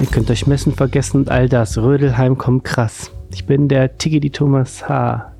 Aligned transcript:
Ihr 0.00 0.06
könnt 0.06 0.30
euch 0.30 0.46
messen, 0.46 0.72
vergessen 0.72 1.18
und 1.18 1.30
all 1.30 1.46
das. 1.46 1.76
Rödelheim 1.76 2.38
kommt 2.38 2.64
krass. 2.64 3.10
Ich 3.32 3.44
bin 3.44 3.68
der 3.68 3.98
Tiki 3.98 4.18
die 4.18 4.30
Thomas 4.30 4.88
H. 4.88 5.30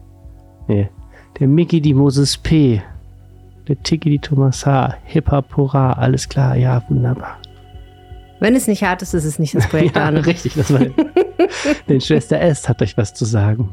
Nee, 0.68 0.90
der 1.38 1.48
Mickey 1.48 1.80
die 1.80 1.94
Moses 1.94 2.36
P. 2.36 2.82
Der 3.68 3.82
Tiki 3.82 4.10
die 4.10 4.18
Thomas 4.18 4.66
H. 4.66 4.96
Hip-Hop, 5.04 5.56
hurra, 5.56 5.94
alles 5.94 6.28
klar, 6.28 6.56
ja, 6.56 6.82
wunderbar. 6.90 7.38
Wenn 8.40 8.54
es 8.54 8.66
nicht 8.66 8.82
hart 8.82 9.00
ist, 9.00 9.14
ist 9.14 9.24
es 9.24 9.38
nicht 9.38 9.54
das 9.54 9.66
Projekt 9.70 9.96
ja, 9.96 10.08
richtig, 10.08 10.54
das 10.54 10.70
war 10.72 10.80
Denn 11.88 12.00
Schwester 12.02 12.38
S 12.38 12.68
hat 12.68 12.82
euch 12.82 12.98
was 12.98 13.14
zu 13.14 13.24
sagen. 13.24 13.70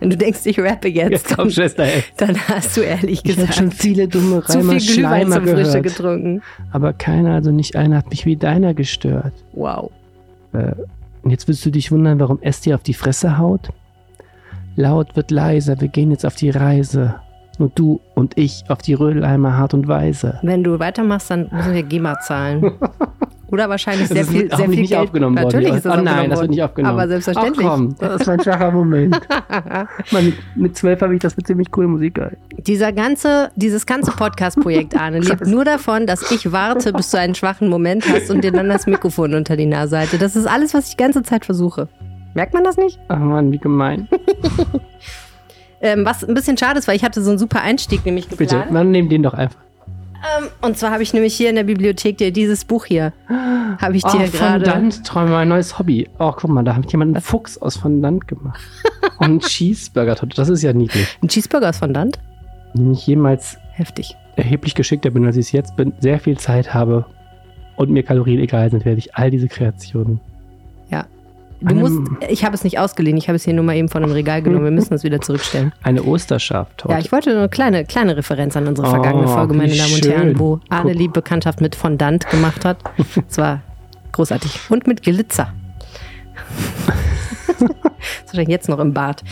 Wenn 0.00 0.10
du 0.10 0.16
denkst, 0.16 0.40
ich 0.44 0.58
rappe 0.60 0.88
jetzt, 0.88 1.10
Jetzt 1.10 1.36
kommt 1.36 1.52
Schwester 1.52 1.86
dann 2.16 2.36
hast 2.48 2.76
du 2.76 2.82
ehrlich 2.82 3.18
Ich 3.18 3.22
gesagt 3.24 3.54
schon 3.54 3.70
viele 3.70 4.08
dumme 4.08 4.42
zu 4.44 4.58
Reimer, 4.58 4.78
viel 4.78 4.94
Glühwein 4.94 5.32
zum 5.32 5.46
Frische 5.46 5.82
getrunken. 5.82 6.42
Aber 6.70 6.92
keiner, 6.92 7.34
also 7.34 7.50
nicht 7.50 7.76
einer, 7.76 7.98
hat 7.98 8.10
mich 8.10 8.26
wie 8.26 8.36
deiner 8.36 8.74
gestört. 8.74 9.32
Wow. 9.52 9.90
Äh, 10.52 10.72
und 11.22 11.30
jetzt 11.30 11.48
willst 11.48 11.64
du 11.66 11.70
dich 11.70 11.90
wundern, 11.90 12.20
warum 12.20 12.40
S 12.42 12.60
dir 12.60 12.74
auf 12.74 12.82
die 12.82 12.94
Fresse 12.94 13.38
haut? 13.38 13.70
Laut 14.76 15.16
wird 15.16 15.30
leiser, 15.30 15.80
wir 15.80 15.88
gehen 15.88 16.10
jetzt 16.10 16.24
auf 16.24 16.36
die 16.36 16.50
Reise. 16.50 17.16
Nur 17.58 17.72
du 17.74 18.00
und 18.14 18.38
ich 18.38 18.64
auf 18.68 18.78
die 18.78 18.94
Rödeleimer 18.94 19.54
Art 19.54 19.74
und 19.74 19.88
Weise. 19.88 20.38
Wenn 20.42 20.62
du 20.62 20.78
weitermachst, 20.78 21.30
dann 21.30 21.48
müssen 21.50 21.74
wir 21.74 21.82
GEMA 21.82 22.20
zahlen. 22.20 22.72
Oder 23.50 23.68
wahrscheinlich 23.68 24.08
sehr 24.08 24.18
Das 24.18 24.28
viel, 24.30 24.48
sehr 24.48 24.68
viel 24.68 24.80
nicht 24.80 24.90
Geld. 24.90 25.00
aufgenommen. 25.00 25.34
Natürlich 25.36 25.68
ja. 25.68 25.76
ist 25.76 25.86
es 25.86 25.92
oh 25.92 26.00
nein, 26.00 26.28
das 26.30 26.40
wird 26.40 26.50
nicht 26.50 26.62
aufgenommen. 26.62 26.98
Aber 26.98 27.08
selbstverständlich. 27.08 27.66
Ach 27.66 27.70
komm, 27.76 27.94
das 27.98 28.20
ist 28.20 28.26
mein 28.26 28.40
schwacher 28.42 28.70
Moment. 28.70 29.20
Mann, 30.12 30.24
mit, 30.26 30.34
mit 30.54 30.76
zwölf 30.76 31.00
habe 31.00 31.14
ich 31.14 31.20
das 31.20 31.34
für 31.34 31.42
ziemlich 31.42 31.70
coole 31.70 31.88
Musik 31.88 32.14
gehört. 32.14 32.36
Dieser 32.58 32.92
ganze, 32.92 33.50
dieses 33.56 33.86
ganze 33.86 34.10
Podcast-Projekt, 34.12 34.94
Arne, 35.00 35.20
lebt 35.20 35.46
nur 35.46 35.64
davon, 35.64 36.06
dass 36.06 36.30
ich 36.30 36.52
warte, 36.52 36.92
bis 36.92 37.10
du 37.10 37.18
einen 37.18 37.34
schwachen 37.34 37.68
Moment 37.68 38.06
hast 38.08 38.30
und 38.30 38.44
dir 38.44 38.52
dann 38.52 38.68
das 38.68 38.86
Mikrofon 38.86 39.34
unter 39.34 39.56
die 39.56 39.66
Nase 39.66 39.98
halte. 39.98 40.18
Das 40.18 40.36
ist 40.36 40.46
alles, 40.46 40.74
was 40.74 40.88
ich 40.88 40.96
die 40.96 41.02
ganze 41.02 41.22
Zeit 41.22 41.44
versuche. 41.44 41.88
Merkt 42.34 42.52
man 42.52 42.64
das 42.64 42.76
nicht? 42.76 42.98
Ach 43.08 43.18
Mann, 43.18 43.50
wie 43.52 43.58
gemein. 43.58 44.08
Ähm, 45.80 46.04
was 46.04 46.24
ein 46.24 46.34
bisschen 46.34 46.56
schade 46.58 46.78
ist, 46.78 46.88
weil 46.88 46.96
ich 46.96 47.04
hatte 47.04 47.22
so 47.22 47.30
einen 47.30 47.38
super 47.38 47.62
Einstieg 47.62 48.04
nämlich 48.04 48.26
Bitte, 48.28 48.44
geplant. 48.46 48.72
man 48.72 48.90
nimmt 48.90 49.12
den 49.12 49.22
doch 49.22 49.34
einfach. 49.34 49.60
Ähm, 50.38 50.48
und 50.62 50.76
zwar 50.76 50.90
habe 50.90 51.02
ich 51.02 51.12
nämlich 51.14 51.34
hier 51.34 51.50
in 51.50 51.56
der 51.56 51.64
Bibliothek 51.64 52.18
dir 52.18 52.32
dieses 52.32 52.64
Buch 52.64 52.86
hier, 52.86 53.12
habe 53.80 53.96
ich 53.96 54.02
dir 54.02 54.24
Oh, 54.26 54.30
gerade... 54.30 54.64
Fondant-Träume, 54.64 55.36
ein 55.36 55.48
neues 55.48 55.78
Hobby. 55.78 56.08
Oh, 56.18 56.32
guck 56.32 56.50
mal, 56.50 56.64
da 56.64 56.74
hat 56.74 56.90
jemand 56.90 57.14
einen 57.14 57.22
Fuchs 57.22 57.58
aus 57.58 57.76
Fondant 57.76 58.26
gemacht. 58.26 58.60
Und 59.18 59.24
einen 59.24 59.40
Cheeseburger. 59.40 60.16
Das 60.34 60.48
ist 60.48 60.62
ja 60.62 60.72
niedlich. 60.72 61.18
Ein 61.22 61.28
Cheeseburger 61.28 61.68
aus 61.68 61.78
Fondant? 61.78 62.18
Wenn 62.74 62.92
ich 62.92 63.06
jemals 63.06 63.58
Heftig. 63.72 64.16
erheblich 64.36 64.74
geschickter 64.74 65.10
bin, 65.10 65.24
als 65.24 65.36
ich 65.36 65.46
es 65.46 65.52
jetzt 65.52 65.76
bin, 65.76 65.92
sehr 66.00 66.18
viel 66.18 66.36
Zeit 66.36 66.74
habe 66.74 67.06
und 67.76 67.90
mir 67.90 68.02
Kalorien 68.02 68.40
egal 68.40 68.70
sind, 68.70 68.84
werde 68.84 68.98
ich 68.98 69.14
all 69.14 69.30
diese 69.30 69.48
Kreationen. 69.48 70.20
Du 71.60 71.74
musst, 71.74 71.98
ich 72.28 72.44
habe 72.44 72.54
es 72.54 72.62
nicht 72.62 72.78
ausgeliehen, 72.78 73.16
ich 73.16 73.28
habe 73.28 73.34
es 73.36 73.44
hier 73.44 73.52
nur 73.52 73.64
mal 73.64 73.74
eben 73.74 73.88
von 73.88 74.02
einem 74.04 74.12
Regal 74.12 74.42
genommen. 74.42 74.64
Wir 74.64 74.70
müssen 74.70 74.94
es 74.94 75.02
wieder 75.02 75.20
zurückstellen. 75.20 75.72
Eine 75.82 76.04
Osterschaftorte. 76.04 76.92
Ja, 76.92 77.00
ich 77.00 77.10
wollte 77.10 77.30
nur 77.30 77.38
eine 77.40 77.48
kleine, 77.48 77.84
kleine 77.84 78.16
Referenz 78.16 78.56
an 78.56 78.68
unsere 78.68 78.86
Oh, 78.86 78.90
vergangene 78.90 79.26
Folge, 79.26 79.54
meine 79.54 79.74
Damen 79.74 79.92
und 79.92 80.04
schön. 80.04 80.12
Herren, 80.12 80.38
wo. 80.38 80.60
Lieb 80.84 81.12
Bekanntschaft 81.14 81.60
mit 81.60 81.74
Fondant 81.74 82.28
gemacht 82.30 82.64
hat. 82.64 82.78
Es 83.28 83.38
war 83.38 83.60
großartig. 84.12 84.60
Und 84.70 84.86
mit 84.86 85.02
Glitzer. 85.02 85.52
das 87.46 87.56
ist 87.56 88.26
wahrscheinlich 88.26 88.48
jetzt 88.48 88.68
noch 88.68 88.78
im 88.78 88.94
Bad. 88.94 89.24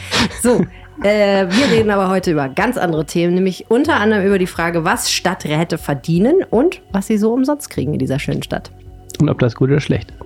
So, 0.42 0.66
äh, 1.02 1.46
wir 1.48 1.70
reden 1.70 1.90
aber 1.90 2.08
heute 2.08 2.32
über 2.32 2.48
ganz 2.48 2.76
andere 2.76 3.04
Themen, 3.06 3.34
nämlich 3.34 3.66
unter 3.68 3.96
anderem 3.96 4.26
über 4.26 4.38
die 4.38 4.46
Frage, 4.46 4.84
was 4.84 5.12
Stadträte 5.12 5.78
verdienen 5.78 6.42
und 6.50 6.82
was 6.90 7.06
sie 7.06 7.18
so 7.18 7.32
umsonst 7.32 7.70
kriegen 7.70 7.92
in 7.92 7.98
dieser 7.98 8.18
schönen 8.18 8.42
Stadt. 8.42 8.72
Und 9.20 9.28
ob 9.28 9.38
das 9.38 9.54
gut 9.54 9.70
oder 9.70 9.80
schlecht 9.80 10.10
ist. 10.10 10.20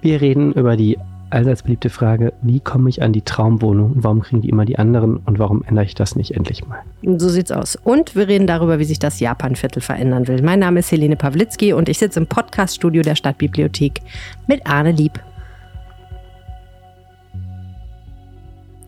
Wir 0.00 0.20
reden 0.20 0.52
über 0.54 0.76
die 0.76 0.98
allseits 1.32 1.62
beliebte 1.62 1.90
Frage, 1.90 2.32
wie 2.42 2.60
komme 2.60 2.88
ich 2.88 3.02
an 3.02 3.12
die 3.12 3.22
Traumwohnung 3.22 3.92
und 3.92 4.04
warum 4.04 4.20
kriegen 4.20 4.42
die 4.42 4.48
immer 4.48 4.64
die 4.64 4.78
anderen 4.78 5.16
und 5.16 5.38
warum 5.38 5.62
ändere 5.64 5.84
ich 5.84 5.94
das 5.94 6.14
nicht 6.16 6.32
endlich 6.32 6.66
mal? 6.66 6.80
So 7.18 7.28
sieht's 7.28 7.50
aus. 7.50 7.76
Und 7.76 8.14
wir 8.14 8.28
reden 8.28 8.46
darüber, 8.46 8.78
wie 8.78 8.84
sich 8.84 8.98
das 8.98 9.20
Japanviertel 9.20 9.80
verändern 9.82 10.28
will. 10.28 10.42
Mein 10.42 10.58
Name 10.60 10.80
ist 10.80 10.92
Helene 10.92 11.16
Pawlitzki 11.16 11.72
und 11.72 11.88
ich 11.88 11.98
sitze 11.98 12.20
im 12.20 12.26
Podcaststudio 12.26 13.02
der 13.02 13.14
Stadtbibliothek 13.14 14.00
mit 14.46 14.66
Arne 14.66 14.92
Lieb. 14.92 15.18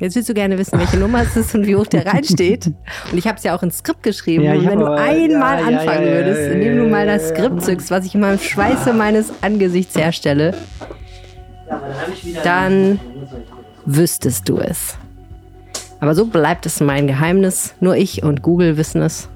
Jetzt 0.01 0.17
willst 0.17 0.29
du 0.29 0.35
gerne 0.35 0.59
wissen, 0.59 0.79
welche 0.79 0.99
Nummer 0.99 1.23
es 1.23 1.37
ist 1.37 1.55
und 1.55 1.67
wie 1.67 1.77
hoch 1.77 1.87
der 1.87 2.05
reinsteht. 2.05 2.67
Und 2.67 3.17
ich 3.17 3.27
habe 3.27 3.39
es 3.39 3.45
ja 3.45 3.57
auch 3.57 3.63
ins 3.63 3.79
Skript 3.79 4.03
geschrieben. 4.03 4.45
Ja, 4.45 4.55
und 4.55 4.67
wenn 4.67 4.81
du 4.81 4.87
aber- 4.87 5.01
einmal 5.01 5.61
ja, 5.61 5.67
anfangen 5.79 6.07
ja, 6.07 6.13
würdest, 6.13 6.53
indem 6.53 6.79
du 6.79 6.89
mal 6.89 7.07
das. 7.07 7.29
Skript 7.31 7.63
zückst, 7.63 7.91
was 7.91 8.05
ich 8.05 8.15
in 8.15 8.21
meinem 8.21 8.39
Schweiße 8.39 8.93
meines 8.93 9.33
Angesichts 9.41 9.97
herstelle, 9.97 10.55
dann 12.43 13.01
wüsstest 13.87 14.49
du 14.49 14.59
es. 14.59 14.99
Aber 16.01 16.15
so 16.15 16.27
bleibt 16.27 16.67
es 16.67 16.81
mein 16.81 17.07
Geheimnis. 17.07 17.75
Nur 17.81 17.97
ich 17.97 18.23
und 18.23 18.43
Google 18.43 18.77
wissen 18.77 19.01
es. 19.03 19.29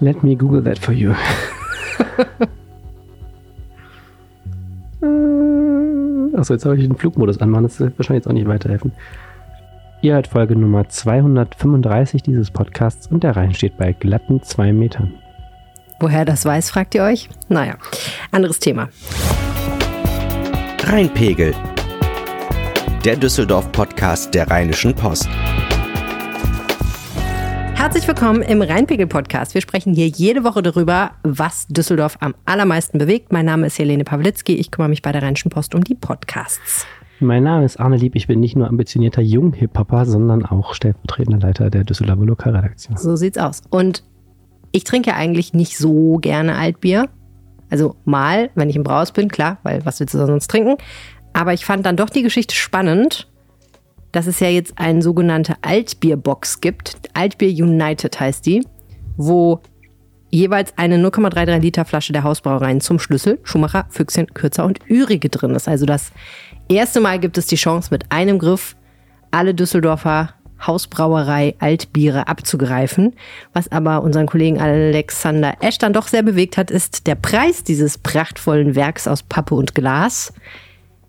Let 0.00 0.22
me 0.22 0.36
Google 0.36 0.62
that 0.64 0.78
for 0.78 0.94
you. 0.94 1.12
Achso, 6.36 6.54
jetzt 6.54 6.64
habe 6.64 6.76
ich 6.76 6.86
den 6.86 6.96
Flugmodus 6.96 7.40
anmachen. 7.40 7.64
Das 7.64 7.80
wird 7.80 7.98
wahrscheinlich 7.98 8.24
jetzt 8.24 8.28
auch 8.28 8.34
nicht 8.34 8.46
weiterhelfen. 8.46 8.92
Ihr 10.00 10.14
hört 10.14 10.28
Folge 10.28 10.54
Nummer 10.54 10.88
235 10.88 12.22
dieses 12.22 12.52
Podcasts 12.52 13.08
und 13.08 13.24
der 13.24 13.36
Rhein 13.36 13.52
steht 13.52 13.76
bei 13.76 13.92
glatten 13.92 14.40
zwei 14.42 14.72
Metern. 14.72 15.14
Woher 15.98 16.24
das 16.24 16.44
weiß, 16.44 16.70
fragt 16.70 16.94
ihr 16.94 17.02
euch? 17.02 17.28
Naja, 17.48 17.74
anderes 18.30 18.60
Thema. 18.60 18.88
Rheinpegel. 20.90 21.54
Der 23.04 23.14
Düsseldorf-Podcast 23.14 24.32
der 24.32 24.50
Rheinischen 24.50 24.94
Post. 24.94 25.28
Herzlich 27.74 28.08
willkommen 28.08 28.40
im 28.40 28.62
Rheinpegel-Podcast. 28.62 29.52
Wir 29.52 29.60
sprechen 29.60 29.92
hier 29.92 30.08
jede 30.08 30.44
Woche 30.44 30.62
darüber, 30.62 31.10
was 31.24 31.66
Düsseldorf 31.66 32.16
am 32.20 32.34
allermeisten 32.46 32.96
bewegt. 32.96 33.32
Mein 33.34 33.44
Name 33.44 33.66
ist 33.66 33.78
Helene 33.78 34.04
Pawlitzki. 34.04 34.54
Ich 34.54 34.70
kümmere 34.70 34.88
mich 34.88 35.02
bei 35.02 35.12
der 35.12 35.22
Rheinischen 35.22 35.50
Post 35.50 35.74
um 35.74 35.84
die 35.84 35.94
Podcasts. 35.94 36.86
Mein 37.20 37.42
Name 37.42 37.66
ist 37.66 37.78
Arne 37.78 37.98
Lieb. 37.98 38.16
Ich 38.16 38.26
bin 38.26 38.40
nicht 38.40 38.56
nur 38.56 38.66
ambitionierter 38.66 39.20
Jung-Hip-Hopper, 39.20 40.06
sondern 40.06 40.46
auch 40.46 40.72
stellvertretender 40.72 41.46
Leiter 41.46 41.68
der 41.68 41.84
Düsseldorfer 41.84 42.24
Lokalredaktion. 42.24 42.96
So 42.96 43.14
sieht's 43.14 43.36
aus. 43.36 43.60
Und 43.68 44.04
ich 44.72 44.84
trinke 44.84 45.12
eigentlich 45.12 45.52
nicht 45.52 45.76
so 45.76 46.16
gerne 46.16 46.56
Altbier. 46.56 47.10
Also 47.70 47.96
mal, 48.04 48.50
wenn 48.54 48.70
ich 48.70 48.76
im 48.76 48.82
Braus 48.82 49.12
bin, 49.12 49.28
klar, 49.28 49.58
weil 49.62 49.84
was 49.84 50.00
willst 50.00 50.14
du 50.14 50.26
sonst 50.26 50.48
trinken? 50.48 50.76
Aber 51.32 51.52
ich 51.52 51.64
fand 51.64 51.84
dann 51.86 51.96
doch 51.96 52.10
die 52.10 52.22
Geschichte 52.22 52.54
spannend, 52.54 53.28
dass 54.12 54.26
es 54.26 54.40
ja 54.40 54.48
jetzt 54.48 54.78
eine 54.78 55.02
sogenannte 55.02 55.56
Altbierbox 55.62 56.60
gibt. 56.60 56.96
Altbier 57.14 57.50
United 57.50 58.18
heißt 58.18 58.46
die, 58.46 58.64
wo 59.16 59.60
jeweils 60.30 60.76
eine 60.76 60.96
0,33 60.96 61.58
Liter 61.58 61.84
Flasche 61.84 62.12
der 62.12 62.22
Hausbrauereien 62.22 62.80
zum 62.80 62.98
Schlüssel, 62.98 63.38
Schumacher, 63.42 63.86
Füchschen, 63.90 64.26
Kürzer 64.34 64.64
und 64.64 64.80
Ürige 64.88 65.28
drin 65.28 65.54
ist. 65.54 65.68
Also 65.68 65.86
das 65.86 66.12
erste 66.68 67.00
Mal 67.00 67.18
gibt 67.18 67.38
es 67.38 67.46
die 67.46 67.56
Chance, 67.56 67.88
mit 67.90 68.10
einem 68.10 68.38
Griff 68.38 68.76
alle 69.30 69.54
Düsseldorfer 69.54 70.34
Hausbrauerei 70.66 71.54
Altbiere 71.58 72.28
abzugreifen. 72.28 73.14
Was 73.52 73.70
aber 73.70 74.02
unseren 74.02 74.26
Kollegen 74.26 74.60
Alexander 74.60 75.54
Esch 75.60 75.78
dann 75.78 75.92
doch 75.92 76.08
sehr 76.08 76.22
bewegt 76.22 76.56
hat, 76.56 76.70
ist 76.70 77.06
der 77.06 77.14
Preis 77.14 77.64
dieses 77.64 77.98
prachtvollen 77.98 78.74
Werks 78.74 79.06
aus 79.06 79.22
Pappe 79.22 79.54
und 79.54 79.74
Glas. 79.74 80.32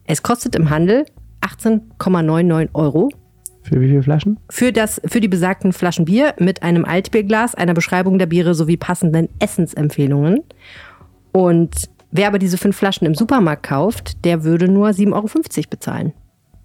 Es 0.06 0.24
kostet 0.24 0.56
im 0.56 0.70
Handel 0.70 1.06
18,99 1.42 2.70
Euro 2.74 3.10
Für 3.64 3.80
wie 3.82 3.88
viele 3.88 4.04
Flaschen? 4.04 4.40
für, 4.50 4.72
das, 4.72 5.02
für 5.06 5.20
die 5.20 5.28
besagten 5.28 5.74
Flaschen 5.74 6.06
Bier 6.06 6.34
mit 6.40 6.64
einem 6.64 6.86
Altbierglas, 6.86 7.56
einer 7.56 7.74
Beschreibung 7.74 8.20
der 8.20 8.26
Biere 8.26 8.54
sowie 8.56 8.78
passenden 8.78 9.30
Essensempfehlungen. 9.40 10.42
Und 11.32 11.90
wer 12.12 12.28
aber 12.28 12.40
diese 12.40 12.58
fünf 12.58 12.76
Flaschen 12.76 13.08
im 13.08 13.16
Supermarkt 13.16 13.64
kauft, 13.64 14.26
der 14.26 14.44
würde 14.44 14.68
nur 14.68 14.90
7,50 14.90 15.14
Euro 15.14 15.68
bezahlen. 15.70 16.14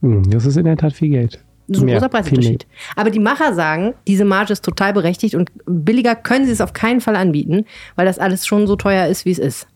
Hm, 0.01 0.31
das 0.31 0.47
ist 0.47 0.57
in 0.57 0.65
der 0.65 0.77
Tat 0.77 0.93
viel 0.93 1.11
Geld. 1.11 1.45
Das 1.67 1.79
ist 1.79 1.83
ein 1.83 1.87
Mehr, 1.87 1.97
großer 1.97 2.09
Preisunterschied. 2.09 2.67
Aber 2.97 3.11
die 3.11 3.19
Macher 3.19 3.55
sagen, 3.55 3.95
diese 4.07 4.25
Marge 4.25 4.53
ist 4.53 4.65
total 4.65 4.93
berechtigt 4.93 5.35
und 5.35 5.51
billiger 5.67 6.15
können 6.15 6.47
sie 6.47 6.53
es 6.53 6.61
auf 6.61 6.73
keinen 6.73 7.01
Fall 7.01 7.17
anbieten, 7.17 7.65
weil 7.97 8.07
das 8.07 8.19
alles 8.19 8.47
schon 8.47 8.67
so 8.67 8.77
teuer 8.77 9.07
ist, 9.07 9.25
wie 9.25 9.31
es 9.31 9.39
ist. 9.39 9.67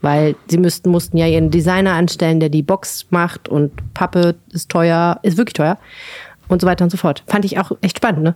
Weil 0.00 0.36
sie 0.48 0.58
müssten, 0.58 0.90
mussten 0.90 1.16
ja 1.16 1.26
ihren 1.26 1.50
Designer 1.50 1.92
anstellen, 1.92 2.40
der 2.40 2.48
die 2.48 2.62
Box 2.62 3.06
macht 3.10 3.48
und 3.48 3.72
Pappe 3.94 4.36
ist 4.52 4.70
teuer, 4.70 5.18
ist 5.22 5.36
wirklich 5.36 5.54
teuer 5.54 5.78
und 6.48 6.60
so 6.60 6.66
weiter 6.66 6.84
und 6.84 6.90
so 6.90 6.96
fort. 6.96 7.22
Fand 7.26 7.44
ich 7.44 7.58
auch 7.58 7.72
echt 7.80 7.98
spannend, 7.98 8.22
ne? 8.22 8.34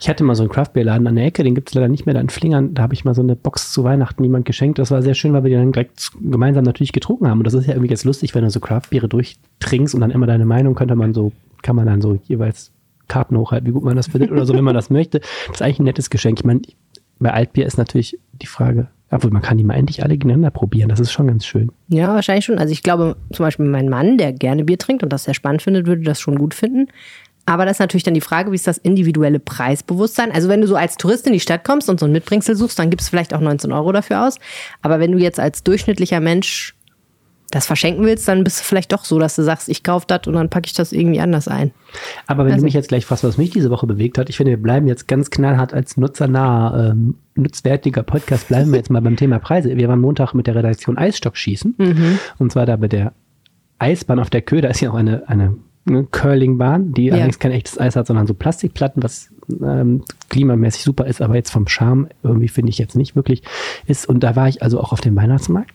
Ich 0.00 0.08
hatte 0.08 0.24
mal 0.24 0.34
so 0.34 0.42
einen 0.42 0.50
Craftbeer-Laden 0.50 1.06
an 1.06 1.14
der 1.14 1.26
Ecke, 1.26 1.44
den 1.44 1.54
gibt 1.54 1.68
es 1.68 1.74
leider 1.74 1.88
nicht 1.88 2.06
mehr 2.06 2.14
da 2.14 2.20
in 2.20 2.28
Flingern. 2.28 2.74
Da 2.74 2.82
habe 2.82 2.94
ich 2.94 3.04
mal 3.04 3.14
so 3.14 3.22
eine 3.22 3.36
Box 3.36 3.72
zu 3.72 3.84
Weihnachten 3.84 4.22
jemand 4.22 4.44
geschenkt. 4.44 4.78
Das 4.78 4.90
war 4.90 5.00
sehr 5.02 5.14
schön, 5.14 5.32
weil 5.32 5.44
wir 5.44 5.50
die 5.50 5.56
dann 5.56 5.72
direkt 5.72 6.10
gemeinsam 6.20 6.64
natürlich 6.64 6.92
getrunken 6.92 7.28
haben. 7.28 7.38
Und 7.38 7.44
das 7.44 7.54
ist 7.54 7.66
ja 7.66 7.74
irgendwie 7.74 7.90
jetzt 7.90 8.04
lustig, 8.04 8.34
wenn 8.34 8.42
du 8.42 8.50
so 8.50 8.60
Craftbiere 8.60 9.08
durchtrinkst 9.08 9.94
und 9.94 10.00
dann 10.00 10.10
immer 10.10 10.26
deine 10.26 10.44
Meinung 10.44 10.74
könnte 10.74 10.96
man 10.96 11.14
so, 11.14 11.32
kann 11.64 11.74
man 11.74 11.86
dann 11.86 12.00
so 12.00 12.16
jeweils 12.22 12.70
Karten 13.08 13.36
hochhalten, 13.36 13.66
wie 13.66 13.72
gut 13.72 13.82
man 13.82 13.96
das 13.96 14.06
findet 14.06 14.30
oder 14.30 14.46
so, 14.46 14.54
wenn 14.54 14.64
man 14.64 14.74
das 14.74 14.90
möchte. 14.90 15.18
Das 15.20 15.56
ist 15.56 15.62
eigentlich 15.62 15.80
ein 15.80 15.84
nettes 15.84 16.10
Geschenk. 16.10 16.38
Ich 16.38 16.44
meine, 16.44 16.60
bei 17.18 17.32
Altbier 17.32 17.66
ist 17.66 17.78
natürlich 17.78 18.18
die 18.32 18.46
Frage, 18.46 18.88
Obwohl, 19.10 19.30
man 19.30 19.42
kann 19.42 19.58
die 19.58 19.64
mal 19.64 19.74
endlich 19.74 20.02
alle 20.02 20.14
gegeneinander 20.14 20.50
probieren. 20.50 20.88
Das 20.88 21.00
ist 21.00 21.12
schon 21.12 21.28
ganz 21.28 21.46
schön. 21.46 21.70
Ja, 21.88 22.08
wahrscheinlich 22.14 22.44
schon. 22.44 22.58
Also 22.58 22.72
ich 22.72 22.82
glaube, 22.82 23.16
zum 23.32 23.44
Beispiel 23.44 23.66
mein 23.66 23.88
Mann, 23.88 24.18
der 24.18 24.32
gerne 24.32 24.64
Bier 24.64 24.78
trinkt 24.78 25.02
und 25.02 25.12
das 25.12 25.24
sehr 25.24 25.34
spannend 25.34 25.62
findet, 25.62 25.86
würde 25.86 26.02
das 26.02 26.20
schon 26.20 26.36
gut 26.36 26.54
finden. 26.54 26.88
Aber 27.46 27.64
das 27.64 27.76
ist 27.76 27.80
natürlich 27.80 28.04
dann 28.04 28.14
die 28.14 28.22
Frage, 28.22 28.50
wie 28.50 28.56
ist 28.56 28.66
das 28.66 28.78
individuelle 28.78 29.38
Preisbewusstsein? 29.38 30.32
Also 30.32 30.48
wenn 30.48 30.62
du 30.62 30.66
so 30.66 30.76
als 30.76 30.96
Tourist 30.96 31.26
in 31.26 31.32
die 31.34 31.40
Stadt 31.40 31.64
kommst 31.64 31.90
und 31.90 32.00
so 32.00 32.06
ein 32.06 32.12
Mitbringsel 32.12 32.56
suchst, 32.56 32.78
dann 32.78 32.90
gibst 32.90 33.06
du 33.06 33.10
vielleicht 33.10 33.34
auch 33.34 33.40
19 33.40 33.70
Euro 33.72 33.92
dafür 33.92 34.26
aus. 34.26 34.38
Aber 34.82 34.98
wenn 34.98 35.12
du 35.12 35.18
jetzt 35.18 35.38
als 35.38 35.62
durchschnittlicher 35.62 36.20
Mensch 36.20 36.73
das 37.50 37.66
verschenken 37.66 38.04
willst, 38.04 38.26
dann 38.26 38.42
bist 38.42 38.60
du 38.60 38.64
vielleicht 38.64 38.92
doch 38.92 39.04
so, 39.04 39.18
dass 39.18 39.36
du 39.36 39.42
sagst, 39.42 39.68
ich 39.68 39.82
kaufe 39.82 40.06
das 40.08 40.26
und 40.26 40.34
dann 40.34 40.50
packe 40.50 40.66
ich 40.66 40.74
das 40.74 40.92
irgendwie 40.92 41.20
anders 41.20 41.46
ein. 41.46 41.70
Aber 42.26 42.44
wenn 42.44 42.52
also, 42.52 42.62
du 42.62 42.64
mich 42.64 42.74
jetzt 42.74 42.88
gleich 42.88 43.06
fragst, 43.06 43.22
was 43.24 43.38
mich 43.38 43.50
diese 43.50 43.70
Woche 43.70 43.86
bewegt 43.86 44.18
hat, 44.18 44.28
ich 44.28 44.36
finde, 44.36 44.50
wir 44.52 44.62
bleiben 44.62 44.88
jetzt 44.88 45.06
ganz 45.06 45.30
knallhart 45.30 45.72
als 45.72 45.96
nutzernaher, 45.96 46.92
ähm, 46.92 47.16
nutzwertiger 47.36 48.02
Podcast, 48.02 48.48
bleiben 48.48 48.72
wir 48.72 48.78
jetzt 48.78 48.90
mal 48.90 49.02
beim 49.02 49.16
Thema 49.16 49.38
Preise. 49.38 49.76
Wir 49.76 49.88
waren 49.88 50.00
Montag 50.00 50.34
mit 50.34 50.46
der 50.46 50.56
Redaktion 50.56 50.98
Eisstock 50.98 51.36
schießen. 51.36 51.74
Mhm. 51.78 52.18
Und 52.38 52.52
zwar 52.52 52.66
da 52.66 52.76
bei 52.76 52.88
der 52.88 53.12
Eisbahn 53.78 54.18
auf 54.18 54.30
der 54.30 54.42
Köh, 54.42 54.60
da 54.60 54.68
ist 54.68 54.80
ja 54.80 54.90
auch 54.90 54.94
eine, 54.94 55.28
eine, 55.28 55.56
eine 55.86 56.04
Curlingbahn, 56.04 56.92
die 56.92 57.06
ja. 57.06 57.14
allerdings 57.14 57.38
kein 57.38 57.52
echtes 57.52 57.78
Eis 57.78 57.96
hat, 57.96 58.06
sondern 58.06 58.26
so 58.26 58.34
Plastikplatten, 58.34 59.02
was 59.02 59.30
ähm, 59.62 60.02
klimamäßig 60.30 60.82
super 60.82 61.06
ist, 61.06 61.20
aber 61.20 61.34
jetzt 61.34 61.50
vom 61.50 61.68
Charme 61.68 62.08
irgendwie 62.22 62.48
finde 62.48 62.70
ich 62.70 62.78
jetzt 62.78 62.96
nicht 62.96 63.14
wirklich 63.14 63.42
ist. 63.86 64.08
Und 64.08 64.20
da 64.20 64.34
war 64.34 64.48
ich 64.48 64.62
also 64.62 64.80
auch 64.80 64.92
auf 64.92 65.00
dem 65.00 65.14
Weihnachtsmarkt. 65.16 65.72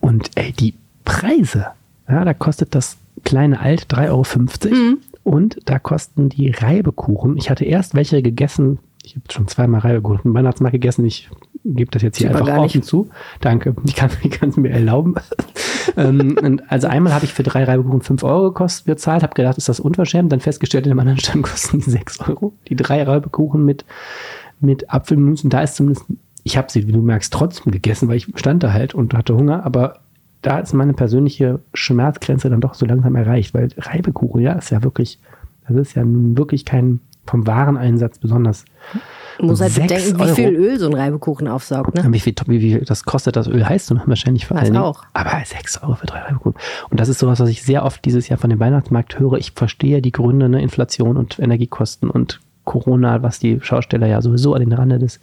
Und 0.00 0.30
ey, 0.34 0.52
die 0.52 0.74
Preise, 1.04 1.66
ja, 2.08 2.24
da 2.24 2.34
kostet 2.34 2.74
das 2.74 2.96
kleine 3.24 3.60
Alt 3.60 3.86
3,50 3.92 4.08
Euro. 4.08 4.74
Mhm. 4.74 4.98
Und 5.22 5.58
da 5.66 5.78
kosten 5.78 6.28
die 6.28 6.50
Reibekuchen. 6.50 7.36
Ich 7.36 7.50
hatte 7.50 7.64
erst 7.64 7.94
welche 7.94 8.22
gegessen. 8.22 8.78
Ich 9.02 9.14
habe 9.14 9.24
schon 9.30 9.48
zweimal 9.48 9.80
Reibekuchen 9.80 10.20
im 10.24 10.34
Weihnachtsmarkt 10.34 10.72
gegessen. 10.72 11.04
Ich 11.04 11.30
gebe 11.64 11.90
das 11.90 12.02
jetzt 12.02 12.18
hier 12.18 12.30
einfach 12.30 12.56
offen 12.56 12.82
zu. 12.82 13.10
Danke. 13.40 13.74
Ich 13.84 13.94
kann 13.94 14.48
es 14.48 14.56
mir 14.56 14.70
erlauben. 14.70 15.14
ähm, 15.96 16.60
also 16.68 16.88
einmal 16.88 17.12
habe 17.12 17.24
ich 17.24 17.32
für 17.32 17.42
drei 17.42 17.64
Reibekuchen 17.64 18.00
5 18.00 18.22
Euro 18.24 18.48
gekostet, 18.48 18.86
bezahlt, 18.86 19.22
habe 19.22 19.34
gedacht, 19.34 19.58
ist 19.58 19.68
das 19.68 19.80
unverschämt. 19.80 20.32
Dann 20.32 20.40
festgestellt, 20.40 20.86
in 20.86 20.90
dem 20.90 20.98
anderen 20.98 21.18
Stand 21.18 21.42
kosten 21.44 21.80
die 21.80 21.90
6 21.90 22.20
Euro. 22.28 22.54
Die 22.68 22.76
drei 22.76 23.02
Reibekuchen 23.02 23.64
mit, 23.64 23.84
mit 24.60 24.90
Apfelmus. 24.90 25.44
Und 25.44 25.52
da 25.52 25.62
ist 25.62 25.76
zumindest 25.76 26.06
ich 26.50 26.56
habe 26.56 26.70
sie, 26.70 26.88
wie 26.88 26.92
du 26.92 27.00
merkst, 27.00 27.32
trotzdem 27.32 27.72
gegessen, 27.72 28.08
weil 28.08 28.16
ich 28.16 28.26
stand 28.34 28.62
da 28.64 28.72
halt 28.72 28.92
und 28.92 29.14
hatte 29.14 29.36
Hunger, 29.36 29.64
aber 29.64 30.00
da 30.42 30.58
ist 30.58 30.72
meine 30.72 30.94
persönliche 30.94 31.60
Schmerzgrenze 31.74 32.50
dann 32.50 32.60
doch 32.60 32.74
so 32.74 32.86
langsam 32.86 33.14
erreicht, 33.14 33.54
weil 33.54 33.68
Reibekuchen, 33.76 34.40
ja, 34.40 34.54
ist 34.54 34.70
ja 34.70 34.82
wirklich, 34.82 35.20
das 35.68 35.76
ist 35.76 35.94
ja 35.94 36.04
nun 36.04 36.36
wirklich 36.36 36.64
kein 36.64 36.98
vom 37.26 37.46
Wareneinsatz 37.46 38.18
besonders. 38.18 38.64
Du 39.38 39.46
musst 39.46 39.62
halt 39.62 39.74
bedenken, 39.74 40.18
wie 40.18 40.34
viel 40.34 40.48
Öl 40.48 40.78
so 40.80 40.86
ein 40.86 40.94
Reibekuchen 40.94 41.46
aufsaugt, 41.46 41.94
ne? 41.94 42.12
Wie 42.12 42.18
viel, 42.18 42.34
wie 42.46 42.60
viel 42.60 42.80
das 42.80 43.04
kostet 43.04 43.36
das 43.36 43.46
Öl, 43.46 43.68
heißt 43.68 43.90
du 43.90 43.94
noch 43.94 44.08
wahrscheinlich 44.08 44.46
vor 44.46 44.56
allem. 44.56 44.76
auch. 44.76 45.04
Aber 45.12 45.30
6 45.44 45.84
Euro 45.84 45.94
für 45.94 46.06
drei 46.06 46.18
Reibekuchen. 46.20 46.60
Und 46.90 46.98
das 46.98 47.08
ist 47.08 47.20
sowas, 47.20 47.38
was 47.38 47.48
ich 47.48 47.62
sehr 47.62 47.84
oft 47.84 48.04
dieses 48.04 48.28
Jahr 48.28 48.38
von 48.38 48.50
dem 48.50 48.58
Weihnachtsmarkt 48.58 49.20
höre. 49.20 49.34
Ich 49.34 49.52
verstehe 49.52 50.02
die 50.02 50.10
Gründe, 50.10 50.48
ne, 50.48 50.60
Inflation 50.60 51.16
und 51.16 51.38
Energiekosten 51.38 52.10
und 52.10 52.40
Corona, 52.70 53.20
was 53.20 53.40
die 53.40 53.58
Schausteller 53.60 54.06
ja 54.06 54.22
sowieso 54.22 54.54
an 54.54 54.60
den 54.60 54.72
Rande 54.72 55.00
des 55.00 55.18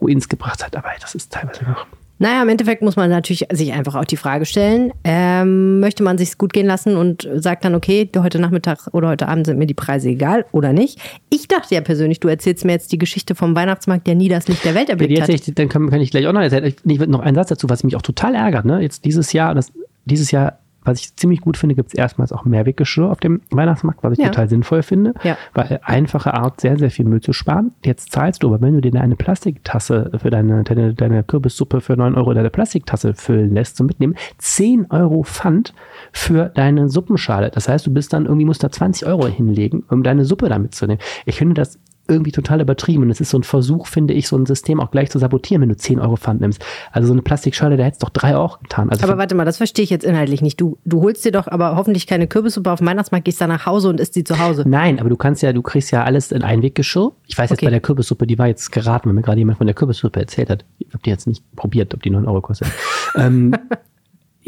Ruins 0.00 0.28
gebracht 0.28 0.64
hat. 0.64 0.74
Aber 0.76 0.88
das 1.00 1.14
ist 1.14 1.32
teilweise 1.32 1.64
noch. 1.64 1.86
Naja, 2.18 2.42
im 2.42 2.48
Endeffekt 2.50 2.82
muss 2.82 2.96
man 2.96 3.08
natürlich 3.08 3.46
sich 3.50 3.72
einfach 3.72 3.94
auch 3.94 4.04
die 4.04 4.16
Frage 4.16 4.44
stellen, 4.44 4.92
ähm, 5.04 5.80
möchte 5.80 6.02
man 6.02 6.18
sich 6.18 6.36
gut 6.36 6.52
gehen 6.52 6.66
lassen 6.66 6.96
und 6.96 7.26
sagt 7.36 7.64
dann, 7.64 7.74
okay, 7.74 8.10
heute 8.18 8.38
Nachmittag 8.38 8.88
oder 8.92 9.08
heute 9.08 9.26
Abend 9.28 9.46
sind 9.46 9.58
mir 9.58 9.66
die 9.66 9.72
Preise 9.72 10.10
egal 10.10 10.44
oder 10.52 10.74
nicht. 10.74 10.98
Ich 11.30 11.48
dachte 11.48 11.74
ja 11.74 11.80
persönlich, 11.80 12.20
du 12.20 12.28
erzählst 12.28 12.66
mir 12.66 12.72
jetzt 12.72 12.92
die 12.92 12.98
Geschichte 12.98 13.34
vom 13.34 13.56
Weihnachtsmarkt, 13.56 14.06
der 14.06 14.16
nie 14.16 14.28
das 14.28 14.48
Licht 14.48 14.64
der 14.66 14.74
Welt 14.74 14.90
erblickt 14.90 15.16
ja, 15.16 15.22
hat. 15.22 15.30
Ich, 15.30 15.54
dann 15.54 15.70
kann, 15.70 15.88
kann, 15.88 16.00
ich 16.02 16.10
gleich 16.10 16.26
auch 16.26 16.34
noch 16.34 16.42
erzählen. 16.42 16.74
Ich, 16.84 16.98
noch 17.06 17.20
einen 17.20 17.36
Satz 17.36 17.48
dazu, 17.48 17.70
was 17.70 17.84
mich 17.84 17.96
auch 17.96 18.02
total 18.02 18.34
ärgert. 18.34 18.66
Ne? 18.66 18.80
Jetzt 18.80 19.06
dieses 19.06 19.32
Jahr, 19.32 19.54
das, 19.54 19.72
dieses 20.04 20.30
Jahr 20.30 20.58
was 20.84 21.00
ich 21.00 21.16
ziemlich 21.16 21.40
gut 21.40 21.56
finde, 21.56 21.74
gibt 21.74 21.88
es 21.88 21.94
erstmals 21.94 22.32
auch 22.32 22.44
Mehrweggeschirr 22.44 23.10
auf 23.10 23.20
dem 23.20 23.42
Weihnachtsmarkt, 23.50 24.02
was 24.02 24.14
ich 24.14 24.18
ja. 24.18 24.26
total 24.26 24.48
sinnvoll 24.48 24.82
finde, 24.82 25.14
ja. 25.22 25.36
weil 25.54 25.80
einfache 25.82 26.34
Art, 26.34 26.60
sehr, 26.60 26.78
sehr 26.78 26.90
viel 26.90 27.04
Müll 27.04 27.20
zu 27.20 27.32
sparen. 27.32 27.72
Jetzt 27.84 28.12
zahlst 28.12 28.42
du, 28.42 28.48
aber 28.48 28.60
wenn 28.60 28.74
du 28.74 28.80
dir 28.80 29.00
eine 29.00 29.16
Plastiktasse 29.16 30.10
für 30.20 30.30
deine, 30.30 30.64
deine, 30.64 30.94
deine 30.94 31.22
Kürbissuppe 31.22 31.80
für 31.80 31.96
9 31.96 32.14
Euro 32.14 32.32
deine 32.34 32.50
Plastiktasse 32.50 33.14
füllen 33.14 33.52
lässt 33.52 33.76
zum 33.76 33.86
Mitnehmen, 33.86 34.14
10 34.38 34.86
Euro 34.90 35.22
Pfand 35.22 35.74
für 36.12 36.46
deine 36.46 36.88
Suppenschale. 36.88 37.50
Das 37.50 37.68
heißt, 37.68 37.86
du 37.86 37.92
bist 37.92 38.12
dann 38.12 38.24
irgendwie, 38.24 38.46
musst 38.46 38.64
da 38.64 38.70
20 38.70 39.06
Euro 39.06 39.26
hinlegen, 39.26 39.84
um 39.88 40.02
deine 40.02 40.24
Suppe 40.24 40.48
damit 40.48 40.74
zu 40.74 40.86
nehmen. 40.86 41.00
Ich 41.26 41.36
finde 41.36 41.54
das 41.54 41.78
irgendwie 42.08 42.32
total 42.32 42.60
übertrieben. 42.60 43.04
Und 43.04 43.10
es 43.10 43.20
ist 43.20 43.30
so 43.30 43.38
ein 43.38 43.42
Versuch, 43.42 43.86
finde 43.86 44.14
ich, 44.14 44.28
so 44.28 44.36
ein 44.36 44.46
System 44.46 44.80
auch 44.80 44.90
gleich 44.90 45.10
zu 45.10 45.18
sabotieren, 45.18 45.62
wenn 45.62 45.68
du 45.68 45.76
10 45.76 46.00
Euro 46.00 46.16
Pfand 46.16 46.40
nimmst. 46.40 46.64
Also 46.92 47.08
so 47.08 47.12
eine 47.12 47.22
Plastikschale, 47.22 47.76
da 47.76 47.84
hättest 47.84 48.02
du 48.02 48.06
doch 48.06 48.12
drei 48.12 48.36
auch 48.36 48.60
getan. 48.60 48.90
Also 48.90 49.04
aber 49.04 49.18
warte 49.18 49.34
mal, 49.34 49.44
das 49.44 49.58
verstehe 49.58 49.84
ich 49.84 49.90
jetzt 49.90 50.04
inhaltlich 50.04 50.42
nicht. 50.42 50.60
Du, 50.60 50.78
du 50.84 51.02
holst 51.02 51.24
dir 51.24 51.32
doch 51.32 51.46
aber 51.46 51.76
hoffentlich 51.76 52.06
keine 52.06 52.26
Kürbissuppe 52.26 52.70
auf 52.70 52.78
dem 52.78 52.88
Weihnachtsmarkt, 52.88 53.24
gehst 53.24 53.40
da 53.40 53.46
nach 53.46 53.66
Hause 53.66 53.88
und 53.88 54.00
isst 54.00 54.14
sie 54.14 54.24
zu 54.24 54.38
Hause. 54.38 54.64
Nein, 54.66 54.98
aber 54.98 55.08
du 55.08 55.16
kannst 55.16 55.42
ja, 55.42 55.52
du 55.52 55.62
kriegst 55.62 55.90
ja 55.90 56.04
alles 56.04 56.32
in 56.32 56.42
Einweggeschirr. 56.42 57.12
Ich 57.26 57.38
weiß 57.38 57.50
jetzt 57.50 57.62
bei 57.62 57.70
der 57.70 57.80
Kürbissuppe, 57.80 58.26
die 58.26 58.38
war 58.38 58.48
jetzt 58.48 58.72
geraten, 58.72 59.08
wenn 59.08 59.14
mir 59.14 59.22
gerade 59.22 59.38
jemand 59.38 59.58
von 59.58 59.66
der 59.66 59.74
Kürbissuppe 59.74 60.20
erzählt 60.20 60.50
hat. 60.50 60.64
Ich 60.78 60.88
habe 60.88 61.02
die 61.04 61.10
jetzt 61.10 61.26
nicht 61.26 61.44
probiert, 61.56 61.94
ob 61.94 62.02
die 62.02 62.10
9 62.10 62.26
Euro 62.26 62.40
kostet. 62.40 62.68
ähm, 63.16 63.54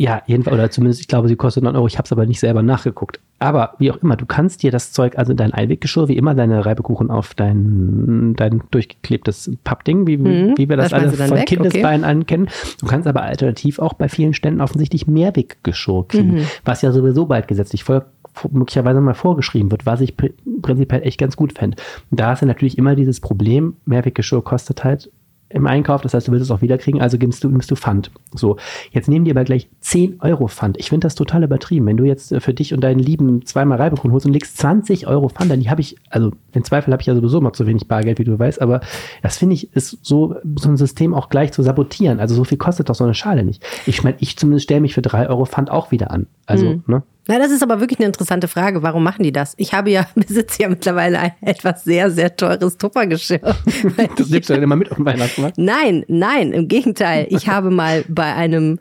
Ja, 0.03 0.21
jedenfalls, 0.27 0.55
oder 0.55 0.69
zumindest, 0.69 1.01
ich 1.01 1.07
glaube, 1.07 1.29
sie 1.29 1.37
kostet 1.37 1.63
9 1.63 1.77
Euro. 1.77 1.87
Ich 1.87 1.97
habe 1.97 2.07
es 2.07 2.11
aber 2.11 2.27
nicht 2.27 2.41
selber 2.41 2.61
nachgeguckt. 2.61 3.21
Aber 3.39 3.75
wie 3.79 3.93
auch 3.93 3.99
immer, 3.99 4.17
du 4.17 4.27
kannst 4.27 4.65
dir 4.65 4.73
das 4.73 4.91
Zeug, 4.91 5.17
also 5.17 5.33
dein 5.33 5.53
Einweggeschirr, 5.53 6.09
wie 6.09 6.17
immer 6.17 6.35
deine 6.35 6.67
Reibekuchen 6.67 7.09
auf 7.09 7.35
dein, 7.35 8.35
dein 8.35 8.65
durchgeklebtes 8.73 9.53
Pappding, 9.63 10.09
wie, 10.09 10.17
mhm, 10.17 10.55
wie 10.57 10.69
wir 10.69 10.77
das 10.77 10.93
alle 10.93 11.13
von 11.13 11.31
weg, 11.31 11.47
Kindesbeinen 11.47 12.03
okay. 12.03 12.11
an 12.11 12.27
kennen. 12.27 12.49
Du 12.81 12.87
kannst 12.87 13.07
aber 13.07 13.23
alternativ 13.23 13.79
auch 13.79 13.93
bei 13.93 14.09
vielen 14.09 14.35
Ständen 14.35 14.61
offensichtlich 14.61 15.07
Mehrweggeschirr 15.07 16.09
kriegen, 16.09 16.35
mhm. 16.35 16.47
was 16.65 16.83
ja 16.83 16.91
sowieso 16.91 17.27
bald 17.27 17.47
gesetzlich 17.47 17.85
voll 17.85 18.05
möglicherweise 18.51 19.01
mal 19.01 19.15
vorgeschrieben 19.15 19.71
wird, 19.71 19.87
was 19.87 20.01
ich 20.01 20.17
prinzipiell 20.17 21.03
echt 21.03 21.19
ganz 21.19 21.37
gut 21.37 21.53
fände. 21.53 21.77
Da 22.11 22.33
ist 22.33 22.41
ja 22.41 22.49
natürlich 22.49 22.77
immer 22.77 22.97
dieses 22.97 23.21
Problem, 23.21 23.77
Mehrweggeschirr 23.85 24.43
kostet 24.43 24.83
halt 24.83 25.13
im 25.53 25.67
Einkauf. 25.67 26.03
Das 26.03 26.15
heißt, 26.15 26.29
du 26.29 26.33
willst 26.33 26.45
es 26.45 26.51
auch 26.51 26.63
wiederkriegen, 26.63 27.01
also 27.01 27.19
gibst 27.19 27.45
du, 27.45 27.49
nimmst 27.49 27.71
du 27.71 27.77
Pfand. 27.77 28.11
So, 28.35 28.57
jetzt 28.91 29.09
nehmen 29.09 29.25
die 29.25 29.31
aber 29.31 29.45
gleich 29.45 29.69
10 29.81 30.21
Euro 30.21 30.49
Pfand. 30.49 30.79
Ich 30.79 30.89
finde 30.89 31.07
das 31.07 31.15
total 31.15 31.45
übertrieben. 31.45 31.87
Wenn 31.87 31.97
du 31.97 32.05
jetzt 32.05 32.33
äh, 32.33 32.41
für 32.41 32.55
dich 32.55 32.75
und 32.75 32.83
deinen 32.83 32.99
Lieben 32.99 33.45
zweimal 33.47 33.79
Reibekuchen 33.79 34.13
holst 34.13 34.27
und 34.27 34.33
legst 34.33 34.59
20 34.59 35.07
Euro 35.07 35.29
Pfand, 35.29 35.51
dann 35.51 35.63
habe 35.69 35.81
ich, 35.81 35.97
also 36.11 36.33
im 36.53 36.65
Zweifel 36.65 36.93
habe 36.93 37.01
ich 37.01 37.07
ja 37.07 37.15
sowieso 37.15 37.41
mal 37.41 37.53
zu 37.53 37.67
wenig 37.67 37.89
Bargeld, 37.89 38.19
wie 38.19 38.25
du 38.25 38.39
weißt, 38.39 38.61
aber 38.61 38.81
das 39.23 39.39
finde 39.39 39.55
ich, 39.55 39.73
ist 39.75 39.99
so, 40.03 40.37
so 40.57 40.69
ein 40.69 40.77
System 40.77 41.15
auch 41.15 41.29
gleich 41.29 41.53
zu 41.53 41.63
sabotieren. 41.63 42.21
Also 42.21 42.35
so 42.35 42.45
viel 42.45 42.59
kostet 42.59 42.89
doch 42.89 42.95
so 42.95 43.05
eine 43.05 43.15
Schale 43.15 43.45
nicht. 43.45 43.63
Ich 43.87 44.03
meine, 44.03 44.17
ich 44.21 44.37
zumindest 44.37 44.65
stelle 44.65 44.81
mich 44.81 44.95
für 44.95 45.03
3 45.03 45.29
Euro 45.29 45.45
Pfand 45.45 45.71
auch 45.71 45.91
wieder 45.91 46.11
an. 46.11 46.27
Also, 46.47 46.67
mhm. 46.67 46.83
ne? 46.87 47.03
Na, 47.29 47.39
das 47.39 47.53
ist 47.53 47.63
aber 47.63 47.81
wirklich 47.81 48.01
eine 48.01 48.07
interessante 48.07 48.49
Frage. 48.49 48.83
Warum 48.83 49.05
machen 49.05 49.23
die 49.23 49.33
das? 49.33 49.55
Ich 49.57 49.73
habe 49.75 49.91
ja, 49.91 50.07
besitze 50.15 50.63
ja 50.63 50.69
mittlerweile 50.69 51.19
ein 51.19 51.33
etwas 51.41 51.85
sehr, 51.85 52.11
sehr 52.11 52.35
teures 52.35 52.77
Tuppergeschirr. 52.79 53.41
das 54.17 54.29
nimmst 54.29 54.51
du 54.51 54.55
dann 54.55 54.63
immer 54.63 54.77
mit 54.77 54.91
auf 54.91 54.97
den 54.97 55.07
Weihnachtsmarkt? 55.07 55.59
Nein, 55.59 56.05
nein, 56.09 56.53
im 56.53 56.69
Gegenteil. 56.69 57.27
Ich 57.31 57.49
habe 57.49 57.71
mal 57.71 58.05
bei 58.09 58.35
einem, 58.35 58.81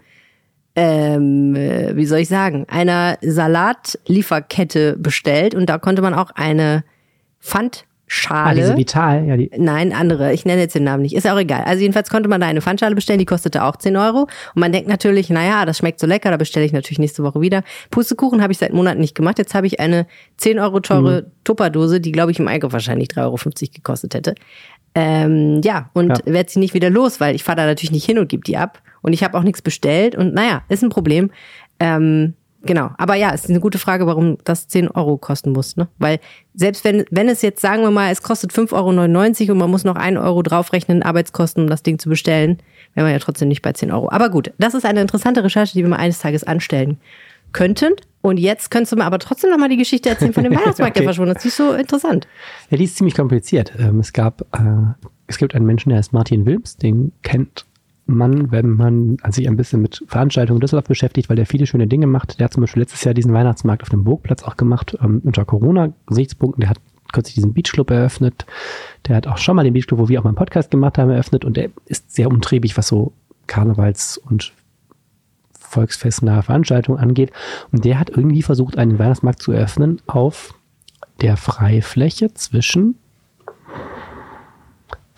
ähm, 0.76 1.54
wie 1.56 2.06
soll 2.06 2.20
ich 2.20 2.30
sagen, 2.30 2.66
einer 2.68 3.18
Salatlieferkette 3.22 4.98
bestellt 4.98 5.54
und 5.54 5.68
da 5.68 5.78
konnte 5.78 6.02
man 6.02 6.14
auch 6.14 6.32
eine 6.32 6.84
Pfand 7.40 7.86
Schale. 8.14 8.50
Ah, 8.50 8.54
diese 8.54 8.76
Vital, 8.76 9.26
ja. 9.26 9.38
Die 9.38 9.50
Nein, 9.56 9.94
andere. 9.94 10.34
Ich 10.34 10.44
nenne 10.44 10.60
jetzt 10.60 10.76
den 10.76 10.84
Namen 10.84 11.02
nicht. 11.02 11.16
Ist 11.16 11.26
auch 11.30 11.38
egal. 11.38 11.64
Also 11.64 11.82
jedenfalls 11.82 12.10
konnte 12.10 12.28
man 12.28 12.42
da 12.42 12.48
eine 12.48 12.60
Pfandschale 12.60 12.94
bestellen, 12.94 13.20
die 13.20 13.26
kostete 13.26 13.64
auch 13.64 13.78
10 13.78 13.96
Euro. 13.96 14.24
Und 14.24 14.60
man 14.60 14.74
denkt 14.74 14.90
natürlich, 14.90 15.30
naja, 15.30 15.66
das 15.66 15.78
schmeckt 15.78 16.02
so 16.02 16.08
lecker, 16.08 16.30
da 16.30 16.36
bestelle 16.36 16.66
ich 16.66 16.74
natürlich 16.74 17.00
nächste 17.00 17.24
Woche 17.24 17.40
wieder. 17.40 17.64
Pustekuchen 17.90 18.42
habe 18.42 18.52
ich 18.52 18.60
seit 18.60 18.74
Monaten 18.74 19.00
nicht 19.00 19.16
gemacht. 19.16 19.38
Jetzt 19.38 19.56
habe 19.56 19.66
ich 19.66 19.80
eine 19.80 20.08
10 20.36 20.60
Euro 20.60 20.82
teure 20.82 21.22
mhm. 21.22 21.32
Tupperdose, 21.46 22.02
die, 22.02 22.12
glaube 22.12 22.32
ich, 22.32 22.40
im 22.40 22.50
Einkauf 22.50 22.74
wahrscheinlich 22.74 23.08
3,50 23.08 23.22
Euro 23.22 23.38
gekostet 23.76 24.14
hätte. 24.14 24.36
Ähm, 24.94 25.62
ja, 25.64 25.90
und 25.94 26.10
ja. 26.10 26.18
werde 26.26 26.52
sie 26.52 26.60
nicht 26.60 26.74
wieder 26.74 26.90
los, 26.90 27.22
weil 27.22 27.34
ich 27.34 27.46
fahre 27.46 27.62
da 27.62 27.66
natürlich 27.66 27.92
nicht 27.92 28.06
hin 28.06 28.20
und 28.20 28.28
gebe 28.28 28.44
die 28.44 28.58
ab. 28.58 28.82
Und 29.02 29.14
ich 29.14 29.24
habe 29.24 29.38
auch 29.38 29.44
nichts 29.44 29.62
bestellt. 29.62 30.16
Und 30.16 30.34
naja, 30.34 30.64
ist 30.68 30.84
ein 30.84 30.90
Problem. 30.90 31.32
Ähm, 31.80 32.34
Genau, 32.64 32.92
aber 32.98 33.16
ja, 33.16 33.34
es 33.34 33.46
ist 33.46 33.50
eine 33.50 33.60
gute 33.60 33.80
Frage, 33.80 34.06
warum 34.06 34.38
das 34.44 34.68
10 34.68 34.90
Euro 34.90 35.18
kosten 35.18 35.52
muss. 35.52 35.78
Ne? 35.78 35.88
Weil 35.98 36.20
selbst 36.54 36.84
wenn, 36.84 37.06
wenn 37.10 37.28
es 37.28 37.42
jetzt, 37.42 37.60
sagen 37.60 37.82
wir 37.82 37.90
mal, 37.90 38.12
es 38.12 38.22
kostet 38.22 38.52
5,99 38.52 39.42
Euro 39.42 39.52
und 39.54 39.58
man 39.58 39.72
muss 39.72 39.84
noch 39.84 39.96
1 39.96 40.20
Euro 40.20 40.44
draufrechnen, 40.44 41.02
Arbeitskosten, 41.02 41.64
um 41.64 41.70
das 41.70 41.82
Ding 41.82 41.98
zu 41.98 42.08
bestellen, 42.08 42.60
wären 42.94 43.08
wir 43.08 43.14
ja 43.14 43.20
trotzdem 43.20 43.48
nicht 43.48 43.64
bei 43.64 43.74
10 43.74 43.92
Euro. 43.92 44.12
Aber 44.12 44.30
gut, 44.30 44.54
das 44.60 44.76
ist 44.76 44.86
eine 44.86 45.02
interessante 45.02 45.44
Recherche, 45.44 45.74
die 45.74 45.82
wir 45.82 45.90
mal 45.90 45.98
eines 45.98 46.20
Tages 46.20 46.44
anstellen 46.44 47.00
könnten. 47.52 47.94
Und 48.22 48.38
jetzt 48.38 48.70
könntest 48.70 48.92
du 48.92 48.98
mir 48.98 49.06
aber 49.06 49.18
trotzdem 49.18 49.50
noch 49.50 49.58
mal 49.58 49.70
die 49.70 49.78
Geschichte 49.78 50.10
erzählen 50.10 50.34
von 50.34 50.44
dem 50.44 50.54
Weihnachtsmarkt, 50.56 50.96
okay. 50.96 51.00
der 51.00 51.04
verschwunden 51.04 51.36
ist. 51.36 51.44
Die 51.44 51.48
ist 51.48 51.58
so 51.58 51.74
interessant. 51.74 52.28
Ja, 52.70 52.78
die 52.78 52.84
ist 52.84 52.96
ziemlich 52.96 53.16
kompliziert. 53.16 53.74
Ähm, 53.80 54.00
es 54.00 54.14
gab, 54.14 54.42
äh, 54.54 55.10
es 55.26 55.38
gibt 55.38 55.56
einen 55.56 55.66
Menschen, 55.66 55.90
der 55.90 55.98
heißt 55.98 56.14
Martin 56.14 56.46
Wilms, 56.46 56.78
den 56.78 57.12
kennt 57.24 57.66
man, 58.06 58.52
wenn 58.52 58.72
man 58.72 59.18
sich 59.30 59.48
ein 59.48 59.58
bisschen 59.58 59.82
mit 59.82 60.04
Veranstaltungen 60.08 60.58
in 60.58 60.62
Düsseldorf 60.62 60.88
beschäftigt, 60.88 61.30
weil 61.30 61.36
der 61.36 61.46
viele 61.46 61.66
schöne 61.66 61.88
Dinge 61.88 62.08
macht. 62.08 62.40
Der 62.40 62.46
hat 62.46 62.54
zum 62.54 62.62
Beispiel 62.62 62.82
letztes 62.82 63.04
Jahr 63.04 63.14
diesen 63.14 63.34
Weihnachtsmarkt 63.34 63.84
auf 63.84 63.90
dem 63.90 64.04
Burgplatz 64.04 64.44
auch 64.44 64.58
gemacht, 64.58 64.98
ähm, 65.02 65.22
unter 65.24 65.46
Corona-Gesichtspunkten. 65.46 66.62
Der 66.62 66.70
hat 66.70 66.78
kürzlich 67.14 67.36
diesen 67.36 67.54
Beachclub 67.54 67.90
eröffnet. 67.92 68.46
Der 69.08 69.16
hat 69.16 69.28
auch 69.28 69.38
schon 69.38 69.56
mal 69.56 69.64
den 69.64 69.74
Beachclub, 69.74 70.00
wo 70.00 70.10
wir 70.10 70.20
auch 70.20 70.24
mal 70.24 70.30
einen 70.30 70.38
Podcast 70.38 70.72
gemacht 70.72 70.98
haben, 70.98 71.10
eröffnet 71.10 71.46
und 71.46 71.58
der 71.58 71.70
ist 71.86 72.14
sehr 72.14 72.30
umtriebig, 72.30 72.78
was 72.78 72.88
so 72.88 73.14
Karnevals- 73.48 74.18
und 74.18 74.54
volksfestnahe 75.60 76.44
Veranstaltungen 76.44 77.00
angeht. 77.00 77.32
Und 77.72 77.86
der 77.86 78.00
hat 78.00 78.10
irgendwie 78.10 78.42
versucht, 78.42 78.78
einen 78.78 79.00
Weihnachtsmarkt 79.00 79.42
zu 79.42 79.52
eröffnen 79.52 80.02
auf 80.08 80.54
der 81.22 81.38
Freifläche 81.38 82.34
zwischen 82.34 82.96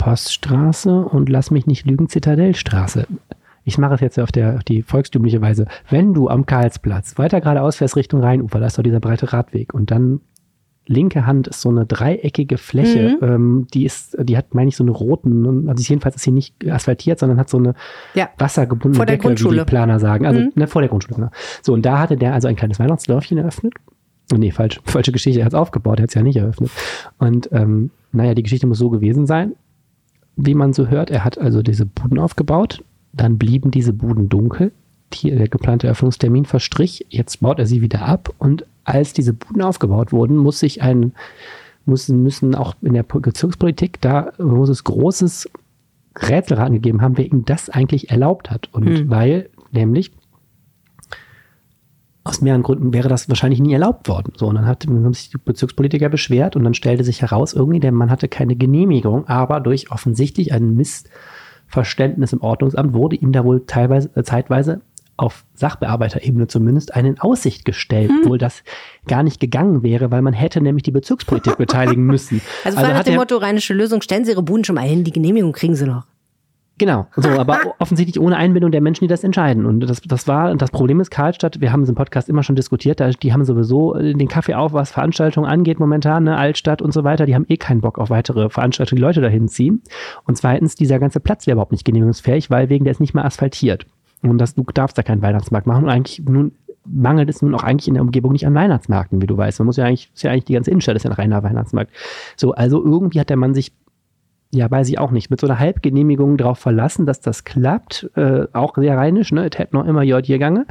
Poststraße 0.04 1.06
und 1.06 1.30
lass 1.30 1.50
mich 1.50 1.66
nicht 1.66 1.86
lügen, 1.86 2.10
Zitadellstraße. 2.10 3.08
Ich 3.64 3.78
mache 3.78 3.94
es 3.96 4.02
jetzt 4.02 4.20
auf, 4.20 4.34
der, 4.34 4.56
auf 4.56 4.64
die 4.66 4.82
volkstümliche 4.82 5.42
Weise. 5.42 5.66
Wenn 5.90 6.14
du 6.14 6.28
am 6.28 6.46
Karlsplatz 6.46 7.18
weiter 7.18 7.40
geradeaus 7.40 7.78
fährst 7.78 7.96
Richtung 7.96 8.20
Rheinufer, 8.20 8.60
da 8.60 8.66
ist 8.66 8.78
doch 8.78 8.84
dieser 8.84 9.00
breite 9.00 9.32
Radweg 9.32 9.74
und 9.74 9.92
dann 9.92 10.20
linke 10.86 11.26
Hand 11.26 11.48
ist 11.48 11.62
so 11.62 11.70
eine 11.70 11.86
dreieckige 11.86 12.58
Fläche, 12.58 13.18
mhm. 13.22 13.28
ähm, 13.28 13.68
die 13.74 13.86
ist, 13.86 14.18
die 14.20 14.36
hat, 14.36 14.54
meine 14.54 14.68
ich, 14.68 14.76
so 14.76 14.84
eine 14.84 14.92
roten, 14.92 15.70
also 15.70 15.82
jedenfalls 15.82 16.18
ist 16.18 16.24
sie 16.24 16.32
nicht 16.32 16.70
asphaltiert, 16.70 17.20
sondern 17.20 17.40
hat 17.40 17.50
so 17.50 17.58
eine 17.58 17.74
ja. 18.14 18.28
wassergebundene 18.38 18.96
vor 18.98 19.06
der 19.06 19.16
Decke, 19.16 19.28
Grundschule. 19.28 19.56
wie 19.56 19.60
die 19.60 19.66
Planer 19.66 20.02
sagen. 20.02 20.26
Also 20.26 20.42
mhm. 20.42 20.52
ne, 20.56 20.68
vor 20.68 20.82
der 20.82 20.90
Grundschule, 20.90 21.16
genau. 21.16 21.30
So, 21.62 21.72
und 21.72 21.86
da 21.86 22.00
hatte 22.00 22.18
der 22.18 22.34
also 22.34 22.50
ein 22.50 22.58
kleines 22.58 22.78
Weihnachtsdörfchen 22.78 23.38
eröffnet. 23.38 23.74
Oh, 24.34 24.38
nee, 24.38 24.52
falsch, 24.52 24.82
falsche 24.86 25.14
Geschichte, 25.14 25.40
er 25.40 25.46
hat 25.46 25.54
es 25.54 25.58
aufgebaut, 25.58 26.00
er 26.00 26.04
hat 26.04 26.10
es 26.10 26.16
ja 26.16 26.24
nicht 26.24 26.36
eröffnet. 26.36 26.72
Und 27.20 27.50
ähm, 27.54 27.92
naja, 28.12 28.34
die 28.34 28.44
Geschichte 28.44 28.68
muss 28.68 28.80
so 28.80 28.90
gewesen 28.90 29.26
sein, 29.26 29.54
wie 30.36 30.56
man 30.56 30.74
so 30.74 30.88
hört. 30.88 31.12
Er 31.12 31.24
hat 31.24 31.38
also 31.38 31.62
diese 31.62 31.86
Buden 31.86 32.20
aufgebaut, 32.20 32.84
dann 33.14 33.38
blieben 33.38 33.72
diese 33.72 33.94
Buden 33.94 34.30
dunkel. 34.30 34.72
Die, 35.14 35.30
der 35.30 35.48
geplante 35.48 35.86
Eröffnungstermin 35.86 36.46
verstrich. 36.46 37.06
Jetzt 37.10 37.42
baut 37.42 37.60
er 37.60 37.68
sie 37.68 37.82
wieder 37.82 38.02
ab. 38.02 38.34
Und 38.40 38.66
als 38.84 39.14
diese 39.14 39.34
Buden 39.34 39.62
aufgebaut 39.62 40.12
wurden, 40.12 40.36
muss 40.36 40.60
sich 40.60 40.82
ein, 40.82 41.14
müssen, 41.86 42.24
müssen 42.24 42.56
auch 42.56 42.76
in 42.82 42.94
der 42.94 43.04
Bezirkspolitik, 43.04 44.02
da 44.02 44.32
muss 44.40 44.70
es 44.70 44.84
großes 44.84 45.50
Rätselraten 46.18 46.74
gegeben 46.74 47.02
haben, 47.02 47.18
wer 47.18 47.26
ihm 47.26 47.46
das 47.46 47.70
eigentlich 47.70 48.10
erlaubt 48.10 48.50
hat. 48.50 48.70
Und 48.72 48.86
mhm. 48.86 49.10
weil 49.10 49.50
nämlich 49.72 50.12
aus 52.24 52.42
mehreren 52.42 52.64
Gründen 52.64 52.94
wäre 52.94 53.10
das 53.10 53.28
wahrscheinlich 53.28 53.60
nie 53.60 53.74
erlaubt 53.74 54.08
worden. 54.08 54.34
So, 54.38 54.48
und 54.48 54.56
dann 54.56 54.66
hat, 54.66 54.86
haben 54.88 55.14
sich 55.14 55.30
die 55.30 55.38
Bezirkspolitiker 55.38 56.10
beschwert 56.10 56.56
und 56.56 56.64
dann 56.64 56.74
stellte 56.74 57.04
sich 57.04 57.22
heraus, 57.22 57.54
irgendwie, 57.54 57.80
der 57.80 57.92
Mann 57.92 58.10
hatte 58.10 58.30
keine 58.30 58.56
Genehmigung, 58.56 59.28
aber 59.28 59.60
durch 59.60 59.92
offensichtlich 59.92 60.54
ein 60.54 60.76
Missverständnis 60.76 62.32
im 62.32 62.42
Ordnungsamt 62.42 62.94
wurde 62.94 63.18
ihm 63.18 63.34
da 63.34 63.44
wohl 63.44 63.66
teilweise, 63.66 64.10
äh, 64.16 64.24
zeitweise 64.24 64.82
auf 65.16 65.46
Sachbearbeiterebene 65.54 66.48
zumindest 66.48 66.96
einen 66.96 67.20
Aussicht 67.20 67.66
gestellt, 67.66 68.10
hm. 68.10 68.30
wohl 68.30 68.38
das 68.38 68.64
gar 69.06 69.22
nicht 69.22 69.40
gegangen 69.40 69.84
wäre, 69.84 70.10
weil 70.10 70.22
man 70.22 70.34
hätte 70.34 70.60
nämlich 70.62 70.84
die 70.84 70.92
Bezirkspolitik 70.92 71.58
beteiligen 71.58 72.06
müssen. 72.06 72.42
Also, 72.64 72.80
also 72.80 72.92
nach 72.92 73.04
dem 73.04 73.16
Motto 73.16 73.38
rheinische 73.38 73.74
Lösung, 73.74 74.02
stellen 74.02 74.26
Sie 74.26 74.32
Ihre 74.32 74.44
Buden 74.44 74.64
schon 74.64 74.76
mal 74.76 74.82
hin, 74.82 75.04
die 75.04 75.12
Genehmigung 75.12 75.52
kriegen 75.52 75.76
Sie 75.76 75.86
noch. 75.86 76.06
Genau, 76.78 77.06
so, 77.16 77.30
aber 77.40 77.60
offensichtlich 77.80 78.20
ohne 78.20 78.36
Einbindung 78.38 78.72
der 78.72 78.82
Menschen, 78.82 79.04
die 79.04 79.08
das 79.08 79.24
entscheiden. 79.24 79.66
Und 79.66 79.82
das, 79.82 80.02
das 80.02 80.28
war, 80.28 80.56
das 80.56 80.72
Problem 80.72 81.00
ist 81.00 81.12
Karlstadt, 81.12 81.62
wir 81.62 81.72
haben 81.72 81.84
es 81.84 81.90
im 81.90 81.96
Podcast 81.96 82.30
immer 82.30 82.44
schon 82.44 82.56
diskutiert, 82.56 83.02
die 83.22 83.34
haben 83.34 83.46
sowieso 83.46 83.94
den 83.94 84.28
Kaffee 84.28 84.56
auf, 84.56 84.74
was 84.74 84.92
Veranstaltungen 84.92 85.48
angeht 85.48 85.80
momentan, 85.80 86.24
ne, 86.24 86.38
Altstadt 86.38 86.82
und 86.82 86.94
so 86.94 87.04
weiter, 87.04 87.26
die 87.26 87.36
haben 87.36 87.46
eh 87.48 87.58
keinen 87.58 87.82
Bock 87.82 88.00
auf 88.00 88.10
weitere 88.10 88.50
Veranstaltungen, 88.50 88.98
die 88.98 89.04
Leute 89.04 89.22
dahin 89.22 89.48
ziehen. 89.48 89.82
Und 90.26 90.38
zweitens, 90.38 90.76
dieser 90.76 91.00
ganze 91.00 91.20
Platz 91.20 91.46
wäre 91.46 91.56
überhaupt 91.56 91.72
nicht 91.72 91.86
genehmigungsfähig, 91.86 92.50
weil 92.50 92.70
wegen 92.70 92.86
der 92.86 92.92
ist 92.92 93.00
nicht 93.00 93.14
mehr 93.14 93.26
asphaltiert. 93.26 93.86
Und 94.24 94.38
das, 94.38 94.56
du 94.56 94.64
darfst 94.74 94.98
da 94.98 95.04
keinen 95.04 95.22
Weihnachtsmarkt 95.22 95.68
machen. 95.68 95.84
Und 95.84 95.90
eigentlich 95.90 96.24
nun 96.26 96.54
mangelt 96.86 97.30
es 97.30 97.42
nun 97.42 97.56
auch 97.56 97.64
eigentlich 97.64 97.88
in 97.88 97.94
der 97.94 98.04
Umgebung 98.04 98.32
nicht 98.32 98.46
an 98.46 98.56
Weihnachtsmärkten, 98.56 99.22
wie 99.22 99.28
du 99.28 99.38
weißt. 99.38 99.60
Man 99.60 99.68
muss 99.68 99.78
ja 99.78 99.86
eigentlich, 99.86 100.12
ist 100.14 100.24
ja 100.24 100.32
eigentlich 100.32 100.46
die 100.46 100.54
ganze 100.54 100.72
Innenstadt 100.72 100.96
ist 100.96 101.04
ja 101.04 101.12
ein 101.12 101.16
reiner 101.16 101.44
Weihnachtsmarkt. 101.44 101.92
So, 102.36 102.54
also 102.54 102.84
irgendwie 102.84 103.20
hat 103.20 103.30
der 103.30 103.38
Mann 103.38 103.54
sich 103.54 103.72
ja, 104.54 104.70
weiß 104.70 104.88
ich 104.90 105.00
auch 105.00 105.12
nicht, 105.12 105.30
mit 105.32 105.42
so 105.42 105.48
einer 105.48 105.60
Halbgenehmigung 105.60 106.38
darauf 106.38 106.60
verlassen, 106.60 107.06
dass 107.06 107.20
das 107.20 107.44
klappt, 107.44 108.10
äh, 108.16 108.46
auch 108.54 108.76
sehr 108.76 108.98
rheinisch, 108.98 109.32
ne, 109.32 109.50
es 109.52 109.58
hätte 109.58 109.76
noch 109.76 109.86
immer 109.86 110.04
J 110.04 110.24
hier 110.24 110.38
gange. 110.38 110.68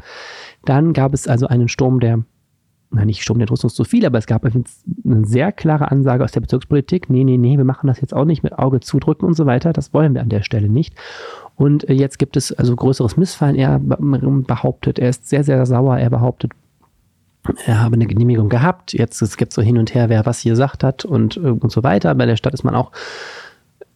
Dann 0.65 0.93
gab 0.93 1.13
es 1.13 1.27
also 1.27 1.49
einen 1.49 1.69
Sturm 1.69 1.99
der, 1.99 2.21
na 2.93 3.05
nicht 3.05 3.23
Sturm 3.23 3.41
der 3.41 3.51
Rüstung 3.51 3.71
zu 3.71 3.85
viel, 3.85 4.07
aber 4.07 4.19
es 4.19 4.27
gab 4.27 4.45
eine 4.45 4.63
sehr 5.25 5.51
klare 5.51 5.91
Ansage 5.91 6.23
aus 6.23 6.31
der 6.31 6.41
Bezirkspolitik, 6.41 7.11
nee, 7.11 7.25
nee, 7.25 7.39
nee, 7.39 7.57
wir 7.57 7.65
machen 7.65 7.89
das 7.89 8.01
jetzt 8.01 8.15
auch 8.15 8.25
nicht 8.25 8.45
mit 8.45 8.57
Auge 8.57 8.81
zudrücken 8.81 9.27
und 9.27 9.35
so 9.35 9.47
weiter, 9.47 9.73
das 9.73 9.93
wollen 9.93 10.15
wir 10.15 10.23
an 10.23 10.29
der 10.29 10.43
Stelle 10.43 10.69
nicht. 10.69 10.95
Und 11.57 11.89
äh, 11.89 11.95
jetzt 11.95 12.19
gibt 12.19 12.37
es 12.37 12.53
also 12.53 12.77
größeres 12.77 13.17
Missfallen, 13.17 13.57
er 13.57 13.81
behauptet, 13.81 15.01
er 15.01 15.09
ist 15.09 15.29
sehr, 15.29 15.43
sehr 15.43 15.67
sauer, 15.67 15.99
er 15.99 16.11
behauptet, 16.11 16.53
er 17.67 17.81
habe 17.81 17.95
eine 17.95 18.07
Genehmigung 18.07 18.49
gehabt, 18.49 18.93
jetzt 18.93 19.21
es 19.21 19.37
gibt 19.37 19.53
so 19.53 19.61
hin 19.61 19.77
und 19.77 19.93
her, 19.95 20.09
wer 20.09 20.25
was 20.25 20.39
hier 20.39 20.53
gesagt 20.53 20.85
hat 20.85 21.05
und, 21.05 21.37
und 21.37 21.73
so 21.73 21.83
weiter. 21.83 22.15
Bei 22.15 22.27
der 22.27 22.37
Stadt 22.37 22.55
ist 22.55 22.63
man 22.63 22.77
auch 22.77 22.93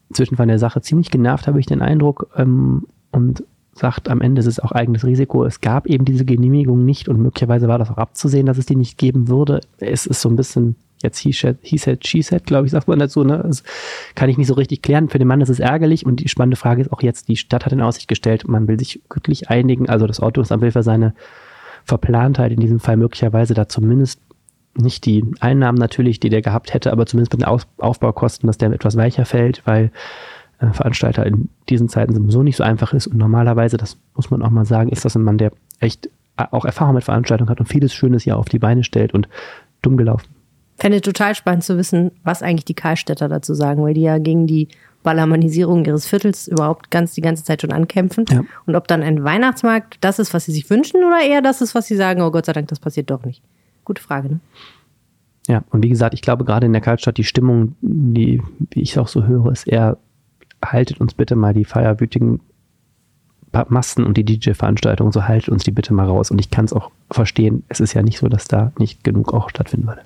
inzwischen 0.09 0.37
von 0.37 0.49
der 0.49 0.59
Sache 0.59 0.81
ziemlich 0.81 1.11
genervt, 1.11 1.47
habe 1.47 1.61
ich 1.61 1.67
den 1.67 1.83
Eindruck, 1.83 2.29
ähm, 2.37 2.87
und 3.13 3.45
sagt, 3.79 4.09
am 4.09 4.21
Ende 4.21 4.41
ist 4.41 4.47
es 4.47 4.61
auch 4.61 4.73
eigenes 4.73 5.05
Risiko. 5.05 5.45
Es 5.45 5.61
gab 5.61 5.87
eben 5.87 6.05
diese 6.05 6.25
Genehmigung 6.25 6.85
nicht 6.85 7.09
und 7.09 7.21
möglicherweise 7.21 7.69
war 7.69 7.79
das 7.79 7.91
auch 7.91 7.99
abzusehen, 7.99 8.47
dass 8.47 8.59
es 8.59 8.67
die 8.67 8.77
nicht 8.77 8.99
geben 8.99 9.29
würde. 9.29 9.61
Es 9.79 10.07
ist 10.07 10.21
so 10.21 10.29
ein 10.29 10.37
bisschen, 10.37 10.77
jetzt 11.03 11.19
he 11.19 11.33
said, 11.33 11.59
he 11.61 11.77
said 11.77 12.07
she 12.07 12.23
said, 12.23 12.45
glaube 12.45 12.67
ich, 12.67 12.73
sagt 12.73 12.89
man 12.89 12.99
dazu. 12.99 13.23
Ne? 13.23 13.43
Das 13.47 13.63
kann 14.15 14.31
ich 14.31 14.39
nicht 14.39 14.47
so 14.47 14.55
richtig 14.55 14.83
klären. 14.83 15.09
Für 15.09 15.19
den 15.19 15.29
Mann 15.29 15.41
ist 15.41 15.51
es 15.51 15.61
ärgerlich 15.61 16.07
und 16.07 16.21
die 16.21 16.29
spannende 16.29 16.57
Frage 16.57 16.83
ist 16.83 16.93
auch 16.93 17.03
jetzt, 17.03 17.29
die 17.29 17.37
Stadt 17.37 17.67
hat 17.67 17.73
in 17.73 17.83
Aussicht 17.83 18.09
gestellt, 18.09 18.49
man 18.49 18.67
will 18.67 18.79
sich 18.79 19.03
wirklich 19.13 19.51
einigen, 19.51 19.89
also 19.89 20.07
das 20.07 20.21
Ordnungsamt 20.21 20.63
will 20.63 20.73
für 20.73 20.83
seine 20.83 21.15
Verplantheit 21.85 22.53
in 22.53 22.61
diesem 22.61 22.81
Fall 22.81 22.97
möglicherweise 22.97 23.55
da 23.55 23.69
zumindest 23.69 24.21
nicht 24.76 25.04
die 25.06 25.25
Einnahmen 25.40 25.78
natürlich, 25.78 26.21
die 26.21 26.28
der 26.28 26.42
gehabt 26.42 26.75
hätte, 26.75 26.92
aber 26.92 27.06
zumindest 27.06 27.33
mit 27.33 27.42
den 27.42 27.49
Auf 27.49 27.66
Aufbaukosten, 27.78 28.47
dass 28.47 28.59
der 28.59 28.71
etwas 28.73 28.97
weicher 28.97 29.25
fällt, 29.25 29.62
weil 29.66 29.90
äh, 30.59 30.73
Veranstalter 30.73 31.26
in 31.26 31.49
diesen 31.68 31.88
Zeiten 31.88 32.14
sowieso 32.14 32.42
nicht 32.42 32.56
so 32.56 32.64
einfach 32.64 32.92
ist. 32.92 33.06
Und 33.06 33.18
normalerweise, 33.18 33.76
das 33.76 33.99
muss 34.14 34.30
man 34.30 34.42
auch 34.42 34.50
mal 34.50 34.64
sagen, 34.64 34.90
ist 34.90 35.04
das 35.04 35.16
ein 35.16 35.23
Mann, 35.23 35.38
der 35.38 35.52
echt 35.80 36.06
äh, 36.37 36.45
auch 36.50 36.64
Erfahrung 36.64 36.95
mit 36.95 37.04
Veranstaltungen 37.04 37.50
hat 37.50 37.61
und 37.61 37.66
vieles 37.66 37.95
Schönes 37.95 38.25
hier 38.25 38.37
auf 38.37 38.49
die 38.49 38.59
Beine 38.59 38.85
stellt 38.85 39.14
und 39.14 39.28
dumm 39.83 39.97
gelaufen. 39.97 40.26
Fände 40.78 41.00
total 41.00 41.35
spannend 41.35 41.64
zu 41.64 41.78
wissen, 41.78 42.11
was 42.23 42.42
eigentlich 42.42 42.66
die 42.66 42.75
Karlstädter 42.75 43.28
dazu 43.28 43.54
sagen, 43.54 43.83
weil 43.83 43.95
die 43.95 44.02
ja 44.02 44.18
gegen 44.18 44.47
die 44.47 44.68
Ballermanisierung 45.02 45.85
ihres 45.85 46.06
Viertels 46.06 46.49
überhaupt 46.49 46.90
ganz 46.90 47.14
die 47.14 47.21
ganze 47.21 47.45
Zeit 47.45 47.62
schon 47.62 47.73
ankämpfen. 47.73 48.25
Ja. 48.28 48.42
Und 48.66 48.75
ob 48.75 48.88
dann 48.88 49.02
ein 49.02 49.23
Weihnachtsmarkt 49.23 49.99
das 50.00 50.18
ist, 50.18 50.35
was 50.35 50.47
sie 50.47 50.52
sich 50.52 50.68
wünschen, 50.68 51.04
oder 51.04 51.21
eher 51.25 51.42
das 51.42 51.62
ist, 51.62 51.75
was 51.75 51.87
sie 51.87 51.97
sagen, 51.97 52.23
oh 52.23 52.30
Gott 52.30 52.47
sei 52.47 52.52
Dank, 52.52 52.68
das 52.68 52.80
passiert 52.80 53.11
doch 53.11 53.25
nicht. 53.25 53.42
Gute 53.87 54.02
Frage, 54.02 54.28
ne? 54.28 54.40
Ja, 55.49 55.62
und 55.71 55.83
wie 55.85 55.88
gesagt, 55.88 56.12
ich 56.12 56.23
glaube 56.23 56.45
gerade 56.45 56.66
in 56.66 56.73
der 56.73 56.83
Kaltstadt, 56.83 57.19
die 57.19 57.25
Stimmung, 57.25 57.76
die, 57.81 58.43
wie 58.73 58.83
ich 58.83 58.99
auch 58.99 59.07
so 59.07 59.25
höre, 59.25 59.52
ist 59.52 59.69
eher, 59.69 59.97
haltet 60.62 61.00
uns 61.00 61.14
bitte 61.14 61.37
mal 61.37 61.55
die 61.55 61.64
feierwütigen 61.64 62.40
Massen 63.69 64.05
und 64.05 64.16
die 64.16 64.25
DJ-Veranstaltungen, 64.25 65.12
so 65.12 65.28
haltet 65.28 65.49
uns 65.49 65.62
die 65.62 65.71
bitte 65.71 65.95
mal 65.95 66.07
raus. 66.07 66.33
Und 66.33 66.40
ich 66.40 66.50
kann 66.50 66.64
es 66.64 66.73
auch 66.73 66.90
verstehen, 67.12 67.62
es 67.69 67.78
ist 67.78 67.95
ja 67.95 68.02
nicht 68.02 68.19
so, 68.19 68.28
dass 68.28 68.49
da 68.49 68.73
nicht 68.76 69.05
genug 69.05 69.33
auch 69.33 69.49
stattfinden 69.49 69.87
würde. 69.87 70.02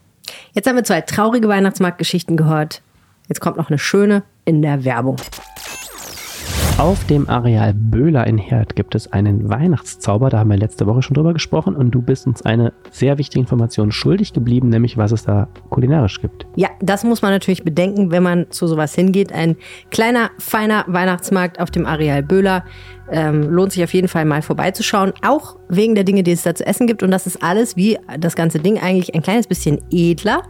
Jetzt 0.53 0.69
haben 0.69 0.77
wir 0.77 0.85
zwei 0.85 1.01
traurige 1.01 1.49
Weihnachtsmarktgeschichten 1.49 2.37
gehört. 2.37 2.83
Jetzt 3.29 3.41
kommt 3.41 3.57
noch 3.57 3.71
eine 3.71 3.79
schöne 3.79 4.23
in 4.45 4.61
der 4.61 4.85
Werbung. 4.85 5.17
Auf 6.81 7.05
dem 7.05 7.29
Areal 7.29 7.75
Böhler 7.75 8.27
in 8.27 8.39
Herd 8.39 8.75
gibt 8.75 8.95
es 8.95 9.13
einen 9.13 9.51
Weihnachtszauber, 9.51 10.31
da 10.31 10.39
haben 10.39 10.49
wir 10.49 10.57
letzte 10.57 10.87
Woche 10.87 11.03
schon 11.03 11.13
drüber 11.13 11.35
gesprochen 11.35 11.77
und 11.77 11.91
du 11.91 12.01
bist 12.01 12.27
uns 12.27 12.41
eine 12.41 12.73
sehr 12.91 13.19
wichtige 13.19 13.41
Information 13.41 13.93
schuldig 13.93 14.33
geblieben, 14.33 14.71
nämlich 14.71 14.97
was 14.97 15.13
es 15.13 15.25
da 15.25 15.49
kulinarisch 15.69 16.23
gibt. 16.23 16.47
Ja, 16.57 16.71
das 16.81 17.05
muss 17.05 17.21
man 17.21 17.33
natürlich 17.33 17.65
bedenken, 17.65 18.13
wenn 18.13 18.23
man 18.23 18.51
zu 18.51 18.67
sowas 18.67 18.95
hingeht. 18.95 19.31
Ein 19.31 19.57
kleiner, 19.91 20.31
feiner 20.39 20.87
Weihnachtsmarkt 20.87 21.61
auf 21.61 21.71
dem 21.71 21.85
Areal 21.85 22.23
Böhler. 22.23 22.65
Ähm, 23.11 23.51
lohnt 23.51 23.73
sich 23.73 23.83
auf 23.83 23.93
jeden 23.93 24.09
Fall 24.09 24.25
mal 24.25 24.43
vorbeizuschauen, 24.43 25.13
auch 25.27 25.57
wegen 25.69 25.95
der 25.95 26.05
Dinge, 26.05 26.23
die 26.23 26.33
es 26.33 26.43
da 26.43 26.55
zu 26.55 26.67
essen 26.67 26.87
gibt. 26.87 27.03
Und 27.03 27.11
das 27.11 27.27
ist 27.27 27.43
alles 27.43 27.77
wie 27.77 27.99
das 28.19 28.37
ganze 28.37 28.61
Ding 28.61 28.79
eigentlich 28.79 29.15
ein 29.15 29.23
kleines 29.23 29.47
bisschen 29.47 29.81
edler. 29.91 30.43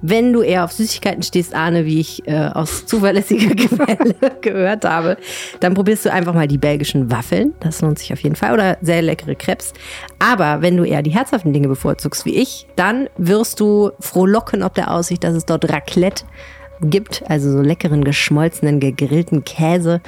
Wenn 0.00 0.32
du 0.32 0.42
eher 0.42 0.64
auf 0.64 0.72
Süßigkeiten 0.72 1.22
stehst, 1.22 1.54
Arne, 1.54 1.84
wie 1.84 1.98
ich 1.98 2.26
äh, 2.28 2.50
aus 2.54 2.86
zuverlässiger 2.86 3.54
Quelle 3.56 4.14
gehört 4.40 4.84
habe, 4.84 5.16
dann 5.58 5.74
probierst 5.74 6.06
du 6.06 6.12
einfach 6.12 6.34
mal 6.34 6.46
die 6.46 6.58
belgischen 6.58 7.10
Waffeln. 7.10 7.54
Das 7.60 7.80
lohnt 7.80 7.98
sich 7.98 8.12
auf 8.12 8.20
jeden 8.20 8.36
Fall. 8.36 8.52
Oder 8.52 8.78
sehr 8.80 9.02
leckere 9.02 9.34
Krebs. 9.34 9.72
Aber 10.20 10.62
wenn 10.62 10.76
du 10.76 10.84
eher 10.84 11.02
die 11.02 11.10
herzhaften 11.10 11.52
Dinge 11.52 11.68
bevorzugst 11.68 12.24
wie 12.24 12.36
ich, 12.36 12.66
dann 12.76 13.08
wirst 13.16 13.58
du 13.60 13.90
frohlocken 13.98 14.62
ob 14.62 14.74
der 14.74 14.92
Aussicht, 14.92 15.24
dass 15.24 15.34
es 15.34 15.46
dort 15.46 15.70
Raclette 15.70 16.24
gibt, 16.82 17.22
also 17.28 17.50
so 17.50 17.60
leckeren 17.60 18.04
geschmolzenen 18.04 18.80
gegrillten 18.80 19.44
Käse 19.44 20.00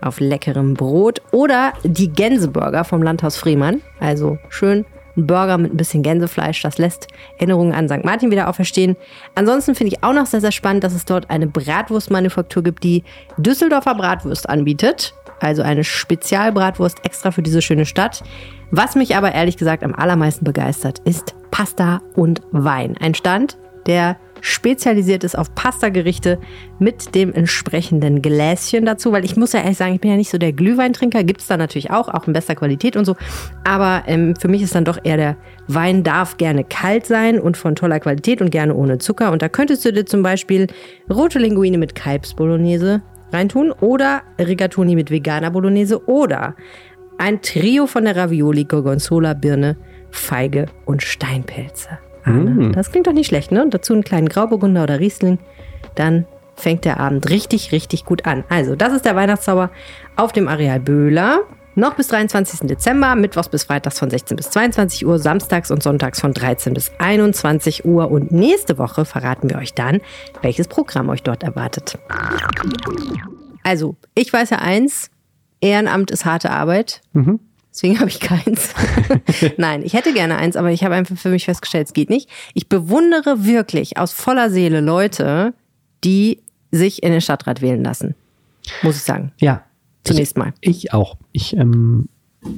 auf 0.00 0.20
leckerem 0.20 0.74
Brot 0.74 1.22
oder 1.32 1.72
die 1.84 2.08
Gänseburger 2.08 2.84
vom 2.84 3.02
Landhaus 3.02 3.36
Friemann, 3.36 3.82
also 4.00 4.38
schön 4.48 4.84
ein 5.16 5.26
Burger 5.26 5.58
mit 5.58 5.72
ein 5.72 5.76
bisschen 5.76 6.02
Gänsefleisch, 6.02 6.62
das 6.62 6.78
lässt 6.78 7.08
Erinnerungen 7.38 7.72
an 7.72 7.88
St. 7.88 8.04
Martin 8.04 8.30
wieder 8.30 8.48
auferstehen. 8.48 8.96
Ansonsten 9.34 9.74
finde 9.74 9.94
ich 9.94 10.04
auch 10.04 10.12
noch 10.12 10.26
sehr, 10.26 10.40
sehr 10.40 10.52
spannend, 10.52 10.84
dass 10.84 10.94
es 10.94 11.04
dort 11.04 11.30
eine 11.30 11.46
Bratwurstmanufaktur 11.46 12.62
gibt, 12.62 12.84
die 12.84 13.02
Düsseldorfer 13.38 13.94
Bratwurst 13.94 14.48
anbietet. 14.48 15.14
Also 15.40 15.62
eine 15.62 15.84
Spezialbratwurst 15.84 17.04
extra 17.04 17.30
für 17.30 17.42
diese 17.42 17.60
schöne 17.60 17.84
Stadt. 17.84 18.22
Was 18.70 18.94
mich 18.94 19.16
aber 19.16 19.32
ehrlich 19.32 19.56
gesagt 19.56 19.82
am 19.84 19.94
allermeisten 19.94 20.44
begeistert, 20.44 21.00
ist 21.00 21.34
Pasta 21.50 22.00
und 22.14 22.42
Wein. 22.52 22.96
Ein 22.98 23.14
Stand, 23.14 23.58
der 23.86 24.16
spezialisiert 24.46 25.24
ist 25.24 25.36
auf 25.36 25.54
Pastagerichte 25.54 26.38
mit 26.78 27.14
dem 27.16 27.32
entsprechenden 27.34 28.22
Gläschen 28.22 28.86
dazu, 28.86 29.10
weil 29.10 29.24
ich 29.24 29.36
muss 29.36 29.52
ja 29.52 29.60
ehrlich 29.60 29.76
sagen, 29.76 29.94
ich 29.94 30.00
bin 30.00 30.10
ja 30.10 30.16
nicht 30.16 30.30
so 30.30 30.38
der 30.38 30.52
Glühweintrinker, 30.52 31.24
gibt 31.24 31.40
es 31.40 31.48
da 31.48 31.56
natürlich 31.56 31.90
auch, 31.90 32.08
auch 32.08 32.26
in 32.28 32.32
bester 32.32 32.54
Qualität 32.54 32.96
und 32.96 33.04
so, 33.04 33.16
aber 33.64 34.04
ähm, 34.06 34.34
für 34.36 34.46
mich 34.46 34.62
ist 34.62 34.74
dann 34.74 34.84
doch 34.84 34.98
eher 35.02 35.16
der 35.16 35.36
Wein 35.66 36.04
darf 36.04 36.36
gerne 36.36 36.62
kalt 36.62 37.06
sein 37.06 37.40
und 37.40 37.56
von 37.56 37.74
toller 37.74 37.98
Qualität 37.98 38.40
und 38.40 38.50
gerne 38.50 38.72
ohne 38.74 38.98
Zucker. 38.98 39.32
Und 39.32 39.42
da 39.42 39.48
könntest 39.48 39.84
du 39.84 39.92
dir 39.92 40.06
zum 40.06 40.22
Beispiel 40.22 40.68
rote 41.12 41.40
Linguine 41.40 41.76
mit 41.76 41.96
Kalbsbolognese 41.96 43.02
reintun 43.32 43.72
oder 43.72 44.22
Rigatoni 44.38 44.94
mit 44.94 45.10
veganer 45.10 45.50
Bolognese 45.50 46.06
oder 46.06 46.54
ein 47.18 47.42
Trio 47.42 47.88
von 47.88 48.04
der 48.04 48.14
Ravioli, 48.14 48.64
Gorgonzola, 48.64 49.34
Birne, 49.34 49.76
Feige 50.10 50.66
und 50.84 51.02
Steinpilze. 51.02 51.98
Arne, 52.26 52.50
Mm. 52.50 52.72
Das 52.72 52.90
klingt 52.90 53.06
doch 53.06 53.12
nicht 53.12 53.28
schlecht, 53.28 53.52
ne? 53.52 53.62
Und 53.62 53.72
dazu 53.72 53.92
einen 53.92 54.04
kleinen 54.04 54.28
Grauburgunder 54.28 54.82
oder 54.82 55.00
Riesling. 55.00 55.38
Dann 55.94 56.26
fängt 56.54 56.84
der 56.84 57.00
Abend 57.00 57.28
richtig, 57.30 57.72
richtig 57.72 58.04
gut 58.04 58.26
an. 58.26 58.44
Also, 58.48 58.76
das 58.76 58.92
ist 58.92 59.04
der 59.04 59.16
Weihnachtszauber 59.16 59.70
auf 60.16 60.32
dem 60.32 60.48
Areal 60.48 60.80
Böhler. 60.80 61.40
Noch 61.78 61.94
bis 61.94 62.08
23. 62.08 62.66
Dezember, 62.66 63.14
mittwochs 63.16 63.50
bis 63.50 63.64
freitags 63.64 63.98
von 63.98 64.08
16 64.08 64.36
bis 64.36 64.48
22 64.50 65.06
Uhr, 65.06 65.18
samstags 65.18 65.70
und 65.70 65.82
sonntags 65.82 66.20
von 66.22 66.32
13 66.32 66.72
bis 66.72 66.90
21 66.98 67.84
Uhr. 67.84 68.10
Und 68.10 68.32
nächste 68.32 68.78
Woche 68.78 69.04
verraten 69.04 69.50
wir 69.50 69.58
euch 69.58 69.74
dann, 69.74 70.00
welches 70.40 70.68
Programm 70.68 71.10
euch 71.10 71.22
dort 71.22 71.42
erwartet. 71.42 71.98
Also, 73.62 73.96
ich 74.14 74.32
weiß 74.32 74.50
ja 74.50 74.58
eins, 74.58 75.10
Ehrenamt 75.60 76.10
ist 76.10 76.24
harte 76.24 76.50
Arbeit. 76.50 77.02
Deswegen 77.76 78.00
habe 78.00 78.08
ich 78.08 78.20
keins. 78.20 78.72
Nein, 79.58 79.82
ich 79.82 79.92
hätte 79.92 80.14
gerne 80.14 80.36
eins, 80.38 80.56
aber 80.56 80.70
ich 80.70 80.82
habe 80.82 80.94
einfach 80.94 81.18
für 81.18 81.28
mich 81.28 81.44
festgestellt, 81.44 81.88
es 81.88 81.92
geht 81.92 82.08
nicht. 82.08 82.30
Ich 82.54 82.70
bewundere 82.70 83.44
wirklich 83.44 83.98
aus 83.98 84.14
voller 84.14 84.48
Seele 84.48 84.80
Leute, 84.80 85.52
die 86.02 86.42
sich 86.70 87.02
in 87.02 87.12
den 87.12 87.20
Stadtrat 87.20 87.60
wählen 87.60 87.84
lassen. 87.84 88.14
Muss 88.82 88.96
ich 88.96 89.02
sagen. 89.02 89.32
Ja. 89.40 89.62
Zunächst 90.04 90.38
mal. 90.38 90.54
Ich 90.62 90.94
auch. 90.94 91.18
Ich, 91.32 91.54
ähm, 91.54 92.08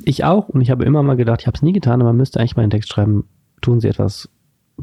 ich 0.04 0.22
auch. 0.22 0.48
Und 0.50 0.60
ich 0.60 0.70
habe 0.70 0.84
immer 0.84 1.02
mal 1.02 1.16
gedacht, 1.16 1.40
ich 1.40 1.48
habe 1.48 1.56
es 1.56 1.62
nie 1.62 1.72
getan, 1.72 2.00
aber 2.00 2.10
man 2.10 2.16
müsste 2.16 2.38
eigentlich 2.38 2.54
mal 2.54 2.62
einen 2.62 2.70
Text 2.70 2.92
schreiben, 2.92 3.24
tun 3.60 3.80
Sie 3.80 3.88
etwas, 3.88 4.28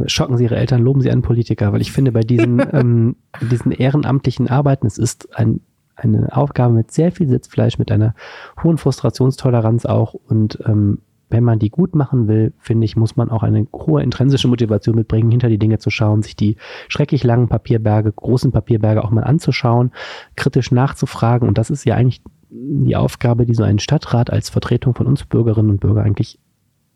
schocken 0.07 0.35
Sie 0.35 0.43
Ihre 0.43 0.57
Eltern, 0.57 0.81
loben 0.81 0.99
Sie 0.99 1.11
einen 1.11 1.21
Politiker. 1.21 1.71
Weil 1.71 1.79
ich 1.79 1.93
finde, 1.93 2.11
bei 2.11 2.23
diesen, 2.23 2.59
ähm, 2.73 3.15
diesen 3.39 3.71
ehrenamtlichen 3.71 4.49
Arbeiten, 4.49 4.85
es 4.85 4.97
ist 4.97 5.33
ein, 5.33 5.61
eine 5.95 6.35
Aufgabe 6.35 6.73
mit 6.73 6.91
sehr 6.91 7.11
viel 7.11 7.27
Sitzfleisch, 7.27 7.77
mit 7.77 7.91
einer 7.91 8.15
hohen 8.63 8.77
Frustrationstoleranz 8.77 9.85
auch. 9.85 10.13
Und 10.13 10.59
ähm, 10.65 10.99
wenn 11.29 11.43
man 11.43 11.59
die 11.59 11.69
gut 11.69 11.95
machen 11.95 12.27
will, 12.27 12.53
finde 12.59 12.85
ich, 12.85 12.95
muss 12.95 13.15
man 13.15 13.29
auch 13.29 13.43
eine 13.43 13.67
hohe 13.73 14.03
intrinsische 14.03 14.47
Motivation 14.47 14.95
mitbringen, 14.95 15.31
hinter 15.31 15.49
die 15.49 15.57
Dinge 15.57 15.79
zu 15.79 15.89
schauen, 15.89 16.21
sich 16.21 16.35
die 16.35 16.57
schrecklich 16.87 17.23
langen 17.23 17.47
Papierberge, 17.47 18.11
großen 18.11 18.51
Papierberge 18.51 19.03
auch 19.03 19.11
mal 19.11 19.23
anzuschauen, 19.23 19.91
kritisch 20.35 20.71
nachzufragen. 20.71 21.47
Und 21.47 21.57
das 21.57 21.69
ist 21.69 21.85
ja 21.85 21.95
eigentlich 21.95 22.21
die 22.49 22.95
Aufgabe, 22.95 23.45
die 23.45 23.55
so 23.55 23.63
ein 23.63 23.79
Stadtrat 23.79 24.29
als 24.29 24.49
Vertretung 24.49 24.93
von 24.93 25.07
uns 25.07 25.25
Bürgerinnen 25.25 25.71
und 25.71 25.79
Bürgern 25.79 26.05
eigentlich 26.05 26.39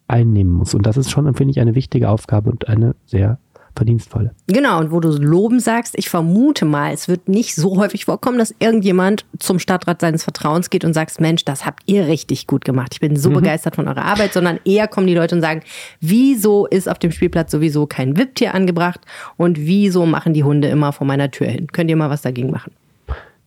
einnehmen 0.08 0.54
muss. 0.54 0.74
Und 0.74 0.86
das 0.86 0.98
ist 0.98 1.10
schon, 1.10 1.34
finde 1.34 1.52
ich, 1.52 1.60
eine 1.60 1.76
wichtige 1.76 2.10
Aufgabe 2.10 2.50
und 2.50 2.68
eine 2.68 2.96
sehr 3.06 3.40
verdienstvolle. 3.80 4.32
Genau, 4.48 4.80
und 4.80 4.92
wo 4.92 5.00
du 5.00 5.10
loben 5.10 5.60
sagst, 5.60 5.96
ich 5.98 6.10
vermute 6.10 6.66
mal, 6.66 6.94
es 6.94 7.08
wird 7.08 7.28
nicht 7.28 7.56
so 7.56 7.78
häufig 7.78 8.06
vorkommen, 8.06 8.38
dass 8.38 8.54
irgendjemand 8.60 9.26
zum 9.40 9.58
Stadtrat 9.58 10.02
seines 10.02 10.24
Vertrauens 10.24 10.70
geht 10.70 10.86
und 10.86 10.94
sagt, 10.94 11.20
Mensch, 11.20 11.46
das 11.46 11.66
habt 11.66 11.84
ihr 11.86 12.08
richtig 12.08 12.46
gut 12.46 12.66
gemacht. 12.66 12.90
Ich 12.94 13.00
bin 13.00 13.16
so 13.16 13.30
begeistert 13.32 13.76
von 13.76 13.88
eurer 13.88 14.04
Arbeit, 14.04 14.34
sondern 14.34 14.60
eher 14.66 14.88
kommen 14.88 15.08
die 15.08 15.16
Leute 15.16 15.36
und 15.36 15.42
sagen, 15.42 15.62
wieso 16.02 16.68
ist 16.68 16.90
auf 16.90 17.00
dem 17.00 17.12
Spielplatz 17.12 17.52
sowieso 17.52 17.88
kein 17.88 18.18
Wipptier 18.18 18.54
angebracht 18.54 19.00
und 19.38 19.58
wieso 19.58 20.06
machen 20.06 20.34
die 20.34 20.44
Hunde 20.44 20.68
immer 20.68 20.92
vor 20.92 21.08
meiner 21.08 21.32
Tür 21.32 21.48
hin? 21.48 21.68
Könnt 21.68 21.90
ihr 21.90 21.96
mal 21.96 22.10
was 22.10 22.22
dagegen 22.22 22.52
machen? 22.52 22.74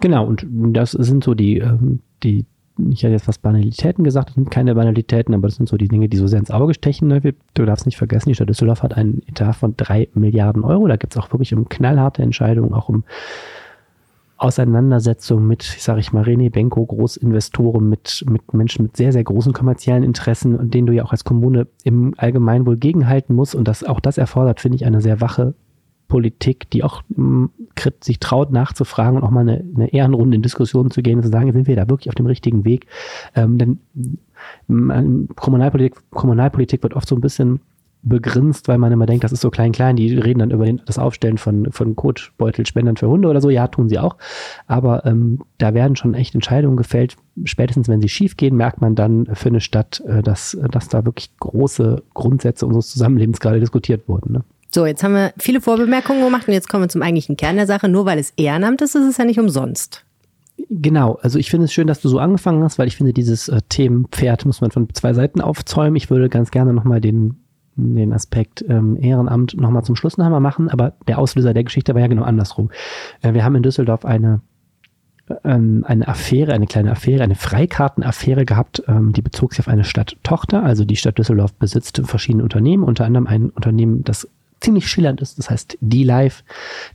Genau, 0.00 0.26
und 0.26 0.44
das 0.72 0.92
sind 0.92 1.22
so 1.22 1.34
die, 1.34 1.58
ähm, 1.58 2.00
die, 2.22 2.44
ich 2.90 3.02
hätte 3.02 3.12
jetzt 3.12 3.28
was 3.28 3.38
Banalitäten 3.38 4.04
gesagt, 4.04 4.30
das 4.30 4.34
sind 4.34 4.50
keine 4.50 4.74
Banalitäten, 4.74 5.34
aber 5.34 5.48
das 5.48 5.56
sind 5.56 5.68
so 5.68 5.76
die 5.76 5.88
Dinge, 5.88 6.08
die 6.08 6.16
so 6.16 6.26
sehr 6.26 6.38
ins 6.38 6.50
Auge 6.50 6.74
stechen. 6.74 7.08
ne? 7.08 7.20
Du 7.54 7.64
darfst 7.64 7.86
nicht 7.86 7.98
vergessen, 7.98 8.30
die 8.30 8.34
Stadt 8.34 8.48
Düsseldorf 8.48 8.82
hat 8.82 8.96
einen 8.96 9.22
Etat 9.26 9.52
von 9.54 9.74
drei 9.76 10.08
Milliarden 10.14 10.64
Euro. 10.64 10.88
Da 10.88 10.96
gibt 10.96 11.14
es 11.14 11.22
auch 11.22 11.32
wirklich 11.32 11.54
um 11.54 11.68
knallharte 11.68 12.22
Entscheidungen, 12.22 12.72
auch 12.72 12.88
um 12.88 13.04
Auseinandersetzungen 14.38 15.46
mit, 15.46 15.62
sage 15.62 16.00
ich 16.00 16.12
mal, 16.12 16.24
René 16.24 16.50
Benko, 16.50 16.84
Großinvestoren, 16.84 17.88
mit, 17.88 18.24
mit 18.28 18.52
Menschen 18.52 18.84
mit 18.84 18.96
sehr, 18.96 19.12
sehr 19.12 19.22
großen 19.22 19.52
kommerziellen 19.52 20.02
Interessen, 20.02 20.68
denen 20.68 20.88
du 20.88 20.92
ja 20.92 21.04
auch 21.04 21.12
als 21.12 21.22
Kommune 21.22 21.68
im 21.84 22.14
Allgemeinwohl 22.16 22.76
gegenhalten 22.76 23.36
musst. 23.36 23.54
Und 23.54 23.68
das, 23.68 23.84
auch 23.84 24.00
das 24.00 24.18
erfordert, 24.18 24.60
finde 24.60 24.76
ich, 24.76 24.84
eine 24.84 25.00
sehr 25.00 25.20
wache 25.20 25.54
Politik, 26.12 26.68
die 26.68 26.84
auch 26.84 27.00
mh, 27.08 27.48
krit- 27.74 28.04
sich 28.04 28.20
traut 28.20 28.52
nachzufragen 28.52 29.16
und 29.16 29.24
auch 29.24 29.30
mal 29.30 29.40
eine, 29.40 29.64
eine 29.74 29.94
Ehrenrunde 29.94 30.36
in 30.36 30.42
Diskussionen 30.42 30.90
zu 30.90 31.00
gehen 31.00 31.16
und 31.16 31.22
zu 31.22 31.30
sagen, 31.30 31.50
sind 31.52 31.66
wir 31.66 31.74
da 31.74 31.88
wirklich 31.88 32.10
auf 32.10 32.14
dem 32.14 32.26
richtigen 32.26 32.66
Weg? 32.66 32.86
Ähm, 33.34 33.56
denn 33.56 33.78
mh, 34.68 35.32
Kommunalpolitik, 35.36 35.94
Kommunalpolitik 36.10 36.82
wird 36.82 36.92
oft 36.92 37.08
so 37.08 37.14
ein 37.14 37.22
bisschen 37.22 37.60
begrinst, 38.02 38.68
weil 38.68 38.76
man 38.76 38.92
immer 38.92 39.06
denkt, 39.06 39.24
das 39.24 39.32
ist 39.32 39.40
so 39.40 39.48
klein, 39.48 39.72
klein. 39.72 39.96
Die 39.96 40.14
reden 40.18 40.40
dann 40.40 40.50
über 40.50 40.66
den, 40.66 40.82
das 40.84 40.98
Aufstellen 40.98 41.38
von, 41.38 41.72
von 41.72 41.96
Kotbeutelspendern 41.96 42.98
für 42.98 43.08
Hunde 43.08 43.28
oder 43.28 43.40
so. 43.40 43.48
Ja, 43.48 43.68
tun 43.68 43.88
sie 43.88 43.98
auch. 43.98 44.16
Aber 44.66 45.06
ähm, 45.06 45.38
da 45.56 45.72
werden 45.72 45.96
schon 45.96 46.12
echt 46.12 46.34
Entscheidungen 46.34 46.76
gefällt. 46.76 47.16
Spätestens, 47.44 47.88
wenn 47.88 48.02
sie 48.02 48.10
schief 48.10 48.36
gehen, 48.36 48.54
merkt 48.56 48.82
man 48.82 48.96
dann 48.96 49.28
für 49.32 49.48
eine 49.48 49.60
Stadt, 49.60 50.02
äh, 50.06 50.22
dass, 50.22 50.58
dass 50.70 50.88
da 50.88 51.06
wirklich 51.06 51.30
große 51.38 52.02
Grundsätze 52.12 52.66
unseres 52.66 52.90
Zusammenlebens 52.90 53.40
gerade 53.40 53.60
diskutiert 53.60 54.08
wurden. 54.08 54.32
Ne? 54.32 54.44
So, 54.74 54.86
jetzt 54.86 55.04
haben 55.04 55.14
wir 55.14 55.32
viele 55.38 55.60
Vorbemerkungen 55.60 56.24
gemacht 56.24 56.48
und 56.48 56.54
jetzt 56.54 56.68
kommen 56.68 56.84
wir 56.84 56.88
zum 56.88 57.02
eigentlichen 57.02 57.36
Kern 57.36 57.56
der 57.56 57.66
Sache. 57.66 57.88
Nur 57.88 58.06
weil 58.06 58.18
es 58.18 58.32
Ehrenamt 58.36 58.80
ist, 58.80 58.94
ist 58.94 59.06
es 59.06 59.18
ja 59.18 59.24
nicht 59.24 59.38
umsonst. 59.38 60.04
Genau, 60.70 61.18
also 61.22 61.38
ich 61.38 61.50
finde 61.50 61.66
es 61.66 61.72
schön, 61.72 61.86
dass 61.86 62.00
du 62.00 62.08
so 62.08 62.18
angefangen 62.18 62.62
hast, 62.62 62.78
weil 62.78 62.88
ich 62.88 62.96
finde, 62.96 63.12
dieses 63.12 63.48
äh, 63.48 63.60
Themenpferd 63.68 64.46
muss 64.46 64.60
man 64.60 64.70
von 64.70 64.88
zwei 64.94 65.12
Seiten 65.12 65.40
aufzäumen. 65.40 65.96
Ich 65.96 66.10
würde 66.10 66.28
ganz 66.28 66.50
gerne 66.50 66.72
nochmal 66.72 67.00
den, 67.00 67.36
den 67.74 68.12
Aspekt 68.12 68.64
ähm, 68.68 68.96
Ehrenamt 68.96 69.54
nochmal 69.58 69.84
zum 69.84 69.96
Schluss 69.96 70.16
noch 70.16 70.24
einmal 70.24 70.40
machen, 70.40 70.68
aber 70.70 70.94
der 71.08 71.18
Auslöser 71.18 71.52
der 71.52 71.64
Geschichte 71.64 71.94
war 71.94 72.00
ja 72.00 72.06
genau 72.06 72.22
andersrum. 72.22 72.70
Äh, 73.20 73.34
wir 73.34 73.44
haben 73.44 73.56
in 73.56 73.62
Düsseldorf 73.62 74.04
eine 74.04 74.40
ähm, 75.44 75.84
eine 75.86 76.08
Affäre, 76.08 76.52
eine 76.52 76.66
kleine 76.66 76.90
Affäre, 76.90 77.22
eine 77.22 77.34
Freikartenaffäre 77.34 78.44
gehabt, 78.44 78.82
ähm, 78.88 79.12
die 79.12 79.22
bezog 79.22 79.52
sich 79.52 79.60
auf 79.60 79.68
eine 79.68 79.84
Stadttochter. 79.84 80.62
Also 80.62 80.84
die 80.84 80.96
Stadt 80.96 81.18
Düsseldorf 81.18 81.54
besitzt 81.54 82.00
verschiedene 82.04 82.42
Unternehmen, 82.42 82.82
unter 82.82 83.04
anderem 83.04 83.26
ein 83.26 83.50
Unternehmen, 83.50 84.04
das 84.04 84.28
ziemlich 84.62 84.88
schillernd 84.88 85.20
ist, 85.20 85.38
das 85.38 85.50
heißt 85.50 85.78
D-Live. 85.80 86.44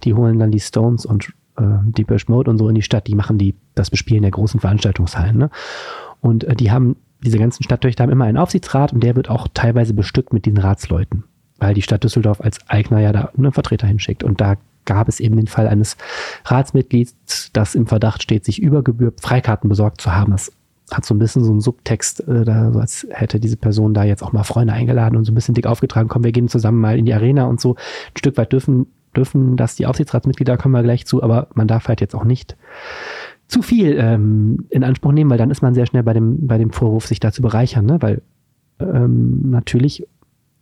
Die 0.04 0.14
holen 0.14 0.40
dann 0.40 0.52
die 0.52 0.60
Stones 0.60 1.06
und 1.06 1.30
äh, 1.58 1.64
die 1.84 2.04
Bush 2.04 2.28
Mode 2.28 2.50
und 2.50 2.58
so 2.58 2.70
in 2.70 2.76
die 2.76 2.82
Stadt, 2.82 3.08
die 3.08 3.16
machen 3.16 3.38
die 3.38 3.56
das 3.76 3.90
Bespielen 3.90 4.22
der 4.22 4.32
großen 4.32 4.60
Veranstaltungshallen. 4.60 5.38
Ne? 5.38 5.50
Und 6.22 6.44
äh, 6.46 6.56
die 6.56 6.72
haben, 6.72 6.96
diese 7.24 7.38
ganzen 7.38 7.64
Stadttöchter 7.64 8.04
haben 8.04 8.12
immer 8.12 8.26
einen 8.26 8.38
Aufsichtsrat 8.38 8.94
und 8.94 9.04
der 9.04 9.16
wird 9.16 9.30
auch 9.30 9.48
teilweise 9.54 9.94
bestückt 9.94 10.34
mit 10.34 10.46
diesen 10.46 10.60
Ratsleuten, 10.60 11.24
weil 11.58 11.74
die 11.74 11.82
Stadt 11.82 12.04
Düsseldorf 12.04 12.42
als 12.42 12.60
Eigner 12.70 13.00
ja 13.00 13.12
da 13.12 13.32
einen 13.38 13.52
Vertreter 13.52 13.88
hinschickt. 13.88 14.24
Und 14.24 14.42
da 14.42 14.56
gab 14.86 15.10
es 15.10 15.20
eben 15.20 15.36
den 15.36 15.48
Fall 15.48 15.68
eines 15.68 15.98
Ratsmitglieds, 16.46 17.52
das 17.54 17.76
im 17.76 17.88
Verdacht 17.88 18.24
steht, 18.24 18.46
sich 18.46 18.62
über 18.62 18.84
Gebühr 18.84 19.14
Freikarten 19.20 19.70
besorgt 19.70 20.02
zu 20.02 20.16
haben. 20.16 20.32
Das 20.32 20.52
hat 20.92 21.06
so 21.06 21.14
ein 21.14 21.20
bisschen 21.20 21.44
so 21.44 21.52
einen 21.52 21.62
Subtext, 21.62 22.28
äh, 22.28 22.46
da, 22.46 22.72
so 22.72 22.80
als 22.80 23.08
hätte 23.10 23.40
diese 23.40 23.58
Person 23.58 23.94
da 23.94 24.04
jetzt 24.04 24.24
auch 24.24 24.32
mal 24.32 24.44
Freunde 24.44 24.74
eingeladen 24.74 25.18
und 25.18 25.26
so 25.26 25.32
ein 25.32 25.36
bisschen 25.36 25.56
dick 25.56 25.68
aufgetragen, 25.68 26.08
komm, 26.08 26.24
wir 26.24 26.32
gehen 26.32 26.48
zusammen 26.48 26.80
mal 26.80 26.98
in 26.98 27.06
die 27.06 27.14
Arena 27.14 27.46
und 27.46 27.60
so. 27.60 27.76
Ein 27.76 28.18
Stück 28.18 28.38
weit 28.38 28.54
dürfen, 28.54 28.88
dürfen 29.16 29.58
das 29.58 29.76
die 29.76 29.86
Aufsichtsratsmitglieder, 29.86 30.58
kommen 30.58 30.74
wir 30.74 30.84
gleich 30.84 31.06
zu, 31.06 31.22
aber 31.22 31.48
man 31.56 31.68
darf 31.68 31.88
halt 31.88 32.02
jetzt 32.02 32.16
auch 32.16 32.24
nicht 32.24 32.56
zu 33.48 33.62
viel 33.62 33.98
ähm, 33.98 34.66
in 34.70 34.84
Anspruch 34.84 35.12
nehmen, 35.12 35.30
weil 35.30 35.38
dann 35.38 35.52
ist 35.52 35.62
man 35.62 35.74
sehr 35.74 35.86
schnell 35.86 36.04
bei 36.04 36.14
dem, 36.14 36.48
bei 36.48 36.58
dem 36.58 36.72
Vorwurf, 36.72 37.08
sich 37.08 37.20
da 37.20 37.32
zu 37.32 37.42
bereichern, 37.42 37.86
ne? 37.86 38.02
weil 38.02 38.22
ähm, 38.80 39.50
natürlich, 39.50 40.08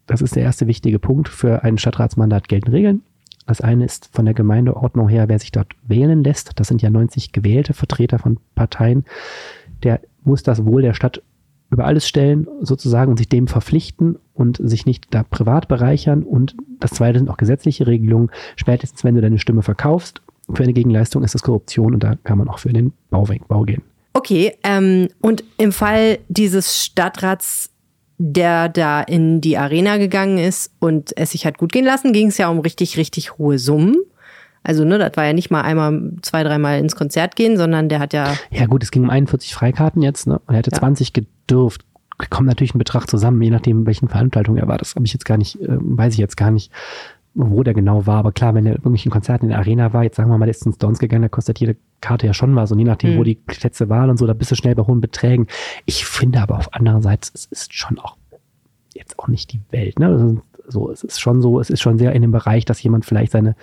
das 0.07 0.21
ist 0.21 0.35
der 0.35 0.43
erste 0.43 0.67
wichtige 0.67 0.99
Punkt, 0.99 1.27
für 1.27 1.63
ein 1.63 1.77
Stadtratsmandat 1.77 2.47
gelten 2.47 2.71
Regeln. 2.71 3.01
Das 3.47 3.61
eine 3.61 3.85
ist 3.85 4.09
von 4.11 4.25
der 4.25 4.33
Gemeindeordnung 4.33 5.07
her, 5.07 5.27
wer 5.27 5.37
sich 5.37 5.51
dort 5.51 5.73
wählen 5.83 6.23
lässt. 6.23 6.59
Das 6.59 6.67
sind 6.67 6.81
ja 6.81 6.89
90 6.89 7.31
gewählte 7.31 7.73
Vertreter 7.73 8.17
von 8.17 8.39
Parteien. 8.55 9.05
Der 9.83 10.01
muss 10.25 10.43
das 10.43 10.65
Wohl 10.65 10.81
der 10.81 10.93
Stadt 10.93 11.21
über 11.71 11.85
alles 11.85 12.07
stellen, 12.07 12.47
sozusagen, 12.61 13.11
und 13.11 13.17
sich 13.17 13.27
dem 13.27 13.47
verpflichten 13.47 14.17
und 14.33 14.59
sich 14.63 14.85
nicht 14.85 15.07
da 15.11 15.23
privat 15.23 15.67
bereichern. 15.67 16.23
Und 16.23 16.55
das 16.79 16.91
zweite 16.91 17.19
sind 17.19 17.29
auch 17.29 17.37
gesetzliche 17.37 17.87
Regelungen. 17.87 18.29
Spätestens, 18.55 19.03
wenn 19.03 19.15
du 19.15 19.21
deine 19.21 19.39
Stimme 19.39 19.61
verkaufst, 19.61 20.21
für 20.53 20.63
eine 20.63 20.73
Gegenleistung 20.73 21.23
ist 21.23 21.33
das 21.33 21.41
Korruption 21.41 21.93
und 21.93 22.03
da 22.03 22.15
kann 22.23 22.37
man 22.37 22.47
auch 22.49 22.59
für 22.59 22.71
den 22.71 22.93
Bau, 23.09 23.27
Bau 23.47 23.63
gehen. 23.63 23.81
Okay, 24.13 24.53
ähm, 24.63 25.07
und 25.21 25.43
im 25.57 25.71
Fall 25.71 26.19
dieses 26.29 26.83
Stadtrats, 26.83 27.71
der 28.17 28.69
da 28.69 29.01
in 29.01 29.41
die 29.41 29.57
Arena 29.57 29.97
gegangen 29.97 30.37
ist 30.37 30.71
und 30.79 31.17
es 31.17 31.31
sich 31.31 31.45
hat 31.45 31.57
gut 31.57 31.73
gehen 31.73 31.83
lassen, 31.83 32.13
ging 32.13 32.27
es 32.27 32.37
ja 32.37 32.49
um 32.49 32.59
richtig, 32.59 32.97
richtig 32.97 33.37
hohe 33.37 33.59
Summen. 33.59 33.97
Also, 34.65 34.83
ne, 34.83 34.97
das 34.97 35.11
war 35.15 35.25
ja 35.25 35.33
nicht 35.33 35.51
mal 35.51 35.61
einmal, 35.61 36.11
zwei, 36.21 36.43
dreimal 36.43 36.79
ins 36.79 36.95
Konzert 36.95 37.35
gehen, 37.35 37.55
sondern 37.57 37.87
der 37.87 37.99
hat 37.99 38.13
ja, 38.13 38.33
Ja 38.51 38.65
gut, 38.65 38.83
es 38.83 38.91
ging 38.91 39.03
um 39.03 39.09
41 39.09 39.53
Freikarten 39.53 40.01
jetzt, 40.01 40.27
ne? 40.27 40.39
Und 40.47 40.53
er 40.55 40.57
hätte 40.57 40.71
Ja. 40.71 40.77
20 40.79 41.13
gedurft. 41.13 41.85
Kommt 42.29 42.47
natürlich 42.47 42.73
ein 42.73 42.79
Betrag 42.79 43.09
zusammen, 43.09 43.41
je 43.41 43.49
nachdem, 43.49 43.85
welchen 43.85 44.07
Veranstaltung 44.07 44.57
er 44.57 44.67
war. 44.67 44.77
Das 44.77 44.95
habe 44.95 45.05
ich 45.05 45.13
jetzt 45.13 45.25
gar 45.25 45.37
nicht, 45.37 45.59
äh, 45.61 45.67
weiß 45.79 46.13
ich 46.13 46.19
jetzt 46.19 46.37
gar 46.37 46.51
nicht. 46.51 46.71
wo 47.37 47.63
der 47.63 47.73
genau 47.73 48.07
war. 48.07 48.19
Aber 48.19 48.31
klar, 48.31 48.55
wenn 48.55 48.63
der 48.63 48.75
wirklich 48.75 49.05
ein 49.05 49.09
Konzert 49.11 49.43
in 49.43 49.49
der 49.49 49.57
Arena 49.57 49.91
war, 49.91 50.03
jetzt 50.05 50.15
sagen 50.15 50.29
wir 50.29 50.37
mal, 50.37 50.47
ist 50.47 50.65
ins 50.65 50.75
Stones 50.77 50.99
gegangen, 50.99 51.23
da 51.23 51.27
kostet 51.27 51.59
jede 51.59 51.75
Karte 51.99 52.25
ja 52.27 52.33
schon 52.33 52.55
was. 52.55 52.71
Und 52.71 52.79
je 52.79 52.85
nachdem, 52.85 53.15
Mhm. 53.15 53.17
wo 53.17 53.23
die 53.23 53.35
Plätze 53.35 53.89
waren 53.89 54.09
und 54.09 54.15
so, 54.17 54.25
da 54.25 54.31
bist 54.31 54.51
du 54.51 54.55
schnell 54.55 54.73
bei 54.73 54.83
hohen 54.83 55.01
Beträgen. 55.01 55.47
Ich 55.83 56.05
finde 56.05 56.39
aber 56.39 56.57
auf 56.57 56.73
andererseits, 56.73 57.29
es 57.35 57.43
ist 57.47 57.73
schon 57.73 57.99
auch 57.99 58.15
jetzt 58.93 59.19
auch 59.19 59.27
nicht 59.27 59.51
die 59.51 59.59
Welt. 59.71 59.99
Ne? 59.99 60.07
Also, 60.07 60.41
so, 60.69 60.89
es 60.89 61.03
ist 61.03 61.19
schon 61.19 61.41
so, 61.41 61.59
es 61.59 61.69
ist 61.69 61.81
schon 61.81 61.97
sehr 61.97 62.13
in 62.13 62.21
dem 62.21 62.31
Bereich, 62.31 62.63
dass 62.63 62.81
jemand 62.81 63.03
vielleicht 63.03 63.33
seine 63.33 63.57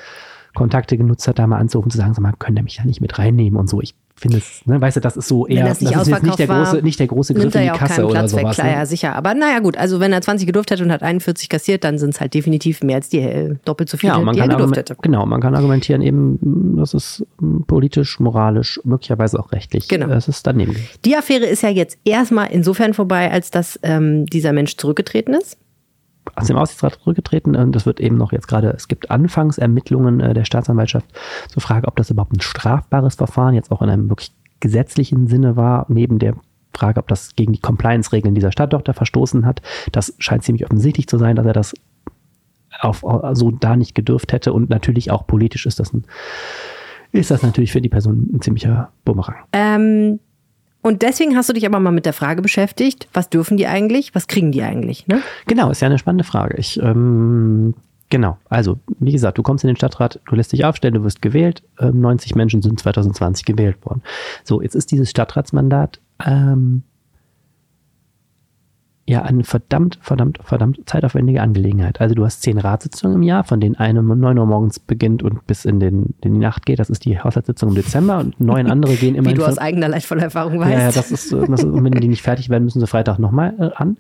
Kontakte 0.55 0.97
genutzt 0.97 1.27
hat, 1.29 1.39
da 1.39 1.47
mal 1.47 1.59
anzurufen, 1.59 1.91
zu 1.91 1.99
sagen, 1.99 2.15
sag 2.15 2.23
mal, 2.23 2.33
können 2.39 2.57
der 2.57 2.65
mich 2.65 2.77
da 2.77 2.85
nicht 2.85 3.01
mit 3.01 3.19
reinnehmen 3.19 3.59
und 3.59 3.69
so. 3.69 3.81
Ich 3.81 3.95
finde 4.15 4.37
es, 4.37 4.65
ne, 4.67 4.81
weißt 4.81 4.99
du, 4.99 5.01
das 5.01 5.17
ist 5.17 5.27
so 5.27 5.47
eher, 5.49 5.67
das 5.67 5.81
nicht 5.81 5.97
ist 5.97 6.07
jetzt 6.07 6.23
nicht 6.23 6.39
der 6.39 6.49
war, 6.49 6.65
große, 6.65 6.83
nicht 6.85 7.01
der 7.01 7.07
große 7.09 7.35
Griff 7.35 7.47
in 7.47 7.53
er 7.53 7.61
die 7.63 7.67
ja 7.69 7.73
Kasse 7.77 8.05
oder 8.05 8.13
Platz 8.21 8.35
weg, 8.35 8.41
sowas. 8.43 8.57
klar, 8.57 8.67
ne? 8.69 8.73
ja, 8.75 8.87
sicher. 8.87 9.17
Aber 9.17 9.35
naja, 9.35 9.59
gut, 9.61 9.77
also 9.77 9.99
wenn 9.99 10.13
er 10.13 10.21
20 10.21 10.47
gedurft 10.47 10.71
hätte 10.71 10.85
und 10.85 10.93
hat 10.93 11.03
41 11.03 11.49
kassiert, 11.49 11.83
dann 11.83 11.99
sind 11.99 12.11
es 12.11 12.21
halt 12.21 12.35
definitiv 12.35 12.83
mehr 12.83 12.97
als 12.97 13.09
die 13.09 13.19
äh, 13.21 13.57
doppelt 13.65 13.89
so 13.89 13.97
viele, 13.97 14.13
Ja, 14.13 14.21
man 14.21 14.35
die 14.35 14.41
er 14.41 14.47
kann 14.47 14.51
gedurft 14.59 14.75
argument- 14.77 14.91
hätte. 14.91 14.97
genau, 15.03 15.27
man 15.27 15.41
kann 15.41 15.55
argumentieren 15.57 16.03
eben, 16.03 16.77
das 16.77 16.95
ist 16.95 17.27
mh, 17.41 17.65
politisch, 17.67 18.21
moralisch, 18.21 18.79
möglicherweise 18.85 19.41
auch 19.41 19.51
rechtlich. 19.51 19.89
Genau. 19.89 20.09
Es 20.11 20.29
ist 20.29 20.47
daneben. 20.47 20.77
Die 21.05 21.17
Affäre 21.17 21.47
ist 21.47 21.63
ja 21.63 21.71
jetzt 21.71 21.99
erstmal 22.05 22.49
insofern 22.53 22.95
vorbei, 22.95 23.31
als 23.33 23.51
dass 23.51 23.81
ähm, 23.83 24.27
dieser 24.27 24.53
Mensch 24.53 24.77
zurückgetreten 24.77 25.35
ist. 25.35 25.57
Aus 26.35 26.47
dem 26.47 26.57
Aussichtsrat 26.57 26.99
zurückgetreten. 27.03 27.57
Und 27.57 27.73
das 27.73 27.87
wird 27.87 28.01
eben 28.01 28.17
noch 28.17 28.33
jetzt 28.33 28.49
gerade, 28.49 28.71
es 28.71 28.89
gibt 28.89 29.11
Anfangsermittlungen 29.11 30.21
äh, 30.21 30.35
der 30.35 30.45
Staatsanwaltschaft 30.45 31.07
zur 31.49 31.63
Frage, 31.63 31.89
ob 31.89 31.97
das 31.97 32.11
überhaupt 32.11 32.33
ein 32.33 32.41
strafbares 32.41 33.17
Verfahren 33.17 33.55
jetzt 33.55 33.71
auch 33.71 33.83
in 33.83 33.91
einem 33.91 34.09
wirklich 34.09 34.33
gesetzlichen 34.61 35.27
Sinne 35.27 35.57
war, 35.57 35.87
neben 35.89 36.19
der 36.19 36.35
Frage, 36.75 37.01
ob 37.01 37.09
das 37.09 37.35
gegen 37.35 37.53
die 37.53 37.61
Compliance-Regeln 37.61 38.35
dieser 38.35 38.53
Stadttochter 38.53 38.95
verstoßen 38.95 39.45
hat. 39.45 39.61
Das 39.91 40.15
scheint 40.19 40.45
ziemlich 40.45 40.65
offensichtlich 40.65 41.07
zu 41.07 41.19
sein, 41.19 41.37
dass 41.37 41.47
er 41.47 41.53
das 41.53 41.75
auf, 42.81 43.05
so 43.33 43.51
da 43.51 43.77
nicht 43.77 43.95
gedürft 43.95 44.33
hätte. 44.33 44.53
Und 44.53 44.71
natürlich 44.71 45.11
auch 45.11 45.27
politisch 45.27 45.67
ist 45.67 45.81
das 45.81 45.93
ein, 45.93 46.05
ist 47.11 47.31
das 47.31 47.43
natürlich 47.43 47.73
für 47.73 47.83
die 47.83 47.89
Person 47.89 48.31
ein 48.33 48.41
ziemlicher 48.41 48.91
Bumerang. 49.05 49.37
Ähm, 49.53 50.21
und 50.83 51.03
deswegen 51.03 51.37
hast 51.37 51.49
du 51.49 51.53
dich 51.53 51.65
aber 51.65 51.79
mal 51.81 51.93
mit 51.93 52.07
der 52.07 52.13
Frage 52.13 52.43
beschäftigt, 52.43 53.09
was 53.13 53.31
dürfen 53.31 53.57
die 53.57 53.67
eigentlich, 53.67 54.15
was 54.15 54.27
kriegen 54.27 54.51
die 54.53 54.63
eigentlich? 54.63 55.07
Ne? 55.07 55.23
Genau, 55.47 55.71
ist 55.71 55.81
ja 55.81 55.87
eine 55.87 55.99
spannende 55.99 56.25
Frage. 56.25 56.57
Ich, 56.59 56.81
ähm, 56.83 57.75
genau, 58.11 58.37
also, 58.49 58.79
wie 58.99 59.13
gesagt, 59.13 59.39
du 59.39 59.43
kommst 59.43 59.63
in 59.63 59.69
den 59.69 59.77
Stadtrat, 59.77 60.21
du 60.29 60.35
lässt 60.35 60.53
dich 60.53 60.65
aufstellen, 60.65 60.95
du 60.95 61.05
wirst 61.05 61.23
gewählt. 61.23 61.63
Ähm, 61.79 62.01
90 62.01 62.35
Menschen 62.35 62.63
sind 62.63 62.81
2020 62.81 63.45
gewählt 63.45 63.77
worden. 63.87 64.03
So, 64.43 64.61
jetzt 64.61 64.75
ist 64.75 64.91
dieses 64.91 65.09
Stadtratsmandat 65.09 66.01
ähm, 66.27 66.83
ja 69.09 69.23
eine 69.23 69.43
verdammt, 69.43 69.99
verdammt, 70.01 70.39
verdammt 70.45 70.81
zeitaufwendige 70.87 71.43
Angelegenheit. 71.43 72.01
Also 72.01 72.15
du 72.15 72.25
hast 72.25 72.43
zehn 72.43 72.59
Ratssitzungen 72.59 73.17
im 73.17 73.23
Jahr, 73.23 73.43
von 73.43 73.59
denen 73.59 73.75
eine 73.75 74.01
um 74.01 74.19
9 74.19 74.39
Uhr 74.39 74.47
morgens 74.47 74.79
beginnt 74.79 75.23
und 75.25 75.45
bis 75.47 75.65
in, 75.65 75.81
den, 75.81 76.15
in 76.21 76.35
die 76.35 76.41
Nacht 76.41 76.67
geht. 76.67 76.79
Das 76.79 76.89
ist 76.89 77.05
die 77.05 77.19
Haushaltssitzung 77.19 77.71
im 77.71 77.75
Dezember 77.75 78.19
und 78.19 78.41
neun 78.41 78.71
andere 78.71 78.95
gehen 78.95 79.17
immer 79.17 79.29
Wie 79.31 79.35
du 79.35 79.45
aus 79.45 79.59
eigener 79.59 79.89
leidvoller 79.89 80.23
Erfahrung 80.23 80.61
weißt. 80.61 80.73
ja, 80.73 80.79
ja, 80.79 80.93
das 80.93 81.11
ist, 81.11 81.33
äh, 81.33 81.47
das 81.47 81.63
ist, 81.63 81.65
und 81.65 81.83
wenn 81.83 81.93
die 81.93 82.09
nicht 82.09 82.23
fertig 82.23 82.49
werden, 82.49 82.65
müssen 82.65 82.79
sie 82.79 82.87
Freitag 82.87 83.19
nochmal 83.19 83.55
äh, 83.59 83.71
an. 83.75 83.97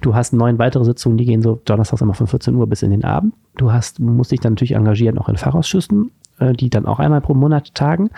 Du 0.00 0.14
hast 0.14 0.32
neun 0.32 0.58
weitere 0.58 0.84
Sitzungen, 0.84 1.18
die 1.18 1.26
gehen 1.26 1.42
so 1.42 1.60
donnerstags 1.64 2.00
immer 2.00 2.14
von 2.14 2.26
14 2.26 2.54
Uhr 2.54 2.66
bis 2.66 2.82
in 2.82 2.90
den 2.90 3.04
Abend. 3.04 3.34
Du 3.58 3.72
hast, 3.72 4.00
musst 4.00 4.32
dich 4.32 4.40
dann 4.40 4.54
natürlich 4.54 4.72
engagieren, 4.72 5.18
auch 5.18 5.28
in 5.28 5.36
Fachausschüssen, 5.36 6.12
äh, 6.38 6.54
die 6.54 6.70
dann 6.70 6.86
auch 6.86 6.98
einmal 6.98 7.20
pro 7.20 7.34
Monat 7.34 7.74
tagen. 7.74 8.08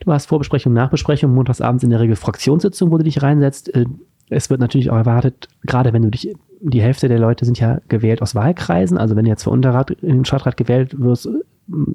Du 0.00 0.12
hast 0.12 0.26
Vorbesprechung, 0.26 0.72
Nachbesprechung, 0.72 1.32
montagsabends 1.32 1.84
in 1.84 1.90
der 1.90 2.00
Regel 2.00 2.16
Fraktionssitzung, 2.16 2.90
wo 2.90 2.98
du 2.98 3.04
dich 3.04 3.22
reinsetzt. 3.22 3.72
Es 4.32 4.50
wird 4.50 4.60
natürlich 4.60 4.90
auch 4.90 4.96
erwartet, 4.96 5.48
gerade 5.62 5.92
wenn 5.92 6.02
du 6.02 6.10
dich, 6.10 6.34
die 6.60 6.82
Hälfte 6.82 7.08
der 7.08 7.18
Leute 7.18 7.44
sind 7.44 7.58
ja 7.58 7.80
gewählt 7.88 8.22
aus 8.22 8.34
Wahlkreisen, 8.34 8.98
also 8.98 9.16
wenn 9.16 9.24
du 9.24 9.30
jetzt 9.30 9.44
für 9.44 9.50
Unterrat, 9.50 9.90
in 9.90 10.08
den 10.08 10.24
Stadtrat 10.24 10.56
gewählt 10.56 11.00
wirst, 11.00 11.28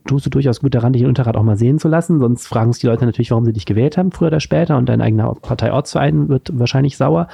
tust 0.06 0.26
du 0.26 0.30
durchaus 0.30 0.62
gut 0.62 0.76
daran, 0.76 0.94
dich 0.94 1.02
in 1.02 1.08
Unterrat 1.08 1.36
auch 1.36 1.44
mal 1.44 1.58
sehen 1.58 1.80
zu 1.80 1.88
lassen, 1.88 2.20
sonst 2.20 2.48
fragen 2.48 2.74
sich 2.74 2.82
die 2.82 2.88
Leute 2.88 3.06
natürlich, 3.06 3.32
warum 3.32 3.46
sie 3.46 3.54
dich 3.54 3.66
gewählt 3.66 3.98
haben, 3.98 4.12
früher 4.12 4.28
oder 4.28 4.40
später, 4.40 4.78
und 4.78 4.88
dein 4.88 5.02
eigener 5.02 5.34
Parteiortsverein 5.36 6.30
wird 6.30 6.58
wahrscheinlich 6.58 6.98
sauer. 6.98 7.28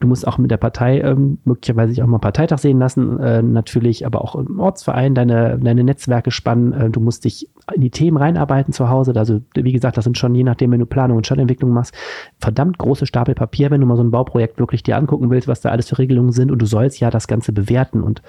Du 0.00 0.08
musst 0.08 0.26
auch 0.26 0.36
mit 0.36 0.50
der 0.50 0.56
Partei 0.56 1.00
ähm, 1.00 1.38
möglicherweise 1.44 1.92
sich 1.92 2.02
auch 2.02 2.08
mal 2.08 2.18
Parteitag 2.18 2.58
sehen 2.58 2.80
lassen, 2.80 3.20
äh, 3.20 3.40
natürlich, 3.40 4.04
aber 4.04 4.20
auch 4.22 4.34
im 4.34 4.58
Ortsverein 4.58 5.14
deine, 5.14 5.60
deine 5.60 5.84
Netzwerke 5.84 6.32
spannen. 6.32 6.72
Äh, 6.72 6.90
du 6.90 6.98
musst 6.98 7.24
dich 7.24 7.48
in 7.74 7.80
die 7.80 7.90
Themen 7.90 8.16
reinarbeiten 8.16 8.72
zu 8.72 8.88
Hause. 8.88 9.14
Also, 9.16 9.40
wie 9.54 9.72
gesagt, 9.72 9.96
das 9.96 10.04
sind 10.04 10.18
schon, 10.18 10.34
je 10.34 10.42
nachdem, 10.42 10.72
wenn 10.72 10.80
du 10.80 10.86
Planung 10.86 11.16
und 11.16 11.26
Stadtentwicklung 11.26 11.70
machst, 11.70 11.94
verdammt 12.38 12.78
große 12.78 13.06
Stapel 13.06 13.34
Papier, 13.34 13.70
wenn 13.70 13.80
du 13.80 13.86
mal 13.86 13.96
so 13.96 14.02
ein 14.02 14.10
Bauprojekt 14.10 14.58
wirklich 14.58 14.82
dir 14.82 14.96
angucken 14.96 15.30
willst, 15.30 15.48
was 15.48 15.60
da 15.60 15.70
alles 15.70 15.88
für 15.88 15.98
Regelungen 15.98 16.32
sind. 16.32 16.50
Und 16.50 16.60
du 16.60 16.66
sollst 16.66 17.00
ja 17.00 17.10
das 17.10 17.28
Ganze 17.28 17.52
bewerten 17.52 18.02
und, 18.02 18.22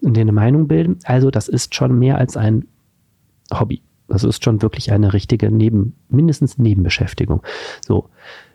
und 0.00 0.16
dir 0.16 0.22
eine 0.22 0.32
Meinung 0.32 0.68
bilden. 0.68 0.98
Also, 1.04 1.30
das 1.30 1.48
ist 1.48 1.74
schon 1.74 1.98
mehr 1.98 2.18
als 2.18 2.36
ein 2.36 2.66
Hobby. 3.52 3.82
Das 4.08 4.24
ist 4.24 4.44
schon 4.44 4.60
wirklich 4.60 4.92
eine 4.92 5.12
richtige 5.12 5.50
Neben, 5.50 5.94
mindestens 6.08 6.58
Nebenbeschäftigung. 6.58 7.42
So. 7.86 8.08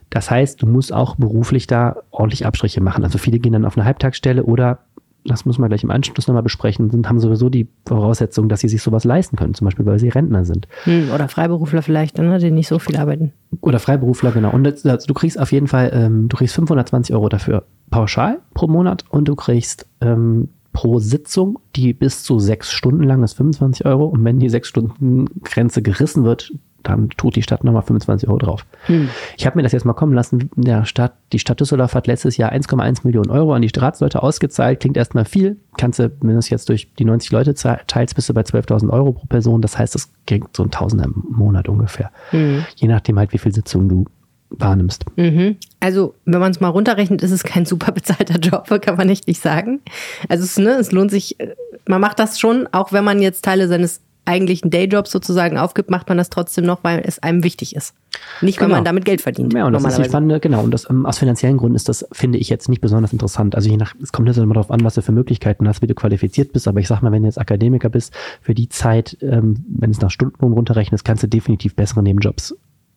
Das 0.09 0.29
heißt, 0.29 0.61
du 0.61 0.67
musst 0.67 0.93
auch 0.93 1.15
beruflich 1.15 1.67
da 1.67 1.97
ordentlich 2.11 2.45
Abstriche 2.45 2.81
machen. 2.81 3.03
Also 3.03 3.17
viele 3.17 3.39
gehen 3.39 3.53
dann 3.53 3.65
auf 3.65 3.77
eine 3.77 3.85
Halbtagsstelle 3.85 4.43
oder, 4.43 4.79
das 5.25 5.45
müssen 5.45 5.61
wir 5.61 5.67
gleich 5.67 5.83
im 5.83 5.91
Anschluss 5.91 6.27
nochmal 6.27 6.43
besprechen, 6.43 6.91
sind, 6.91 7.09
haben 7.09 7.19
sowieso 7.19 7.49
die 7.49 7.67
Voraussetzung, 7.85 8.47
dass 8.47 8.59
sie 8.59 8.67
sich 8.67 8.81
sowas 8.81 9.03
leisten 9.03 9.35
können. 9.35 9.53
Zum 9.53 9.65
Beispiel, 9.65 9.85
weil 9.85 9.99
sie 9.99 10.09
Rentner 10.09 10.45
sind. 10.45 10.67
Hm, 10.83 11.09
oder 11.13 11.27
Freiberufler 11.27 11.81
vielleicht, 11.81 12.17
ne, 12.17 12.37
die 12.37 12.51
nicht 12.51 12.67
so 12.67 12.79
viel 12.79 12.95
arbeiten. 12.97 13.33
Oder 13.61 13.79
Freiberufler, 13.79 14.31
genau. 14.31 14.51
Und 14.51 14.63
das, 14.63 14.85
also 14.85 15.07
du 15.07 15.13
kriegst 15.13 15.39
auf 15.39 15.51
jeden 15.51 15.67
Fall, 15.67 15.91
ähm, 15.93 16.29
du 16.29 16.37
kriegst 16.37 16.55
520 16.55 17.15
Euro 17.15 17.29
dafür 17.29 17.63
pauschal 17.89 18.39
pro 18.53 18.67
Monat 18.67 19.05
und 19.09 19.27
du 19.27 19.35
kriegst 19.35 19.87
ähm, 20.01 20.49
pro 20.73 20.99
Sitzung, 20.99 21.57
die 21.75 21.93
bis 21.93 22.23
zu 22.23 22.39
sechs 22.39 22.71
Stunden 22.71 23.03
lang 23.03 23.23
ist, 23.23 23.33
25 23.33 23.85
Euro. 23.85 24.05
Und 24.05 24.23
wenn 24.23 24.39
die 24.39 24.49
sechs 24.49 24.67
Stunden 24.67 25.25
Grenze 25.41 25.81
gerissen 25.81 26.23
wird, 26.23 26.51
dann 26.87 27.09
tut 27.09 27.35
die 27.35 27.41
Stadt 27.41 27.63
nochmal 27.63 27.81
25 27.81 28.29
Euro 28.29 28.37
drauf. 28.37 28.65
Hm. 28.85 29.09
Ich 29.37 29.45
habe 29.45 29.57
mir 29.57 29.63
das 29.63 29.71
jetzt 29.71 29.85
mal 29.85 29.93
kommen 29.93 30.13
lassen. 30.13 30.49
Der 30.55 30.85
Stadt, 30.85 31.13
die 31.31 31.39
Stadt 31.39 31.59
Düsseldorf 31.59 31.93
hat 31.93 32.07
letztes 32.07 32.37
Jahr 32.37 32.51
1,1 32.51 33.01
Millionen 33.03 33.31
Euro 33.31 33.53
an 33.53 33.61
die 33.61 33.69
Staatsleute 33.69 34.23
ausgezahlt. 34.23 34.79
Klingt 34.79 34.97
erstmal 34.97 35.25
viel. 35.25 35.57
Kannst 35.77 35.99
du, 35.99 36.11
wenn 36.21 36.31
du 36.31 36.37
es 36.37 36.49
jetzt 36.49 36.69
durch 36.69 36.93
die 36.93 37.05
90 37.05 37.31
Leute 37.31 37.53
teilst, 37.53 38.15
bist 38.15 38.29
du 38.29 38.33
bei 38.33 38.41
12.000 38.41 38.89
Euro 38.89 39.13
pro 39.13 39.25
Person. 39.25 39.61
Das 39.61 39.77
heißt, 39.77 39.95
das 39.95 40.09
kriegt 40.27 40.55
so 40.55 40.63
ein 40.63 40.71
Tausender 40.71 41.05
im 41.05 41.23
Monat 41.29 41.67
ungefähr. 41.67 42.11
Je 42.31 42.87
nachdem 42.87 43.19
halt, 43.19 43.33
wie 43.33 43.37
viel 43.37 43.53
Sitzungen 43.53 43.89
du 43.89 44.05
wahrnimmst. 44.49 45.05
Mhm. 45.17 45.57
Also, 45.79 46.15
wenn 46.25 46.39
man 46.39 46.51
es 46.51 46.59
mal 46.59 46.69
runterrechnet, 46.69 47.23
ist 47.23 47.31
es 47.31 47.43
kein 47.43 47.65
super 47.65 47.91
bezahlter 47.91 48.39
Job, 48.39 48.67
kann 48.81 48.95
man 48.95 49.09
echt 49.09 49.27
nicht 49.27 49.41
sagen. 49.41 49.81
Also, 50.29 50.43
es, 50.43 50.57
ne, 50.57 50.71
es 50.71 50.91
lohnt 50.91 51.11
sich, 51.11 51.39
äh, 51.39 51.55
man 51.87 52.01
macht 52.01 52.19
das 52.19 52.39
schon, 52.39 52.67
auch 52.71 52.91
wenn 52.91 53.03
man 53.03 53.21
jetzt 53.21 53.43
Teile 53.43 53.67
seines 53.67 54.01
eigentlichen 54.25 54.69
Dayjobs 54.71 55.11
sozusagen 55.11 55.57
aufgibt, 55.57 55.89
macht 55.89 56.09
man 56.09 56.17
das 56.17 56.29
trotzdem 56.29 56.65
noch, 56.65 56.83
weil 56.83 57.01
es 57.05 57.19
einem 57.19 57.43
wichtig 57.43 57.75
ist. 57.75 57.93
Nicht, 58.41 58.59
wenn 58.59 58.67
Genau. 58.67 58.77
man 58.77 58.85
damit 58.85 59.05
Geld 59.05 59.21
verdient. 59.21 59.53
Ja, 59.53 59.65
und 59.67 59.73
das 59.73 59.83
ist 59.83 59.97
die 59.97 60.03
spannende, 60.05 60.39
genau. 60.39 60.63
Und 60.63 60.71
das, 60.71 60.89
ähm, 60.89 61.05
aus 61.05 61.19
finanziellen 61.19 61.57
Gründen 61.57 61.75
ist 61.75 61.89
das, 61.89 62.05
finde 62.11 62.37
ich, 62.37 62.49
jetzt 62.49 62.69
nicht 62.69 62.81
besonders 62.81 63.13
interessant. 63.13 63.55
Also 63.55 63.69
je 63.69 63.77
nach, 63.77 63.93
es 64.01 64.11
kommt 64.11 64.27
jetzt 64.27 64.37
immer 64.37 64.53
darauf 64.53 64.71
an, 64.71 64.83
was 64.83 64.95
du 64.95 65.01
für 65.01 65.11
Möglichkeiten 65.11 65.67
hast, 65.67 65.81
wie 65.81 65.87
du 65.87 65.95
qualifiziert 65.95 66.53
bist. 66.53 66.67
Aber 66.67 66.79
ich 66.79 66.87
sag 66.87 67.01
mal, 67.01 67.11
wenn 67.11 67.23
du 67.23 67.27
jetzt 67.27 67.39
Akademiker 67.39 67.89
bist, 67.89 68.13
für 68.41 68.53
die 68.55 68.69
Zeit, 68.69 69.17
ähm, 69.21 69.63
wenn 69.67 69.91
es 69.91 70.01
nach 70.01 70.11
Stundenlohn 70.11 70.53
runterrechnest, 70.53 71.05
kannst 71.05 71.23
du 71.23 71.27
definitiv 71.27 71.75
bessere 71.75 72.01
Nebenjobs 72.03 72.55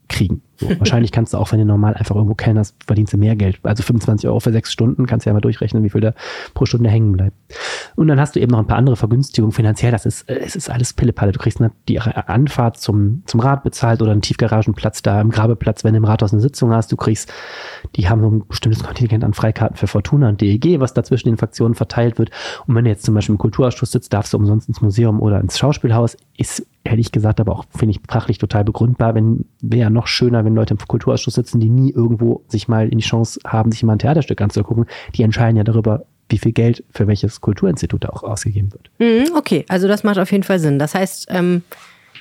kriegen. 0.08 0.42
So, 0.56 0.68
wahrscheinlich 0.78 1.12
kannst 1.12 1.34
du 1.34 1.38
auch, 1.38 1.52
wenn 1.52 1.60
du 1.60 1.64
normal 1.64 1.94
einfach 1.94 2.16
irgendwo 2.16 2.34
kellnerst, 2.34 2.76
verdienst 2.84 3.12
du 3.12 3.18
mehr 3.18 3.36
Geld. 3.36 3.60
Also 3.62 3.82
25 3.82 4.28
Euro 4.28 4.40
für 4.40 4.52
sechs 4.52 4.72
Stunden, 4.72 5.06
kannst 5.06 5.26
du 5.26 5.30
ja 5.30 5.34
mal 5.34 5.40
durchrechnen, 5.40 5.84
wie 5.84 5.90
viel 5.90 6.00
da 6.00 6.14
pro 6.54 6.66
Stunde 6.66 6.90
hängen 6.90 7.12
bleibt. 7.12 7.36
Und 7.94 8.08
dann 8.08 8.20
hast 8.20 8.34
du 8.34 8.40
eben 8.40 8.50
noch 8.50 8.58
ein 8.58 8.66
paar 8.66 8.76
andere 8.76 8.96
Vergünstigungen 8.96 9.52
finanziell. 9.52 9.92
Das 9.92 10.06
ist, 10.06 10.28
äh, 10.28 10.38
es 10.38 10.56
ist 10.56 10.70
alles 10.70 10.92
Pillepalle. 10.92 11.32
Du 11.32 11.38
kriegst 11.38 11.60
eine, 11.60 11.70
die 11.88 12.00
Anfahrt 12.00 12.78
zum, 12.78 13.22
zum 13.26 13.40
Rad 13.40 13.62
bezahlt 13.62 14.02
oder 14.02 14.12
einen 14.12 14.22
Tiefgaragenplatz 14.22 15.02
da 15.02 15.20
im 15.20 15.30
Grabeplatz, 15.30 15.84
wenn 15.84 15.92
du 15.92 15.98
im 15.98 16.04
Rathaus 16.04 16.32
eine 16.32 16.42
Sitzung 16.42 16.72
hast. 16.72 16.90
Du 16.90 16.96
kriegst, 16.96 17.32
die 17.96 18.08
haben 18.08 18.20
so 18.20 18.30
ein 18.30 18.46
bestimmtes 18.46 18.82
Kontingent 18.82 19.24
an 19.24 19.34
Freikarten 19.34 19.76
für 19.76 19.86
Fortuna 19.86 20.30
und 20.30 20.40
DEG, 20.40 20.80
was 20.80 20.94
da 20.94 21.04
zwischen 21.04 21.28
den 21.28 21.36
Fraktionen 21.36 21.74
verteilt 21.74 22.18
wird. 22.18 22.30
Und 22.66 22.74
wenn 22.74 22.84
du 22.84 22.90
jetzt 22.90 23.04
zum 23.04 23.14
Beispiel 23.14 23.34
im 23.34 23.38
Kulturausschuss 23.38 23.92
sitzt, 23.92 24.12
darfst 24.12 24.32
du 24.32 24.38
umsonst 24.38 24.68
ins 24.68 24.80
Museum 24.80 25.20
oder 25.20 25.40
ins 25.40 25.58
Schauspielhaus. 25.58 26.16
Ist, 26.36 26.66
hätte 26.88 27.00
ich 27.00 27.12
gesagt, 27.12 27.40
aber 27.40 27.52
auch, 27.52 27.64
finde 27.76 27.92
ich, 27.92 28.00
fachlich 28.08 28.38
total 28.38 28.64
begründbar. 28.64 29.14
Wenn, 29.14 29.44
wäre 29.60 29.82
ja 29.82 29.90
noch 29.90 30.06
schöner, 30.06 30.44
wenn 30.44 30.54
Leute 30.54 30.74
im 30.74 30.78
Kulturausschuss 30.78 31.34
sitzen, 31.34 31.60
die 31.60 31.68
nie 31.68 31.92
irgendwo 31.92 32.42
sich 32.48 32.68
mal 32.68 32.88
in 32.88 32.98
die 32.98 33.04
Chance 33.04 33.40
haben, 33.46 33.70
sich 33.72 33.82
mal 33.82 33.94
ein 33.94 33.98
Theaterstück 33.98 34.40
anzugucken. 34.40 34.86
Die 35.14 35.22
entscheiden 35.22 35.56
ja 35.56 35.64
darüber, 35.64 36.04
wie 36.28 36.38
viel 36.38 36.52
Geld 36.52 36.84
für 36.90 37.06
welches 37.06 37.40
Kulturinstitut 37.40 38.04
da 38.04 38.08
auch 38.10 38.22
ausgegeben 38.22 38.72
wird. 38.72 38.90
Mhm, 38.98 39.34
okay, 39.36 39.64
also 39.68 39.88
das 39.88 40.04
macht 40.04 40.18
auf 40.18 40.30
jeden 40.32 40.44
Fall 40.44 40.58
Sinn. 40.58 40.78
Das 40.78 40.94
heißt, 40.94 41.28
ähm, 41.30 41.62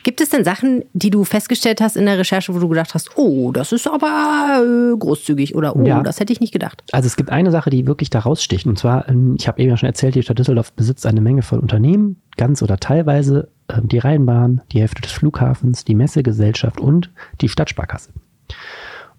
gibt 0.03 0.21
es 0.21 0.29
denn 0.29 0.45
Sachen, 0.45 0.85
die 0.93 1.09
du 1.09 1.25
festgestellt 1.25 1.81
hast 1.81 1.97
in 1.97 2.05
der 2.05 2.17
Recherche, 2.17 2.53
wo 2.55 2.59
du 2.59 2.69
gedacht 2.69 2.93
hast, 2.93 3.17
oh, 3.17 3.51
das 3.51 3.73
ist 3.73 3.87
aber 3.87 4.61
äh, 4.63 4.97
großzügig 4.97 5.55
oder 5.55 5.75
oh, 5.75 5.83
Ja. 5.83 6.01
das 6.01 6.19
hätte 6.21 6.31
ich 6.31 6.39
nicht 6.39 6.53
gedacht? 6.53 6.83
Also 6.93 7.07
es 7.07 7.17
gibt 7.17 7.29
eine 7.29 7.51
Sache, 7.51 7.69
die 7.69 7.85
wirklich 7.85 8.09
da 8.09 8.19
raussticht. 8.19 8.65
Und 8.65 8.79
zwar, 8.79 9.09
ähm, 9.09 9.35
ich 9.37 9.47
habe 9.49 9.59
eben 9.61 9.71
ja 9.71 9.77
schon 9.77 9.87
erzählt, 9.87 10.15
die 10.15 10.23
Stadt 10.23 10.39
Düsseldorf 10.39 10.71
besitzt 10.73 11.05
eine 11.05 11.19
Menge 11.19 11.41
von 11.41 11.59
Unternehmen, 11.59 12.21
ganz 12.37 12.61
oder 12.61 12.77
teilweise 12.77 13.49
ähm, 13.69 13.87
die 13.87 13.99
Rheinbahn, 13.99 14.61
die 14.71 14.79
Hälfte 14.81 15.01
des 15.01 15.11
Flughafens, 15.11 15.85
die 15.85 15.95
Messegesellschaft 15.95 16.79
und 16.79 17.11
die 17.41 17.49
Stadtsparkasse. 17.49 18.11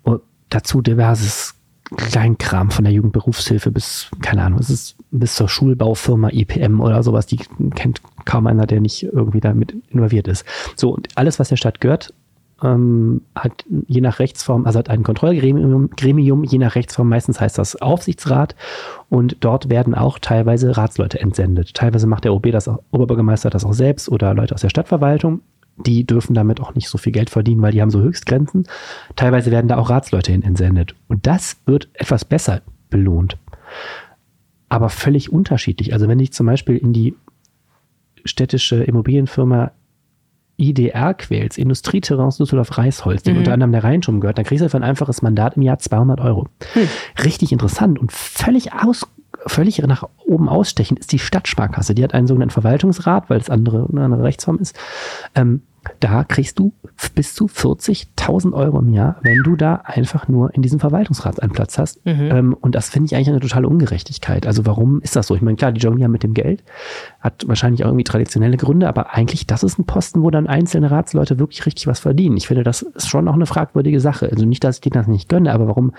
Und 0.03 0.23
dazu 0.49 0.83
diverses 0.83 1.55
Kleinkram 1.97 2.71
von 2.71 2.85
der 2.85 2.93
Jugendberufshilfe 2.93 3.71
bis, 3.71 4.11
keine 4.21 4.43
Ahnung, 4.43 4.59
es 4.59 4.69
ist 4.69 4.97
bis 5.11 5.35
zur 5.35 5.49
Schulbaufirma 5.49 6.31
IPM 6.31 6.81
oder 6.81 7.03
sowas, 7.03 7.27
die 7.27 7.39
kennt 7.75 8.03
kaum 8.27 8.47
einer, 8.47 8.67
der 8.67 8.81
nicht 8.81 9.05
irgendwie 9.05 9.41
damit 9.41 9.75
involviert 9.89 10.29
ist. 10.29 10.45
So, 10.77 10.91
und 10.91 11.09
alles, 11.15 11.39
was 11.39 11.49
der 11.49 11.57
Stadt 11.57 11.81
gehört, 11.81 12.13
ähm, 12.63 13.23
hat 13.35 13.65
je 13.87 14.01
nach 14.01 14.19
Rechtsform, 14.19 14.67
also 14.67 14.79
hat 14.79 14.91
ein 14.91 15.03
Kontrollgremium, 15.03 15.91
Gremium, 15.91 16.45
je 16.45 16.59
nach 16.59 16.75
Rechtsform, 16.75 17.09
meistens 17.09 17.41
heißt 17.41 17.59
das 17.59 17.77
Aufsichtsrat 17.77 18.57
und 19.09 19.37
dort 19.41 19.71
werden 19.71 19.95
auch 19.95 20.19
teilweise 20.19 20.77
Ratsleute 20.77 21.21
entsendet. 21.21 21.75
Teilweise 21.75 22.07
macht 22.07 22.25
der 22.25 22.35
OB 22.35 22.51
das 22.51 22.69
auch, 22.69 22.83
Oberbürgermeister 22.91 23.51
das 23.51 23.65
auch 23.65 23.73
selbst 23.73 24.09
oder 24.09 24.35
Leute 24.35 24.55
aus 24.55 24.63
der 24.63 24.71
Stadtverwaltung. 24.71 25.41
Die 25.77 26.05
dürfen 26.05 26.35
damit 26.35 26.61
auch 26.61 26.75
nicht 26.75 26.89
so 26.89 26.99
viel 26.99 27.13
Geld 27.13 27.31
verdienen, 27.31 27.63
weil 27.63 27.71
die 27.71 27.81
haben 27.81 27.91
so 27.91 28.01
Höchstgrenzen. 28.01 28.67
Teilweise 29.15 29.53
werden 29.53 29.69
da 29.69 29.77
auch 29.77 29.91
Ratsleute 29.91 30.33
hin 30.33 30.43
entsendet. 30.43 30.97
Und 31.07 31.29
das 31.29 31.57
wird 31.67 31.89
etwas 31.95 32.25
besser 32.25 32.63
belohnt. 32.91 33.37
Aber 34.69 34.89
völlig 34.89 35.33
unterschiedlich. 35.33 35.93
Also 35.93 36.09
wenn 36.09 36.19
ich 36.19 36.33
zum 36.33 36.47
Beispiel 36.47 36.77
in 36.77 36.93
die 36.93 37.15
städtische 38.25 38.83
Immobilienfirma 38.83 39.71
IDR 40.59 41.15
quälst, 41.15 41.57
Industrieterrains 41.57 42.37
Düsseldorf-Reisholz, 42.37 43.23
die 43.23 43.33
Mhm. 43.33 43.39
unter 43.39 43.53
anderem 43.53 43.73
der 43.73 43.85
Rheinschum 43.85 44.21
gehört, 44.21 44.39
dann 44.39 44.45
kriegst 44.45 44.65
du 44.65 44.69
für 44.69 44.77
ein 44.77 44.83
einfaches 44.83 45.23
Mandat 45.23 45.57
im 45.57 45.63
Jahr 45.63 45.79
200 45.79 46.21
Euro. 46.21 46.49
Richtig 47.25 47.53
interessant 47.53 47.99
und 47.99 48.13
völlig 48.13 48.73
aus, 48.73 49.07
völlig 49.47 49.79
nach 49.79 50.05
oben 50.27 50.49
ausstechend 50.49 50.99
ist 50.99 51.13
die 51.13 51.19
Stadtsparkasse. 51.19 51.95
Die 51.95 52.03
hat 52.03 52.13
einen 52.13 52.27
sogenannten 52.27 52.53
Verwaltungsrat, 52.53 53.31
weil 53.31 53.39
das 53.39 53.51
andere 53.51 53.87
eine 53.91 54.05
andere 54.05 54.25
Rechtsform 54.25 54.59
ist. 54.59 54.77
Ähm, 55.35 55.63
da 56.01 56.25
kriegst 56.25 56.59
du 56.59 56.73
bis 57.15 57.35
zu 57.35 57.47
40.000 57.47 58.53
Euro 58.53 58.79
im 58.81 58.93
Jahr, 58.93 59.17
wenn 59.23 59.43
du 59.43 59.57
da 59.57 59.77
einfach 59.85 60.29
nur 60.29 60.55
in 60.55 60.63
diesem 60.63 60.81
Verwaltungsrat 60.81 61.41
einen 61.43 61.53
Platz 61.53 61.79
hast. 61.79 62.01
Ähm, 62.05 62.55
und 62.61 62.75
das 62.75 62.89
finde 62.91 63.07
ich 63.07 63.15
eigentlich 63.17 63.29
eine 63.31 63.41
totale 63.41 63.69
Ungerechtigkeit. 63.69 64.47
Also 64.47 64.67
warum 64.67 65.01
ist 65.03 65.17
das 65.17 65.27
so? 65.27 65.35
Ich 65.35 65.43
meine, 65.43 65.57
klar, 65.57 65.73
die 65.73 65.81
jonglieren 65.81 66.13
mit 66.13 66.23
dem 66.23 66.35
Geld, 66.35 66.63
hat 67.21 67.47
wahrscheinlich 67.49 67.85
auch 67.85 67.89
irgendwie 67.89 68.05
traditionelle 68.05 68.57
Gründe, 68.57 68.89
aber 68.89 69.15
eigentlich, 69.15 69.47
das 69.47 69.63
ist 69.63 69.79
ein 69.79 69.85
Posten, 69.85 70.23
wo 70.23 70.31
dann 70.31 70.47
einzelne 70.47 70.91
Ratsleute 70.91 71.39
wirklich 71.39 71.65
richtig 71.67 71.87
was 71.87 72.01
verdienen. 72.01 72.37
Ich 72.37 72.47
finde, 72.49 72.63
das 72.63 72.83
ist 72.83 73.09
schon 73.09 73.29
auch 73.29 73.35
eine 73.35 73.47
fragwürdige 73.47 74.01
Sache. 74.01 74.29
Also 74.31 74.45
nicht, 74.45 74.65
dass 74.65 74.77
ich 74.77 74.81
denen 74.81 74.95
das 74.95 75.07
nicht 75.07 75.29
gönne, 75.29 75.53
aber 75.53 75.69
warum 75.69 75.93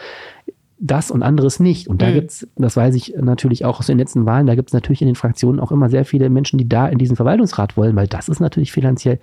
das 0.82 1.12
und 1.12 1.24
anderes 1.24 1.60
nicht. 1.60 1.90
Und 1.90 2.02
da 2.02 2.08
Mhm. 2.08 2.14
gibt's, 2.14 2.48
das 2.56 2.78
weiß 2.78 2.96
ich 2.96 3.14
natürlich 3.20 3.66
auch 3.66 3.80
aus 3.80 3.88
den 3.88 3.98
letzten 3.98 4.26
Wahlen, 4.26 4.48
da 4.48 4.56
gibt's 4.56 4.72
natürlich 4.72 5.02
in 5.02 5.08
den 5.08 5.16
Fraktionen 5.16 5.60
auch 5.60 5.74
immer 5.74 5.90
sehr 5.90 6.06
viele 6.06 6.30
Menschen, 6.30 6.58
die 6.58 6.70
da 6.70 6.88
in 6.88 6.98
diesen 6.98 7.18
Verwaltungsrat 7.18 7.76
wollen, 7.76 7.98
weil 7.98 8.08
das 8.08 8.30
ist 8.30 8.40
natürlich 8.40 8.72
finanziell 8.72 9.20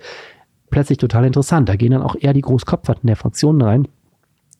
plötzlich 0.69 0.97
total 0.97 1.25
interessant. 1.25 1.69
Da 1.69 1.75
gehen 1.75 1.91
dann 1.91 2.01
auch 2.01 2.15
eher 2.19 2.33
die 2.33 2.41
Großkopferten 2.41 3.07
der 3.07 3.15
Fraktionen 3.15 3.61
rein. 3.61 3.87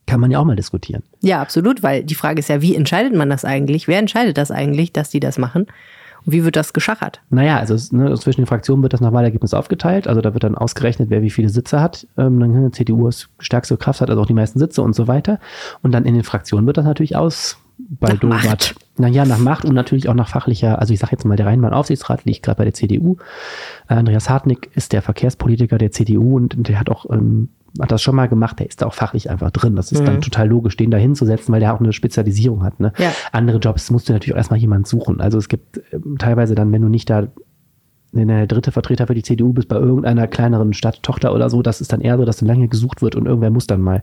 Kann 0.05 0.21
man 0.21 0.31
ja 0.31 0.39
auch 0.39 0.45
mal 0.45 0.55
diskutieren. 0.55 1.03
Ja, 1.21 1.41
absolut, 1.41 1.83
weil 1.83 2.03
die 2.03 2.15
Frage 2.15 2.39
ist 2.39 2.47
ja, 2.47 2.61
wie 2.61 2.75
entscheidet 2.75 3.13
man 3.13 3.29
das 3.29 3.43
eigentlich? 3.43 3.87
Wer 3.87 3.99
entscheidet 3.99 4.37
das 4.37 4.51
eigentlich, 4.51 4.93
dass 4.93 5.09
die 5.09 5.19
das 5.19 5.37
machen? 5.37 5.67
Und 6.25 6.33
wie 6.33 6.45
wird 6.45 6.55
das 6.55 6.73
geschachert? 6.73 7.21
Naja, 7.29 7.57
also 7.57 7.75
ne, 7.95 8.13
zwischen 8.15 8.41
den 8.41 8.47
Fraktionen 8.47 8.83
wird 8.83 8.93
das 8.93 9.01
nach 9.01 9.11
Wahlergebnis 9.11 9.53
aufgeteilt. 9.53 10.07
Also 10.07 10.21
da 10.21 10.33
wird 10.33 10.43
dann 10.43 10.55
ausgerechnet, 10.55 11.09
wer 11.09 11.21
wie 11.21 11.29
viele 11.29 11.49
Sitze 11.49 11.81
hat. 11.81 12.07
Ähm, 12.17 12.39
dann 12.39 12.65
die 12.65 12.71
CDU 12.71 13.07
ist 13.07 13.29
stärkste 13.39 13.77
Kraft 13.77 14.01
hat, 14.01 14.09
also 14.09 14.21
auch 14.21 14.25
die 14.25 14.33
meisten 14.33 14.59
Sitze 14.59 14.81
und 14.81 14.93
so 14.93 15.07
weiter. 15.07 15.39
Und 15.83 15.91
dann 15.91 16.05
in 16.05 16.13
den 16.13 16.23
Fraktionen 16.23 16.65
wird 16.67 16.77
das 16.77 16.85
natürlich 16.85 17.15
ausbaldowert. 18.01 18.43
Macht. 18.43 18.75
Naja, 18.97 19.25
nach 19.25 19.37
Macht 19.37 19.65
und 19.65 19.75
natürlich 19.75 20.09
auch 20.09 20.13
nach 20.13 20.29
fachlicher, 20.29 20.79
also 20.79 20.93
ich 20.93 20.99
sage 20.99 21.11
jetzt 21.11 21.25
mal, 21.25 21.35
der 21.35 21.45
Rheinbahn-Aufsichtsrat 21.45 22.25
liegt 22.25 22.43
gerade 22.43 22.57
bei 22.57 22.63
der 22.63 22.73
CDU. 22.73 23.17
Andreas 23.87 24.29
Hartnick 24.29 24.69
ist 24.75 24.93
der 24.93 25.01
Verkehrspolitiker 25.01 25.77
der 25.77 25.91
CDU 25.91 26.35
und 26.35 26.67
der 26.67 26.79
hat 26.79 26.89
auch 26.89 27.09
ähm, 27.09 27.49
hat 27.79 27.91
das 27.91 28.01
schon 28.01 28.15
mal 28.15 28.27
gemacht, 28.27 28.59
der 28.59 28.67
ist 28.67 28.81
da 28.81 28.87
auch 28.87 28.93
fachlich 28.93 29.29
einfach 29.29 29.51
drin. 29.51 29.75
Das 29.75 29.91
ist 29.91 30.03
dann 30.03 30.21
total 30.21 30.47
logisch, 30.47 30.77
den 30.77 30.89
da 30.89 30.97
hinzusetzen, 30.97 31.53
weil 31.53 31.59
der 31.59 31.75
auch 31.75 31.79
eine 31.79 31.93
Spezialisierung 31.93 32.63
hat. 32.63 32.79
Ne? 32.79 32.91
Ja. 32.97 33.11
Andere 33.31 33.59
Jobs 33.59 33.91
musst 33.91 34.09
du 34.09 34.13
natürlich 34.13 34.33
auch 34.33 34.37
erstmal 34.37 34.59
jemanden 34.59 34.85
suchen. 34.85 35.21
Also 35.21 35.37
es 35.37 35.47
gibt 35.47 35.81
ähm, 35.91 36.17
teilweise 36.17 36.55
dann, 36.55 36.71
wenn 36.71 36.81
du 36.81 36.89
nicht 36.89 37.09
da 37.09 37.27
der 38.13 38.47
dritte 38.47 38.71
Vertreter 38.71 39.05
für 39.05 39.13
die 39.13 39.21
CDU 39.21 39.53
bist 39.53 39.67
bei 39.67 39.75
irgendeiner 39.75 40.27
kleineren 40.27 40.73
Stadt, 40.73 41.03
Tochter 41.03 41.35
oder 41.35 41.51
so, 41.51 41.61
das 41.61 41.81
ist 41.81 41.93
dann 41.93 42.01
eher 42.01 42.17
so, 42.17 42.25
dass 42.25 42.37
dann 42.37 42.47
lange 42.47 42.67
gesucht 42.67 43.03
wird 43.03 43.15
und 43.15 43.27
irgendwer 43.27 43.51
muss 43.51 43.67
dann 43.67 43.81
mal 43.81 44.01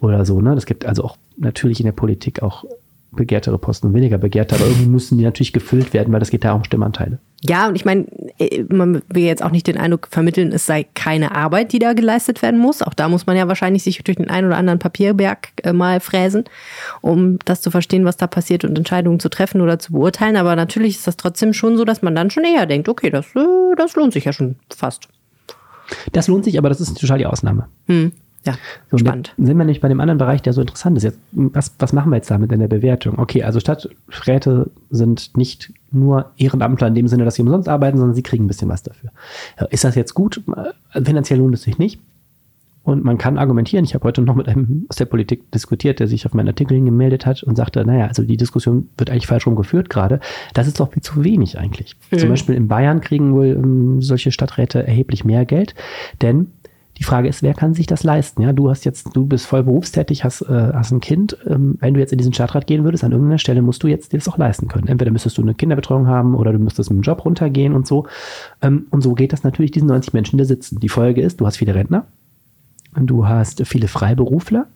oder 0.00 0.24
so. 0.24 0.40
Ne? 0.40 0.54
Das 0.54 0.64
gibt 0.64 0.86
also 0.86 1.04
auch 1.04 1.16
natürlich 1.36 1.80
in 1.80 1.84
der 1.84 1.92
Politik 1.92 2.42
auch 2.42 2.64
begehrtere 3.14 3.58
Posten 3.58 3.88
und 3.88 3.94
weniger 3.94 4.18
begehrte, 4.18 4.54
aber 4.54 4.64
irgendwie 4.64 4.88
müssen 4.88 5.18
die 5.18 5.24
natürlich 5.24 5.52
gefüllt 5.52 5.92
werden, 5.92 6.12
weil 6.12 6.20
das 6.20 6.30
geht 6.30 6.44
da 6.44 6.52
auch 6.52 6.56
um 6.56 6.64
Stimmanteile. 6.64 7.18
Ja, 7.44 7.68
und 7.68 7.74
ich 7.74 7.84
meine, 7.84 8.06
äh, 8.38 8.64
man 8.68 9.02
will 9.08 9.24
jetzt 9.24 9.42
auch 9.42 9.50
nicht 9.50 9.66
den 9.66 9.76
Eindruck 9.76 10.08
vermitteln, 10.10 10.52
es 10.52 10.64
sei 10.64 10.86
keine 10.94 11.34
Arbeit, 11.34 11.72
die 11.72 11.78
da 11.78 11.92
geleistet 11.92 12.40
werden 12.40 12.58
muss. 12.58 12.82
Auch 12.82 12.94
da 12.94 13.08
muss 13.08 13.26
man 13.26 13.36
ja 13.36 13.48
wahrscheinlich 13.48 13.82
sich 13.82 14.02
durch 14.04 14.16
den 14.16 14.30
einen 14.30 14.46
oder 14.46 14.56
anderen 14.56 14.78
Papierberg 14.78 15.48
äh, 15.62 15.72
mal 15.72 16.00
fräsen, 16.00 16.44
um 17.00 17.38
das 17.44 17.60
zu 17.60 17.70
verstehen, 17.70 18.04
was 18.04 18.16
da 18.16 18.26
passiert 18.26 18.64
und 18.64 18.78
Entscheidungen 18.78 19.20
zu 19.20 19.28
treffen 19.28 19.60
oder 19.60 19.78
zu 19.78 19.92
beurteilen. 19.92 20.36
Aber 20.36 20.54
natürlich 20.56 20.96
ist 20.96 21.06
das 21.06 21.16
trotzdem 21.16 21.52
schon 21.52 21.76
so, 21.76 21.84
dass 21.84 22.02
man 22.02 22.14
dann 22.14 22.30
schon 22.30 22.44
eher 22.44 22.66
denkt, 22.66 22.88
okay, 22.88 23.10
das, 23.10 23.26
äh, 23.34 23.74
das 23.76 23.96
lohnt 23.96 24.12
sich 24.12 24.24
ja 24.24 24.32
schon 24.32 24.56
fast. 24.74 25.08
Das 26.12 26.28
lohnt 26.28 26.44
sich, 26.44 26.58
aber 26.58 26.68
das 26.68 26.80
ist 26.80 26.98
total 26.98 27.18
die 27.18 27.26
Ausnahme. 27.26 27.66
Hm. 27.86 28.12
Ja, 28.44 28.54
So, 28.90 28.98
spannend. 28.98 29.34
Sind 29.36 29.46
wir 29.46 29.54
nämlich 29.54 29.80
bei 29.80 29.88
dem 29.88 30.00
anderen 30.00 30.18
Bereich, 30.18 30.42
der 30.42 30.52
so 30.52 30.60
interessant 30.60 30.96
ist. 30.96 31.04
Jetzt, 31.04 31.18
was, 31.32 31.74
was 31.78 31.92
machen 31.92 32.10
wir 32.10 32.16
jetzt 32.16 32.30
damit 32.30 32.50
in 32.50 32.58
der 32.58 32.68
Bewertung? 32.68 33.18
Okay, 33.18 33.44
also 33.44 33.60
Stadträte 33.60 34.70
sind 34.90 35.36
nicht 35.36 35.72
nur 35.92 36.32
Ehrenamtler 36.36 36.88
in 36.88 36.94
dem 36.94 37.08
Sinne, 37.08 37.24
dass 37.24 37.36
sie 37.36 37.42
umsonst 37.42 37.68
arbeiten, 37.68 37.98
sondern 37.98 38.14
sie 38.14 38.22
kriegen 38.22 38.44
ein 38.44 38.48
bisschen 38.48 38.68
was 38.68 38.82
dafür. 38.82 39.10
Ist 39.70 39.84
das 39.84 39.94
jetzt 39.94 40.14
gut? 40.14 40.42
Finanziell 41.04 41.38
lohnt 41.38 41.54
es 41.54 41.62
sich 41.62 41.78
nicht. 41.78 42.00
Und 42.84 43.04
man 43.04 43.16
kann 43.16 43.38
argumentieren, 43.38 43.84
ich 43.84 43.94
habe 43.94 44.02
heute 44.04 44.22
noch 44.22 44.34
mit 44.34 44.48
einem 44.48 44.86
aus 44.88 44.96
der 44.96 45.04
Politik 45.04 45.48
diskutiert, 45.52 46.00
der 46.00 46.08
sich 46.08 46.26
auf 46.26 46.34
meinen 46.34 46.48
Artikel 46.48 46.74
hingemeldet 46.74 47.26
hat 47.26 47.44
und 47.44 47.54
sagte, 47.54 47.84
naja, 47.86 48.06
also 48.06 48.24
die 48.24 48.36
Diskussion 48.36 48.88
wird 48.98 49.08
eigentlich 49.08 49.28
falsch 49.28 49.46
rumgeführt 49.46 49.88
gerade. 49.88 50.18
Das 50.52 50.66
ist 50.66 50.80
doch 50.80 50.92
viel 50.92 51.02
zu 51.02 51.22
wenig 51.22 51.58
eigentlich. 51.58 51.94
Zum 52.16 52.28
Beispiel 52.28 52.56
in 52.56 52.66
Bayern 52.66 53.00
kriegen 53.00 53.34
wohl 53.34 53.46
ähm, 53.46 54.02
solche 54.02 54.32
Stadträte 54.32 54.84
erheblich 54.84 55.24
mehr 55.24 55.44
Geld, 55.44 55.76
denn 56.22 56.48
die 56.98 57.04
Frage 57.04 57.28
ist, 57.28 57.42
wer 57.42 57.54
kann 57.54 57.74
sich 57.74 57.86
das 57.86 58.04
leisten? 58.04 58.42
Ja, 58.42 58.52
du 58.52 58.68
hast 58.68 58.84
jetzt, 58.84 59.16
du 59.16 59.26
bist 59.26 59.46
voll 59.46 59.62
berufstätig, 59.62 60.24
hast, 60.24 60.42
äh, 60.42 60.72
hast 60.74 60.92
ein 60.92 61.00
Kind. 61.00 61.36
Ähm, 61.46 61.76
wenn 61.80 61.94
du 61.94 62.00
jetzt 62.00 62.12
in 62.12 62.18
diesen 62.18 62.34
Stadtrat 62.34 62.66
gehen 62.66 62.84
würdest, 62.84 63.02
an 63.02 63.12
irgendeiner 63.12 63.38
Stelle 63.38 63.62
musst 63.62 63.82
du 63.82 63.88
jetzt 63.88 64.12
dir 64.12 64.18
das 64.18 64.28
auch 64.28 64.36
leisten 64.36 64.68
können. 64.68 64.88
Entweder 64.88 65.10
müsstest 65.10 65.38
du 65.38 65.42
eine 65.42 65.54
Kinderbetreuung 65.54 66.06
haben 66.06 66.34
oder 66.34 66.52
du 66.52 66.58
müsstest 66.58 66.90
mit 66.90 66.98
dem 66.98 67.02
Job 67.02 67.24
runtergehen 67.24 67.74
und 67.74 67.86
so. 67.86 68.06
Ähm, 68.60 68.86
und 68.90 69.00
so 69.00 69.14
geht 69.14 69.32
das 69.32 69.42
natürlich 69.42 69.70
diesen 69.70 69.88
90 69.88 70.12
Menschen, 70.12 70.36
die 70.36 70.42
da 70.42 70.46
sitzen. 70.46 70.80
Die 70.80 70.90
Folge 70.90 71.22
ist, 71.22 71.40
du 71.40 71.46
hast 71.46 71.56
viele 71.56 71.74
Rentner, 71.74 72.06
du 72.94 73.26
hast 73.26 73.66
viele 73.66 73.88
Freiberufler, 73.88 74.66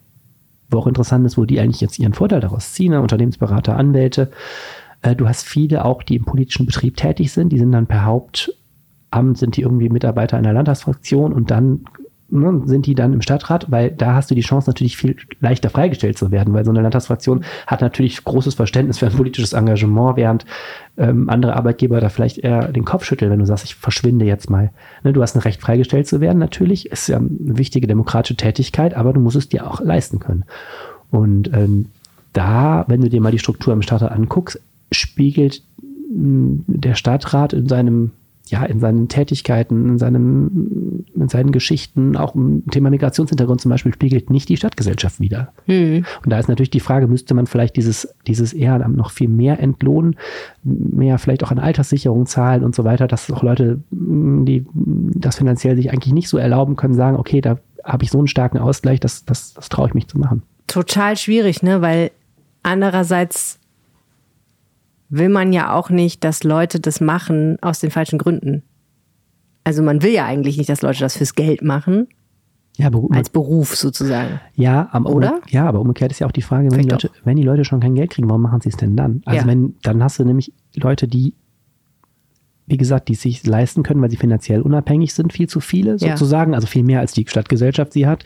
wo 0.70 0.78
auch 0.78 0.86
interessant 0.86 1.26
ist, 1.26 1.36
wo 1.36 1.44
die 1.44 1.60
eigentlich 1.60 1.82
jetzt 1.82 1.98
ihren 1.98 2.14
Vorteil 2.14 2.40
daraus 2.40 2.72
ziehen, 2.72 2.92
ne? 2.92 3.02
Unternehmensberater, 3.02 3.76
Anwälte. 3.76 4.30
Äh, 5.02 5.14
du 5.14 5.28
hast 5.28 5.44
viele 5.44 5.84
auch, 5.84 6.02
die 6.02 6.16
im 6.16 6.24
politischen 6.24 6.64
Betrieb 6.64 6.96
tätig 6.96 7.30
sind, 7.32 7.50
die 7.50 7.58
sind 7.58 7.72
dann 7.72 7.86
per 7.86 8.04
Hauptamt, 8.04 9.36
sind 9.36 9.56
die 9.56 9.62
irgendwie 9.62 9.90
Mitarbeiter 9.90 10.38
einer 10.38 10.54
Landtagsfraktion 10.54 11.32
und 11.34 11.50
dann 11.50 11.84
ne, 12.28 12.62
sind 12.64 12.86
die 12.86 12.94
dann 12.94 13.12
im 13.12 13.22
Stadtrat, 13.22 13.70
weil 13.70 13.90
da 13.90 14.14
hast 14.14 14.30
du 14.30 14.34
die 14.34 14.42
Chance 14.42 14.68
natürlich 14.68 14.96
viel 14.96 15.16
leichter 15.40 15.70
freigestellt 15.70 16.18
zu 16.18 16.30
werden, 16.30 16.54
weil 16.54 16.64
so 16.64 16.70
eine 16.70 16.82
Landtagsfraktion 16.82 17.44
hat 17.66 17.80
natürlich 17.80 18.24
großes 18.24 18.54
Verständnis 18.54 18.98
für 18.98 19.06
ein 19.06 19.12
politisches 19.12 19.52
Engagement, 19.52 20.16
während 20.16 20.44
ähm, 20.96 21.28
andere 21.28 21.56
Arbeitgeber 21.56 22.00
da 22.00 22.08
vielleicht 22.08 22.38
eher 22.38 22.72
den 22.72 22.84
Kopf 22.84 23.04
schütteln, 23.04 23.30
wenn 23.30 23.38
du 23.38 23.46
sagst, 23.46 23.64
ich 23.64 23.74
verschwinde 23.74 24.24
jetzt 24.24 24.50
mal. 24.50 24.70
Ne, 25.04 25.12
du 25.12 25.22
hast 25.22 25.36
ein 25.36 25.42
Recht 25.42 25.60
freigestellt 25.60 26.06
zu 26.06 26.20
werden, 26.20 26.38
natürlich, 26.38 26.90
ist 26.90 27.08
ja 27.08 27.18
eine 27.18 27.28
wichtige 27.58 27.86
demokratische 27.86 28.36
Tätigkeit, 28.36 28.94
aber 28.94 29.12
du 29.12 29.20
musst 29.20 29.36
es 29.36 29.48
dir 29.48 29.66
auch 29.66 29.80
leisten 29.80 30.18
können. 30.18 30.44
Und 31.10 31.52
ähm, 31.52 31.86
da, 32.32 32.84
wenn 32.88 33.00
du 33.00 33.08
dir 33.08 33.20
mal 33.20 33.32
die 33.32 33.38
Struktur 33.38 33.72
im 33.72 33.82
Stadtrat 33.82 34.12
anguckst, 34.12 34.60
spiegelt 34.92 35.62
mh, 36.12 36.64
der 36.66 36.94
Stadtrat 36.94 37.52
in 37.52 37.68
seinem 37.68 38.10
ja, 38.48 38.64
in 38.64 38.80
seinen 38.80 39.08
Tätigkeiten, 39.08 39.88
in, 39.88 39.98
seinem, 39.98 41.04
in 41.14 41.28
seinen 41.28 41.52
Geschichten, 41.52 42.16
auch 42.16 42.34
im 42.34 42.64
Thema 42.70 42.90
Migrationshintergrund 42.90 43.60
zum 43.60 43.70
Beispiel, 43.70 43.92
spiegelt 43.92 44.30
nicht 44.30 44.48
die 44.48 44.56
Stadtgesellschaft 44.56 45.20
wider. 45.20 45.52
Und 46.24 46.30
da 46.32 46.38
ist 46.38 46.48
natürlich 46.48 46.70
die 46.70 46.80
Frage, 46.80 47.08
müsste 47.08 47.34
man 47.34 47.46
vielleicht 47.46 47.76
dieses, 47.76 48.14
dieses 48.26 48.52
Ehrenamt 48.52 48.96
noch 48.96 49.10
viel 49.10 49.28
mehr 49.28 49.60
entlohnen, 49.60 50.16
mehr 50.62 51.18
vielleicht 51.18 51.42
auch 51.44 51.50
an 51.50 51.58
Alterssicherung 51.58 52.26
zahlen 52.26 52.62
und 52.62 52.74
so 52.74 52.84
weiter, 52.84 53.08
dass 53.08 53.30
auch 53.30 53.42
Leute, 53.42 53.80
mh, 53.90 54.44
die 54.44 54.66
das 54.74 55.36
finanziell 55.36 55.76
sich 55.76 55.90
eigentlich 55.90 56.14
nicht 56.14 56.28
so 56.28 56.38
erlauben 56.38 56.76
können, 56.76 56.94
sagen, 56.94 57.16
okay, 57.16 57.40
da 57.40 57.58
habe 57.84 58.04
ich 58.04 58.10
so 58.10 58.18
einen 58.18 58.28
starken 58.28 58.58
Ausgleich, 58.58 59.00
das, 59.00 59.24
das, 59.24 59.54
das 59.54 59.68
traue 59.68 59.88
ich 59.88 59.94
mich 59.94 60.08
zu 60.08 60.18
machen. 60.18 60.42
Total 60.66 61.16
schwierig, 61.16 61.62
ne? 61.62 61.80
Weil 61.80 62.10
andererseits 62.62 63.60
will 65.08 65.28
man 65.28 65.52
ja 65.52 65.72
auch 65.74 65.90
nicht, 65.90 66.24
dass 66.24 66.42
Leute 66.44 66.80
das 66.80 67.00
machen 67.00 67.58
aus 67.62 67.78
den 67.78 67.90
falschen 67.90 68.18
Gründen. 68.18 68.62
Also 69.64 69.82
man 69.82 70.02
will 70.02 70.12
ja 70.12 70.24
eigentlich 70.26 70.58
nicht, 70.58 70.68
dass 70.68 70.82
Leute 70.82 71.00
das 71.00 71.16
fürs 71.16 71.34
Geld 71.34 71.62
machen, 71.62 72.08
Ja, 72.76 72.86
aber, 72.88 73.04
als 73.10 73.30
Beruf 73.30 73.74
sozusagen. 73.76 74.40
Ja, 74.54 74.88
aber, 74.92 75.10
Oder? 75.10 75.40
ja, 75.48 75.66
aber 75.66 75.80
umgekehrt 75.80 76.12
ist 76.12 76.20
ja 76.20 76.26
auch 76.26 76.32
die 76.32 76.42
Frage, 76.42 76.70
wenn 76.70 76.82
die, 76.82 76.88
Leute, 76.88 77.10
wenn 77.24 77.36
die 77.36 77.42
Leute 77.42 77.64
schon 77.64 77.80
kein 77.80 77.94
Geld 77.94 78.10
kriegen, 78.10 78.28
warum 78.28 78.42
machen 78.42 78.60
sie 78.60 78.68
es 78.68 78.76
denn 78.76 78.96
dann? 78.96 79.22
Also 79.24 79.42
Ja. 79.42 79.46
wenn, 79.46 79.76
dann 79.82 80.02
hast 80.02 80.18
du 80.18 80.24
nämlich 80.24 80.52
Leute, 80.74 81.08
die, 81.08 81.34
wie 82.66 82.76
gesagt, 82.76 83.08
die 83.08 83.12
es 83.14 83.22
sich 83.22 83.46
leisten 83.46 83.82
können, 83.82 84.02
weil 84.02 84.10
sie 84.10 84.16
finanziell 84.16 84.60
unabhängig 84.60 85.14
sind, 85.14 85.32
viel 85.32 85.48
zu 85.48 85.60
viele 85.60 85.92
Ja. 85.92 85.98
sozusagen, 86.16 86.54
also 86.54 86.66
viel 86.66 86.82
mehr 86.82 87.00
als 87.00 87.12
die 87.12 87.24
Stadtgesellschaft 87.26 87.92
sie 87.92 88.06
hat. 88.06 88.24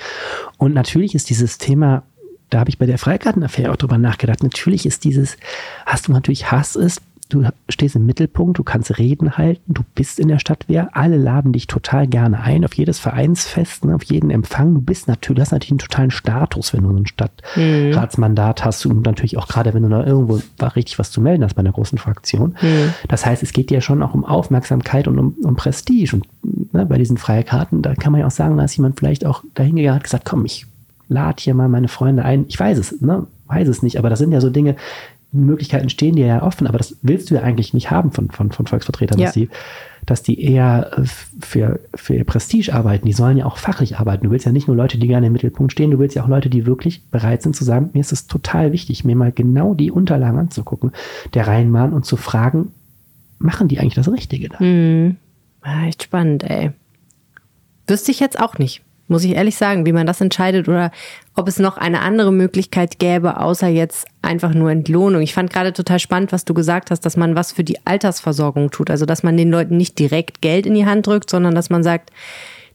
Und 0.59 0.75
natürlich 0.75 1.15
ist 1.15 1.31
dieses 1.31 1.59
Thema, 1.59 2.03
da 2.51 2.61
habe 2.61 2.71
ich 2.71 2.79
bei 2.79 2.87
der 2.87 2.99
Freikartenaffäre 2.99 3.73
auch 3.73 3.77
drüber 3.77 3.99
nachgedacht, 3.99 4.43
natürlich 4.43 4.87
ist 4.87 5.05
dieses, 5.05 5.37
hast 5.87 6.09
du 6.09 6.13
natürlich 6.13 6.51
Hass 6.51 6.77
ist, 6.77 7.03
du 7.31 7.49
stehst 7.69 7.97
im 7.97 8.07
Mittelpunkt, 8.07 8.59
du 8.59 8.65
kannst 8.65 8.99
Reden 8.99 9.39
halten, 9.39 9.73
du 9.73 9.83
bist 9.95 10.19
in 10.19 10.29
der 10.29 10.39
Stadtwehr, 10.39 10.91
alle 10.93 11.17
laden 11.17 11.53
dich 11.53 11.67
total 11.67 12.07
gerne 12.07 12.41
ein, 12.41 12.65
auf 12.65 12.75
jedes 12.75 12.99
Vereinsfest, 12.99 13.85
ne, 13.85 13.95
auf 13.95 14.03
jeden 14.03 14.31
Empfang. 14.31 14.75
Du 14.75 14.81
bist 14.81 15.09
natürlich, 15.09 15.41
hast 15.41 15.53
natürlich 15.53 15.73
einen 15.73 15.79
totalen 15.79 16.11
Status, 16.11 16.75
wenn 16.75 16.83
du 16.83 16.91
ein 16.91 17.07
Stadtratsmandat 17.07 18.65
hast 18.65 18.85
und 18.87 19.07
natürlich 19.07 19.39
auch 19.39 19.49
gerade, 19.49 19.73
wenn 19.73 19.83
du 19.83 19.89
da 19.89 20.05
irgendwo 20.05 20.41
richtig 20.75 20.99
was 20.99 21.11
zu 21.11 21.21
melden 21.21 21.45
hast 21.45 21.55
bei 21.55 21.61
einer 21.61 21.73
großen 21.73 21.99
Fraktion. 21.99 22.57
Mhm. 22.61 22.93
Das 23.09 23.25
heißt, 23.25 23.43
es 23.43 23.53
geht 23.53 23.71
dir 23.71 23.81
schon 23.81 24.03
auch 24.03 24.15
um 24.15 24.25
Aufmerksamkeit 24.25 25.09
und 25.09 25.19
um, 25.19 25.35
um 25.43 25.57
Prestige. 25.57 26.17
Und 26.17 26.27
ne, 26.75 26.85
bei 26.87 26.99
diesen 26.99 27.17
freien 27.17 27.45
Karten, 27.45 27.83
da 27.83 27.95
kann 27.95 28.13
man 28.13 28.21
ja 28.21 28.27
auch 28.27 28.33
sagen, 28.33 28.57
da 28.57 28.65
ist 28.65 28.77
jemand 28.77 28.99
vielleicht 28.99 29.25
auch 29.25 29.45
dahingegangen 29.55 29.93
und 29.93 29.97
hat 29.97 30.05
gesagt, 30.05 30.25
komm, 30.25 30.45
ich 30.45 30.67
lade 31.11 31.43
hier 31.43 31.55
mal 31.55 31.69
meine 31.69 31.89
Freunde 31.89 32.25
ein. 32.25 32.47
Ich 32.49 32.59
weiß 32.59 32.79
es, 32.79 33.01
ne? 33.03 33.27
weiß 33.49 33.69
es 33.69 33.83
nicht, 33.83 33.99
aber 33.99 34.09
das 34.09 34.19
sind 34.21 34.33
ja 34.33 34.41
so 34.41 34.49
Dinge, 34.49 34.77
Möglichkeiten 35.33 35.91
stehen 35.91 36.17
dir 36.17 36.27
ja 36.27 36.43
offen, 36.43 36.67
aber 36.67 36.79
das 36.79 36.97
willst 37.03 37.31
du 37.31 37.35
ja 37.35 37.43
eigentlich 37.43 37.75
nicht 37.75 37.91
haben 37.91 38.11
von, 38.11 38.31
von, 38.31 38.51
von 38.51 38.67
Volksvertretern, 38.67 39.19
Ja. 39.19 39.27
dass, 39.27 39.35
die, 39.35 39.49
dass 40.07 40.23
die 40.23 40.43
eher 40.43 40.91
äh, 40.99 41.03
für, 41.41 41.79
für 41.95 42.15
ihr 42.15 42.25
Prestige 42.25 42.73
arbeiten. 42.75 43.07
Die 43.07 43.13
sollen 43.13 43.37
ja 43.37 43.47
auch 43.47 43.57
fachlich 43.57 43.99
arbeiten. 43.99 44.25
Du 44.25 44.31
willst 44.31 44.47
ja 44.47 44.53
nicht 44.53 44.67
nur 44.67 44.77
Leute, 44.77 44.99
die 44.99 45.07
gerne 45.07 45.27
im 45.29 45.33
Mittelpunkt 45.33 45.73
stehen, 45.73 45.91
du 45.93 45.99
willst 45.99 46.17
ja 46.17 46.25
auch 46.25 46.29
Leute, 46.29 46.49
die 46.51 46.67
wirklich 46.67 47.05
bereit 47.11 47.43
sind 47.43 47.55
zu 47.55 47.65
sagen, 47.65 47.91
mir 47.93 48.01
ist 48.01 48.13
es 48.13 48.27
total 48.27 48.73
wichtig, 48.73 49.05
mir 49.05 49.15
mal 49.17 49.31
genau 49.33 49.75
die 49.75 49.91
Unterlagen 49.93 50.39
anzugucken, 50.39 50.93
der 51.35 51.47
Rheinbahn 51.47 51.93
und 51.93 52.05
zu 52.05 52.17
fragen, 52.17 52.73
machen 53.39 53.69
die 53.69 53.79
eigentlich 53.79 53.95
das 53.95 54.11
Richtige 54.11 54.49
da? 54.49 54.63
Mhm. 54.63 55.17
Ja, 55.65 55.87
echt 55.87 56.05
spannend, 56.05 56.43
ey. 56.45 56.71
Wüsste 57.87 58.11
ich 58.11 58.21
jetzt 58.21 58.39
auch 58.41 58.59
nicht, 58.59 58.83
muss 59.11 59.25
ich 59.25 59.35
ehrlich 59.35 59.57
sagen, 59.57 59.85
wie 59.85 59.93
man 59.93 60.07
das 60.07 60.21
entscheidet 60.21 60.69
oder 60.69 60.93
ob 61.35 61.49
es 61.49 61.59
noch 61.59 61.77
eine 61.77 62.01
andere 62.01 62.33
Möglichkeit 62.33 62.99
gäbe, 62.99 63.39
außer 63.39 63.69
jetzt 63.69 64.07
einfach 64.23 64.55
nur 64.55 64.71
Entlohnung. 64.71 65.21
Ich 65.21 65.35
fand 65.35 65.53
gerade 65.53 65.73
total 65.73 65.99
spannend, 65.99 66.33
was 66.33 66.45
du 66.45 66.55
gesagt 66.55 66.91
hast, 66.91 67.01
dass 67.05 67.17
man 67.17 67.35
was 67.35 67.53
für 67.53 67.65
die 67.65 67.85
Altersversorgung 67.85 68.71
tut. 68.71 68.91
Also, 68.91 69.07
dass 69.07 69.23
man 69.23 69.37
den 69.37 69.51
Leuten 69.51 69.77
nicht 69.77 69.99
direkt 69.99 70.41
Geld 70.41 70.65
in 70.65 70.75
die 70.75 70.87
Hand 70.87 71.07
drückt, 71.07 71.29
sondern 71.29 71.55
dass 71.55 71.71
man 71.71 71.83
sagt, 71.83 72.11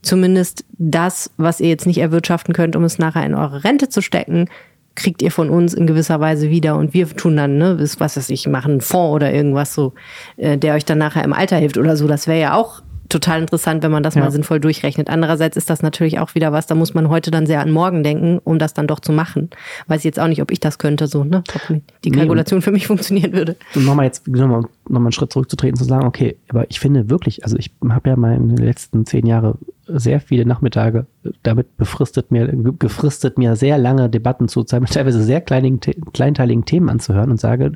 zumindest 0.02 0.64
das, 0.78 1.30
was 1.38 1.60
ihr 1.60 1.68
jetzt 1.68 1.86
nicht 1.86 1.98
erwirtschaften 1.98 2.54
könnt, 2.54 2.76
um 2.76 2.84
es 2.84 2.98
nachher 2.98 3.24
in 3.24 3.34
eure 3.34 3.64
Rente 3.64 3.88
zu 3.88 4.02
stecken, 4.02 4.48
kriegt 4.94 5.22
ihr 5.22 5.30
von 5.30 5.50
uns 5.50 5.74
in 5.74 5.86
gewisser 5.86 6.20
Weise 6.20 6.50
wieder 6.50 6.76
und 6.76 6.92
wir 6.94 7.08
tun 7.08 7.36
dann, 7.36 7.58
ne, 7.58 7.78
was 7.78 8.16
weiß 8.16 8.30
ich, 8.30 8.46
machen 8.46 8.72
einen 8.72 8.80
Fonds 8.80 9.14
oder 9.14 9.32
irgendwas 9.32 9.74
so, 9.74 9.94
äh, 10.36 10.58
der 10.58 10.74
euch 10.74 10.84
dann 10.84 10.98
nachher 10.98 11.24
im 11.24 11.32
Alter 11.32 11.56
hilft 11.56 11.78
oder 11.78 11.96
so. 11.96 12.06
Das 12.08 12.26
wäre 12.26 12.40
ja 12.40 12.54
auch 12.54 12.82
total 13.08 13.40
interessant, 13.40 13.82
wenn 13.82 13.90
man 13.90 14.02
das 14.02 14.14
Ja. 14.14 14.22
mal 14.22 14.30
sinnvoll 14.30 14.60
durchrechnet. 14.60 15.08
Andererseits 15.10 15.56
ist 15.56 15.70
das 15.70 15.82
natürlich 15.82 16.18
auch 16.18 16.34
wieder 16.34 16.52
was, 16.52 16.66
da 16.66 16.74
muss 16.74 16.94
man 16.94 17.08
heute 17.08 17.30
dann 17.30 17.46
sehr 17.46 17.60
an 17.60 17.70
morgen 17.70 18.02
denken, 18.02 18.38
um 18.44 18.58
das 18.58 18.74
dann 18.74 18.86
doch 18.86 19.00
zu 19.00 19.12
machen. 19.12 19.50
Weiß 19.86 19.98
ich 20.00 20.04
jetzt 20.04 20.18
auch 20.20 20.28
nicht, 20.28 20.42
ob 20.42 20.50
ich 20.50 20.60
das 20.60 20.78
könnte, 20.78 21.06
so, 21.06 21.24
ne? 21.24 21.42
Ob 21.54 21.68
die 22.04 22.10
Nee, 22.10 22.16
Kalkulation 22.18 22.62
für 22.62 22.72
mich 22.72 22.86
funktionieren 22.86 23.32
würde. 23.32 23.56
um 23.74 23.84
nochmal 23.84 24.06
jetzt 24.06 24.26
nochmal 24.28 24.62
noch 24.88 25.00
mal 25.00 25.06
einen 25.06 25.12
Schritt 25.12 25.32
zurückzutreten, 25.32 25.76
zu 25.76 25.84
sagen, 25.84 26.06
okay, 26.06 26.36
aber 26.48 26.70
ich 26.70 26.78
finde 26.80 27.10
wirklich, 27.10 27.44
also 27.44 27.56
ich 27.56 27.70
habe 27.88 28.10
ja 28.10 28.16
meine 28.16 28.54
letzten 28.56 29.04
zehn 29.06 29.26
Jahre 29.26 29.56
sehr 29.88 30.20
viele 30.20 30.46
Nachmittage 30.46 31.06
damit 31.42 31.76
befristet 31.76 32.30
mir, 32.30 32.46
ge- 32.48 32.72
gefristet 32.78 33.38
mir 33.38 33.56
sehr 33.56 33.78
lange 33.78 34.08
Debatten 34.08 34.48
zu 34.48 34.62
teilweise 34.64 35.22
sehr 35.22 35.40
kleinigen, 35.40 35.80
kleinteiligen 36.12 36.64
Themen 36.64 36.88
anzuhören 36.88 37.30
und 37.30 37.40
sage, 37.40 37.72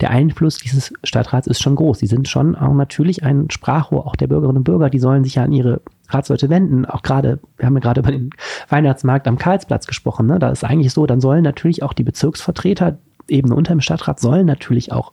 der 0.00 0.10
Einfluss 0.10 0.58
dieses 0.58 0.92
Stadtrats 1.04 1.46
ist 1.46 1.60
schon 1.62 1.74
groß. 1.76 1.98
Die 1.98 2.06
sind 2.06 2.28
schon 2.28 2.54
auch 2.54 2.74
natürlich 2.74 3.22
ein 3.22 3.50
Sprachrohr 3.50 4.06
auch 4.06 4.16
der 4.16 4.26
Bürgerinnen 4.26 4.58
und 4.58 4.64
Bürger, 4.64 4.90
die 4.90 4.98
sollen 4.98 5.24
sich 5.24 5.36
ja 5.36 5.44
an 5.44 5.52
ihre 5.52 5.80
Ratsleute 6.08 6.48
wenden. 6.48 6.84
Auch 6.86 7.02
gerade, 7.02 7.38
wir 7.56 7.66
haben 7.66 7.74
ja 7.74 7.80
gerade 7.80 8.00
über 8.00 8.10
den 8.12 8.30
Weihnachtsmarkt 8.68 9.26
am 9.28 9.38
Karlsplatz 9.38 9.86
gesprochen, 9.86 10.26
ne? 10.26 10.38
da 10.38 10.50
ist 10.50 10.64
eigentlich 10.64 10.92
so, 10.92 11.06
dann 11.06 11.20
sollen 11.20 11.42
natürlich 11.44 11.82
auch 11.82 11.92
die 11.92 12.04
Bezirksvertreter, 12.04 12.98
Ebene 13.28 13.54
unter 13.54 13.74
dem 13.74 13.80
Stadtrat, 13.80 14.20
sollen 14.20 14.46
natürlich 14.46 14.90
auch 14.90 15.12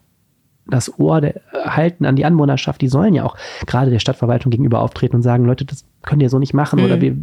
das 0.67 0.99
Ohr 0.99 1.21
der, 1.21 1.41
halten 1.54 2.06
an 2.06 2.15
die 2.15 2.25
Anwohnerschaft, 2.25 2.82
die 2.82 2.88
sollen 2.88 3.13
ja 3.13 3.23
auch 3.23 3.38
gerade 3.67 3.91
der 3.91 3.99
Stadtverwaltung 3.99 4.49
gegenüber 4.49 4.80
auftreten 4.80 5.15
und 5.15 5.21
sagen, 5.21 5.45
Leute, 5.45 5.65
das 5.65 5.86
könnt 6.01 6.21
ihr 6.21 6.30
so 6.30 6.39
nicht 6.39 6.54
machen 6.54 6.84
oder 6.84 7.01
wir, 7.01 7.15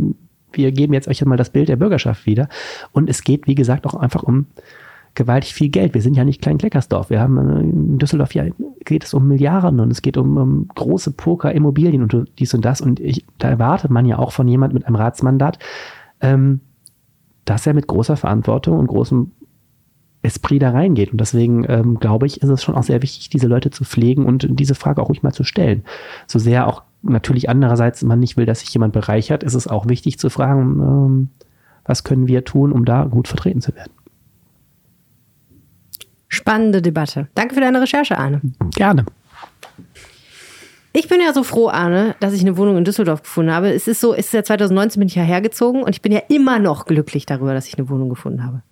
wir 0.52 0.72
geben 0.72 0.94
jetzt 0.94 1.08
euch 1.08 1.24
mal 1.24 1.36
das 1.36 1.50
Bild 1.50 1.68
der 1.68 1.76
Bürgerschaft 1.76 2.26
wieder. 2.26 2.48
Und 2.92 3.08
es 3.08 3.24
geht, 3.24 3.46
wie 3.46 3.54
gesagt, 3.54 3.86
auch 3.86 3.94
einfach 3.94 4.22
um 4.22 4.46
gewaltig 5.14 5.54
viel 5.54 5.68
Geld. 5.68 5.94
Wir 5.94 6.02
sind 6.02 6.16
ja 6.16 6.24
nicht 6.24 6.40
Klein-Kleckersdorf. 6.40 7.10
Wir 7.10 7.20
haben 7.20 7.36
äh, 7.38 7.60
in 7.60 7.98
Düsseldorf 7.98 8.34
ja 8.34 8.44
geht 8.84 9.04
es 9.04 9.14
um 9.14 9.28
Milliarden 9.28 9.80
und 9.80 9.90
es 9.90 10.02
geht 10.02 10.16
um, 10.16 10.36
um 10.36 10.68
große 10.74 11.12
Poker, 11.12 11.52
Immobilien 11.52 12.02
und 12.02 12.28
dies 12.38 12.54
und 12.54 12.64
das. 12.64 12.80
Und 12.80 13.00
ich, 13.00 13.24
da 13.38 13.48
erwartet 13.48 13.90
man 13.90 14.06
ja 14.06 14.18
auch 14.18 14.32
von 14.32 14.48
jemand 14.48 14.74
mit 14.74 14.86
einem 14.86 14.96
Ratsmandat, 14.96 15.58
ähm, 16.20 16.60
dass 17.44 17.66
er 17.66 17.74
mit 17.74 17.86
großer 17.86 18.16
Verantwortung 18.16 18.78
und 18.78 18.86
großem 18.86 19.30
Esprit 20.22 20.62
da 20.62 20.70
reingeht. 20.70 21.12
Und 21.12 21.20
deswegen 21.20 21.64
ähm, 21.68 21.98
glaube 21.98 22.26
ich, 22.26 22.42
ist 22.42 22.48
es 22.48 22.62
schon 22.62 22.74
auch 22.74 22.84
sehr 22.84 23.02
wichtig, 23.02 23.28
diese 23.28 23.48
Leute 23.48 23.70
zu 23.70 23.84
pflegen 23.84 24.24
und 24.24 24.46
diese 24.48 24.74
Frage 24.74 25.02
auch 25.02 25.08
ruhig 25.08 25.22
mal 25.22 25.32
zu 25.32 25.44
stellen. 25.44 25.84
So 26.26 26.38
sehr 26.38 26.66
auch 26.66 26.82
natürlich 27.02 27.48
andererseits 27.50 28.02
man 28.02 28.20
nicht 28.20 28.36
will, 28.36 28.46
dass 28.46 28.60
sich 28.60 28.72
jemand 28.72 28.92
bereichert, 28.92 29.42
ist 29.42 29.54
es 29.54 29.66
auch 29.66 29.88
wichtig 29.88 30.18
zu 30.18 30.30
fragen, 30.30 30.80
ähm, 30.80 31.28
was 31.84 32.04
können 32.04 32.28
wir 32.28 32.44
tun, 32.44 32.72
um 32.72 32.84
da 32.84 33.04
gut 33.04 33.26
vertreten 33.26 33.60
zu 33.60 33.74
werden. 33.74 33.92
Spannende 36.28 36.80
Debatte. 36.80 37.28
Danke 37.34 37.54
für 37.54 37.60
deine 37.60 37.80
Recherche, 37.80 38.16
Arne. 38.16 38.40
Gerne. 38.74 39.04
Ich 40.94 41.08
bin 41.08 41.20
ja 41.20 41.32
so 41.32 41.42
froh, 41.42 41.68
Arne, 41.68 42.14
dass 42.20 42.34
ich 42.34 42.42
eine 42.42 42.56
Wohnung 42.56 42.76
in 42.76 42.84
Düsseldorf 42.84 43.22
gefunden 43.22 43.52
habe. 43.52 43.72
Es 43.72 43.88
ist 43.88 44.00
so, 44.00 44.14
es 44.14 44.26
ist 44.26 44.34
ja 44.34 44.44
2019 44.44 45.00
bin 45.00 45.08
ich 45.08 45.14
ja 45.14 45.22
hergezogen 45.22 45.82
und 45.82 45.90
ich 45.90 46.02
bin 46.02 46.12
ja 46.12 46.20
immer 46.28 46.58
noch 46.58 46.84
glücklich 46.84 47.26
darüber, 47.26 47.54
dass 47.54 47.66
ich 47.66 47.76
eine 47.78 47.88
Wohnung 47.88 48.08
gefunden 48.08 48.44
habe. 48.44 48.62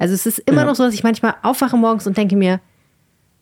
Also 0.00 0.14
es 0.14 0.26
ist 0.26 0.38
immer 0.40 0.62
Ja. 0.62 0.66
noch 0.66 0.74
so, 0.74 0.82
dass 0.84 0.94
ich 0.94 1.04
manchmal 1.04 1.34
aufwache 1.42 1.76
morgens 1.76 2.06
und 2.08 2.16
denke 2.16 2.34
mir, 2.34 2.58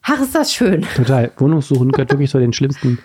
ach, 0.02 0.20
ist 0.20 0.34
das 0.34 0.52
schön. 0.52 0.82
Total. 0.94 1.30
Wohnungssuchen 1.38 1.92
gehört 1.92 2.10
wirklich 2.10 2.30
zu 2.30 2.38
den 2.38 2.52
schlimmsten 2.52 2.98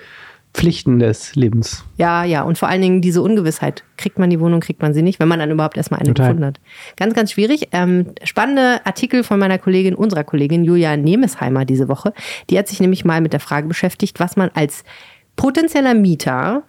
Pflichten 0.53 0.99
des 0.99 1.33
Lebens. 1.35 1.83
Ja, 1.97 2.23
ja, 2.23 2.43
und 2.43 2.57
vor 2.59 2.67
allen 2.67 2.81
Dingen 2.81 3.01
diese 3.01 3.21
Ungewissheit. 3.23 3.83
Kriegt 3.97 4.19
man 4.19 4.29
die 4.29 4.39
Wohnung, 4.39 4.59
kriegt 4.59 4.81
man 4.83 4.93
sie 4.93 5.01
nicht, 5.01 5.19
wenn 5.19 5.27
man 5.27 5.39
dann 5.39 5.49
überhaupt 5.49 5.77
erstmal 5.77 5.99
eine 5.99 6.09
Total. 6.09 6.27
gefunden 6.27 6.45
hat. 6.45 6.59
Ganz, 6.95 7.13
ganz 7.15 7.31
schwierig. 7.31 7.69
Ähm, 7.71 8.13
spannende 8.23 8.85
Artikel 8.85 9.23
von 9.23 9.39
meiner 9.39 9.57
Kollegin, 9.57 9.95
unserer 9.95 10.23
Kollegin 10.23 10.63
Julia 10.63 10.95
Nemesheimer 10.95 11.65
diese 11.65 11.87
Woche. 11.87 12.13
Die 12.51 12.59
hat 12.59 12.67
sich 12.67 12.79
nämlich 12.79 13.03
mal 13.05 13.19
mit 13.21 13.33
der 13.33 13.39
Frage 13.39 13.67
beschäftigt, 13.67 14.19
was 14.19 14.35
man 14.35 14.49
als 14.53 14.83
potenzieller 15.35 15.95
Mieter 15.95 16.63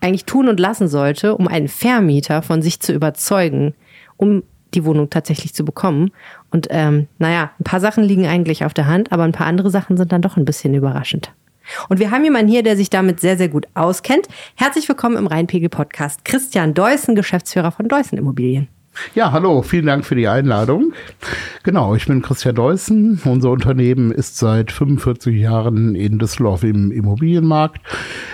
eigentlich 0.00 0.26
tun 0.26 0.48
und 0.48 0.60
lassen 0.60 0.86
sollte, 0.86 1.34
um 1.36 1.48
einen 1.48 1.66
Vermieter 1.68 2.42
von 2.42 2.62
sich 2.62 2.78
zu 2.80 2.92
überzeugen, 2.92 3.74
um 4.16 4.44
die 4.74 4.84
Wohnung 4.84 5.10
tatsächlich 5.10 5.54
zu 5.54 5.64
bekommen. 5.64 6.10
Und 6.50 6.68
ähm, 6.70 7.08
naja, 7.18 7.50
ein 7.58 7.64
paar 7.64 7.80
Sachen 7.80 8.04
liegen 8.04 8.26
eigentlich 8.26 8.64
auf 8.64 8.74
der 8.74 8.86
Hand, 8.86 9.12
aber 9.12 9.24
ein 9.24 9.32
paar 9.32 9.46
andere 9.46 9.70
Sachen 9.70 9.96
sind 9.96 10.12
dann 10.12 10.22
doch 10.22 10.36
ein 10.36 10.44
bisschen 10.44 10.74
überraschend. 10.74 11.32
Und 11.88 11.98
wir 11.98 12.10
haben 12.10 12.24
jemanden 12.24 12.50
hier, 12.50 12.62
der 12.62 12.76
sich 12.76 12.90
damit 12.90 13.20
sehr, 13.20 13.38
sehr 13.38 13.48
gut 13.48 13.66
auskennt. 13.74 14.28
Herzlich 14.54 14.88
willkommen 14.88 15.16
im 15.16 15.26
Rheinpegel-Podcast. 15.26 16.24
Christian 16.24 16.74
Deussen, 16.74 17.14
Geschäftsführer 17.14 17.72
von 17.72 17.88
Deussen 17.88 18.18
Immobilien. 18.18 18.68
Ja, 19.14 19.32
hallo, 19.32 19.62
vielen 19.62 19.86
Dank 19.86 20.04
für 20.04 20.14
die 20.14 20.28
Einladung. 20.28 20.92
Genau, 21.62 21.94
ich 21.94 22.06
bin 22.06 22.22
Christian 22.22 22.54
Deussen. 22.54 23.20
Unser 23.24 23.50
Unternehmen 23.50 24.10
ist 24.10 24.36
seit 24.36 24.72
45 24.72 25.36
Jahren 25.36 25.94
in 25.94 26.18
Düsseldorf 26.18 26.62
im 26.64 26.90
Immobilienmarkt. 26.90 27.80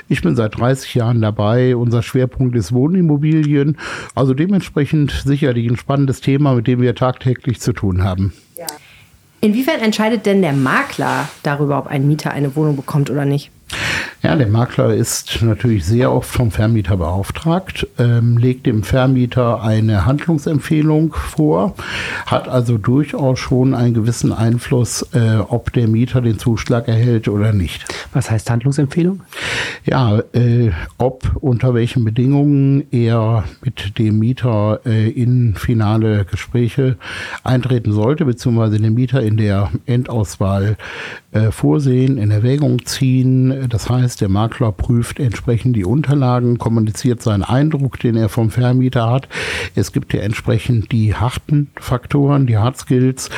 Ich 0.08 0.22
bin 0.22 0.36
seit 0.36 0.58
30 0.58 0.94
Jahren 0.94 1.20
dabei. 1.20 1.76
Unser 1.76 2.02
Schwerpunkt 2.02 2.56
ist 2.56 2.72
Wohnimmobilien. 2.72 3.76
Also 4.14 4.34
dementsprechend 4.34 5.10
sicherlich 5.24 5.68
ein 5.68 5.76
spannendes 5.76 6.20
Thema, 6.20 6.54
mit 6.54 6.66
dem 6.66 6.80
wir 6.80 6.94
tagtäglich 6.94 7.60
zu 7.60 7.72
tun 7.72 8.02
haben. 8.04 8.32
Inwiefern 9.42 9.80
entscheidet 9.80 10.26
denn 10.26 10.42
der 10.42 10.52
Makler 10.52 11.28
darüber, 11.42 11.78
ob 11.78 11.86
ein 11.86 12.06
Mieter 12.06 12.30
eine 12.30 12.54
Wohnung 12.56 12.76
bekommt 12.76 13.08
oder 13.08 13.24
nicht? 13.24 13.50
Ja, 14.22 14.36
der 14.36 14.48
Makler 14.48 14.94
ist 14.94 15.42
natürlich 15.42 15.84
sehr 15.84 16.12
oft 16.12 16.30
vom 16.30 16.50
Vermieter 16.50 16.96
beauftragt, 16.96 17.86
ähm, 17.98 18.36
legt 18.36 18.66
dem 18.66 18.82
Vermieter 18.82 19.62
eine 19.62 20.06
Handlungsempfehlung 20.06 21.14
vor, 21.14 21.74
hat 22.26 22.48
also 22.48 22.78
durchaus 22.78 23.38
schon 23.38 23.74
einen 23.74 23.94
gewissen 23.94 24.32
Einfluss, 24.32 25.06
äh, 25.14 25.36
ob 25.36 25.72
der 25.72 25.88
Mieter 25.88 26.20
den 26.20 26.38
Zuschlag 26.38 26.88
erhält 26.88 27.28
oder 27.28 27.52
nicht. 27.52 27.84
Was 28.12 28.30
heißt 28.30 28.50
Handlungsempfehlung? 28.50 29.22
Ja, 29.84 30.20
äh, 30.32 30.70
ob 30.98 31.36
unter 31.40 31.74
welchen 31.74 32.04
Bedingungen 32.04 32.84
er 32.90 33.44
mit 33.62 33.98
dem 33.98 34.18
Mieter 34.18 34.80
äh, 34.84 35.08
in 35.10 35.54
finale 35.54 36.24
Gespräche 36.24 36.96
eintreten 37.42 37.92
sollte, 37.92 38.24
beziehungsweise 38.24 38.78
den 38.78 38.94
Mieter 38.94 39.22
in 39.22 39.36
der 39.36 39.70
Endauswahl 39.86 40.76
äh, 41.32 41.50
vorsehen, 41.50 42.18
in 42.18 42.30
Erwägung 42.30 42.84
ziehen. 42.84 43.68
Das 43.68 43.89
heißt, 43.90 44.20
der 44.20 44.28
Makler 44.28 44.72
prüft 44.72 45.18
entsprechend 45.18 45.76
die 45.76 45.84
Unterlagen, 45.84 46.58
kommuniziert 46.58 47.22
seinen 47.22 47.42
Eindruck, 47.42 47.98
den 47.98 48.16
er 48.16 48.28
vom 48.28 48.50
Vermieter 48.50 49.10
hat. 49.10 49.28
Es 49.74 49.92
gibt 49.92 50.12
ja 50.12 50.20
entsprechend 50.20 50.92
die 50.92 51.14
harten 51.14 51.70
Faktoren, 51.78 52.46
die 52.46 52.58
Hard 52.58 52.78
Skills, 52.78 53.30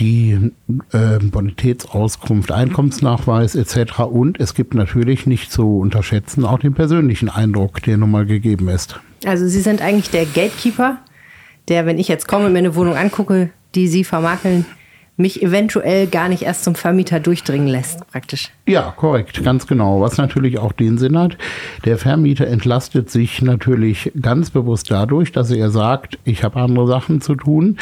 die 0.00 0.50
äh, 0.92 1.18
Bonitätsauskunft, 1.20 2.50
Einkommensnachweis 2.50 3.54
etc. 3.54 4.00
Und 4.00 4.40
es 4.40 4.54
gibt 4.54 4.74
natürlich 4.74 5.26
nicht 5.26 5.52
zu 5.52 5.78
unterschätzen 5.78 6.44
auch 6.44 6.58
den 6.58 6.74
persönlichen 6.74 7.28
Eindruck, 7.28 7.82
der 7.82 7.96
nun 7.96 8.10
mal 8.10 8.26
gegeben 8.26 8.68
ist. 8.68 8.98
Also 9.24 9.46
Sie 9.46 9.60
sind 9.60 9.80
eigentlich 9.80 10.10
der 10.10 10.26
Gatekeeper, 10.26 10.98
der, 11.68 11.86
wenn 11.86 11.98
ich 11.98 12.08
jetzt 12.08 12.28
komme, 12.28 12.50
mir 12.50 12.58
eine 12.58 12.74
Wohnung 12.74 12.96
angucke, 12.96 13.50
die 13.74 13.88
Sie 13.88 14.04
vermakeln, 14.04 14.66
mich 15.16 15.42
eventuell 15.42 16.06
gar 16.08 16.28
nicht 16.28 16.42
erst 16.42 16.64
zum 16.64 16.74
Vermieter 16.74 17.20
durchdringen 17.20 17.68
lässt, 17.68 18.06
praktisch. 18.10 18.50
Ja, 18.66 18.92
korrekt, 18.96 19.44
ganz 19.44 19.66
genau. 19.66 20.00
Was 20.00 20.16
natürlich 20.16 20.58
auch 20.58 20.72
den 20.72 20.98
Sinn 20.98 21.16
hat, 21.16 21.36
der 21.84 21.98
Vermieter 21.98 22.46
entlastet 22.48 23.10
sich 23.10 23.40
natürlich 23.40 24.10
ganz 24.20 24.50
bewusst 24.50 24.90
dadurch, 24.90 25.30
dass 25.30 25.50
er 25.50 25.70
sagt, 25.70 26.18
ich 26.24 26.42
habe 26.42 26.60
andere 26.60 26.88
Sachen 26.88 27.20
zu 27.20 27.36
tun. 27.36 27.76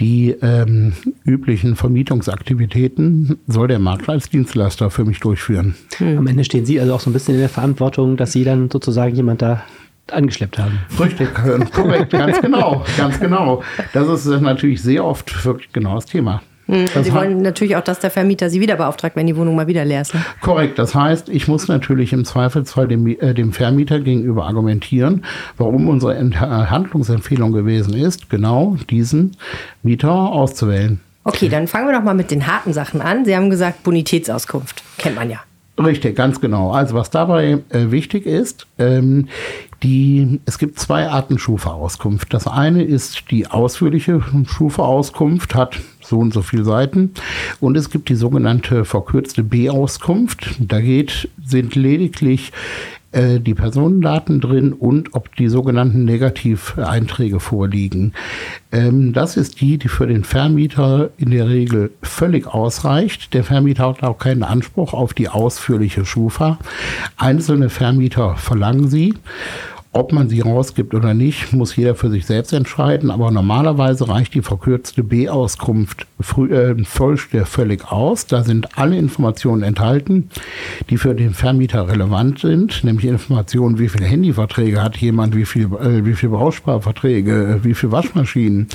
Die 0.00 0.30
ähm, 0.42 0.94
üblichen 1.24 1.76
Vermietungsaktivitäten 1.76 3.38
soll 3.46 3.68
der 3.68 3.78
Makler 3.78 4.14
als 4.14 4.28
Dienstleister 4.30 4.90
für 4.90 5.04
mich 5.04 5.20
durchführen. 5.20 5.76
Hm. 5.98 6.18
Am 6.18 6.26
Ende 6.26 6.44
stehen 6.44 6.66
Sie 6.66 6.80
also 6.80 6.94
auch 6.94 7.00
so 7.00 7.10
ein 7.10 7.12
bisschen 7.12 7.34
in 7.34 7.40
der 7.40 7.48
Verantwortung, 7.48 8.16
dass 8.16 8.32
Sie 8.32 8.42
dann 8.42 8.68
sozusagen 8.70 9.14
jemand 9.14 9.42
da 9.42 9.62
angeschleppt 10.10 10.58
haben. 10.58 10.80
Richtig, 10.98 11.32
korrekt, 11.72 12.10
ganz 12.10 12.40
genau, 12.40 12.84
ganz 12.96 13.20
genau. 13.20 13.62
Das 13.92 14.08
ist 14.08 14.40
natürlich 14.40 14.82
sehr 14.82 15.04
oft 15.04 15.44
wirklich 15.44 15.72
genau 15.72 15.94
das 15.94 16.06
Thema. 16.06 16.42
Mhm. 16.66 16.86
Sie 17.02 17.12
wollen 17.12 17.42
natürlich 17.42 17.76
auch, 17.76 17.84
dass 17.84 17.98
der 17.98 18.10
Vermieter 18.10 18.50
Sie 18.50 18.60
wieder 18.60 18.76
beauftragt, 18.76 19.16
wenn 19.16 19.26
die 19.26 19.36
Wohnung 19.36 19.54
mal 19.56 19.66
wieder 19.66 19.84
leer 19.84 20.00
ist. 20.00 20.14
Ne? 20.14 20.24
Korrekt. 20.40 20.78
Das 20.78 20.94
heißt, 20.94 21.28
ich 21.28 21.48
muss 21.48 21.68
natürlich 21.68 22.12
im 22.12 22.24
Zweifelsfall 22.24 22.88
dem, 22.88 23.06
äh, 23.06 23.34
dem 23.34 23.52
Vermieter 23.52 24.00
gegenüber 24.00 24.46
argumentieren, 24.46 25.24
warum 25.56 25.88
unsere 25.88 26.14
Ent 26.14 26.40
Handlungsempfehlung 26.40 27.52
gewesen 27.52 27.94
ist, 27.94 28.30
genau 28.30 28.76
diesen 28.90 29.36
Mieter 29.82 30.12
auszuwählen. 30.12 31.00
Okay, 31.24 31.48
dann 31.48 31.66
fangen 31.66 31.88
wir 31.88 31.94
doch 31.94 32.04
mal 32.04 32.14
mit 32.14 32.30
den 32.30 32.46
harten 32.46 32.72
Sachen 32.72 33.00
an. 33.00 33.24
Sie 33.24 33.34
haben 33.34 33.48
gesagt, 33.48 33.82
Bonitätsauskunft. 33.82 34.82
Kennt 34.98 35.16
man 35.16 35.30
ja. 35.30 35.40
Richtig, 35.78 36.14
ganz 36.14 36.40
genau. 36.40 36.70
Also 36.70 36.94
was 36.94 37.10
dabei 37.10 37.58
äh, 37.70 37.90
wichtig 37.90 38.26
ist, 38.26 38.66
ähm, 38.78 39.28
die, 39.82 40.40
es 40.46 40.58
gibt 40.58 40.78
zwei 40.78 41.08
Arten 41.08 41.38
Schufa-Auskunft. 41.38 42.32
Das 42.32 42.46
eine 42.46 42.84
ist 42.84 43.30
die 43.30 43.48
ausführliche 43.48 44.22
Schufa-Auskunft, 44.46 45.54
hat 45.54 45.80
so 46.04 46.18
und 46.18 46.32
so 46.32 46.42
viele 46.42 46.64
Seiten. 46.64 47.12
Und 47.60 47.76
es 47.76 47.90
gibt 47.90 48.08
die 48.08 48.14
sogenannte 48.14 48.84
verkürzte 48.84 49.42
B-Auskunft. 49.42 50.56
Da 50.58 50.80
geht, 50.80 51.28
sind 51.44 51.74
lediglich 51.74 52.52
äh, 53.14 53.38
die 53.38 53.54
Personendaten 53.54 54.40
drin 54.40 54.72
und 54.72 55.14
ob 55.14 55.36
die 55.36 55.48
sogenannten 55.48 56.04
Negativeinträge 56.04 57.38
vorliegen. 57.38 58.12
Ähm, 58.72 59.12
das 59.12 59.36
ist 59.36 59.60
die, 59.60 59.78
die 59.78 59.88
für 59.88 60.08
den 60.08 60.24
Vermieter 60.24 61.10
in 61.16 61.30
der 61.30 61.48
Regel 61.48 61.92
völlig 62.02 62.46
ausreicht. 62.48 63.32
Der 63.32 63.44
Vermieter 63.44 63.88
hat 63.88 64.02
auch 64.02 64.18
keinen 64.18 64.42
Anspruch 64.42 64.94
auf 64.94 65.14
die 65.14 65.28
ausführliche 65.28 66.04
Schufa. 66.04 66.58
Einzelne 67.16 67.70
Vermieter 67.70 68.36
verlangen 68.36 68.88
sie. 68.88 69.14
Ob 69.96 70.12
man 70.12 70.28
sie 70.28 70.40
rausgibt 70.40 70.92
oder 70.92 71.14
nicht, 71.14 71.52
muss 71.52 71.76
jeder 71.76 71.94
für 71.94 72.10
sich 72.10 72.26
selbst 72.26 72.52
entscheiden. 72.52 73.12
Aber 73.12 73.30
normalerweise 73.30 74.08
reicht 74.08 74.34
die 74.34 74.42
verkürzte 74.42 75.04
B-Auskunft 75.04 76.08
äh, 76.18 77.44
völlig 77.44 77.92
aus. 77.92 78.26
Da 78.26 78.42
sind 78.42 78.76
alle 78.76 78.98
Informationen 78.98 79.62
enthalten, 79.62 80.30
die 80.90 80.98
für 80.98 81.14
den 81.14 81.32
Vermieter 81.32 81.86
relevant 81.86 82.40
sind, 82.40 82.82
nämlich 82.82 83.06
Informationen, 83.06 83.78
wie 83.78 83.88
viele 83.88 84.06
Handyverträge 84.06 84.82
hat 84.82 84.96
jemand, 84.96 85.36
wie 85.36 85.44
viel, 85.44 85.66
äh, 85.66 86.04
wie 86.04 86.14
viele 86.14 86.32
Bausparverträge, 86.32 87.60
wie 87.62 87.74
viele 87.74 87.92
Waschmaschinen, 87.92 88.66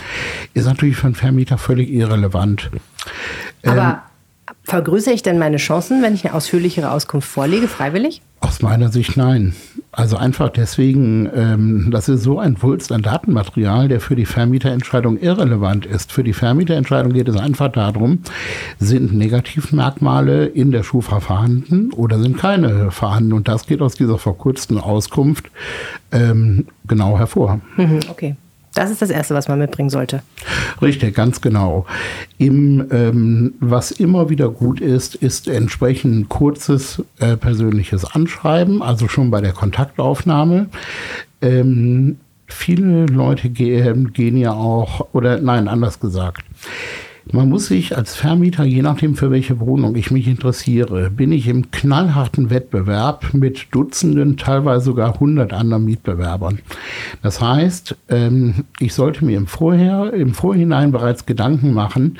ist 0.53 0.67
natürlich 0.67 0.95
für 0.95 1.07
einen 1.07 1.15
Vermieter 1.15 1.57
völlig 1.57 1.89
irrelevant. 1.89 2.71
Aber 3.65 4.03
ähm, 4.47 4.53
vergrößere 4.63 5.13
ich 5.13 5.21
denn 5.21 5.37
meine 5.37 5.57
Chancen, 5.57 6.01
wenn 6.01 6.15
ich 6.15 6.25
eine 6.25 6.33
ausführlichere 6.33 6.91
Auskunft 6.91 7.27
vorlege, 7.27 7.67
freiwillig? 7.67 8.21
Aus 8.39 8.61
meiner 8.61 8.87
Sicht 8.87 9.17
nein. 9.17 9.53
Also 9.99 10.15
einfach 10.15 10.47
deswegen, 10.47 11.29
ähm, 11.35 11.89
das 11.91 12.07
ist 12.07 12.23
so 12.23 12.39
ein 12.39 12.61
Wulst 12.61 12.93
an 12.93 13.01
Datenmaterial, 13.01 13.89
der 13.89 13.99
für 13.99 14.15
die 14.15 14.25
Vermieterentscheidung 14.25 15.19
irrelevant 15.19 15.85
ist. 15.85 16.13
Für 16.13 16.23
die 16.23 16.31
Vermieterentscheidung 16.31 17.11
geht 17.11 17.27
es 17.27 17.35
einfach 17.35 17.69
darum, 17.69 18.19
sind 18.79 19.13
Negativmerkmale 19.13 20.45
in 20.45 20.71
der 20.71 20.83
Schufa 20.83 21.19
vorhanden 21.19 21.91
oder 21.91 22.17
sind 22.17 22.37
keine 22.37 22.91
vorhanden. 22.91 23.33
Und 23.33 23.49
das 23.49 23.67
geht 23.67 23.81
aus 23.81 23.95
dieser 23.95 24.17
verkürzten 24.17 24.77
Auskunft 24.77 25.51
ähm, 26.13 26.67
genau 26.87 27.17
hervor. 27.17 27.59
Mhm, 27.75 27.99
okay. 28.09 28.37
Das 28.73 28.91
ist 28.91 29.01
das 29.01 29.09
Erste, 29.09 29.33
was 29.33 29.47
man 29.47 29.59
mitbringen 29.59 29.89
sollte. 29.89 30.21
Richtig, 30.81 31.15
ganz 31.15 31.41
genau. 31.41 31.85
Im, 32.37 32.87
ähm, 32.91 33.53
was 33.59 33.91
immer 33.91 34.29
wieder 34.29 34.49
gut 34.49 34.79
ist, 34.79 35.15
ist 35.15 35.47
entsprechend 35.47 36.29
kurzes 36.29 37.03
äh, 37.19 37.35
persönliches 37.35 38.05
Anschreiben, 38.05 38.81
also 38.81 39.07
schon 39.07 39.31
bei 39.31 39.41
der 39.41 39.53
Kontaktaufnahme. 39.53 40.67
Ähm, 41.41 42.17
viele 42.47 43.05
Leute 43.07 43.49
gehen, 43.49 44.13
gehen 44.13 44.37
ja 44.37 44.53
auch, 44.53 45.07
oder 45.13 45.39
nein, 45.39 45.67
anders 45.67 45.99
gesagt. 45.99 46.43
Man 47.31 47.47
muss 47.47 47.67
sich 47.67 47.95
als 47.95 48.15
Vermieter, 48.15 48.63
je 48.63 48.81
nachdem 48.81 49.15
für 49.15 49.29
welche 49.29 49.59
Wohnung 49.59 49.95
ich 49.95 50.09
mich 50.09 50.27
interessiere, 50.27 51.11
bin 51.11 51.31
ich 51.31 51.47
im 51.47 51.69
knallharten 51.69 52.49
Wettbewerb 52.49 53.35
mit 53.35 53.67
Dutzenden, 53.69 54.35
teilweise 54.35 54.85
sogar 54.85 55.19
hundert 55.19 55.53
anderen 55.53 55.85
Mietbewerbern. 55.85 56.57
Das 57.21 57.39
heißt, 57.39 57.95
ähm, 58.09 58.65
ich 58.79 58.95
sollte 58.95 59.23
mir 59.25 59.37
im, 59.37 59.45
Vorher, 59.45 60.11
im 60.11 60.33
Vorhinein 60.33 60.91
bereits 60.91 61.27
Gedanken 61.27 61.71
machen, 61.71 62.17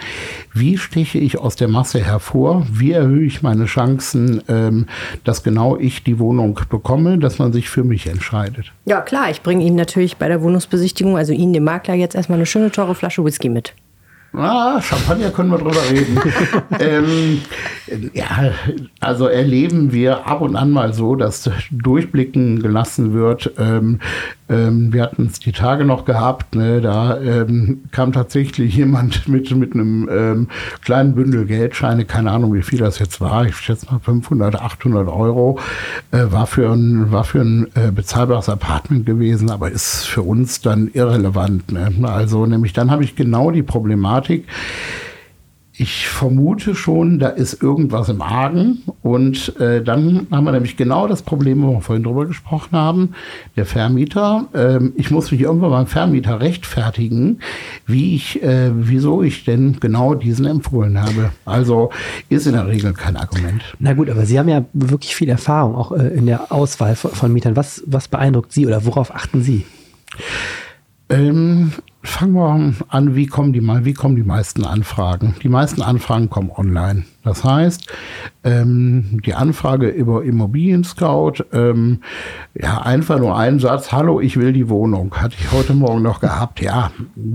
wie 0.53 0.77
steche 0.77 1.17
ich 1.17 1.39
aus 1.39 1.55
der 1.55 1.69
Masse 1.69 1.99
hervor, 1.99 2.67
wie 2.71 2.91
erhöhe 2.91 3.25
ich 3.25 3.41
meine 3.41 3.65
Chancen, 3.65 4.43
ähm, 4.47 4.85
dass 5.23 5.41
genau 5.41 5.75
ich 5.75 6.03
die 6.03 6.19
Wohnung 6.19 6.59
bekomme, 6.69 7.17
dass 7.17 7.39
man 7.39 7.51
sich 7.51 7.67
für 7.67 7.83
mich 7.83 8.05
entscheidet. 8.05 8.73
Ja 8.85 9.01
klar, 9.01 9.31
ich 9.31 9.41
bringe 9.41 9.65
Ihnen 9.65 9.75
natürlich 9.75 10.17
bei 10.17 10.27
der 10.27 10.43
Wohnungsbesichtigung, 10.43 11.17
also 11.17 11.33
Ihnen, 11.33 11.53
dem 11.53 11.63
Makler, 11.63 11.95
jetzt 11.95 12.13
erstmal 12.13 12.37
eine 12.37 12.45
schöne 12.45 12.69
teure 12.69 12.93
Flasche 12.93 13.25
Whisky 13.25 13.49
mit. 13.49 13.73
Ah, 14.33 14.79
Champagner 14.81 15.31
können 15.31 15.49
wir 15.49 15.57
drüber 15.57 15.81
reden. 15.89 16.19
ähm, 16.79 17.41
ja, 18.13 18.53
also 18.99 19.27
erleben 19.27 19.91
wir 19.91 20.27
ab 20.27 20.41
und 20.41 20.55
an 20.55 20.69
mal 20.71 20.93
so, 20.93 21.15
dass 21.15 21.49
Durchblicken 21.71 22.61
gelassen 22.61 23.13
wird. 23.13 23.53
Ähm, 23.57 23.99
ähm, 24.49 24.91
wir 24.91 25.03
hatten 25.03 25.27
es 25.27 25.39
die 25.39 25.51
Tage 25.51 25.85
noch 25.85 26.05
gehabt, 26.05 26.55
ne, 26.55 26.81
da 26.81 27.19
ähm, 27.19 27.83
kam 27.91 28.11
tatsächlich 28.11 28.75
jemand 28.75 29.27
mit, 29.27 29.51
mit 29.55 29.73
einem 29.73 30.09
ähm, 30.11 30.47
kleinen 30.83 31.15
Bündel 31.15 31.45
Geldscheine, 31.45 32.05
keine 32.05 32.31
Ahnung, 32.31 32.53
wie 32.53 32.63
viel 32.63 32.79
das 32.79 32.99
jetzt 32.99 33.21
war, 33.21 33.45
ich 33.45 33.55
schätze 33.55 33.85
mal 33.91 33.99
500, 33.99 34.55
800 34.55 35.07
Euro, 35.07 35.59
äh, 36.11 36.25
war 36.29 36.47
für 36.47 36.71
ein, 36.71 37.11
war 37.11 37.23
für 37.23 37.41
ein 37.41 37.67
äh, 37.75 37.91
bezahlbares 37.91 38.49
Apartment 38.49 39.05
gewesen, 39.05 39.49
aber 39.51 39.71
ist 39.71 40.05
für 40.05 40.23
uns 40.23 40.61
dann 40.61 40.89
irrelevant. 40.93 41.71
Ne? 41.71 41.91
Also 42.03 42.45
nämlich 42.45 42.73
dann 42.73 42.91
habe 42.91 43.03
ich 43.03 43.15
genau 43.15 43.51
die 43.51 43.63
Problematik, 43.63 44.45
ich 45.79 46.09
vermute 46.09 46.75
schon, 46.75 47.19
da 47.19 47.29
ist 47.29 47.63
irgendwas 47.63 48.09
im 48.09 48.21
Argen. 48.21 48.83
Und 49.01 49.57
äh, 49.59 49.81
dann 49.81 50.27
haben 50.29 50.43
wir 50.43 50.51
nämlich 50.51 50.75
genau 50.75 51.07
das 51.07 51.21
Problem, 51.21 51.63
wo 51.63 51.71
wir 51.71 51.81
vorhin 51.81 52.03
drüber 52.03 52.25
gesprochen 52.25 52.75
haben. 52.75 53.13
Der 53.55 53.65
Vermieter, 53.65 54.49
äh, 54.53 54.79
ich 54.95 55.09
muss 55.09 55.31
mich 55.31 55.39
irgendwann 55.39 55.71
beim 55.71 55.87
Vermieter 55.87 56.41
rechtfertigen, 56.41 57.39
wie 57.85 58.13
ich, 58.15 58.43
äh, 58.43 58.71
wieso 58.73 59.23
ich 59.23 59.45
denn 59.45 59.79
genau 59.79 60.15
diesen 60.15 60.45
empfohlen 60.45 60.99
habe. 60.99 61.31
Also 61.45 61.91
ist 62.27 62.45
in 62.45 62.53
der 62.53 62.67
Regel 62.67 62.91
kein 62.91 63.15
Argument. 63.15 63.63
Na 63.79 63.93
gut, 63.93 64.09
aber 64.09 64.25
Sie 64.25 64.37
haben 64.37 64.49
ja 64.49 64.65
wirklich 64.73 65.15
viel 65.15 65.29
Erfahrung 65.29 65.75
auch 65.75 65.93
äh, 65.93 66.09
in 66.09 66.25
der 66.25 66.51
Auswahl 66.51 66.97
von, 66.97 67.11
von 67.11 67.31
Mietern. 67.31 67.55
Was, 67.55 67.83
was 67.85 68.09
beeindruckt 68.09 68.51
Sie 68.51 68.67
oder 68.67 68.83
worauf 68.83 69.15
achten 69.15 69.43
Sie? 69.43 69.65
Ähm, 71.07 71.71
fangen 72.03 72.33
wir 72.33 72.73
an, 72.89 73.15
wie 73.15 73.27
kommen 73.27 73.53
die 73.53 73.61
wie 73.85 73.93
kommen 73.93 74.15
die 74.15 74.23
meisten 74.23 74.65
Anfragen? 74.65 75.35
Die 75.43 75.49
meisten 75.49 75.81
Anfragen 75.81 76.29
kommen 76.29 76.51
online. 76.51 77.05
Das 77.23 77.43
heißt, 77.43 77.85
ähm, 78.43 79.19
die 79.25 79.33
Anfrage 79.33 79.89
über 79.89 80.23
Immobilien 80.23 80.83
Scout, 80.85 81.43
ähm, 81.51 81.99
ja, 82.59 82.81
einfach 82.81 83.19
nur 83.19 83.37
ein 83.37 83.59
Satz, 83.59 83.91
hallo, 83.91 84.21
ich 84.21 84.37
will 84.37 84.53
die 84.53 84.69
Wohnung. 84.69 85.13
Hatte 85.15 85.35
ich 85.37 85.51
heute 85.51 85.73
Morgen 85.73 86.01
noch 86.01 86.21
gehabt. 86.21 86.61
Ja, 86.61 86.91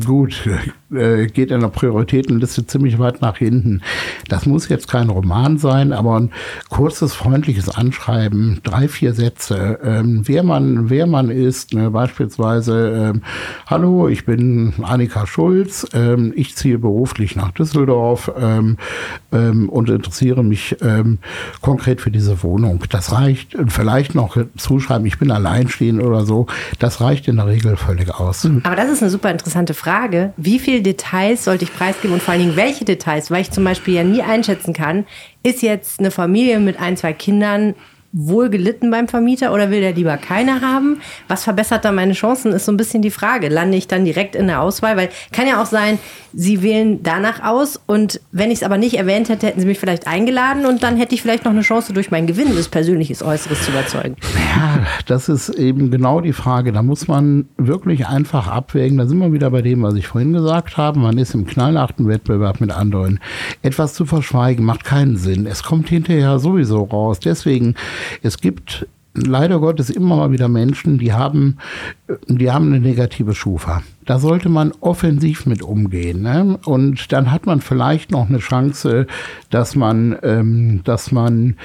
gut, 0.07 0.49
äh, 0.95 1.27
geht 1.27 1.51
in 1.51 1.61
der 1.61 1.69
Prioritätenliste 1.69 2.67
ziemlich 2.67 2.99
weit 2.99 3.21
nach 3.21 3.37
hinten. 3.37 3.83
Das 4.29 4.47
muss 4.47 4.69
jetzt 4.69 4.89
kein 4.89 5.11
Roman 5.11 5.59
sein, 5.59 5.93
aber 5.93 6.19
ein 6.19 6.31
kurzes, 6.71 7.15
freundliches 7.15 7.69
Anschreiben, 7.69 8.61
drei, 8.63 8.89
vier 8.89 9.13
Sätze, 9.13 9.81
ähm, 9.85 10.23
wer 10.25 10.43
man, 10.43 10.89
wer 10.89 11.07
man 11.07 11.31
ist, 11.31 11.75
ne, 11.75 11.91
beispielsweise, 11.91 13.13
ähm, 13.15 13.23
hallo, 13.67 14.09
ich 14.09 14.25
bin 14.25 14.73
Annika 14.83 15.27
Schulz, 15.27 15.87
ähm, 15.93 16.33
ich 16.35 16.57
ziehe 16.57 16.79
beruflich 16.79 17.37
nach 17.37 17.53
Düsseldorf 17.53 18.33
ähm, 18.39 18.79
ähm, 19.33 19.69
und 19.75 19.91
interessiere 19.91 20.45
mich 20.45 20.77
ähm, 20.83 21.19
konkret 21.61 22.01
für 22.01 22.11
diese 22.11 22.43
Wohnung. 22.43 22.85
Das 22.91 23.13
reicht, 23.13 23.57
vielleicht 23.69 24.15
noch 24.15 24.37
zuschreiben, 24.57 25.05
ich 25.07 25.19
bin 25.19 25.31
alleinstehend 25.31 26.03
oder 26.03 26.25
so, 26.25 26.47
das 26.79 27.01
reicht 27.01 27.27
in 27.27 27.37
der 27.37 27.47
Regel 27.47 27.77
völlig 27.77 28.15
aus. 28.15 28.49
Aber 28.63 28.77
das 28.77 28.91
ist 28.91 29.03
eine 29.03 29.11
super 29.11 29.31
interessante 29.31 29.75
Frage. 29.75 30.33
Wie 30.37 30.59
viele 30.59 30.81
Details 30.81 31.45
sollte 31.45 31.65
ich 31.65 31.75
preisgeben 31.75 32.15
und 32.15 32.23
vor 32.23 32.33
allen 32.33 32.43
Dingen 32.43 32.57
welche 32.57 32.85
Details? 32.85 33.31
Weil 33.31 33.43
ich 33.43 33.51
zum 33.51 33.65
Beispiel 33.65 33.95
ja 33.95 34.05
nie 34.05 34.23
einschätzen 34.23 34.73
kann, 34.73 35.07
ist 35.43 35.63
jetzt 35.63 35.99
eine 35.99 36.11
Familie 36.11 36.61
mit 36.61 36.81
ein, 36.81 36.97
zwei 36.97 37.13
Kindern 37.13 37.75
wohl 38.15 38.49
gelitten 38.49 38.91
beim 38.93 39.09
Vermieter 39.09 39.53
oder 39.53 39.71
will 39.71 39.81
der 39.81 39.93
lieber 39.93 40.17
keine 40.17 40.61
haben? 40.61 41.01
Was 41.27 41.45
verbessert 41.45 41.85
da 41.85 41.91
meine 41.91 42.13
Chancen, 42.13 42.53
ist 42.53 42.65
so 42.65 42.73
ein 42.73 42.77
bisschen 42.77 43.03
die 43.03 43.11
Frage. 43.11 43.49
Lande 43.49 43.77
ich 43.77 43.89
dann 43.89 44.05
direkt 44.05 44.37
in 44.37 44.47
der 44.47 44.63
Auswahl? 44.63 44.97
Weil 44.97 45.09
kann 45.33 45.49
ja 45.49 45.61
auch 45.61 45.67
sein, 45.67 45.99
sie 46.33 46.63
wählen 46.63 47.03
danach 47.03 47.43
aus 47.43 47.81
und 47.87 48.21
wenn 48.31 48.51
ich 48.51 48.59
es 48.59 48.63
aber 48.63 48.79
nicht 48.79 48.95
erwähnt 48.95 49.29
hätte, 49.29 49.47
hätten 49.49 49.61
sie 49.61 49.67
mich 49.67 49.81
vielleicht 49.81 50.07
eingeladen 50.07 50.65
und 50.65 50.85
dann 50.85 50.97
hätte 50.97 51.15
ich 51.15 51.23
vielleicht 51.23 51.45
noch 51.45 51.53
eine 51.53 51.63
Chance, 51.63 51.93
durch 51.93 52.13
mein 52.13 52.27
gewinnendes 52.27 52.69
persönliches 52.69 53.23
Äußeres 53.23 53.65
zu 53.65 53.73
überzeugen. 53.73 54.17
Ja, 54.57 54.87
das 55.07 55.29
ist 55.29 55.49
eben 55.49 55.91
genau 55.91 56.21
die 56.21 56.33
Frage. 56.33 56.73
Da 56.73 56.83
muss 56.83 57.09
man 57.09 57.49
wirklich 57.57 58.07
einfach 58.07 58.47
abwägen. 58.47 58.99
Da 58.99 59.07
sind 59.07 59.19
wir 59.19 59.33
wieder 59.33 59.51
bei 59.51 59.63
dem, 59.63 59.83
was 59.83 59.95
ich 59.95 60.07
vorhin 60.07 60.33
gesagt 60.33 60.77
habe. 60.77 61.01
Man 61.01 61.19
ist 61.19 61.35
im 61.35 61.47
knallharten 61.47 62.09
Wettbewerb 62.09 62.61
mit 62.61 62.71
anderen. 62.71 63.19
Etwas 63.63 63.95
zu 63.95 64.07
verschweigen 64.07 64.65
macht 64.65 64.85
keinen 64.85 65.17
Sinn. 65.17 65.47
Es 65.47 65.63
kommt 65.63 65.89
hinterher 65.89 66.39
sowieso 66.39 66.85
raus. 66.85 67.19
Deswegen, 67.21 67.75
es 68.23 68.39
gibt 68.39 68.87
leider 69.15 69.61
Gottes 69.61 69.91
immer 69.91 70.17
mal 70.17 70.33
wieder 70.33 70.49
Menschen, 70.49 70.99
die 70.99 71.13
haben, 71.13 71.59
die 72.27 72.51
haben 72.51 72.67
eine 72.67 72.81
negative 72.81 73.35
Schufa. 73.35 73.83
Da 74.05 74.19
sollte 74.19 74.49
man 74.49 74.73
offensiv 74.81 75.47
mit 75.47 75.63
umgehen. 75.63 76.23
Ne? 76.23 76.59
Und 76.65 77.13
dann 77.13 77.31
hat 77.31 77.47
man 77.47 77.61
vielleicht 77.61 78.11
noch 78.11 78.29
eine 78.29 78.39
Chance, 78.39 79.07
dass 79.51 79.77
man, 79.77 80.19
ähm, 80.23 80.81
dass 80.85 81.13
man 81.13 81.57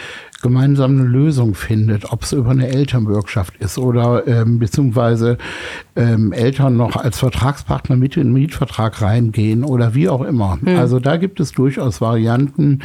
gemeinsam 0.42 1.00
eine 1.00 1.08
Lösung 1.08 1.54
findet, 1.54 2.12
ob 2.12 2.24
es 2.24 2.34
über 2.34 2.52
eine 2.52 2.68
Elternbürgschaft 2.68 3.58
ist 3.58 3.78
oder 3.78 4.28
ähm, 4.28 4.60
beziehungsweise 4.60 5.38
ähm, 5.96 6.32
Eltern 6.32 6.78
noch 6.78 6.96
als 6.96 7.20
Vertragspartner 7.20 7.96
mit 7.96 8.16
in 8.16 8.24
den 8.24 8.34
Mietvertrag 8.34 9.02
reingehen 9.02 9.64
oder 9.64 9.94
wie 9.96 10.08
auch 10.10 10.22
immer. 10.22 10.58
Mhm. 10.62 10.78
Also 10.78 11.00
da 11.00 11.18
gibt 11.18 11.40
es 11.40 11.52
durchaus 11.52 12.02
Varianten, 12.02 12.80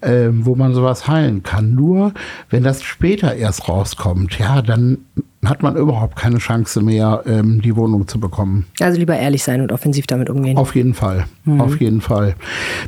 äh, 0.00 0.28
wo 0.32 0.56
man 0.56 0.74
sowas 0.74 1.06
heilen 1.06 1.42
kann. 1.42 1.74
Nur 1.74 2.12
wenn 2.48 2.64
das 2.64 2.82
später 2.82 3.34
erst 3.34 3.68
rauskommt, 3.68 4.38
ja, 4.38 4.62
dann 4.62 4.98
hat 5.44 5.62
man 5.62 5.76
überhaupt 5.76 6.16
keine 6.16 6.38
Chance 6.38 6.82
mehr, 6.82 7.22
ähm, 7.26 7.62
die 7.62 7.74
Wohnung 7.76 8.06
zu 8.06 8.20
bekommen. 8.20 8.66
Also 8.80 8.98
lieber 8.98 9.16
ehrlich 9.16 9.42
sein 9.42 9.60
und 9.60 9.72
offensiv 9.72 10.06
damit 10.06 10.28
umgehen. 10.28 10.56
Auf 10.58 10.74
jeden 10.74 10.92
Fall, 10.92 11.24
mhm. 11.44 11.60
auf 11.60 11.80
jeden 11.80 12.00
Fall. 12.00 12.34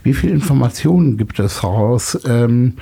Wie 0.03 0.13
viele 0.13 0.35
Informationen 0.35 1.17
gibt 1.17 1.39
es 1.39 1.65
raus? 1.65 2.19
Ähm, 2.27 2.75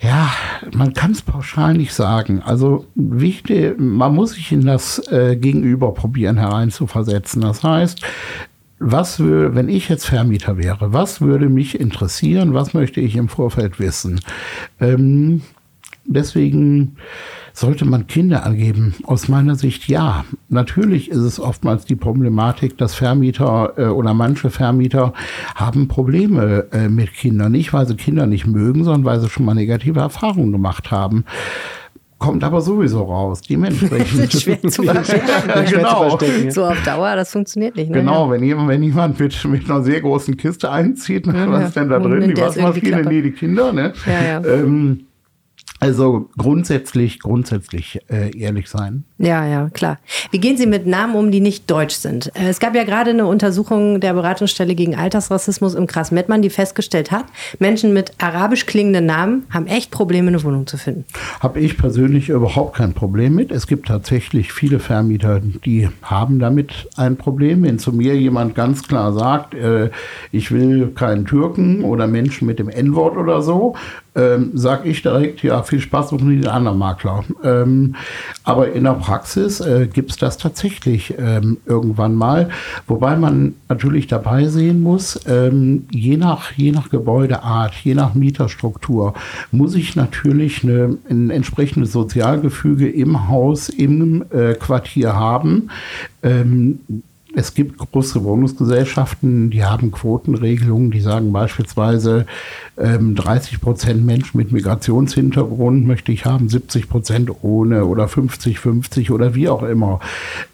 ja, 0.00 0.32
man 0.74 0.94
kann 0.94 1.12
es 1.12 1.20
pauschal 1.22 1.74
nicht 1.74 1.92
sagen. 1.92 2.40
Also 2.42 2.86
wichtig, 2.94 3.78
man 3.78 4.14
muss 4.14 4.32
sich 4.32 4.50
in 4.50 4.64
das 4.64 4.98
äh, 5.12 5.36
Gegenüber 5.36 5.92
probieren 5.92 6.38
hereinzuversetzen. 6.38 7.42
Das 7.42 7.62
heißt, 7.62 8.00
was 8.78 9.18
würde, 9.20 9.54
wenn 9.54 9.68
ich 9.68 9.90
jetzt 9.90 10.06
Vermieter 10.06 10.56
wäre, 10.56 10.94
was 10.94 11.20
würde 11.20 11.50
mich 11.50 11.78
interessieren? 11.78 12.54
Was 12.54 12.72
möchte 12.72 13.00
ich 13.00 13.14
im 13.14 13.28
Vorfeld 13.28 13.78
wissen? 13.78 14.20
Ähm, 14.80 15.42
deswegen 16.12 16.96
sollte 17.52 17.84
man 17.84 18.06
Kinder 18.06 18.44
angeben? 18.44 18.94
Aus 19.04 19.28
meiner 19.28 19.56
Sicht 19.56 19.88
ja. 19.88 20.24
Natürlich 20.48 21.10
ist 21.10 21.18
es 21.18 21.40
oftmals 21.40 21.84
die 21.84 21.96
Problematik, 21.96 22.78
dass 22.78 22.94
Vermieter 22.94 23.74
äh, 23.76 23.84
oder 23.86 24.14
manche 24.14 24.50
Vermieter 24.50 25.12
haben 25.54 25.88
Probleme 25.88 26.66
äh, 26.72 26.88
mit 26.88 27.12
Kindern. 27.12 27.52
Nicht, 27.52 27.72
weil 27.72 27.86
sie 27.86 27.96
Kinder 27.96 28.26
nicht 28.26 28.46
mögen, 28.46 28.84
sondern 28.84 29.04
weil 29.04 29.20
sie 29.20 29.28
schon 29.28 29.44
mal 29.44 29.54
negative 29.54 30.00
Erfahrungen 30.00 30.52
gemacht 30.52 30.90
haben 30.90 31.24
kommt 32.20 32.44
aber 32.44 32.60
sowieso 32.60 33.02
raus. 33.02 33.40
Dementsprechend. 33.48 34.32
schwer 34.32 34.60
zu 34.62 34.84
verstehen. 34.84 35.22
ja, 35.48 35.62
genau. 35.62 36.18
So 36.50 36.66
auf 36.66 36.80
Dauer, 36.84 37.16
das 37.16 37.32
funktioniert 37.32 37.74
nicht. 37.74 37.90
Ne? 37.90 37.98
Genau, 37.98 38.30
wenn 38.30 38.44
jemand, 38.44 38.68
wenn 38.68 38.82
jemand 38.82 39.18
mit, 39.18 39.44
mit 39.46 39.68
einer 39.68 39.82
sehr 39.82 40.00
großen 40.00 40.36
Kiste 40.36 40.70
einzieht, 40.70 41.26
ne, 41.26 41.46
was 41.48 41.68
ist 41.68 41.76
denn 41.76 41.88
da 41.88 41.98
drin? 41.98 42.32
Die 42.32 42.40
Waschmaschine, 42.40 43.02
nee, 43.04 43.22
die 43.22 43.32
Kinder, 43.32 43.72
ne? 43.72 43.92
Ja, 44.06 44.40
ja. 44.40 44.44
Ähm, 44.44 45.06
also 45.80 46.30
grundsätzlich, 46.36 47.18
grundsätzlich 47.18 48.00
äh, 48.08 48.36
ehrlich 48.38 48.68
sein. 48.68 49.04
Ja, 49.22 49.46
ja, 49.46 49.68
klar. 49.68 49.98
Wie 50.30 50.38
gehen 50.38 50.56
Sie 50.56 50.66
mit 50.66 50.86
Namen 50.86 51.14
um, 51.14 51.30
die 51.30 51.40
nicht 51.40 51.70
deutsch 51.70 51.96
sind? 51.96 52.34
Äh, 52.34 52.48
es 52.48 52.58
gab 52.58 52.74
ja 52.74 52.84
gerade 52.84 53.10
eine 53.10 53.26
Untersuchung 53.26 54.00
der 54.00 54.14
Beratungsstelle 54.14 54.74
gegen 54.74 54.96
Altersrassismus 54.96 55.74
im 55.74 55.86
Kreis 55.86 56.10
Mettmann, 56.10 56.40
die 56.40 56.48
festgestellt 56.48 57.10
hat, 57.10 57.26
Menschen 57.58 57.92
mit 57.92 58.12
arabisch 58.16 58.64
klingenden 58.64 59.04
Namen 59.04 59.44
haben 59.50 59.66
echt 59.66 59.90
Probleme, 59.90 60.28
eine 60.28 60.42
Wohnung 60.42 60.66
zu 60.66 60.78
finden. 60.78 61.04
Habe 61.40 61.60
ich 61.60 61.76
persönlich 61.76 62.30
überhaupt 62.30 62.78
kein 62.78 62.94
Problem 62.94 63.34
mit. 63.34 63.50
Es 63.50 63.66
gibt 63.66 63.88
tatsächlich 63.88 64.54
viele 64.54 64.78
Vermieter, 64.78 65.40
die 65.66 65.90
haben 66.00 66.38
damit 66.38 66.88
ein 66.96 67.18
Problem. 67.18 67.62
Wenn 67.62 67.78
zu 67.78 67.92
mir 67.92 68.16
jemand 68.16 68.54
ganz 68.54 68.88
klar 68.88 69.12
sagt, 69.12 69.52
äh, 69.52 69.90
ich 70.32 70.50
will 70.50 70.92
keinen 70.94 71.26
Türken 71.26 71.84
oder 71.84 72.06
Menschen 72.06 72.46
mit 72.46 72.58
dem 72.58 72.70
N-Wort 72.70 73.18
oder 73.18 73.42
so, 73.42 73.74
ähm, 74.14 74.50
sage 74.54 74.88
ich 74.88 75.02
direkt, 75.02 75.42
ja, 75.42 75.62
viel 75.62 75.80
Spaß 75.80 76.10
suchen 76.10 76.30
die 76.30 76.40
den 76.40 76.48
anderen 76.48 76.78
Makler. 76.78 77.24
Ähm, 77.44 77.94
aber 78.50 78.72
in 78.72 78.82
der 78.82 78.94
Praxis 78.94 79.60
äh, 79.60 79.86
gibt 79.86 80.10
es 80.10 80.16
das 80.16 80.36
tatsächlich 80.36 81.14
ähm, 81.16 81.58
irgendwann 81.66 82.16
mal, 82.16 82.48
wobei 82.88 83.14
man 83.14 83.54
natürlich 83.68 84.08
dabei 84.08 84.46
sehen 84.46 84.82
muss, 84.82 85.20
ähm, 85.28 85.86
je, 85.92 86.16
nach, 86.16 86.50
je 86.56 86.72
nach 86.72 86.90
Gebäudeart, 86.90 87.74
je 87.84 87.94
nach 87.94 88.14
Mieterstruktur, 88.14 89.14
muss 89.52 89.76
ich 89.76 89.94
natürlich 89.94 90.64
eine, 90.64 90.98
ein 91.08 91.30
entsprechendes 91.30 91.92
Sozialgefüge 91.92 92.88
im 92.88 93.28
Haus, 93.28 93.68
im 93.68 94.24
äh, 94.30 94.54
Quartier 94.54 95.14
haben. 95.14 95.70
Ähm, 96.24 96.80
es 97.34 97.54
gibt 97.54 97.78
große 97.78 98.24
Wohnungsgesellschaften, 98.24 99.50
die 99.50 99.64
haben 99.64 99.92
Quotenregelungen, 99.92 100.90
die 100.90 101.00
sagen 101.00 101.32
beispielsweise, 101.32 102.26
ähm, 102.80 103.14
30 103.14 103.60
Prozent 103.60 104.04
Menschen 104.06 104.38
mit 104.38 104.52
Migrationshintergrund 104.52 105.86
möchte 105.86 106.12
ich 106.12 106.24
haben, 106.24 106.48
70 106.48 106.88
Prozent 106.88 107.30
ohne 107.42 107.84
oder 107.84 108.08
50, 108.08 108.58
50 108.58 109.10
oder 109.10 109.34
wie 109.34 109.48
auch 109.48 109.62
immer. 109.62 110.00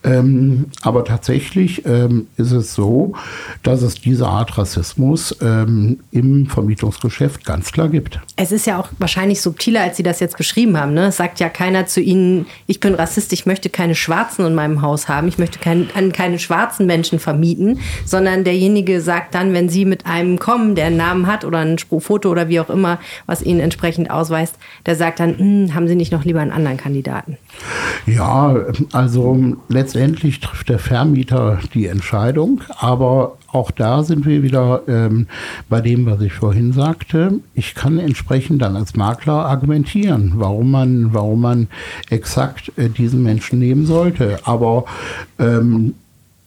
Ähm, 0.02 0.66
aber 0.82 1.04
tatsächlich 1.04 1.84
ähm, 1.86 2.26
ist 2.36 2.52
es 2.52 2.74
so, 2.74 3.14
dass 3.62 3.82
es 3.82 3.94
diese 3.94 4.26
Art 4.26 4.58
Rassismus 4.58 5.36
ähm, 5.40 6.00
im 6.10 6.46
Vermietungsgeschäft 6.46 7.44
ganz 7.44 7.72
klar 7.72 7.88
gibt. 7.88 8.20
Es 8.36 8.52
ist 8.52 8.66
ja 8.66 8.78
auch 8.78 8.88
wahrscheinlich 8.98 9.40
subtiler, 9.40 9.82
als 9.82 9.96
Sie 9.96 10.02
das 10.02 10.20
jetzt 10.20 10.36
beschrieben 10.36 10.76
haben. 10.78 10.94
Ne? 10.94 11.06
Es 11.06 11.16
sagt 11.16 11.40
ja 11.40 11.48
keiner 11.48 11.86
zu 11.86 12.00
Ihnen, 12.00 12.46
ich 12.66 12.80
bin 12.80 12.94
Rassist, 12.94 13.32
ich 13.32 13.46
möchte 13.46 13.70
keine 13.70 13.94
Schwarzen 13.94 14.44
in 14.46 14.54
meinem 14.54 14.82
Haus 14.82 15.08
haben, 15.08 15.28
ich 15.28 15.38
möchte 15.38 15.58
kein, 15.58 15.88
an 15.94 16.12
keine 16.12 16.38
schwarzen 16.38 16.86
Menschen 16.86 17.18
vermieten, 17.18 17.78
sondern 18.04 18.44
derjenige 18.44 19.00
sagt 19.00 19.34
dann, 19.34 19.52
wenn 19.52 19.68
Sie 19.68 19.84
mit 19.84 20.06
einem 20.06 20.38
kommen, 20.38 20.74
der 20.74 20.86
einen 20.86 20.96
Namen 20.96 21.26
hat 21.26 21.44
oder 21.44 21.58
ein 21.58 21.78
Foto 21.78 22.05
Foto 22.06 22.30
oder 22.30 22.48
wie 22.48 22.60
auch 22.60 22.70
immer, 22.70 22.98
was 23.26 23.42
ihn 23.42 23.60
entsprechend 23.60 24.10
ausweist, 24.10 24.56
der 24.86 24.96
sagt 24.96 25.20
dann, 25.20 25.36
hm, 25.38 25.74
haben 25.74 25.88
Sie 25.88 25.96
nicht 25.96 26.12
noch 26.12 26.24
lieber 26.24 26.40
einen 26.40 26.52
anderen 26.52 26.76
Kandidaten? 26.76 27.36
Ja, 28.06 28.54
also 28.92 29.56
letztendlich 29.68 30.40
trifft 30.40 30.68
der 30.68 30.78
Vermieter 30.78 31.58
die 31.74 31.86
Entscheidung, 31.86 32.62
aber 32.78 33.36
auch 33.56 33.70
da 33.70 34.02
sind 34.02 34.26
wir 34.26 34.42
wieder 34.42 34.82
ähm, 34.86 35.26
bei 35.68 35.80
dem, 35.80 36.04
was 36.06 36.20
ich 36.20 36.34
vorhin 36.34 36.72
sagte. 36.72 37.40
Ich 37.54 37.74
kann 37.74 37.98
entsprechend 37.98 38.60
dann 38.60 38.76
als 38.76 38.96
Makler 38.96 39.46
argumentieren, 39.46 40.34
warum 40.36 40.70
man, 40.70 41.14
warum 41.14 41.40
man 41.40 41.68
exakt 42.10 42.72
äh, 42.76 42.90
diesen 42.90 43.22
Menschen 43.22 43.58
nehmen 43.58 43.86
sollte. 43.86 44.40
Aber 44.44 44.84
ähm, 45.38 45.94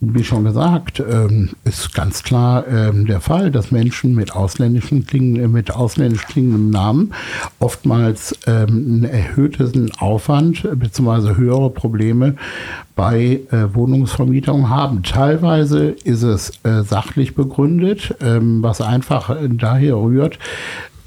wie 0.02 0.24
schon 0.24 0.45
gesagt, 0.45 1.02
ähm, 1.02 1.50
ist 1.66 1.93
ganz 1.93 2.24
klar 2.24 2.66
ähm, 2.68 3.06
der 3.06 3.20
Fall, 3.20 3.52
dass 3.52 3.72
Menschen 3.72 4.16
mit 4.16 4.34
ausländischen 4.34 5.06
klingen, 5.06 5.36
äh, 5.36 5.47
mit 5.50 5.72
ausländisch 5.72 6.26
klingendem 6.26 6.70
Namen 6.70 7.14
oftmals 7.60 8.34
ähm, 8.47 8.68
einen 8.68 9.04
erhöhten 9.04 9.91
Aufwand 10.00 10.66
bzw. 10.80 11.36
höhere 11.36 11.70
Probleme 11.70 12.36
bei 12.95 13.41
äh, 13.52 13.74
Wohnungsvermietung 13.74 14.70
haben. 14.70 15.04
Teilweise 15.04 15.89
ist 15.89 16.24
es 16.24 16.52
äh, 16.64 16.84
sachlich 16.84 17.36
begründet, 17.36 18.16
was 18.20 18.82
einfach 18.82 19.36
daher 19.50 19.95
rührt. 19.95 20.39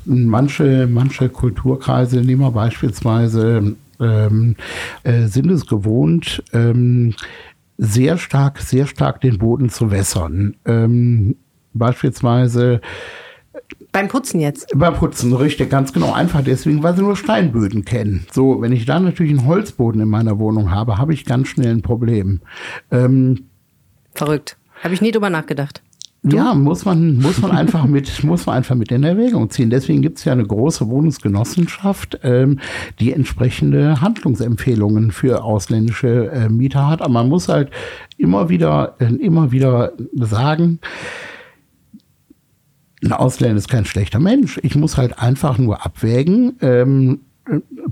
Manche, 0.04 0.88
manche 0.90 1.28
Kulturkreise, 1.28 2.20
nehmen 2.20 2.40
wir 2.40 2.50
beispielsweise, 2.50 3.76
sind 3.98 5.50
es 5.50 5.66
gewohnt, 5.66 6.42
sehr 7.82 8.16
stark, 8.18 8.60
sehr 8.60 8.86
stark 8.86 9.20
den 9.20 9.38
Boden 9.38 9.68
zu 9.68 9.90
wässern. 9.90 10.56
Ähm, 10.64 11.36
beispielsweise 11.74 12.80
beim 13.90 14.08
Putzen 14.08 14.40
jetzt? 14.40 14.68
Beim 14.74 14.94
Putzen, 14.94 15.34
richtig, 15.34 15.68
ganz 15.68 15.92
genau. 15.92 16.12
Einfach 16.12 16.42
deswegen, 16.42 16.82
weil 16.82 16.96
sie 16.96 17.02
nur 17.02 17.16
Steinböden 17.16 17.84
kennen. 17.84 18.26
So, 18.32 18.62
wenn 18.62 18.72
ich 18.72 18.86
dann 18.86 19.04
natürlich 19.04 19.32
einen 19.38 19.46
Holzboden 19.46 20.00
in 20.00 20.08
meiner 20.08 20.38
Wohnung 20.38 20.70
habe, 20.70 20.96
habe 20.96 21.12
ich 21.12 21.26
ganz 21.26 21.48
schnell 21.48 21.70
ein 21.70 21.82
Problem. 21.82 22.40
Ähm, 22.90 23.48
Verrückt. 24.14 24.56
Habe 24.82 24.94
ich 24.94 25.02
nie 25.02 25.10
drüber 25.10 25.28
nachgedacht. 25.28 25.82
Ja, 26.24 26.54
muss 26.54 26.84
man, 26.84 27.18
muss 27.18 27.40
man 27.40 27.50
einfach 27.50 27.84
mit, 27.86 28.22
muss 28.24 28.46
man 28.46 28.56
einfach 28.56 28.76
mit 28.76 28.92
in 28.92 29.02
Erwägung 29.02 29.50
ziehen. 29.50 29.70
Deswegen 29.70 30.02
gibt 30.02 30.18
es 30.18 30.24
ja 30.24 30.32
eine 30.32 30.46
große 30.46 30.88
Wohnungsgenossenschaft, 30.88 32.20
ähm, 32.22 32.60
die 33.00 33.12
entsprechende 33.12 34.00
Handlungsempfehlungen 34.00 35.10
für 35.10 35.42
ausländische 35.42 36.30
äh, 36.30 36.48
Mieter 36.48 36.88
hat. 36.88 37.02
Aber 37.02 37.12
man 37.12 37.28
muss 37.28 37.48
halt 37.48 37.70
immer 38.18 38.48
wieder, 38.48 38.94
äh, 39.00 39.06
immer 39.06 39.50
wieder 39.50 39.92
sagen, 40.14 40.78
ein 43.02 43.12
Ausländer 43.12 43.58
ist 43.58 43.68
kein 43.68 43.84
schlechter 43.84 44.20
Mensch. 44.20 44.60
Ich 44.62 44.76
muss 44.76 44.96
halt 44.96 45.18
einfach 45.18 45.58
nur 45.58 45.84
abwägen, 45.84 46.56
ähm, 46.60 47.20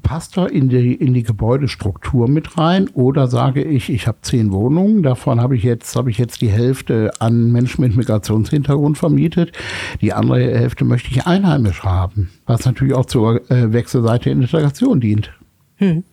passt 0.03 0.37
er 0.37 0.51
in 0.51 0.69
die, 0.69 0.95
in 0.95 1.13
die 1.13 1.25
Gebäudestruktur 1.25 2.29
mit 2.29 2.57
rein 2.57 2.89
oder 2.95 3.27
sage 3.27 3.65
ich, 3.65 3.91
ich 3.91 4.07
habe 4.07 4.19
zehn 4.23 4.53
Wohnungen, 4.53 5.03
davon 5.03 5.41
habe 5.41 5.57
ich 5.57 5.65
jetzt, 5.65 5.97
habe 5.97 6.11
ich 6.11 6.19
jetzt 6.19 6.41
die 6.41 6.49
Hälfte 6.49 7.11
an 7.19 7.51
Menschen 7.51 7.83
mit 7.83 7.97
Migrationshintergrund 7.97 8.97
vermietet, 8.97 9.53
die 10.01 10.13
andere 10.13 10.41
Hälfte 10.41 10.85
möchte 10.85 11.11
ich 11.11 11.27
einheimisch 11.27 11.83
haben, 11.83 12.31
was 12.47 12.65
natürlich 12.65 12.95
auch 12.95 13.07
zur 13.07 13.51
äh, 13.51 13.73
wechselseitigen 13.73 14.41
Integration 14.41 15.01
dient. 15.01 15.33
Hm. 15.77 16.05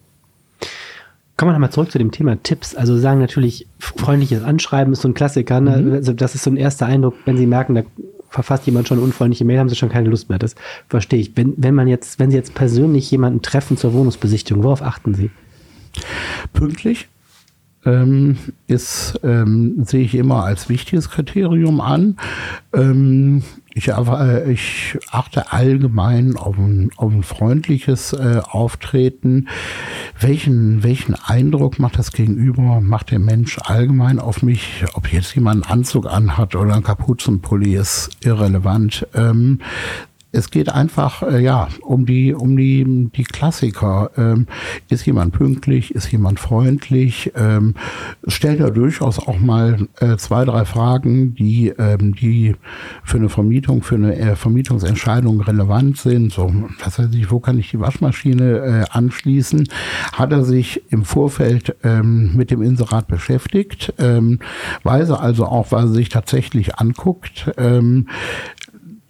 Kommen 1.38 1.50
wir 1.50 1.54
nochmal 1.54 1.72
zurück 1.72 1.92
zu 1.92 2.00
dem 2.00 2.12
Thema 2.12 2.42
Tipps. 2.42 2.74
Also 2.74 2.98
sagen 2.98 3.20
natürlich, 3.20 3.68
freundliches 3.78 4.42
Anschreiben 4.42 4.94
ist 4.94 5.02
so 5.02 5.08
ein 5.08 5.14
Klassiker. 5.14 5.62
Ne? 5.62 5.78
Mhm. 5.78 5.94
Also 5.94 6.14
das 6.14 6.34
ist 6.34 6.44
so 6.44 6.50
ein 6.50 6.58
erster 6.58 6.88
Eindruck, 6.88 7.14
wenn 7.26 7.38
Sie 7.38 7.46
merken, 7.46 7.76
da 7.76 7.84
verfasst 8.30 8.65
jemand 8.65 8.88
schon 8.88 8.97
eine 8.97 9.05
unfreundliche 9.05 9.45
Mail, 9.45 9.59
haben 9.59 9.69
Sie 9.69 9.75
schon 9.75 9.89
keine 9.89 10.09
Lust 10.09 10.30
mehr. 10.30 10.39
Das 10.39 10.55
verstehe 10.89 11.19
ich. 11.19 11.36
Wenn, 11.36 11.53
wenn 11.57 11.75
man 11.75 11.88
jetzt, 11.88 12.19
wenn 12.19 12.32
Sie 12.32 12.38
jetzt 12.38 12.53
persönlich 12.53 13.09
jemanden 13.11 13.41
treffen 13.41 13.78
zur 13.78 13.93
Wohnungsbesichtigung, 13.93 14.63
worauf 14.63 14.82
achten 14.82 15.13
Sie? 15.13 15.32
Pünktlich 16.53 17.07
ähm, 17.88 18.38
ist, 18.68 19.20
ähm, 19.24 19.84
sehe 19.86 20.04
ich 20.04 20.14
immer 20.14 20.44
als 20.44 20.68
wichtiges 20.68 21.10
Kriterium 21.10 21.80
an. 21.80 22.18
Ähm, 22.74 23.44
ich, 23.74 23.88
äh, 23.88 24.52
ich, 24.52 24.98
achte 25.12 25.54
allgemein 25.54 26.36
auf 26.36 26.58
ein, 26.58 26.90
auf 26.98 27.14
ein 27.14 27.24
freundliches 27.24 28.12
äh, 28.14 28.42
Auftreten. 28.44 29.48
Welchen, 30.20 30.84
welchen 30.84 31.16
Eindruck 31.16 31.80
macht 31.80 31.98
das 31.98 32.12
Gegenüber, 32.12 32.82
macht 32.82 33.12
der 33.12 33.20
Mensch 33.20 33.58
allgemein 33.64 34.20
auf 34.20 34.42
mich? 34.42 34.84
Ob 34.94 35.12
jetzt 35.14 35.34
jemand 35.36 35.64
einen 35.64 35.80
Anzug 35.80 36.08
anhat 36.08 36.56
oder 36.56 36.76
ein 36.76 36.84
Kapuzenpulli 36.84 37.76
ist 37.76 38.10
irrelevant. 38.22 39.08
Es 40.38 40.52
geht 40.52 40.70
einfach 40.70 41.24
äh, 41.24 41.42
ja 41.42 41.68
um 41.82 42.06
die 42.06 42.34
um 42.34 42.56
die 42.56 43.10
die 43.16 43.24
Klassiker. 43.24 44.12
Ähm, 44.18 44.46
ist 44.90 45.06
jemand 45.06 45.34
pünktlich? 45.34 45.96
Ist 45.96 46.12
jemand 46.12 46.40
freundlich? 46.40 47.32
Ähm, 47.36 47.74
stellt 48.28 48.60
er 48.60 48.70
durchaus 48.70 49.18
auch 49.18 49.40
mal 49.40 49.88
äh, 50.00 50.16
zwei 50.18 50.46
drei 50.46 50.66
Fragen, 50.66 51.34
die 51.34 51.70
ähm, 51.70 52.14
die 52.14 52.56
für 53.04 53.18
eine 53.18 53.30
Vermietung 53.30 53.82
für 53.82 53.96
eine 53.96 54.16
äh, 54.16 54.36
Vermietungsentscheidung 54.36 55.42
relevant 55.42 55.98
sind. 55.98 56.32
So 56.32 56.54
was 56.84 57.00
weiß 57.00 57.10
ich, 57.14 57.32
wo 57.32 57.40
kann 57.40 57.58
ich 57.58 57.72
die 57.72 57.80
Waschmaschine 57.80 58.58
äh, 58.58 58.86
anschließen? 58.92 59.68
Hat 60.14 60.32
er 60.32 60.44
sich 60.44 60.84
im 60.92 61.04
Vorfeld 61.04 61.76
ähm, 61.84 62.36
mit 62.36 62.52
dem 62.52 62.62
Inserat 62.62 63.08
beschäftigt? 63.08 63.92
Ähm, 63.98 64.40
weiß 64.84 65.10
er 65.10 65.22
also 65.22 65.46
auch, 65.46 65.72
was 65.72 65.86
er 65.86 65.94
sich 65.94 66.10
tatsächlich 66.10 66.78
anguckt? 66.78 67.52
Ähm, 67.58 68.08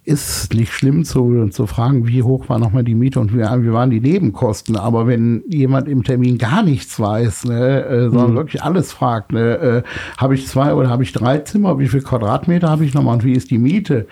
ist 0.08 0.54
nicht 0.54 0.72
schlimm 0.72 1.04
zu, 1.04 1.48
zu 1.50 1.66
fragen, 1.66 2.08
wie 2.08 2.22
hoch 2.22 2.48
war 2.48 2.58
nochmal 2.58 2.82
die 2.82 2.94
Miete 2.94 3.20
und 3.20 3.32
wie, 3.34 3.40
wie 3.40 3.72
waren 3.72 3.90
die 3.90 4.00
Nebenkosten. 4.00 4.76
Aber 4.76 5.06
wenn 5.06 5.44
jemand 5.48 5.86
im 5.86 6.02
Termin 6.02 6.38
gar 6.38 6.62
nichts 6.62 6.98
weiß, 6.98 7.44
ne, 7.44 7.84
äh, 7.84 8.02
sondern 8.08 8.32
mhm. 8.32 8.36
wirklich 8.36 8.62
alles 8.62 8.90
fragt, 8.90 9.32
ne, 9.32 9.58
äh, 9.58 9.82
habe 10.16 10.34
ich 10.34 10.46
zwei 10.46 10.72
oder 10.72 10.88
habe 10.88 11.02
ich 11.02 11.12
drei 11.12 11.38
Zimmer, 11.38 11.78
wie 11.78 11.88
viel 11.88 12.00
Quadratmeter 12.00 12.70
habe 12.70 12.86
ich 12.86 12.94
nochmal 12.94 13.14
und 13.14 13.24
wie 13.24 13.34
ist 13.34 13.50
die 13.50 13.58
Miete? 13.58 14.06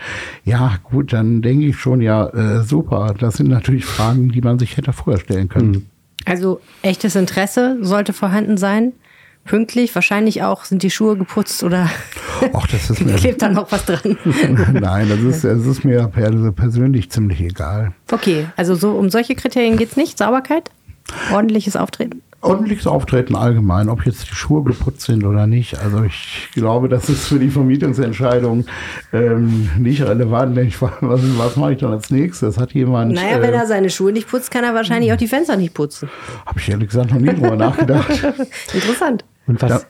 Ja, 0.44 0.74
gut, 0.84 1.14
dann 1.14 1.40
denke 1.40 1.64
ich 1.64 1.76
schon, 1.76 2.03
ja, 2.03 2.26
äh, 2.28 2.62
super. 2.62 3.14
Das 3.18 3.38
sind 3.38 3.49
natürlich 3.49 3.86
Fragen, 3.86 4.28
die 4.28 4.42
man 4.42 4.59
sich 4.59 4.76
hätte 4.76 4.92
vorstellen 4.92 5.49
können. 5.49 5.70
Mhm. 5.70 5.86
Also 6.26 6.61
echtes 6.82 7.16
Interesse 7.16 7.78
sollte 7.80 8.12
vorhanden 8.12 8.59
sein 8.59 8.92
pünktlich. 9.47 9.94
Wahrscheinlich 9.94 10.42
auch 10.42 10.64
sind 10.64 10.82
die 10.82 10.90
Schuhe 10.90 11.16
geputzt 11.16 11.62
oder 11.62 11.88
Ach, 12.53 12.66
das 12.66 12.91
ist 12.91 13.05
mir, 13.05 13.14
klebt 13.16 13.43
da 13.43 13.49
noch 13.49 13.70
was 13.70 13.84
dran. 13.84 14.16
Nein, 14.72 15.09
das 15.09 15.20
ist, 15.20 15.45
das 15.45 15.66
ist 15.66 15.84
mir 15.84 16.09
persönlich 16.09 17.11
ziemlich 17.11 17.41
egal. 17.41 17.93
Okay, 18.11 18.47
also 18.57 18.74
so 18.74 18.93
um 18.93 19.11
solche 19.11 19.34
Kriterien 19.34 19.76
geht 19.76 19.91
es 19.91 19.97
nicht. 19.97 20.18
Sauberkeit, 20.18 20.70
ordentliches 21.32 21.76
Auftreten 21.76 22.22
ordentliches 22.47 22.87
Auftreten 22.87 23.34
allgemein, 23.34 23.89
ob 23.89 24.07
jetzt 24.07 24.30
die 24.30 24.34
Schuhe 24.34 24.62
geputzt 24.62 25.03
sind 25.03 25.24
oder 25.24 25.47
nicht. 25.47 25.78
Also 25.78 26.03
ich 26.05 26.49
glaube, 26.55 26.89
das 26.89 27.09
ist 27.09 27.26
für 27.26 27.39
die 27.39 27.51
Vermietungsentscheidung 27.51 28.66
ähm, 29.12 29.70
nicht 29.78 30.03
relevant. 30.03 30.57
Ich, 30.59 30.80
was, 30.80 30.93
was 31.01 31.57
mache 31.57 31.72
ich 31.72 31.78
dann 31.78 31.93
als 31.93 32.11
nächstes? 32.11 32.59
Hat 32.59 32.72
jemand. 32.72 33.12
Naja, 33.12 33.39
äh, 33.39 33.43
wenn 33.43 33.55
er 33.55 33.66
seine 33.66 33.91
Schuhe 33.91 34.12
nicht 34.12 34.28
putzt, 34.28 34.51
kann 34.51 34.64
er 34.64 34.74
wahrscheinlich 34.74 35.12
auch 35.12 35.16
die 35.16 35.28
Fenster 35.28 35.57
nicht 35.57 35.74
putzen. 35.74 36.09
Habe 36.45 36.61
ich 36.61 36.68
ehrlich 36.68 36.89
gesagt 36.89 37.11
noch 37.11 37.18
nie 37.18 37.34
drüber 37.34 37.57
nachgedacht. 37.57 38.11
Interessant. 38.72 39.24
Und 39.47 39.61
was, 39.62 39.70
ja. 39.70 39.80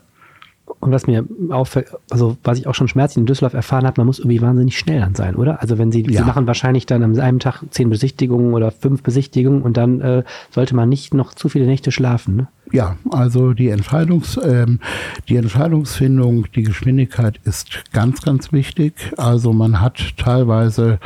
Und 0.80 0.92
was 0.92 1.06
mir 1.06 1.24
auffällt, 1.50 1.88
also 2.10 2.36
was 2.44 2.58
ich 2.58 2.66
auch 2.66 2.74
schon 2.74 2.88
schmerzlich 2.88 3.18
in 3.18 3.26
Düsseldorf 3.26 3.54
erfahren 3.54 3.86
habe, 3.86 4.00
man 4.00 4.06
muss 4.06 4.18
irgendwie 4.18 4.40
wahnsinnig 4.40 4.78
schnell 4.78 5.00
dann 5.00 5.14
sein, 5.14 5.34
oder? 5.34 5.60
Also 5.60 5.78
wenn 5.78 5.90
Sie, 5.90 6.02
ja. 6.02 6.20
Sie 6.20 6.26
machen 6.26 6.46
wahrscheinlich 6.46 6.86
dann 6.86 7.02
am 7.02 7.18
einem 7.18 7.38
Tag 7.38 7.62
zehn 7.70 7.88
Besichtigungen 7.90 8.54
oder 8.54 8.70
fünf 8.70 9.02
Besichtigungen 9.02 9.62
und 9.62 9.76
dann 9.76 10.00
äh, 10.00 10.22
sollte 10.50 10.76
man 10.76 10.88
nicht 10.88 11.14
noch 11.14 11.34
zu 11.34 11.48
viele 11.48 11.66
Nächte 11.66 11.92
schlafen, 11.92 12.36
ne? 12.36 12.48
Ja, 12.72 12.96
also 13.10 13.52
die 13.52 13.68
Entscheidungs, 13.68 14.40
ähm, 14.42 14.80
die 15.28 15.36
Entscheidungsfindung, 15.36 16.46
die 16.52 16.64
Geschwindigkeit 16.64 17.38
ist 17.44 17.84
ganz, 17.92 18.22
ganz 18.22 18.52
wichtig. 18.52 18.94
Also 19.16 19.52
man 19.52 19.80
hat 19.80 20.16
teilweise 20.16 20.98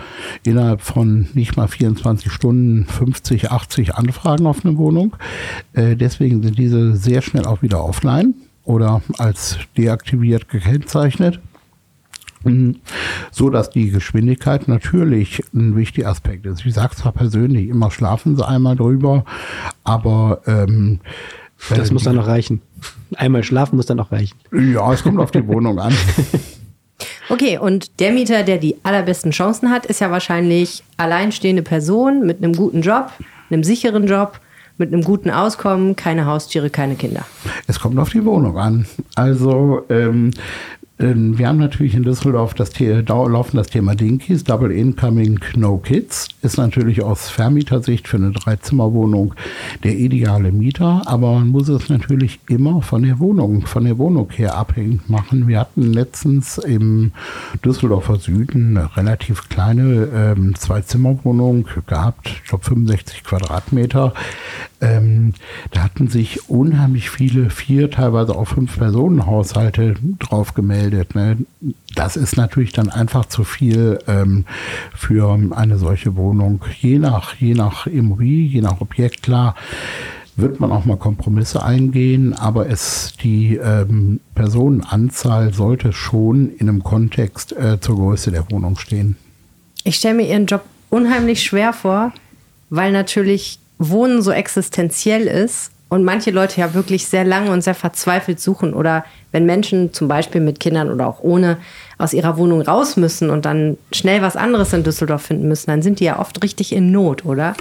innerhalb 0.42 0.80
von 0.80 1.28
nicht 1.34 1.58
mal 1.58 1.68
24 1.68 2.32
Stunden 2.32 2.86
50, 2.86 3.50
80 3.50 3.94
Anfragen 3.94 4.46
auf 4.46 4.64
eine 4.64 4.78
Wohnung. 4.78 5.16
Äh, 5.74 5.96
deswegen 5.96 6.42
sind 6.42 6.58
diese 6.58 6.96
sehr 6.96 7.20
schnell 7.20 7.44
auch 7.44 7.60
wieder 7.60 7.84
offline 7.84 8.34
oder 8.64 9.02
als 9.18 9.58
deaktiviert 9.76 10.48
gekennzeichnet. 10.48 11.40
Mhm. 12.42 12.76
So 13.30 13.50
dass 13.50 13.70
die 13.70 13.90
Geschwindigkeit 13.90 14.66
natürlich 14.68 15.42
ein 15.54 15.76
wichtiger 15.76 16.08
Aspekt 16.08 16.46
ist. 16.46 16.64
Ich 16.64 16.74
sage 16.74 16.96
zwar 16.96 17.12
persönlich, 17.12 17.68
immer 17.68 17.90
schlafen 17.90 18.36
sie 18.36 18.46
einmal 18.46 18.76
drüber, 18.76 19.24
aber 19.84 20.40
ähm, 20.46 21.00
das 21.68 21.90
muss 21.90 22.04
dann 22.04 22.16
noch 22.16 22.26
reichen. 22.26 22.62
Einmal 23.16 23.44
schlafen 23.44 23.76
muss 23.76 23.86
dann 23.86 23.98
noch 23.98 24.10
reichen. 24.10 24.38
Ja, 24.52 24.90
es 24.92 25.02
kommt 25.02 25.18
auf 25.18 25.30
die 25.30 25.46
Wohnung 25.46 25.78
an. 25.78 25.94
Okay, 27.30 27.58
und 27.58 28.00
der 28.00 28.10
Mieter, 28.10 28.42
der 28.42 28.58
die 28.58 28.76
allerbesten 28.82 29.30
Chancen 29.30 29.70
hat, 29.70 29.86
ist 29.86 30.00
ja 30.00 30.10
wahrscheinlich 30.10 30.82
alleinstehende 30.96 31.62
Person 31.62 32.26
mit 32.26 32.38
einem 32.38 32.54
guten 32.54 32.82
Job, 32.82 33.12
einem 33.50 33.62
sicheren 33.62 34.08
Job, 34.08 34.40
mit 34.80 34.92
einem 34.92 35.04
guten 35.04 35.30
Auskommen, 35.30 35.94
keine 35.94 36.26
Haustiere, 36.26 36.70
keine 36.70 36.96
Kinder. 36.96 37.24
Es 37.68 37.78
kommt 37.78 37.98
auf 37.98 38.10
die 38.10 38.24
Wohnung 38.24 38.58
an. 38.58 38.86
Also 39.14 39.84
ähm, 39.88 40.32
ähm, 41.00 41.38
wir 41.38 41.48
haben 41.48 41.58
natürlich 41.58 41.94
in 41.94 42.02
Düsseldorf 42.02 42.54
das 42.54 42.78
laufen 42.78 43.56
das 43.56 43.68
Thema 43.68 43.94
Dinkies, 43.94 44.44
Double 44.44 44.70
Incoming, 44.70 45.40
No 45.56 45.78
Kids. 45.78 46.28
Ist 46.42 46.58
natürlich 46.58 47.02
aus 47.02 47.30
Vermietersicht 47.30 48.06
für 48.06 48.18
eine 48.18 48.32
Dreizimmerwohnung 48.32 49.34
der 49.82 49.96
ideale 49.96 50.52
Mieter, 50.52 51.02
aber 51.06 51.32
man 51.32 51.48
muss 51.48 51.68
es 51.68 51.88
natürlich 51.88 52.40
immer 52.48 52.82
von 52.82 53.02
der 53.02 53.18
Wohnung, 53.18 53.66
von 53.66 53.84
der 53.84 53.98
Wohnung 53.98 54.30
her 54.30 54.56
abhängig 54.56 55.08
machen. 55.08 55.48
Wir 55.48 55.60
hatten 55.60 55.82
letztens 55.92 56.58
im 56.58 57.12
Düsseldorfer 57.64 58.16
Süden 58.16 58.76
eine 58.76 58.96
relativ 58.96 59.48
kleine 59.48 60.08
ähm, 60.14 60.54
Zwei-Zimmer-Wohnung 60.54 61.66
gehabt, 61.86 62.28
ich 62.28 62.44
glaube 62.44 62.64
65 62.64 63.24
Quadratmeter. 63.24 64.12
Ähm, 64.80 65.34
da 65.72 65.82
hatten 65.82 66.08
sich 66.08 66.48
unheimlich 66.48 67.10
viele, 67.10 67.50
vier, 67.50 67.90
teilweise 67.90 68.34
auch 68.34 68.46
fünf 68.46 68.78
Personen 68.78 69.26
Haushalte 69.26 69.94
drauf 70.18 70.54
gemeldet. 70.54 71.14
Ne? 71.14 71.38
Das 71.94 72.16
ist 72.16 72.36
natürlich 72.36 72.72
dann 72.72 72.88
einfach 72.88 73.26
zu 73.26 73.44
viel 73.44 73.98
ähm, 74.06 74.46
für 74.94 75.38
eine 75.50 75.78
solche 75.78 76.16
Wohnung. 76.16 76.64
Je 76.80 76.98
nach, 76.98 77.34
je 77.36 77.54
nach 77.54 77.86
Immobilie, 77.86 78.48
je 78.48 78.60
nach 78.62 78.80
Objekt, 78.80 79.22
klar 79.22 79.54
wird 80.36 80.60
man 80.60 80.72
auch 80.72 80.84
mal 80.84 80.96
Kompromisse 80.96 81.62
eingehen, 81.62 82.32
aber 82.32 82.68
es 82.68 83.12
die 83.22 83.56
ähm, 83.56 84.20
Personenanzahl 84.34 85.52
sollte 85.52 85.92
schon 85.92 86.50
in 86.56 86.68
einem 86.68 86.82
Kontext 86.82 87.52
äh, 87.52 87.78
zur 87.80 87.96
Größe 87.96 88.30
der 88.30 88.50
Wohnung 88.50 88.78
stehen. 88.78 89.16
Ich 89.84 89.96
stelle 89.96 90.14
mir 90.14 90.28
Ihren 90.28 90.46
Job 90.46 90.62
unheimlich 90.88 91.42
schwer 91.42 91.72
vor, 91.72 92.12
weil 92.70 92.92
natürlich 92.92 93.58
Wohnen 93.80 94.20
so 94.20 94.30
existenziell 94.30 95.26
ist 95.26 95.72
und 95.88 96.04
manche 96.04 96.30
Leute 96.30 96.60
ja 96.60 96.74
wirklich 96.74 97.06
sehr 97.08 97.24
lange 97.24 97.50
und 97.50 97.64
sehr 97.64 97.74
verzweifelt 97.74 98.38
suchen 98.38 98.74
oder 98.74 99.04
wenn 99.32 99.46
Menschen 99.46 99.92
zum 99.94 100.06
Beispiel 100.06 100.42
mit 100.42 100.60
Kindern 100.60 100.90
oder 100.90 101.06
auch 101.06 101.20
ohne 101.22 101.56
aus 101.96 102.12
ihrer 102.12 102.36
Wohnung 102.36 102.60
raus 102.60 102.98
müssen 102.98 103.30
und 103.30 103.46
dann 103.46 103.78
schnell 103.90 104.20
was 104.20 104.36
anderes 104.36 104.74
in 104.74 104.84
Düsseldorf 104.84 105.22
finden 105.22 105.48
müssen, 105.48 105.70
dann 105.70 105.80
sind 105.80 105.98
die 105.98 106.04
ja 106.04 106.18
oft 106.18 106.42
richtig 106.44 106.72
in 106.72 106.92
Not, 106.92 107.24
oder? 107.24 107.54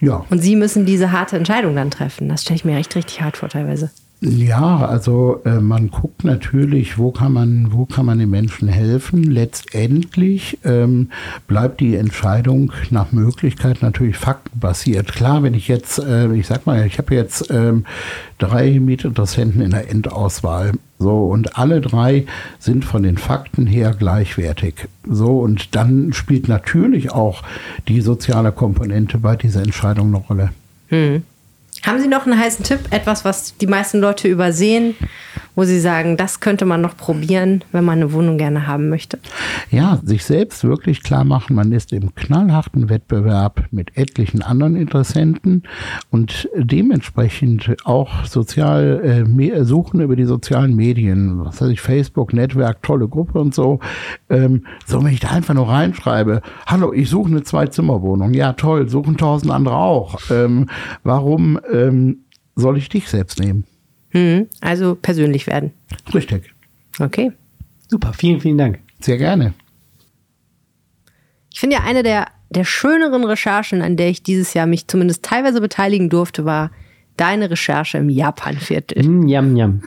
Ja. 0.00 0.24
Und 0.30 0.38
sie 0.38 0.56
müssen 0.56 0.86
diese 0.86 1.12
harte 1.12 1.36
Entscheidung 1.36 1.76
dann 1.76 1.90
treffen. 1.90 2.30
Das 2.30 2.42
stelle 2.42 2.56
ich 2.56 2.64
mir 2.64 2.78
echt 2.78 2.96
richtig 2.96 3.20
hart 3.20 3.36
vor 3.36 3.50
teilweise. 3.50 3.90
Ja, 4.20 4.84
also 4.84 5.42
äh, 5.44 5.60
man 5.60 5.90
guckt 5.90 6.24
natürlich, 6.24 6.98
wo 6.98 7.12
kann 7.12 7.32
man, 7.32 7.72
wo 7.72 7.86
kann 7.86 8.04
man 8.04 8.18
den 8.18 8.30
Menschen 8.30 8.66
helfen. 8.66 9.22
Letztendlich 9.22 10.58
ähm, 10.64 11.10
bleibt 11.46 11.78
die 11.78 11.94
Entscheidung 11.94 12.72
nach 12.90 13.12
Möglichkeit 13.12 13.80
natürlich 13.80 14.16
faktenbasiert. 14.16 15.12
Klar, 15.12 15.44
wenn 15.44 15.54
ich 15.54 15.68
jetzt, 15.68 16.00
äh, 16.00 16.32
ich 16.34 16.48
sag 16.48 16.66
mal, 16.66 16.84
ich 16.84 16.98
habe 16.98 17.14
jetzt 17.14 17.48
ähm, 17.50 17.84
drei 18.38 18.80
Mietinteressenten 18.80 19.60
in 19.60 19.70
der 19.70 19.88
Endauswahl. 19.88 20.72
So, 20.98 21.26
und 21.26 21.56
alle 21.56 21.80
drei 21.80 22.26
sind 22.58 22.84
von 22.84 23.04
den 23.04 23.18
Fakten 23.18 23.68
her 23.68 23.94
gleichwertig. 23.96 24.88
So, 25.08 25.38
und 25.38 25.76
dann 25.76 26.12
spielt 26.12 26.48
natürlich 26.48 27.12
auch 27.12 27.44
die 27.86 28.00
soziale 28.00 28.50
Komponente 28.50 29.18
bei 29.18 29.36
dieser 29.36 29.62
Entscheidung 29.62 30.08
eine 30.08 30.24
Rolle. 30.24 30.50
Hm. 30.88 31.22
Haben 31.86 32.00
Sie 32.00 32.08
noch 32.08 32.26
einen 32.26 32.38
heißen 32.38 32.64
Tipp? 32.64 32.80
Etwas, 32.90 33.24
was 33.24 33.56
die 33.56 33.66
meisten 33.66 34.00
Leute 34.00 34.28
übersehen, 34.28 34.96
wo 35.58 35.64
Sie 35.64 35.80
sagen, 35.80 36.16
das 36.16 36.38
könnte 36.38 36.64
man 36.66 36.80
noch 36.80 36.96
probieren, 36.96 37.64
wenn 37.72 37.84
man 37.84 37.98
eine 37.98 38.12
Wohnung 38.12 38.38
gerne 38.38 38.68
haben 38.68 38.90
möchte? 38.90 39.18
Ja, 39.72 39.98
sich 40.04 40.24
selbst 40.24 40.62
wirklich 40.62 41.02
klar 41.02 41.24
machen, 41.24 41.56
man 41.56 41.72
ist 41.72 41.92
im 41.92 42.14
knallharten 42.14 42.88
Wettbewerb 42.88 43.64
mit 43.72 43.96
etlichen 43.96 44.40
anderen 44.40 44.76
Interessenten 44.76 45.64
und 46.10 46.48
dementsprechend 46.54 47.74
auch 47.84 48.24
sozial 48.24 49.26
äh, 49.26 49.64
suchen 49.64 50.00
über 50.00 50.14
die 50.14 50.26
sozialen 50.26 50.76
Medien, 50.76 51.44
was 51.44 51.60
weiß 51.60 51.70
ich, 51.70 51.80
Facebook, 51.80 52.32
Netzwerk, 52.32 52.84
tolle 52.84 53.08
Gruppe 53.08 53.40
und 53.40 53.52
so. 53.52 53.80
Ähm, 54.30 54.64
so, 54.86 55.02
wenn 55.02 55.12
ich 55.12 55.18
da 55.18 55.30
einfach 55.30 55.54
nur 55.54 55.68
reinschreibe, 55.68 56.40
hallo, 56.66 56.92
ich 56.92 57.10
suche 57.10 57.30
eine 57.30 57.42
Zwei-Zimmer-Wohnung. 57.42 58.32
Ja, 58.32 58.52
toll, 58.52 58.88
suchen 58.88 59.16
tausend 59.16 59.50
andere 59.50 59.74
auch. 59.74 60.20
Ähm, 60.30 60.66
warum 61.02 61.58
ähm, 61.72 62.18
soll 62.54 62.78
ich 62.78 62.88
dich 62.88 63.08
selbst 63.08 63.40
nehmen? 63.40 63.64
Hm, 64.10 64.48
also 64.60 64.94
persönlich 64.94 65.46
werden. 65.46 65.72
Richtig. 66.14 66.54
Okay. 66.98 67.32
Super, 67.88 68.12
vielen, 68.12 68.40
vielen 68.40 68.58
Dank. 68.58 68.80
Sehr 69.00 69.18
gerne. 69.18 69.54
Ich 71.52 71.60
finde 71.60 71.76
ja 71.76 71.82
eine 71.82 72.02
der, 72.02 72.26
der 72.50 72.64
schöneren 72.64 73.24
Recherchen, 73.24 73.82
an 73.82 73.96
der 73.96 74.08
ich 74.08 74.22
dieses 74.22 74.54
Jahr 74.54 74.66
mich 74.66 74.86
zumindest 74.86 75.24
teilweise 75.24 75.60
beteiligen 75.60 76.08
durfte, 76.10 76.44
war 76.44 76.70
deine 77.16 77.50
Recherche 77.50 77.98
im 77.98 78.08
Japan-Viertel. 78.08 79.06
Mm, 79.06 79.28
yum, 79.28 79.56
yum. 79.56 79.82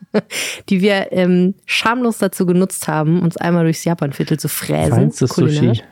die 0.68 0.80
wir 0.80 1.12
ähm, 1.12 1.54
schamlos 1.64 2.18
dazu 2.18 2.46
genutzt 2.46 2.88
haben, 2.88 3.22
uns 3.22 3.36
einmal 3.36 3.64
durchs 3.64 3.84
Japan-Viertel 3.84 4.38
zu 4.38 4.48
fräsen. 4.48 4.92
Feinstes 4.92 5.30
Sushi. 5.30 5.82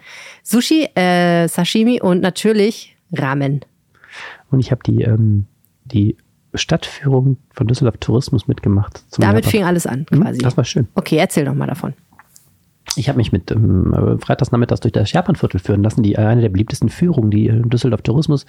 Sushi, 0.42 0.88
äh, 0.94 1.48
Sashimi 1.48 2.00
und 2.00 2.20
natürlich 2.20 2.96
Ramen. 3.12 3.60
Und 4.50 4.60
ich 4.60 4.70
habe 4.70 4.82
die, 4.84 5.02
ähm, 5.02 5.46
die 5.84 6.16
Stadtführung 6.54 7.36
von 7.52 7.66
Düsseldorf 7.66 7.96
Tourismus 7.98 8.48
mitgemacht. 8.48 9.02
Damit 9.18 9.44
Japan. 9.44 9.50
fing 9.50 9.64
alles 9.64 9.86
an, 9.86 10.06
quasi. 10.06 10.38
Das 10.38 10.56
war 10.56 10.64
schön. 10.64 10.88
Okay, 10.94 11.16
erzähl 11.16 11.44
doch 11.44 11.54
mal 11.54 11.66
davon. 11.66 11.94
Ich 12.96 13.08
habe 13.08 13.16
mich 13.16 13.32
mit 13.32 13.50
ähm, 13.50 14.18
Freitagsnachmittags 14.20 14.80
durch 14.80 14.92
das 14.92 15.10
Japanviertel 15.12 15.58
führen 15.58 15.82
lassen, 15.82 16.02
die 16.02 16.16
eine 16.16 16.42
der 16.42 16.48
beliebtesten 16.48 16.88
Führungen, 16.88 17.30
die 17.30 17.48
äh, 17.48 17.60
Düsseldorf 17.62 18.02
Tourismus 18.02 18.46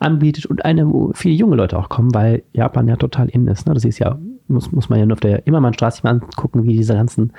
anbietet 0.00 0.46
und 0.46 0.64
eine, 0.64 0.88
wo 0.90 1.12
viele 1.14 1.34
junge 1.34 1.56
Leute 1.56 1.78
auch 1.78 1.88
kommen, 1.88 2.12
weil 2.14 2.42
Japan 2.52 2.88
ja 2.88 2.96
total 2.96 3.28
in 3.28 3.46
ist. 3.46 3.66
Ne? 3.66 3.74
Das 3.74 3.84
ist 3.84 3.98
ja, 3.98 4.18
muss, 4.48 4.72
muss 4.72 4.88
man 4.88 4.98
ja 4.98 5.06
nur 5.06 5.14
auf 5.14 5.20
der 5.20 5.46
Immermannstraße 5.46 6.00
mal 6.02 6.10
angucken, 6.10 6.64
wie 6.64 6.76
diese 6.76 6.94
ganzen 6.94 7.32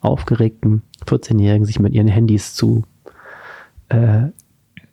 aufgeregten 0.00 0.82
14-Jährigen 1.06 1.66
sich 1.66 1.78
mit 1.78 1.92
ihren 1.92 2.08
Handys 2.08 2.54
zu 2.54 2.84
äh, 3.88 4.28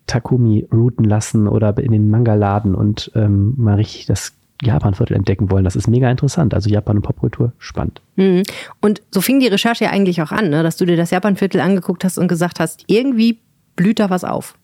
Takumi 0.08 0.68
routen 0.72 1.06
lassen 1.06 1.48
oder 1.48 1.78
in 1.78 1.92
den 1.92 2.10
Manga-Laden 2.10 2.76
und 2.76 3.12
ähm, 3.16 3.54
mal 3.58 3.76
richtig 3.76 4.06
das 4.06 4.34
Japanviertel 4.62 5.16
entdecken 5.16 5.52
wollen. 5.52 5.64
Das 5.64 5.76
ist 5.76 5.88
mega 5.88 6.10
interessant. 6.10 6.54
Also 6.54 6.70
Japan 6.70 6.98
und 6.98 7.02
Popkultur, 7.04 7.52
spannend. 7.58 8.02
Mhm. 8.16 8.44
Und 8.82 9.02
so 9.12 9.22
fing 9.22 9.40
die 9.40 9.48
Recherche 9.48 9.86
ja 9.86 9.92
eigentlich 9.92 10.22
auch 10.22 10.32
an, 10.32 10.50
ne? 10.50 10.64
dass 10.64 10.78
du 10.78 10.86
dir 10.86 10.98
das 10.98 11.12
Japanviertel 11.12 11.60
angeguckt 11.62 12.04
hast 12.04 12.18
und 12.18 12.28
gesagt 12.28 12.60
hast, 12.60 12.84
irgendwie 12.88 13.40
blüht 13.76 14.00
da 14.00 14.10
was 14.10 14.24
auf. 14.24 14.56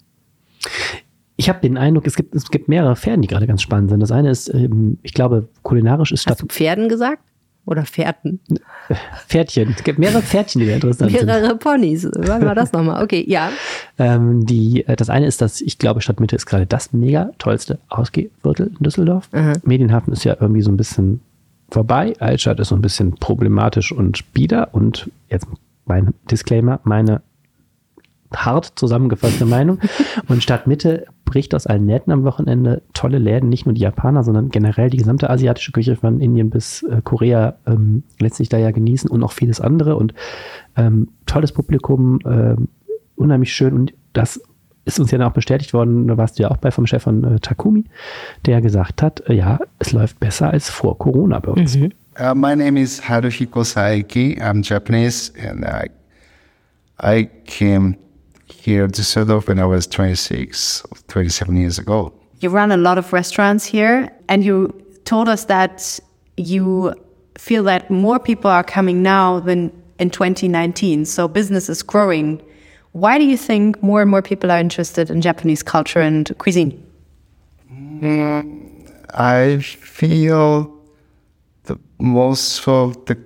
Ich 1.36 1.50
habe 1.50 1.60
den 1.60 1.78
Eindruck, 1.78 2.06
es 2.06 2.16
gibt, 2.16 2.36
es 2.36 2.50
gibt 2.52 2.68
mehrere 2.70 2.96
Pferden, 2.96 3.22
die 3.22 3.28
gerade 3.28 3.48
ganz 3.48 3.62
spannend 3.62 3.90
sind. 3.90 4.00
Das 4.00 4.12
eine 4.12 4.30
ist, 4.30 4.54
ähm, 4.54 5.00
ich 5.02 5.14
glaube, 5.14 5.50
kulinarisch 5.64 6.12
ist 6.12 6.22
Stadt. 6.22 6.34
Hast 6.34 6.42
du 6.44 6.48
Pferden 6.48 6.88
gesagt? 6.88 7.24
Oder 7.66 7.86
Pferden? 7.86 8.40
Pferdchen. 9.28 9.76
Es 9.78 9.84
gibt 9.84 10.00
mehrere 10.00 10.22
Pferdchen, 10.22 10.62
die 10.62 10.68
da 10.68 10.74
interessant 10.74 11.12
mehrere 11.12 11.26
sind. 11.26 11.42
Mehrere 11.42 11.58
Ponys. 11.58 12.10
Wann 12.18 12.44
war 12.44 12.56
das 12.56 12.72
nochmal? 12.72 13.04
Okay, 13.04 13.24
ja. 13.28 13.52
Ähm, 14.00 14.46
die, 14.46 14.86
äh, 14.88 14.96
das 14.96 15.10
eine 15.10 15.28
ist, 15.28 15.42
dass 15.42 15.62
ich 15.62 15.78
glaube, 15.78 16.02
Stadtmitte 16.02 16.36
ist 16.36 16.48
gerade 16.48 16.66
das 16.66 16.92
mega 16.92 17.32
tollste 17.38 17.80
Ausgehviertel 17.90 18.68
in 18.68 18.84
Düsseldorf. 18.84 19.30
Mhm. 19.32 19.54
Medienhafen 19.64 20.12
ist 20.12 20.24
ja 20.24 20.38
irgendwie 20.40 20.62
so 20.62 20.72
ein 20.72 20.78
bisschen 20.78 21.22
vorbei. 21.70 22.14
Altstadt 22.20 22.60
ist 22.60 22.70
so 22.70 22.76
ein 22.76 22.82
bisschen 22.82 23.16
problematisch 23.16 23.92
und 23.92 24.34
bieder. 24.34 24.74
Und 24.74 25.10
jetzt 25.30 25.48
mein 25.86 26.14
Disclaimer, 26.30 26.80
meine 26.84 27.22
hart 28.34 28.74
zusammengefasste 28.76 29.46
Meinung. 29.46 29.80
Und 30.28 30.44
Stadtmitte 30.44 31.06
bricht 31.26 31.56
aus 31.56 31.68
allen 31.68 31.86
Nähten 31.86 32.12
am 32.12 32.24
Wochenende. 32.24 32.82
Tolle 32.94 33.18
Läden, 33.18 33.50
nicht 33.50 33.66
nur 33.66 33.74
die 33.74 33.82
Japaner, 33.82 34.24
sondern 34.24 34.50
generell 34.50 34.90
die 34.90 34.98
gesamte 34.98 35.30
asiatische 35.30 35.72
Küche 35.72 35.96
von 35.96 36.20
Indien 36.20 36.50
bis 36.50 36.84
äh, 36.84 37.02
Korea 37.04 37.56
ähm, 37.66 38.04
letztlich 38.20 38.50
da 38.50 38.58
ja 38.58 38.72
genießen 38.72 39.10
und 39.10 39.24
auch 39.24 39.32
vieles 39.32 39.62
andere. 39.62 39.96
Und 39.96 40.14
ähm, 40.76 41.10
tolles 41.26 41.52
Publikum, 41.52 42.20
äh, 42.26 42.56
unheimlich 43.16 43.54
schön. 43.54 43.74
Und 43.74 43.94
das 44.14 44.42
ist 44.86 45.00
uns 45.00 45.12
ja 45.12 45.26
auch 45.28 45.32
bestätigt 45.32 45.74
worden, 45.74 46.08
da 46.08 46.18
warst 46.18 46.40
du 46.40 46.44
ja 46.44 46.52
auch 46.52 46.58
bei 46.58 46.72
vom 46.72 46.88
Chef 46.88 47.04
von 47.04 47.24
äh, 47.24 47.40
Takumi, 47.40 47.86
der 48.46 48.62
gesagt 48.62 49.02
hat, 49.02 49.22
äh, 49.30 49.34
ja, 49.34 49.60
es 49.80 49.92
läuft 49.92 50.20
besser 50.20 50.50
als 50.50 50.70
vor 50.70 50.98
Corona 50.98 51.40
bei 51.40 51.52
uns. 51.52 51.78
Mhm. 51.78 51.92
Uh, 52.20 52.36
my 52.36 52.56
name 52.56 52.78
is 52.78 53.08
Haruhiko 53.08 53.64
Saeki. 53.64 54.38
I'm 54.42 54.62
Japanese 54.62 55.32
and 55.42 55.64
I, 55.64 55.90
I 57.02 57.30
came 57.46 57.96
here 58.62 58.88
to 58.88 59.02
Düsseldorf 59.02 59.48
when 59.48 59.60
I 59.60 59.66
was 59.66 59.88
26, 59.88 60.84
27 61.08 61.56
years 61.56 61.80
ago. 61.80 62.14
You 62.42 62.50
run 62.50 62.72
a 62.72 62.78
lot 62.78 62.98
of 62.98 63.12
restaurants 63.12 63.66
here, 63.66 64.12
and 64.30 64.46
you 64.46 64.72
told 65.06 65.28
us 65.28 65.46
that 65.46 66.00
you 66.38 66.94
feel 67.38 67.64
that 67.64 67.90
more 67.90 68.20
people 68.20 68.52
are 68.52 68.64
coming 68.64 69.02
now 69.02 69.40
than 69.40 69.72
in 69.98 70.10
2019. 70.12 71.06
So 71.06 71.28
business 71.28 71.70
is 71.70 71.82
growing. 71.82 72.42
Why 72.92 73.18
do 73.18 73.26
you 73.26 73.38
think 73.38 73.82
more 73.82 74.02
and 74.02 74.12
more 74.12 74.22
people 74.22 74.52
are 74.52 74.60
interested 74.60 75.10
in 75.10 75.22
Japanese 75.22 75.64
culture 75.64 76.02
and 76.02 76.32
cuisine? 76.38 76.72
Mm, 77.74 78.92
I 79.14 79.60
feel 79.60 80.72
that 81.64 81.80
most 82.00 82.68
of 82.68 83.06
the 83.06 83.18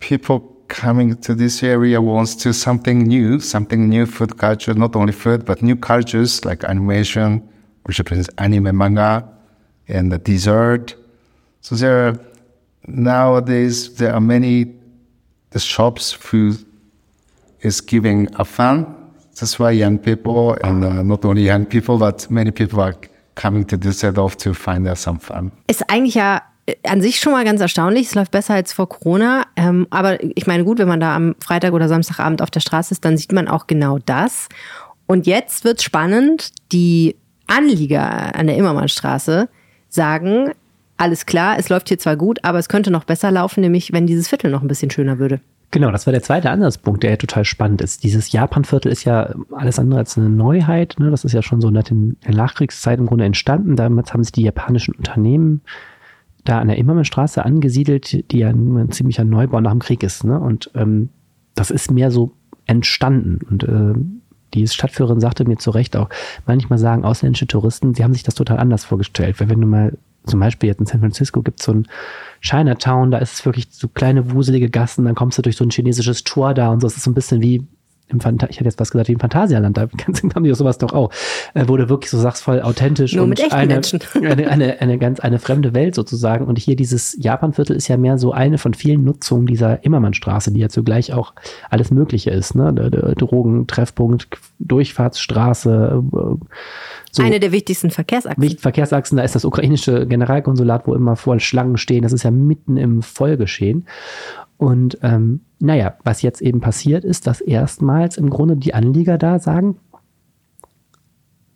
people 0.00 0.40
coming 0.72 1.14
to 1.16 1.34
this 1.34 1.62
area 1.62 2.00
wants 2.00 2.34
to 2.34 2.52
something 2.52 3.02
new, 3.02 3.38
something 3.40 3.88
new 3.88 4.06
food 4.06 4.38
culture, 4.38 4.72
not 4.74 4.96
only 4.96 5.12
food, 5.12 5.44
but 5.44 5.62
new 5.62 5.76
cultures 5.76 6.44
like 6.44 6.64
animation, 6.64 7.46
which 7.84 8.00
is 8.00 8.28
anime 8.38 8.74
manga, 8.76 9.22
and 9.88 10.10
the 10.10 10.18
dessert. 10.18 10.94
So 11.60 11.76
there 11.76 12.08
are, 12.08 12.18
nowadays, 12.86 13.94
there 13.96 14.14
are 14.14 14.20
many, 14.20 14.72
the 15.50 15.60
shops 15.60 16.10
food 16.12 16.64
is 17.60 17.82
giving 17.82 18.28
a 18.36 18.44
fun. 18.44 18.86
That's 19.38 19.58
why 19.58 19.72
young 19.72 19.98
people, 19.98 20.56
and 20.64 20.84
uh, 20.84 21.02
not 21.02 21.24
only 21.24 21.42
young 21.42 21.66
people, 21.66 21.98
but 21.98 22.30
many 22.30 22.50
people 22.50 22.80
are 22.80 22.94
coming 23.34 23.64
to 23.66 23.76
this 23.76 24.02
Düsseldorf 24.02 24.36
to 24.36 24.54
find 24.54 24.88
uh, 24.88 24.94
some 24.94 25.18
fun. 25.18 25.52
Ist 25.66 25.88
eigentlich 25.90 26.14
ja 26.14 26.42
an 26.86 27.00
sich 27.00 27.18
schon 27.18 27.32
mal 27.32 27.44
ganz 27.44 27.60
erstaunlich. 27.60 28.08
Es 28.08 28.14
läuft 28.14 28.30
besser 28.30 28.54
als 28.54 28.72
vor 28.72 28.88
Corona. 28.88 29.44
Ähm, 29.56 29.86
aber 29.90 30.22
ich 30.22 30.46
meine, 30.46 30.64
gut, 30.64 30.78
wenn 30.78 30.88
man 30.88 31.00
da 31.00 31.14
am 31.14 31.34
Freitag 31.40 31.72
oder 31.72 31.88
Samstagabend 31.88 32.42
auf 32.42 32.50
der 32.50 32.60
Straße 32.60 32.92
ist, 32.94 33.04
dann 33.04 33.16
sieht 33.16 33.32
man 33.32 33.48
auch 33.48 33.66
genau 33.66 33.98
das. 33.98 34.48
Und 35.06 35.26
jetzt 35.26 35.64
wird 35.64 35.82
spannend. 35.82 36.52
Die 36.70 37.16
Anlieger 37.46 38.34
an 38.34 38.46
der 38.46 38.56
Immermannstraße 38.56 39.48
sagen, 39.88 40.52
alles 40.96 41.26
klar, 41.26 41.58
es 41.58 41.68
läuft 41.68 41.88
hier 41.88 41.98
zwar 41.98 42.16
gut, 42.16 42.38
aber 42.44 42.58
es 42.58 42.68
könnte 42.68 42.90
noch 42.90 43.04
besser 43.04 43.30
laufen, 43.30 43.60
nämlich 43.60 43.92
wenn 43.92 44.06
dieses 44.06 44.28
Viertel 44.28 44.50
noch 44.50 44.62
ein 44.62 44.68
bisschen 44.68 44.90
schöner 44.90 45.18
würde. 45.18 45.40
Genau, 45.72 45.90
das 45.90 46.06
war 46.06 46.12
der 46.12 46.22
zweite 46.22 46.50
Ansatzpunkt, 46.50 47.02
der 47.02 47.10
ja 47.10 47.16
total 47.16 47.44
spannend 47.44 47.80
ist. 47.80 48.04
Dieses 48.04 48.30
Japanviertel 48.30 48.92
ist 48.92 49.04
ja 49.04 49.34
alles 49.52 49.78
andere 49.78 50.00
als 50.00 50.16
eine 50.18 50.28
Neuheit. 50.28 50.96
Ne? 50.98 51.10
Das 51.10 51.24
ist 51.24 51.32
ja 51.32 51.42
schon 51.42 51.62
so 51.62 51.68
in 51.68 51.74
der 51.74 52.34
Nachkriegszeit 52.34 52.98
im 52.98 53.06
Grunde 53.06 53.24
entstanden. 53.24 53.74
Damals 53.74 54.12
haben 54.12 54.22
sich 54.22 54.32
die 54.32 54.42
japanischen 54.42 54.94
Unternehmen 54.94 55.62
da 56.44 56.58
an 56.58 56.68
der 56.68 56.78
Immermannstraße 56.78 57.44
angesiedelt, 57.44 58.30
die 58.30 58.38
ja 58.38 58.48
ein 58.48 58.90
ziemlicher 58.90 59.24
Neubau 59.24 59.60
nach 59.60 59.70
dem 59.70 59.80
Krieg 59.80 60.02
ist. 60.02 60.24
Ne? 60.24 60.38
Und 60.38 60.70
ähm, 60.74 61.08
das 61.54 61.70
ist 61.70 61.90
mehr 61.90 62.10
so 62.10 62.32
entstanden. 62.66 63.40
Und 63.48 63.64
äh, 63.64 63.94
die 64.54 64.66
Stadtführerin 64.66 65.20
sagte 65.20 65.44
mir 65.44 65.56
zu 65.56 65.70
Recht 65.70 65.96
auch, 65.96 66.08
manchmal 66.46 66.78
sagen 66.78 67.04
ausländische 67.04 67.46
Touristen, 67.46 67.94
sie 67.94 68.04
haben 68.04 68.12
sich 68.12 68.22
das 68.22 68.34
total 68.34 68.58
anders 68.58 68.84
vorgestellt. 68.84 69.40
Weil 69.40 69.48
wenn 69.48 69.60
du 69.60 69.66
mal, 69.66 69.96
zum 70.26 70.40
Beispiel 70.40 70.68
jetzt 70.68 70.80
in 70.80 70.86
San 70.86 71.00
Francisco 71.00 71.42
gibt 71.42 71.60
es 71.60 71.66
so 71.66 71.72
ein 71.72 71.86
Chinatown, 72.40 73.10
da 73.10 73.18
ist 73.18 73.34
es 73.34 73.46
wirklich 73.46 73.68
so 73.70 73.88
kleine 73.88 74.32
wuselige 74.32 74.68
Gassen, 74.68 75.04
dann 75.04 75.14
kommst 75.14 75.38
du 75.38 75.42
durch 75.42 75.56
so 75.56 75.64
ein 75.64 75.70
chinesisches 75.70 76.24
Tor 76.24 76.54
da 76.54 76.70
und 76.70 76.80
so. 76.80 76.86
Es 76.86 76.96
ist 76.96 77.04
so 77.04 77.10
ein 77.10 77.14
bisschen 77.14 77.40
wie 77.40 77.66
im 78.12 78.20
Phanta 78.20 78.48
ich 78.50 78.56
hätte 78.56 78.66
jetzt 78.66 78.78
was 78.78 78.90
gesagt, 78.90 79.08
wie 79.08 79.12
im 79.12 79.20
Phantasialand, 79.20 79.76
da 79.76 79.82
haben 80.34 80.44
die 80.44 80.50
doch 80.50 80.56
sowas 80.56 80.78
doch 80.78 80.92
auch, 80.92 81.10
äh, 81.54 81.66
du 81.76 81.88
wirklich 81.88 82.10
so 82.10 82.18
sagst, 82.18 82.42
voll 82.42 82.62
authentisch 82.62 83.14
Nur 83.14 83.24
und 83.24 83.52
eine, 83.52 83.74
Menschen. 83.74 84.00
eine, 84.14 84.48
eine, 84.48 84.80
eine 84.80 84.98
ganz, 84.98 85.20
eine 85.20 85.38
fremde 85.38 85.74
Welt 85.74 85.94
sozusagen. 85.94 86.46
Und 86.46 86.58
hier 86.58 86.76
dieses 86.76 87.16
Japanviertel 87.18 87.76
ist 87.76 87.88
ja 87.88 87.96
mehr 87.96 88.18
so 88.18 88.32
eine 88.32 88.58
von 88.58 88.74
vielen 88.74 89.04
Nutzungen 89.04 89.46
dieser 89.46 89.84
Immermannstraße, 89.84 90.52
die 90.52 90.60
ja 90.60 90.68
zugleich 90.68 91.12
auch 91.12 91.34
alles 91.70 91.90
Mögliche 91.90 92.30
ist, 92.30 92.54
ne? 92.54 92.72
Drogen, 93.16 93.66
Treffpunkt, 93.66 94.28
Durchfahrtsstraße, 94.58 96.02
äh, 96.12 96.46
so 97.14 97.22
eine 97.22 97.40
der 97.40 97.52
wichtigsten 97.52 97.90
Verkehrsachsen. 97.90 98.58
Verkehrsachsen, 98.58 99.18
da 99.18 99.22
ist 99.22 99.34
das 99.34 99.44
ukrainische 99.44 100.06
Generalkonsulat, 100.06 100.86
wo 100.86 100.94
immer 100.94 101.14
voll 101.14 101.40
Schlangen 101.40 101.76
stehen. 101.76 102.02
Das 102.02 102.14
ist 102.14 102.22
ja 102.22 102.30
mitten 102.30 102.78
im 102.78 103.02
Vollgeschehen. 103.02 103.86
Und 104.62 104.98
ähm, 105.02 105.40
naja, 105.58 105.94
was 106.04 106.22
jetzt 106.22 106.40
eben 106.40 106.60
passiert 106.60 107.02
ist, 107.02 107.26
dass 107.26 107.40
erstmals 107.40 108.16
im 108.16 108.30
Grunde 108.30 108.56
die 108.56 108.74
Anlieger 108.74 109.18
da 109.18 109.40
sagen, 109.40 109.80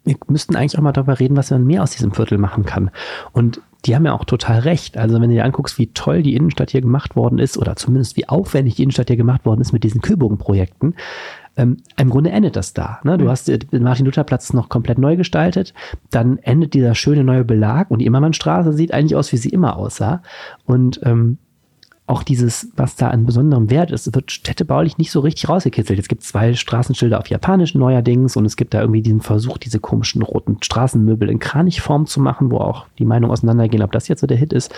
wir 0.03 0.17
müssten 0.27 0.57
eigentlich 0.57 0.77
auch 0.77 0.83
mal 0.83 0.91
darüber 0.91 1.21
reden, 1.21 1.37
was 1.37 1.53
man 1.53 1.65
mehr 1.65 1.85
aus 1.85 1.93
diesem 1.93 2.11
Viertel 2.11 2.37
machen 2.37 2.65
kann. 2.65 2.91
Und 3.31 3.61
die 3.85 3.95
haben 3.95 4.07
ja 4.07 4.13
auch 4.13 4.25
total 4.25 4.59
recht. 4.59 4.99
Also 4.99 5.21
wenn 5.21 5.31
du 5.31 5.37
dir 5.37 5.45
anguckst, 5.45 5.79
wie 5.79 5.87
toll 5.93 6.25
die 6.25 6.35
Innenstadt 6.35 6.73
hier 6.73 6.81
gemacht 6.81 7.15
worden 7.15 7.39
ist, 7.39 7.57
oder 7.57 7.77
zumindest 7.77 8.17
wie 8.17 8.29
aufwendig 8.29 8.75
die 8.75 8.83
Innenstadt 8.83 9.07
hier 9.07 9.17
gemacht 9.17 9.45
worden 9.45 9.61
ist 9.61 9.73
mit 9.73 9.85
diesen 9.85 10.01
Kühlbogenprojekten, 10.01 10.97
ähm, 11.57 11.77
im 11.97 12.11
Grunde 12.11 12.33
endet 12.33 12.57
das 12.57 12.75
da. 12.75 12.99
Ne? 13.05 13.19
Du 13.19 13.27
mhm. 13.27 13.29
hast 13.29 13.47
den 13.47 13.83
Martin-Luther-Platz 13.85 14.53
noch 14.53 14.69
komplett 14.69 14.99
neu 14.99 15.15
gestaltet, 15.15 15.75
dann 16.11 16.39
endet 16.39 16.75
dieser 16.75 16.97
schöne 16.97 17.23
neue 17.23 17.45
Belag 17.45 17.89
und 17.89 18.01
die 18.01 18.07
Immermannstraße 18.07 18.73
sieht 18.73 18.93
eigentlich 18.93 19.15
aus, 19.15 19.31
wie 19.31 19.37
sie 19.37 19.51
immer 19.51 19.77
aussah. 19.77 20.23
Und 20.65 21.01
ähm, 21.05 21.39
auch 22.07 22.23
dieses, 22.23 22.69
was 22.77 22.95
da 22.95 23.09
an 23.09 23.27
besonderem 23.27 23.69
Wert 23.69 23.91
ist, 23.91 24.15
wird 24.15 24.31
städtebaulich 24.31 24.97
nicht 24.97 25.11
so 25.11 25.21
richtig 25.21 25.49
rausgekitzelt. 25.49 25.99
Es 25.99 26.07
gibt 26.07 26.23
zwei 26.23 26.55
Straßenschilder 26.55 27.19
auf 27.19 27.29
Japanisch 27.29 27.75
neuerdings 27.75 28.37
und 28.37 28.47
es 28.47 28.57
gibt 28.57 28.75
da 28.75 28.81
irgendwie 28.81 29.03
diesen 29.03 29.21
Versuch, 29.21 29.59
diese 29.59 29.81
komischen 29.81 30.23
roten 30.23 30.59
Straßenmöbel 30.63 31.29
in 31.29 31.41
Kranichform 31.41 32.07
zu 32.07 32.21
machen, 32.21 32.51
wo 32.51 32.59
auch 32.59 32.87
die 32.99 33.05
Meinungen 33.05 33.33
auseinandergehen, 33.33 33.83
ob 33.83 33.91
das 33.91 34.07
jetzt 34.07 34.21
so 34.21 34.29
der 34.29 34.37
Hit 34.37 34.53
ist. 34.53 34.73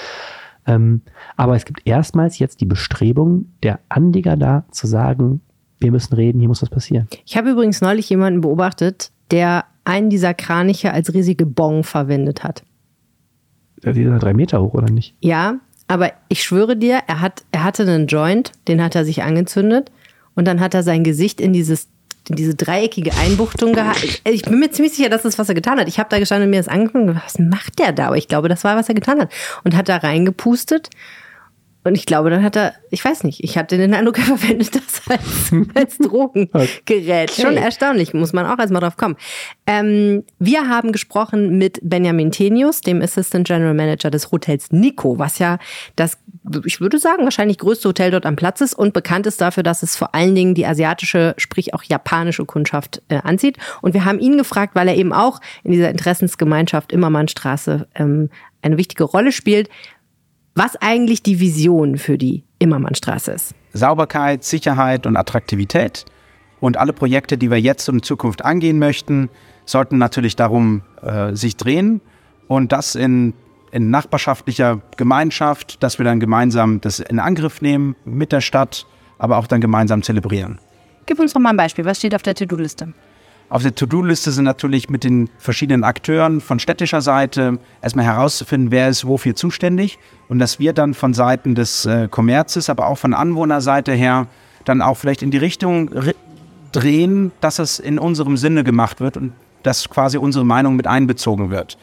Ähm, 0.66 1.02
aber 1.36 1.54
es 1.54 1.66
gibt 1.66 1.82
erstmals 1.84 2.38
jetzt 2.38 2.62
die 2.62 2.66
Bestrebung 2.66 3.52
der 3.62 3.80
Anlieger 3.90 4.36
da 4.36 4.64
zu 4.70 4.86
sagen, 4.86 5.42
wir 5.80 5.92
müssen 5.92 6.14
reden, 6.14 6.38
hier 6.40 6.48
muss 6.48 6.62
was 6.62 6.70
passieren. 6.70 7.08
Ich 7.26 7.36
habe 7.36 7.50
übrigens 7.50 7.82
neulich 7.82 8.08
jemanden 8.08 8.40
beobachtet, 8.40 9.12
der 9.30 9.64
einen 9.84 10.08
dieser 10.08 10.34
Kraniche 10.34 10.92
als 10.92 11.12
riesige 11.12 11.46
Bong 11.46 11.84
verwendet 11.84 12.42
hat. 12.42 12.64
Ja, 13.84 13.92
die 13.92 14.02
ist 14.02 14.22
drei 14.22 14.34
Meter 14.34 14.60
hoch, 14.60 14.74
oder 14.74 14.90
nicht? 14.90 15.14
Ja, 15.20 15.60
aber 15.88 16.12
ich 16.28 16.42
schwöre 16.42 16.76
dir, 16.76 17.02
er, 17.06 17.20
hat, 17.20 17.42
er 17.50 17.64
hatte 17.64 17.82
einen 17.82 18.06
Joint, 18.06 18.52
den 18.68 18.82
hat 18.82 18.94
er 18.94 19.04
sich 19.04 19.22
angezündet 19.22 19.90
und 20.34 20.46
dann 20.46 20.60
hat 20.60 20.74
er 20.74 20.82
sein 20.82 21.02
Gesicht 21.02 21.40
in 21.40 21.52
dieses 21.52 21.88
in 22.28 22.36
diese 22.36 22.54
dreieckige 22.54 23.14
Einbuchtung 23.14 23.72
gehalten. 23.72 24.06
Ich 24.24 24.42
bin 24.42 24.58
mir 24.58 24.70
ziemlich 24.70 24.94
sicher, 24.94 25.08
dass 25.08 25.22
das, 25.22 25.38
was 25.38 25.48
er 25.48 25.54
getan 25.54 25.80
hat. 25.80 25.88
Ich 25.88 25.98
habe 25.98 26.10
da 26.10 26.18
gestanden 26.18 26.46
und 26.46 26.50
mir 26.50 26.58
das 26.58 26.68
angeguckt. 26.68 27.18
Was 27.24 27.38
macht 27.38 27.78
der 27.78 27.92
da? 27.92 28.08
Aber 28.08 28.18
ich 28.18 28.28
glaube, 28.28 28.48
das 28.48 28.64
war, 28.64 28.76
was 28.76 28.88
er 28.88 28.94
getan 28.94 29.18
hat. 29.18 29.32
Und 29.64 29.74
hat 29.74 29.88
da 29.88 29.96
reingepustet 29.96 30.90
und 31.88 31.94
ich 31.94 32.06
glaube, 32.06 32.30
dann 32.30 32.42
hat 32.42 32.56
er, 32.56 32.74
ich 32.90 33.04
weiß 33.04 33.24
nicht, 33.24 33.42
ich 33.42 33.58
hatte 33.58 33.78
den 33.78 33.94
Eindruck, 33.94 34.18
er 34.18 34.24
verwendet 34.24 34.74
das 34.74 35.02
als, 35.08 35.52
als 35.74 35.98
Drogengerät. 35.98 37.30
Okay. 37.30 37.42
Schon 37.42 37.56
erstaunlich, 37.56 38.14
muss 38.14 38.32
man 38.32 38.46
auch 38.46 38.58
erstmal 38.58 38.80
drauf 38.80 38.96
kommen. 38.96 39.16
Ähm, 39.66 40.24
wir 40.38 40.68
haben 40.68 40.92
gesprochen 40.92 41.58
mit 41.58 41.80
Benjamin 41.82 42.30
Tenius, 42.30 42.82
dem 42.82 43.02
Assistant 43.02 43.46
General 43.46 43.74
Manager 43.74 44.10
des 44.10 44.30
Hotels 44.30 44.70
Nico, 44.70 45.18
was 45.18 45.38
ja 45.38 45.58
das, 45.96 46.18
ich 46.64 46.80
würde 46.80 46.98
sagen, 46.98 47.24
wahrscheinlich 47.24 47.58
größte 47.58 47.88
Hotel 47.88 48.10
dort 48.10 48.26
am 48.26 48.36
Platz 48.36 48.60
ist 48.60 48.74
und 48.74 48.92
bekannt 48.92 49.26
ist 49.26 49.40
dafür, 49.40 49.62
dass 49.62 49.82
es 49.82 49.96
vor 49.96 50.14
allen 50.14 50.34
Dingen 50.34 50.54
die 50.54 50.66
asiatische, 50.66 51.34
sprich 51.38 51.74
auch 51.74 51.82
japanische 51.82 52.44
Kundschaft 52.44 53.02
äh, 53.08 53.16
anzieht. 53.16 53.56
Und 53.82 53.94
wir 53.94 54.04
haben 54.04 54.18
ihn 54.18 54.36
gefragt, 54.36 54.74
weil 54.74 54.88
er 54.88 54.96
eben 54.96 55.12
auch 55.12 55.40
in 55.64 55.72
dieser 55.72 55.90
Interessensgemeinschaft 55.90 56.92
Immermannstraße 56.92 57.88
ähm, 57.94 58.30
eine 58.62 58.76
wichtige 58.76 59.04
Rolle 59.04 59.32
spielt, 59.32 59.68
was 60.58 60.74
eigentlich 60.76 61.22
die 61.22 61.38
Vision 61.38 61.98
für 61.98 62.18
die 62.18 62.42
Immermannstraße 62.58 63.30
ist. 63.30 63.54
Sauberkeit, 63.72 64.42
Sicherheit 64.42 65.06
und 65.06 65.16
Attraktivität. 65.16 66.04
Und 66.60 66.76
alle 66.76 66.92
Projekte, 66.92 67.38
die 67.38 67.50
wir 67.50 67.60
jetzt 67.60 67.88
und 67.88 67.96
in 67.96 68.02
Zukunft 68.02 68.44
angehen 68.44 68.80
möchten, 68.80 69.30
sollten 69.64 69.98
natürlich 69.98 70.34
darum 70.34 70.82
äh, 71.00 71.34
sich 71.34 71.56
drehen. 71.56 72.00
Und 72.48 72.72
das 72.72 72.96
in, 72.96 73.34
in 73.70 73.90
nachbarschaftlicher 73.90 74.80
Gemeinschaft, 74.96 75.80
dass 75.82 75.98
wir 75.98 76.04
dann 76.04 76.18
gemeinsam 76.18 76.80
das 76.80 76.98
in 76.98 77.20
Angriff 77.20 77.62
nehmen 77.62 77.94
mit 78.04 78.32
der 78.32 78.40
Stadt, 78.40 78.86
aber 79.18 79.36
auch 79.36 79.46
dann 79.46 79.60
gemeinsam 79.60 80.02
zelebrieren. 80.02 80.58
Gib 81.06 81.20
uns 81.20 81.32
doch 81.32 81.40
mal 81.40 81.50
ein 81.50 81.56
Beispiel. 81.56 81.84
Was 81.84 81.98
steht 81.98 82.14
auf 82.16 82.22
der 82.22 82.34
To-Do-Liste? 82.34 82.92
Auf 83.50 83.62
der 83.62 83.74
To-Do-Liste 83.74 84.30
sind 84.30 84.44
natürlich 84.44 84.90
mit 84.90 85.04
den 85.04 85.30
verschiedenen 85.38 85.82
Akteuren 85.82 86.42
von 86.42 86.58
städtischer 86.58 87.00
Seite 87.00 87.58
erstmal 87.80 88.04
herauszufinden, 88.04 88.70
wer 88.70 88.90
ist 88.90 89.06
wofür 89.06 89.34
zuständig 89.34 89.98
und 90.28 90.38
dass 90.38 90.58
wir 90.58 90.74
dann 90.74 90.92
von 90.92 91.14
Seiten 91.14 91.54
des 91.54 91.86
äh, 91.86 92.08
Kommerzes, 92.10 92.68
aber 92.68 92.88
auch 92.88 92.98
von 92.98 93.14
Anwohnerseite 93.14 93.92
her 93.92 94.26
dann 94.66 94.82
auch 94.82 94.98
vielleicht 94.98 95.22
in 95.22 95.30
die 95.30 95.38
Richtung 95.38 95.90
drehen, 96.72 97.32
dass 97.40 97.58
es 97.58 97.78
in 97.78 97.98
unserem 97.98 98.36
Sinne 98.36 98.64
gemacht 98.64 99.00
wird 99.00 99.16
und 99.16 99.32
dass 99.62 99.88
quasi 99.88 100.18
unsere 100.18 100.44
Meinung 100.44 100.76
mit 100.76 100.86
einbezogen 100.86 101.48
wird. 101.48 101.78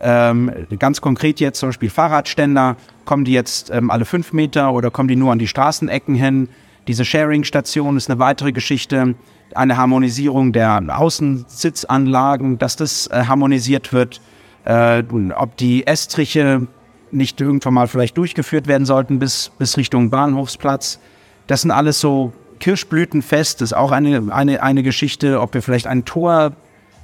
Ähm, 0.00 0.50
ganz 0.78 1.02
konkret 1.02 1.38
jetzt 1.40 1.60
zum 1.60 1.68
Beispiel 1.68 1.90
Fahrradständer, 1.90 2.76
kommen 3.04 3.26
die 3.26 3.32
jetzt 3.32 3.70
ähm, 3.70 3.90
alle 3.90 4.06
fünf 4.06 4.32
Meter 4.32 4.72
oder 4.72 4.90
kommen 4.90 5.08
die 5.08 5.16
nur 5.16 5.32
an 5.32 5.38
die 5.38 5.48
Straßenecken 5.48 6.14
hin? 6.14 6.48
Diese 6.88 7.04
Sharing-Station 7.04 7.98
ist 7.98 8.08
eine 8.08 8.18
weitere 8.18 8.52
Geschichte 8.52 9.14
eine 9.54 9.76
Harmonisierung 9.76 10.52
der 10.52 10.82
Außensitzanlagen, 10.88 12.58
dass 12.58 12.76
das 12.76 13.06
äh, 13.08 13.24
harmonisiert 13.26 13.92
wird, 13.92 14.20
äh, 14.64 15.02
ob 15.34 15.56
die 15.56 15.86
Estriche 15.86 16.66
nicht 17.10 17.40
irgendwann 17.40 17.74
mal 17.74 17.88
vielleicht 17.88 18.16
durchgeführt 18.16 18.68
werden 18.68 18.86
sollten 18.86 19.18
bis, 19.18 19.50
bis 19.58 19.76
Richtung 19.76 20.10
Bahnhofsplatz. 20.10 21.00
Das 21.46 21.62
sind 21.62 21.70
alles 21.70 22.00
so 22.00 22.32
Kirschblütenfest, 22.60 23.60
das 23.60 23.70
ist 23.70 23.76
auch 23.76 23.90
eine, 23.90 24.32
eine, 24.32 24.62
eine 24.62 24.82
Geschichte, 24.82 25.40
ob 25.40 25.54
wir 25.54 25.62
vielleicht 25.62 25.86
ein 25.86 26.04
Tor 26.04 26.52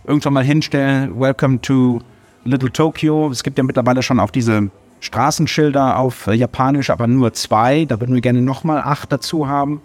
irgendwann 0.07 0.34
mal 0.34 0.44
hinstellen, 0.44 1.18
Welcome 1.18 1.61
to 1.62 2.01
Little 2.44 2.70
Tokyo. 2.70 3.28
Es 3.30 3.42
gibt 3.42 3.59
ja 3.59 3.64
mittlerweile 3.64 4.03
schon 4.03 4.20
auch 4.20 4.30
diese 4.30 4.70
Straßenschilder 5.01 5.99
auf 5.99 6.26
Japanisch, 6.26 6.90
aber 6.90 7.07
nur 7.07 7.32
zwei. 7.32 7.84
Da 7.84 8.01
würden 8.01 8.14
wir 8.14 8.20
gerne 8.20 8.42
nochmal 8.42 8.78
acht 8.78 9.11
dazu 9.11 9.49
haben. 9.49 9.80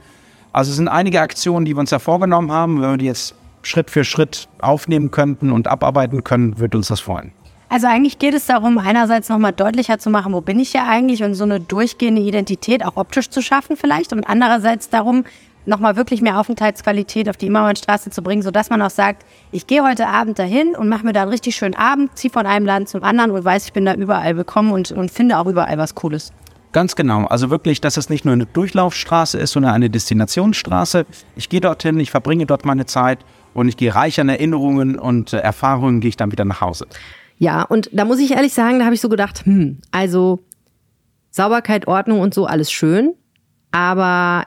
Also 0.54 0.72
es 0.72 0.78
sind 0.78 0.88
einige 0.88 1.22
Aktionen, 1.22 1.66
die 1.66 1.76
wir 1.76 1.80
uns 1.80 1.91
ja 1.91 1.99
vorgenommen 1.99 2.52
haben. 2.52 2.82
Wenn 2.82 2.91
wir 2.91 2.97
die 2.97 3.06
jetzt 3.06 3.36
Schritt 3.64 3.89
für 3.89 4.04
Schritt 4.04 4.47
aufnehmen 4.60 5.12
könnten 5.12 5.52
und 5.52 5.68
abarbeiten 5.68 6.24
können, 6.24 6.60
würde 6.60 6.78
uns 6.78 6.88
das 6.88 6.99
freuen. 6.99 7.32
Also 7.70 7.88
eigentlich 7.88 8.20
geht 8.20 8.34
es 8.34 8.47
darum, 8.47 8.78
einerseits 8.78 9.30
nochmal 9.30 9.54
deutlicher 9.54 9.97
zu 9.97 10.10
machen, 10.10 10.34
wo 10.34 10.41
bin 10.41 10.60
ich 10.60 10.74
ja 10.74 10.88
eigentlich 10.89 11.24
und 11.24 11.36
so 11.36 11.45
eine 11.45 11.62
durchgehende 11.62 12.22
Identität 12.22 12.86
auch 12.86 12.97
optisch 12.97 13.30
zu 13.30 13.41
schaffen 13.41 13.78
vielleicht 13.78 14.12
und 14.12 14.26
andererseits 14.26 14.89
darum, 14.89 15.24
nochmal 15.66 15.95
wirklich 15.95 16.22
mehr 16.22 16.39
Aufenthaltsqualität 16.39 17.30
auf 17.30 17.38
die 17.38 17.47
Immermannstraße 17.47 18.10
zu 18.10 18.22
bringen, 18.22 18.41
sodass 18.41 18.70
man 18.70 18.82
auch 18.82 18.89
sagt, 18.89 19.26
ich 19.52 19.68
gehe 19.68 19.84
heute 19.84 20.08
Abend 20.08 20.39
dahin 20.39 20.76
und 20.76 20.89
mache 20.89 21.06
mir 21.06 21.14
da 21.14 21.22
einen 21.22 21.32
richtig 21.32 21.56
schönen 21.56 21.76
Abend, 21.76 22.18
ziehe 22.18 22.32
von 22.32 22.45
einem 22.45 22.66
Laden 22.66 22.88
zum 22.88 23.04
anderen 23.04 23.32
und 23.32 23.45
weiß, 23.45 23.66
ich 23.66 23.74
bin 23.74 23.86
da 23.86 23.93
überall 23.93 24.36
willkommen 24.36 24.72
und, 24.72 24.91
und 24.91 25.12
finde 25.12 25.38
auch 25.38 25.45
überall 25.45 25.78
was 25.78 25.95
Cooles. 25.95 26.34
Ganz 26.72 26.95
genau. 26.95 27.26
Also 27.26 27.49
wirklich, 27.49 27.82
dass 27.82 27.97
es 27.97 28.09
nicht 28.09 28.24
nur 28.24 28.34
eine 28.34 28.45
Durchlaufstraße 28.45 29.38
ist, 29.38 29.51
sondern 29.51 29.74
eine 29.74 29.89
Destinationsstraße. 29.89 31.05
Ich 31.36 31.49
gehe 31.49 31.59
dorthin, 31.59 31.99
ich 31.99 32.11
verbringe 32.11 32.45
dort 32.45 32.65
meine 32.65 32.86
Zeit 32.86 33.19
und 33.53 33.67
ich 33.67 33.78
gehe 33.78 33.93
reich 33.93 34.19
an 34.19 34.30
Erinnerungen 34.30 34.97
und 34.97 35.34
äh, 35.34 35.39
Erfahrungen, 35.39 35.99
gehe 35.99 36.09
ich 36.09 36.17
dann 36.17 36.32
wieder 36.32 36.45
nach 36.45 36.61
Hause. 36.61 36.88
Ja, 37.38 37.63
und 37.63 37.89
da 37.91 38.05
muss 38.05 38.19
ich 38.19 38.32
ehrlich 38.32 38.53
sagen, 38.53 38.80
da 38.80 38.86
habe 38.86 38.95
ich 38.95 39.01
so 39.01 39.09
gedacht, 39.09 39.45
hm, 39.45 39.80
also 39.91 40.39
Sauberkeit, 41.32 41.88
Ordnung 41.88 42.19
und 42.19 42.34
so, 42.34 42.45
alles 42.45 42.72
schön. 42.72 43.15
Aber 43.72 44.45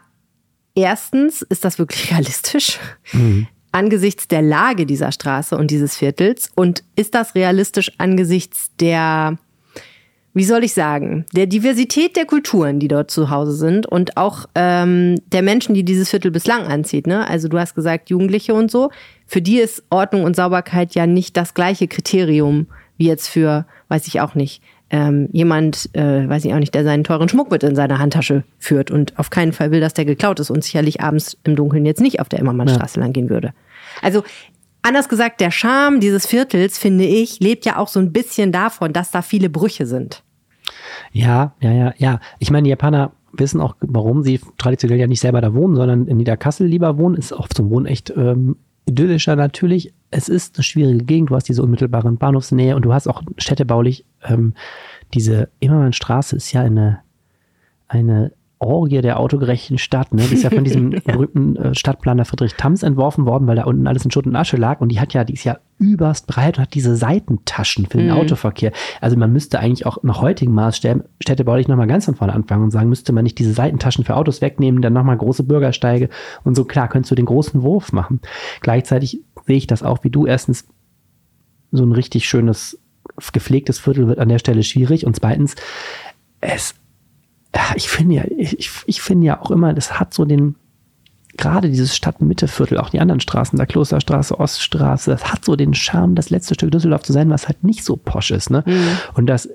erstens, 0.75 1.43
ist 1.43 1.64
das 1.64 1.79
wirklich 1.79 2.11
realistisch? 2.11 2.79
Mhm. 3.12 3.49
Angesichts 3.72 4.29
der 4.29 4.43
Lage 4.43 4.87
dieser 4.87 5.11
Straße 5.11 5.57
und 5.57 5.70
dieses 5.70 5.97
Viertels? 5.97 6.51
Und 6.55 6.85
ist 6.95 7.14
das 7.14 7.35
realistisch 7.35 7.91
angesichts 7.99 8.70
der 8.79 9.39
wie 10.35 10.45
soll 10.45 10.64
ich 10.64 10.74
sagen, 10.74 11.24
der 11.32 11.47
Diversität 11.47 12.16
der 12.16 12.26
Kulturen, 12.26 12.80
die 12.80 12.89
dort 12.89 13.11
zu 13.11 13.30
Hause 13.30 13.53
sind 13.53 13.87
und 13.87 14.16
auch 14.16 14.47
ähm, 14.55 15.16
der 15.32 15.43
Menschen, 15.43 15.74
die 15.74 15.85
dieses 15.85 16.11
Viertel 16.11 16.32
bislang 16.32 16.66
anzieht. 16.66 17.07
Ne? 17.07 17.26
Also 17.28 17.49
du 17.49 17.59
hast 17.59 17.74
gesagt, 17.74 18.11
Jugendliche 18.11 18.53
und 18.53 18.70
so. 18.70 18.91
Für 19.26 19.41
die 19.41 19.59
ist 19.59 19.85
Ordnung 19.91 20.24
und 20.24 20.35
Sauberkeit 20.35 20.95
ja 20.95 21.07
nicht 21.07 21.37
das 21.37 21.55
gleiche 21.55 21.87
Kriterium 21.89 22.66
wie 22.97 23.07
jetzt 23.07 23.28
für, 23.28 23.66
weiß 23.89 24.07
ich 24.07 24.20
auch 24.20 24.35
nicht, 24.35 24.62
ähm, 24.91 25.28
jemand, 25.32 25.89
äh, 25.95 26.28
weiß 26.28 26.45
ich 26.45 26.55
auch 26.55 26.59
nicht, 26.59 26.74
der 26.74 26.85
seinen 26.85 27.05
teuren 27.05 27.28
Schmuck 27.28 27.51
mit 27.51 27.62
in 27.62 27.74
seiner 27.74 27.99
Handtasche 27.99 28.45
führt 28.59 28.91
und 28.91 29.18
auf 29.18 29.30
keinen 29.30 29.53
Fall 29.53 29.70
will, 29.70 29.80
dass 29.80 29.95
der 29.95 30.05
geklaut 30.05 30.39
ist 30.41 30.51
und 30.51 30.62
sicherlich 30.62 31.01
abends 31.01 31.37
im 31.45 31.57
Dunkeln 31.57 31.87
jetzt 31.87 32.01
nicht 32.01 32.20
auf 32.20 32.28
der 32.28 32.39
Immermannstraße 32.39 33.01
ja. 33.01 33.05
lang 33.05 33.12
gehen 33.12 33.30
würde. 33.30 33.53
Also 34.03 34.22
Anders 34.87 35.09
gesagt, 35.09 35.41
der 35.41 35.51
Charme 35.51 35.99
dieses 35.99 36.26
Viertels, 36.26 36.76
finde 36.76 37.05
ich, 37.05 37.41
lebt 37.41 37.64
ja 37.64 37.78
auch 37.78 37.89
so 37.89 38.01
ein 38.01 38.12
bisschen 38.12 38.53
davon, 38.53 38.93
dass 38.93 39.11
da 39.11 39.22
viele 39.22 39.49
Brüche 39.49 39.87
sind. 39.87 40.22
Ja, 41.11 41.55
ja, 41.61 41.72
ja, 41.72 41.95
ja. 41.97 42.20
Ich 42.39 42.51
meine, 42.51 42.64
die 42.64 42.70
Japaner 42.70 43.12
wissen 43.32 43.62
auch, 43.62 43.76
warum 43.80 44.22
sie 44.22 44.41
traditionell 44.59 44.99
ja 44.99 45.07
nicht 45.07 45.20
selber 45.20 45.41
da 45.41 45.55
wohnen, 45.55 45.74
sondern 45.74 46.07
in 46.07 46.18
Niederkassel 46.18 46.66
lieber 46.66 46.99
wohnen. 46.99 47.16
Ist 47.16 47.32
auch 47.32 47.49
zum 47.49 47.70
Wohnen 47.70 47.87
echt 47.87 48.12
ähm, 48.14 48.57
idyllischer 48.85 49.37
natürlich. 49.37 49.95
Es 50.11 50.28
ist 50.28 50.59
eine 50.59 50.64
schwierige 50.64 51.03
Gegend. 51.03 51.30
Du 51.30 51.35
hast 51.35 51.49
diese 51.49 51.62
unmittelbare 51.62 52.12
Bahnhofsnähe 52.12 52.76
und 52.76 52.85
du 52.85 52.93
hast 52.93 53.09
auch 53.09 53.22
städtebaulich 53.39 54.05
ähm, 54.22 54.53
diese 55.14 55.49
Immermannstraße 55.61 56.37
ist 56.37 56.53
ja 56.53 56.61
eine, 56.61 57.01
eine 57.89 58.32
Orgie 58.65 59.01
der 59.01 59.21
autogerechten 59.21 59.79
Stadt. 59.79 60.12
Ne? 60.12 60.23
Die 60.23 60.35
ist 60.35 60.43
ja 60.43 60.51
von 60.51 60.65
diesem 60.65 60.91
berühmten 61.05 61.57
äh, 61.57 61.75
Stadtplaner 61.75 62.25
Friedrich 62.25 62.55
Thams 62.55 62.83
entworfen 62.83 63.27
worden, 63.27 63.47
weil 63.47 63.57
da 63.57 63.65
unten 63.65 63.87
alles 63.87 64.05
in 64.05 64.11
Schutt 64.11 64.27
und 64.27 64.37
Asche 64.37 64.57
lag. 64.57 64.81
Und 64.81 64.91
die 64.91 65.01
hat 65.01 65.12
ja, 65.12 65.25
die 65.25 65.35
ist 65.35 65.45
ja 65.45 65.59
überst 65.79 66.27
breit 66.27 66.59
und 66.59 66.62
hat 66.62 66.75
diese 66.75 66.97
Seitentaschen 66.97 67.87
für 67.87 67.99
den 67.99 68.09
mhm. 68.09 68.15
Autoverkehr. 68.15 68.73
Also 69.01 69.17
man 69.17 69.33
müsste 69.33 69.61
eigentlich 69.61 69.87
auch 69.87 70.03
nach 70.03 70.21
heutigen 70.21 70.53
Maßstäben 70.53 71.05
städtebaulich 71.21 71.69
nochmal 71.69 71.87
ganz 71.87 72.05
von 72.05 72.15
vorne 72.15 72.33
anfangen 72.33 72.65
und 72.65 72.71
sagen, 72.71 72.89
müsste 72.89 73.12
man 73.12 73.25
nicht 73.25 73.39
diese 73.39 73.53
Seitentaschen 73.53 74.05
für 74.05 74.17
Autos 74.17 74.41
wegnehmen, 74.41 74.83
dann 74.83 74.93
nochmal 74.93 75.17
große 75.17 75.43
Bürgersteige 75.45 76.09
und 76.45 76.55
so. 76.55 76.65
Klar, 76.65 76.89
könntest 76.89 77.11
du 77.11 77.15
den 77.15 77.27
großen 77.27 77.62
Wurf 77.62 77.93
machen. 77.93 78.21
Gleichzeitig 78.61 79.21
sehe 79.47 79.57
ich 79.57 79.67
das 79.67 79.83
auch 79.83 80.05
wie 80.05 80.11
du. 80.11 80.27
Erstens 80.27 80.67
so 81.73 81.85
ein 81.85 81.93
richtig 81.93 82.29
schönes, 82.29 82.81
gepflegtes 83.33 83.79
Viertel 83.79 84.07
wird 84.07 84.19
an 84.19 84.29
der 84.29 84.39
Stelle 84.39 84.62
schwierig. 84.62 85.07
Und 85.07 85.17
zweitens, 85.17 85.57
es, 86.41 86.75
ich 87.77 87.89
finde 87.89 88.15
ja, 88.17 88.25
ich, 88.37 88.71
ich 88.87 89.01
finde 89.01 89.27
ja 89.27 89.41
auch 89.41 89.51
immer, 89.51 89.73
das 89.75 89.99
hat 89.99 90.15
so 90.15 90.25
den, 90.25 90.57
gerade 91.37 91.69
dieses 91.69 91.97
Stadtmitteviertel, 91.97 92.79
auch 92.79 92.91
die 92.91 93.01
anderen 93.01 93.21
Straßen, 93.21 93.57
der 93.57 93.67
Klosterstraße, 93.67 94.39
Oststraße, 94.39 95.11
das 95.11 95.33
hat 95.33 95.45
so 95.45 95.57
den 95.57 95.75
Charme, 95.75 96.15
das 96.15 96.31
letzte 96.31 96.55
Stück 96.55 96.71
Düsseldorf 96.71 97.03
zu 97.03 97.13
sein, 97.13 97.31
was 97.31 97.49
halt 97.49 97.65
nicht 97.65 97.85
so 97.85 97.97
posch 97.97 98.31
ist. 98.31 98.51
Ne? 98.51 98.63
Mhm. 98.67 98.89
Und 99.15 99.27
das 99.27 99.49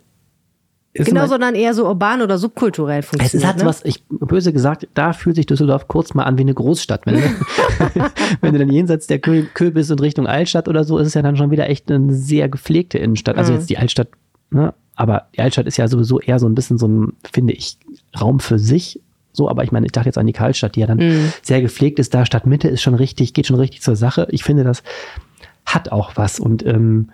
ist 0.91 1.06
genau, 1.06 1.28
sondern 1.28 1.54
eher 1.54 1.76
so 1.76 1.86
urban 1.86 2.22
oder 2.22 2.39
subkulturell 2.39 3.04
funktioniert. 3.04 3.43
Es 3.43 3.47
hat 3.47 3.60
ne? 3.60 3.66
was, 3.66 3.86
ich 3.86 4.04
böse 4.10 4.52
gesagt, 4.52 4.88
da 4.95 5.14
fühlt 5.14 5.36
sich 5.36 5.45
Düsseldorf 5.45 5.88
kurz 5.88 6.16
mal 6.16 6.24
an 6.24 6.38
wie 6.38 6.41
eine 6.41 6.54
Großstadt. 6.54 7.06
Wenn, 7.06 7.16
wenn 8.41 8.54
du 8.54 8.60
dann 8.60 8.72
jenseits 8.72 9.06
der 9.06 9.20
Kö, 9.20 9.43
Kö 9.54 9.72
bist 9.72 9.91
und 9.91 10.02
Richtung 10.02 10.26
Altstadt 10.26 10.68
oder 10.68 10.84
so, 10.84 10.97
ist 10.97 11.08
es 11.08 11.14
ja 11.14 11.22
dann 11.22 11.38
schon 11.38 11.52
wieder 11.52 11.70
echt 11.70 11.91
eine 11.91 12.14
sehr 12.14 12.50
gepflegte 12.50 12.97
Innenstadt. 12.97 13.38
Also 13.38 13.52
mhm. 13.52 13.60
jetzt 13.60 13.70
die 13.70 13.78
Altstadt, 13.78 14.08
ne? 14.50 14.74
aber 14.95 15.28
die 15.36 15.39
Altstadt 15.39 15.68
ist 15.68 15.78
ja 15.78 15.88
sowieso 15.88 16.20
eher 16.20 16.39
so 16.39 16.47
ein 16.47 16.56
bisschen 16.56 16.78
so 16.80 16.88
ein, 16.88 17.14
finde 17.32 17.54
ich, 17.54 17.78
Raum 18.20 18.39
für 18.39 18.60
sich. 18.60 19.01
So, 19.32 19.49
aber 19.49 19.64
ich 19.64 19.72
meine, 19.72 19.86
ich 19.86 19.91
dachte 19.91 20.07
jetzt 20.07 20.18
an 20.18 20.28
die 20.28 20.34
Karlstadt, 20.34 20.76
die 20.76 20.82
ja 20.82 20.88
dann 20.88 20.97
mhm. 20.97 21.34
sehr 21.43 21.62
gepflegt 21.62 21.99
ist. 21.99 22.14
Da 22.14 22.26
Stadtmitte 22.26 22.68
ist 22.68 22.82
schon 22.82 22.95
richtig, 22.95 23.34
geht 23.34 23.47
schon 23.47 23.60
richtig 23.60 23.82
zur 23.82 23.95
Sache. 23.95 24.28
Ich 24.32 24.43
finde, 24.43 24.64
das 24.64 24.84
hat 25.66 25.91
auch 25.91 26.14
was. 26.16 26.39
Und 26.39 26.66
ähm, 26.66 27.10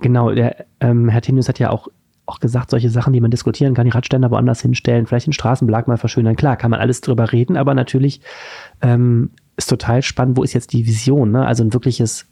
genau, 0.00 0.32
der 0.32 0.66
ähm, 0.80 1.08
Herr 1.08 1.22
Tinius 1.22 1.48
hat 1.48 1.58
ja 1.58 1.70
auch 1.70 1.88
auch 2.26 2.40
gesagt, 2.40 2.70
solche 2.70 2.90
Sachen, 2.90 3.12
die 3.12 3.20
man 3.20 3.30
diskutieren 3.30 3.74
kann, 3.74 3.86
die 3.86 3.92
Radständer 3.92 4.30
woanders 4.30 4.60
hinstellen, 4.60 5.06
vielleicht 5.06 5.26
den 5.26 5.32
Straßenbelag 5.32 5.86
mal 5.86 5.96
verschönern. 5.96 6.34
Klar, 6.34 6.56
kann 6.56 6.72
man 6.72 6.80
alles 6.80 7.00
drüber 7.00 7.32
reden, 7.32 7.56
aber 7.56 7.72
natürlich 7.72 8.20
ähm, 8.82 9.30
ist 9.56 9.70
total 9.70 10.02
spannend, 10.02 10.36
wo 10.36 10.42
ist 10.42 10.52
jetzt 10.52 10.72
die 10.72 10.86
Vision? 10.86 11.30
Ne? 11.30 11.46
Also 11.46 11.62
ein 11.62 11.72
wirkliches, 11.72 12.26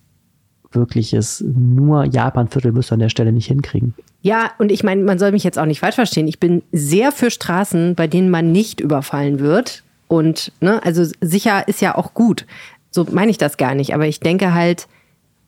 wirkliches 0.73 1.45
nur 1.47 2.05
Japan-Viertel 2.05 2.73
müsst 2.73 2.91
ihr 2.91 2.95
an 2.95 3.01
der 3.01 3.09
Stelle 3.09 3.33
nicht 3.33 3.47
hinkriegen. 3.47 3.95
Ja, 4.25 4.53
und 4.57 4.73
ich 4.73 4.83
meine, 4.83 5.03
man 5.03 5.19
soll 5.19 5.33
mich 5.33 5.45
jetzt 5.45 5.59
auch 5.59 5.67
nicht 5.67 5.81
falsch 5.81 5.97
verstehen. 5.97 6.27
Ich 6.27 6.41
bin 6.41 6.63
sehr 6.73 7.13
für 7.13 7.31
Straßen, 7.31 7.95
bei 7.95 8.07
denen 8.07 8.31
man 8.31 8.53
nicht 8.53 8.81
überfallen 8.81 9.39
wird. 9.39 9.83
Und, 10.09 10.51
ne, 10.61 10.83
also 10.83 11.05
sicher 11.21 11.69
ist 11.69 11.83
ja 11.83 11.95
auch 11.95 12.15
gut. 12.15 12.47
So 12.91 13.07
meine 13.11 13.31
ich 13.31 13.37
das 13.37 13.59
gar 13.59 13.75
nicht. 13.75 13.93
Aber 13.93 14.07
ich 14.07 14.21
denke 14.21 14.55
halt, 14.55 14.89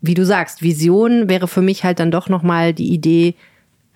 wie 0.03 0.13
du 0.13 0.27
sagst, 0.27 0.61
Vision 0.61 1.31
wäre 1.31 1.49
für 1.49 1.63
mich 1.63 1.85
halt 1.85 2.01
dann 2.01 2.11
doch 2.11 2.29
nochmal 2.29 2.75
die 2.75 2.93
Idee, 2.93 3.35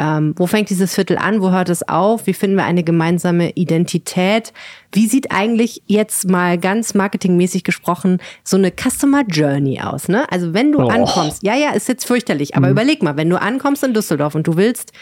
ähm, 0.01 0.34
wo 0.36 0.46
fängt 0.46 0.70
dieses 0.70 0.94
Viertel 0.94 1.18
an? 1.18 1.42
Wo 1.42 1.51
hört 1.51 1.68
es 1.68 1.86
auf? 1.86 2.26
Wie 2.26 2.32
finden 2.32 2.57
wir 2.57 2.64
eine 2.64 2.82
gemeinsame 2.82 3.51
Identität? 3.51 4.55
Wie 4.92 5.07
sieht 5.07 5.30
eigentlich 5.30 5.82
jetzt 5.86 6.28
mal 6.28 6.57
ganz 6.57 6.94
marketingmäßig 6.94 7.64
gesprochen 7.64 8.18
so 8.42 8.57
eine 8.57 8.72
Customer 8.72 9.22
Journey 9.28 9.78
aus? 9.80 10.09
Ne? 10.09 10.24
Also 10.32 10.55
wenn 10.55 10.72
du 10.72 10.80
oh. 10.80 10.88
ankommst, 10.88 11.42
ja, 11.42 11.55
ja, 11.55 11.72
ist 11.72 11.86
jetzt 11.86 12.07
fürchterlich, 12.07 12.57
aber 12.57 12.68
mhm. 12.68 12.72
überleg 12.72 13.03
mal, 13.03 13.18
wenn 13.18 13.28
du 13.28 13.40
ankommst 13.40 13.84
in 13.84 13.92
Düsseldorf 13.92 14.34
und 14.34 14.46
du 14.46 14.57
willst 14.57 14.92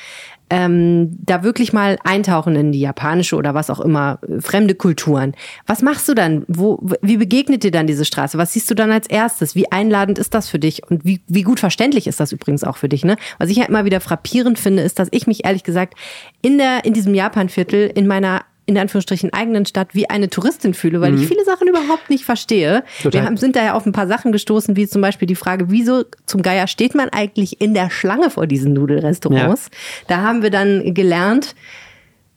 ähm, 0.51 1.19
da 1.25 1.43
wirklich 1.43 1.73
mal 1.73 1.99
eintauchen 2.05 2.57
in 2.57 2.73
die 2.73 2.81
japanische 2.81 3.37
oder 3.37 3.55
was 3.55 3.71
auch 3.71 3.81
immer, 3.81 4.19
äh, 4.27 4.41
fremde 4.41 4.75
Kulturen. 4.75 5.35
Was 5.67 5.83
machst 5.83 6.09
du 6.09 6.15
dann? 6.15 6.45
Wo, 6.49 6.81
wie 7.03 7.17
begegnet 7.17 7.63
dir 7.63 7.71
dann 7.71 7.87
diese 7.87 8.05
Straße? 8.05 8.39
Was 8.39 8.53
siehst 8.53 8.71
du 8.71 8.75
dann 8.75 8.91
als 8.91 9.07
erstes? 9.09 9.55
Wie 9.55 9.71
einladend 9.71 10.19
ist 10.19 10.35
das 10.35 10.49
für 10.49 10.59
dich? 10.59 10.83
Und 10.91 11.05
wie, 11.05 11.21
wie 11.27 11.43
gut 11.43 11.61
verständlich 11.61 12.07
ist 12.07 12.21
das 12.21 12.33
übrigens 12.33 12.65
auch 12.65 12.77
für 12.77 12.89
dich? 12.89 13.05
Ne? 13.05 13.17
Was 13.39 13.51
ich 13.51 13.57
ja 13.57 13.65
immer 13.65 13.85
wieder 13.85 14.01
frappierend 14.01 14.59
finde, 14.59 14.83
ist, 14.83 14.99
dass 14.99 15.09
ich 15.11 15.27
mich 15.27 15.45
ehrlich 15.45 15.65
gesagt 15.65 15.95
in, 16.43 16.59
der, 16.59 16.85
in 16.85 16.95
diesem 16.95 17.15
Japanviertel 17.15 17.91
in 17.95 18.07
meiner 18.07 18.43
in 18.69 18.77
Anführungsstrichen 18.77 19.33
eigenen 19.33 19.65
Stadt 19.65 19.95
wie 19.95 20.11
eine 20.11 20.29
Touristin 20.29 20.75
fühle, 20.75 21.01
weil 21.01 21.13
mhm. 21.13 21.23
ich 21.23 21.27
viele 21.27 21.43
Sachen 21.43 21.69
überhaupt 21.69 22.11
nicht 22.11 22.27
verstehe. 22.27 22.85
Total. 23.03 23.13
Wir 23.13 23.27
haben, 23.27 23.39
sind 23.39 23.57
da 23.57 23.65
ja 23.65 23.73
auf 23.73 23.87
ein 23.87 23.93
paar 23.93 24.07
Sachen 24.07 24.31
gestoßen, 24.31 24.77
wie 24.77 24.87
zum 24.87 25.01
Beispiel 25.01 25.27
die 25.27 25.37
Frage, 25.37 25.71
wieso 25.71 26.05
zum 26.27 26.43
Geier 26.43 26.67
steht 26.67 26.95
man 26.95 27.09
eigentlich 27.09 27.63
in 27.63 27.73
der 27.73 27.89
Schlange 27.89 28.29
vor 28.29 28.47
diesen 28.47 28.75
Nudelrestaurants? 28.75 29.71
Ja. 29.73 30.17
Da 30.17 30.23
haben 30.23 30.43
wir 30.43 30.51
dann 30.51 30.93
gelernt, 30.93 31.55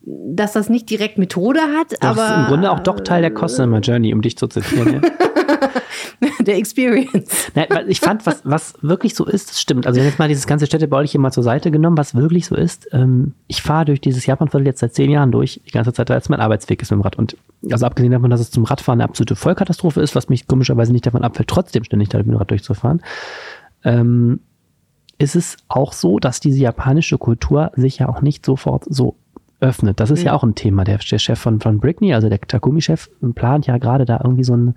dass 0.04 0.54
das 0.54 0.70
nicht 0.70 0.90
direkt 0.90 1.18
Methode 1.18 1.60
hat, 1.60 1.92
das 2.00 2.18
aber. 2.18 2.26
ist 2.26 2.38
im 2.38 2.46
Grunde 2.46 2.72
auch 2.72 2.80
doch 2.80 3.02
Teil 3.02 3.22
der 3.24 3.32
Customer 3.32 3.82
Journey, 3.82 4.14
um 4.14 4.22
dich 4.22 4.38
zu 4.38 4.48
zitieren. 4.48 5.02
Ja. 5.04 5.10
der 6.40 6.58
Experience. 6.58 7.52
Nein, 7.56 7.68
ich 7.88 8.00
fand, 8.00 8.26
was, 8.26 8.42
was 8.44 8.74
wirklich 8.82 9.16
so 9.16 9.26
ist, 9.26 9.50
das 9.50 9.62
stimmt. 9.62 9.88
Also 9.88 10.00
jetzt 10.00 10.20
mal 10.20 10.28
dieses 10.28 10.48
ganze 10.48 10.66
Städtebauliche 10.66 11.20
mal 11.20 11.32
zur 11.32 11.44
Seite 11.44 11.72
genommen, 11.72 11.98
was 11.98 12.16
wirklich 12.16 12.46
so 12.46 12.56
ist. 12.56 12.88
Ähm, 12.92 13.34
ich 13.48 13.62
fahre 13.62 13.86
durch 13.86 14.02
dieses 14.02 14.26
Japanviertel 14.26 14.66
jetzt 14.66 14.80
seit 14.80 14.94
zehn 14.94 15.12
Jahren 15.12 15.32
durch, 15.32 15.62
die 15.66 15.72
ganze 15.72 15.94
Zeit, 15.94 16.10
als 16.12 16.30
mein 16.30 16.40
Arbeitsweg 16.40 16.82
ist 16.82 16.92
mit 16.92 17.00
dem 17.00 17.02
Rad. 17.02 17.18
Und 17.18 17.38
also 17.72 17.86
abgesehen 17.86 18.12
davon, 18.12 18.30
dass 18.30 18.40
es 18.40 18.52
zum 18.52 18.64
Radfahren 18.64 19.00
eine 19.00 19.10
absolute 19.10 19.36
Vollkatastrophe 19.36 20.02
ist, 20.02 20.16
was 20.16 20.30
mich 20.30 20.48
komischerweise 20.48 20.92
nicht 20.92 21.06
davon 21.06 21.24
abfällt, 21.24 21.50
trotzdem 21.50 21.84
ständig 21.84 22.10
da 22.10 22.18
mit 22.18 22.28
dem 22.28 22.36
Rad 22.36 22.52
durchzufahren, 22.52 23.02
ähm, 23.84 24.40
ist 25.18 25.36
es 25.36 25.58
auch 25.68 25.94
so, 25.94 26.18
dass 26.18 26.40
diese 26.40 26.60
japanische 26.60 27.18
Kultur 27.18 27.72
sich 27.76 28.00
ja 28.00 28.10
auch 28.10 28.22
nicht 28.22 28.46
sofort 28.46 28.86
so 28.90 29.18
öffnet. 29.62 30.00
Das 30.00 30.12
ist 30.12 30.20
mhm. 30.20 30.26
ja 30.26 30.34
auch 30.34 30.44
ein 30.44 30.56
Thema. 30.56 30.84
Der, 30.84 30.98
der 30.98 31.20
Chef 31.20 31.40
von, 31.40 31.60
von 31.60 31.80
Brickney, 31.80 32.14
also 32.14 32.30
der 32.30 32.42
Takumi-Chef, 32.42 33.10
plant 33.36 33.68
ja 33.68 33.78
gerade 33.78 34.06
da 34.06 34.20
irgendwie 34.24 34.44
so 34.44 34.54
einen 34.54 34.76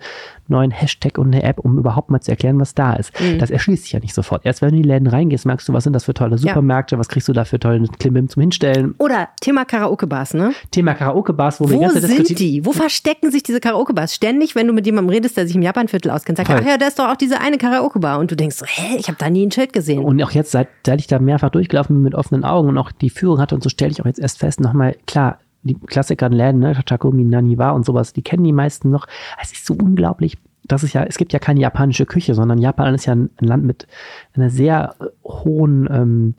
neuen 0.48 0.70
Hashtag 0.70 1.18
und 1.18 1.34
eine 1.34 1.42
App, 1.42 1.58
um 1.58 1.78
überhaupt 1.78 2.10
mal 2.10 2.20
zu 2.20 2.30
erklären, 2.30 2.60
was 2.60 2.74
da 2.74 2.94
ist. 2.94 3.18
Mhm. 3.20 3.38
Das 3.38 3.50
erschließt 3.50 3.84
sich 3.84 3.92
ja 3.92 4.00
nicht 4.00 4.14
sofort. 4.14 4.44
Erst 4.44 4.62
wenn 4.62 4.70
du 4.70 4.76
in 4.76 4.82
die 4.82 4.88
Läden 4.88 5.06
reingehst, 5.06 5.46
merkst 5.46 5.68
du, 5.68 5.72
was 5.72 5.84
sind 5.84 5.94
das 5.94 6.04
für 6.04 6.14
tolle 6.14 6.38
Supermärkte, 6.38 6.94
ja. 6.94 6.98
was 6.98 7.08
kriegst 7.08 7.28
du 7.28 7.32
da 7.32 7.44
für 7.44 7.58
tollen 7.58 7.88
Klimbim 7.88 8.28
zum 8.28 8.42
Hinstellen. 8.42 8.94
Oder 8.98 9.28
Thema 9.40 9.64
Karaoke-Bars, 9.64 10.34
ne? 10.34 10.52
Thema 10.70 10.94
Karaoke-Bars, 10.94 11.60
wo, 11.60 11.64
wo 11.64 11.70
wir 11.70 11.80
ganze 11.80 12.06
sind 12.06 12.38
die? 12.38 12.64
Wo 12.64 12.72
verstecken 12.72 13.30
sich 13.30 13.42
diese 13.42 13.60
Karaoke-Bars? 13.60 14.14
Ständig, 14.14 14.54
wenn 14.54 14.66
du 14.66 14.72
mit 14.72 14.86
jemandem 14.86 15.10
redest, 15.10 15.36
der 15.36 15.46
sich 15.46 15.56
im 15.56 15.62
Japan-Viertel 15.62 16.10
auskennt, 16.10 16.38
sagt, 16.38 16.48
Voll. 16.48 16.60
ach 16.62 16.66
ja, 16.66 16.76
da 16.76 16.86
ist 16.86 16.98
doch 16.98 17.08
auch 17.08 17.16
diese 17.16 17.40
eine 17.40 17.58
Karaoke-Bar. 17.58 18.18
Und 18.18 18.30
du 18.30 18.36
denkst 18.36 18.56
so, 18.56 18.66
hä, 18.66 18.96
ich 18.98 19.08
habe 19.08 19.16
da 19.18 19.30
nie 19.30 19.46
ein 19.46 19.50
Schild 19.50 19.72
gesehen. 19.72 20.04
Und 20.04 20.22
auch 20.22 20.32
jetzt, 20.32 20.50
seit, 20.50 20.68
seit 20.84 21.00
ich 21.00 21.06
da 21.06 21.18
mehrfach 21.18 21.50
durchgelaufen 21.50 21.96
bin 21.96 22.02
mit 22.02 22.14
offenen 22.14 22.44
Augen 22.44 22.68
und 22.68 22.78
auch 22.78 22.92
die 22.92 23.10
Führung 23.10 23.40
hatte 23.40 23.54
und 23.54 23.62
so, 23.62 23.70
stelle 23.70 23.90
ich 23.90 24.00
auch 24.00 24.06
jetzt 24.06 24.20
erst 24.20 24.38
fest, 24.38 24.60
nochmal, 24.74 24.96
klar, 25.06 25.38
die 25.62 25.74
Klassiker 25.74 26.28
Läden, 26.28 26.60
ne, 26.60 26.76
Takumi 26.84 27.24
Naniwa 27.24 27.70
und 27.70 27.86
sowas, 27.86 28.12
die 28.12 28.22
kennen 28.22 28.44
die 28.44 28.52
meisten 28.52 28.90
noch. 28.90 29.06
Es 29.40 29.52
ist 29.52 29.66
so 29.66 29.74
unglaublich. 29.74 30.36
Das 30.64 30.82
ist 30.82 30.92
ja, 30.92 31.04
es 31.04 31.16
gibt 31.16 31.32
ja 31.32 31.38
keine 31.38 31.60
japanische 31.60 32.06
Küche, 32.06 32.34
sondern 32.34 32.58
Japan 32.58 32.94
ist 32.94 33.06
ja 33.06 33.14
ein, 33.14 33.30
ein 33.36 33.46
Land 33.46 33.64
mit 33.64 33.86
einer 34.34 34.50
sehr 34.50 34.94
äh, 35.00 35.04
hohen 35.24 35.88
ähm, 35.90 36.34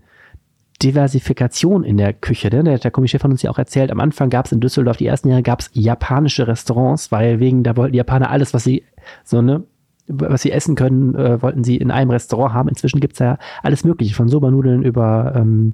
Diversifikation 0.82 1.84
in 1.84 1.98
der 1.98 2.14
Küche. 2.14 2.50
Ne? 2.50 2.64
Der 2.64 2.80
Takumi-Chef 2.80 3.24
hat 3.24 3.32
uns 3.32 3.42
ja 3.42 3.52
auch 3.52 3.58
erzählt, 3.58 3.92
am 3.92 4.00
Anfang 4.00 4.30
gab 4.30 4.46
es 4.46 4.52
in 4.52 4.60
Düsseldorf, 4.60 4.98
die 4.98 5.08
ersten 5.08 5.30
Jahre 5.30 5.44
gab 5.44 5.62
es 5.62 5.70
japanische 5.74 6.48
Restaurants, 6.48 7.12
weil 7.12 7.40
wegen, 7.40 7.64
da 7.64 7.78
wollten 7.78 7.94
die 7.94 7.98
Japaner 7.98 8.30
alles, 8.30 8.54
was 8.54 8.64
sie 8.64 8.84
so, 9.24 9.42
ne, 9.42 9.64
was 10.08 10.42
sie 10.42 10.52
essen 10.52 10.76
können, 10.76 11.16
äh, 11.16 11.42
wollten 11.42 11.64
sie 11.64 11.78
in 11.78 11.92
einem 11.92 12.12
Restaurant 12.12 12.54
haben. 12.54 12.70
Inzwischen 12.70 13.00
gibt's 13.00 13.20
ja 13.20 13.38
alles 13.64 13.84
Mögliche, 13.84 14.16
von 14.16 14.28
Sobernudeln 14.28 14.84
über 14.84 15.34
ähm, 15.36 15.74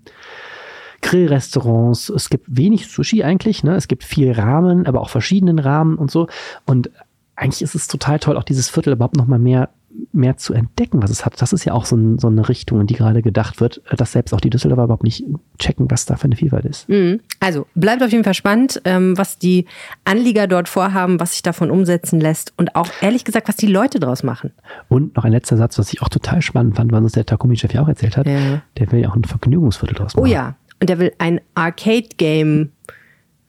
Grillrestaurants. 1.02 2.10
Es 2.10 2.30
gibt 2.30 2.46
wenig 2.48 2.88
Sushi 2.88 3.24
eigentlich. 3.24 3.64
Ne? 3.64 3.76
Es 3.76 3.88
gibt 3.88 4.04
viel 4.04 4.32
Rahmen, 4.32 4.86
aber 4.86 5.02
auch 5.02 5.10
verschiedenen 5.10 5.60
Rahmen 5.60 5.98
und 5.98 6.12
so. 6.12 6.28
Und 6.66 6.90
eigentlich 7.36 7.62
ist 7.62 7.76
es 7.76 7.88
total 7.88 8.20
toll, 8.20 8.38
auch 8.38 8.44
dieses 8.44 8.70
Viertel 8.70 8.94
überhaupt 8.94 9.18
noch 9.18 9.28
mal 9.28 9.40
mehr 9.40 9.70
mehr 10.14 10.38
zu 10.38 10.54
entdecken, 10.54 11.02
was 11.02 11.10
es 11.10 11.26
hat. 11.26 11.42
Das 11.42 11.54
ist 11.54 11.66
ja 11.66 11.74
auch 11.74 11.86
so, 11.86 11.96
ein, 11.96 12.20
so 12.20 12.28
eine 12.28 12.48
Richtung, 12.48 12.82
in 12.82 12.88
die 12.88 12.96
gerade 12.96 13.22
gedacht 13.22 13.60
wird, 13.60 13.82
dass 13.96 14.12
selbst 14.12 14.34
auch 14.34 14.42
die 14.42 14.50
Düsseldorfer 14.50 14.84
überhaupt 14.86 15.04
nicht 15.04 15.24
checken, 15.60 15.90
was 15.90 16.06
da 16.06 16.16
für 16.16 16.26
eine 16.26 16.36
Vielfalt 16.36 16.66
ist. 16.66 16.88
Mhm. 16.90 17.20
Also 17.40 17.68
bleibt 17.76 18.04
auf 18.04 18.12
jeden 18.12 18.24
Fall 18.24 18.34
spannend, 18.34 18.82
ähm, 18.86 19.18
was 19.18 19.38
die 19.38 19.66
Anlieger 20.06 20.48
dort 20.48 20.70
vorhaben, 20.70 21.20
was 21.20 21.32
sich 21.32 21.44
davon 21.44 21.72
umsetzen 21.72 22.20
lässt 22.20 22.54
und 22.58 22.76
auch 22.76 22.90
ehrlich 23.02 23.26
gesagt, 23.26 23.48
was 23.48 23.56
die 23.56 23.68
Leute 23.68 24.00
daraus 24.00 24.24
machen. 24.24 24.52
Und 24.90 25.16
noch 25.16 25.26
ein 25.26 25.32
letzter 25.32 25.58
Satz, 25.58 25.78
was 25.78 25.92
ich 25.94 26.02
auch 26.02 26.10
total 26.10 26.42
spannend 26.42 26.76
fand, 26.76 26.92
was 26.92 27.02
uns 27.02 27.12
der 27.14 27.26
Takumi-Chef 27.26 27.74
ja 27.74 27.82
auch 27.82 27.88
erzählt 27.88 28.18
hat. 28.18 28.28
Ja. 28.28 28.62
Der 28.78 28.92
will 28.92 29.02
ja 29.02 29.10
auch 29.10 29.16
ein 29.16 29.24
Vergnügungsviertel 29.24 29.96
draus 29.96 30.16
machen. 30.16 30.26
Oh 30.26 30.32
ja, 30.32 30.56
und 30.82 30.90
der 30.90 31.00
will 31.00 31.14
ein 31.20 31.40
Arcade-Game 31.56 32.72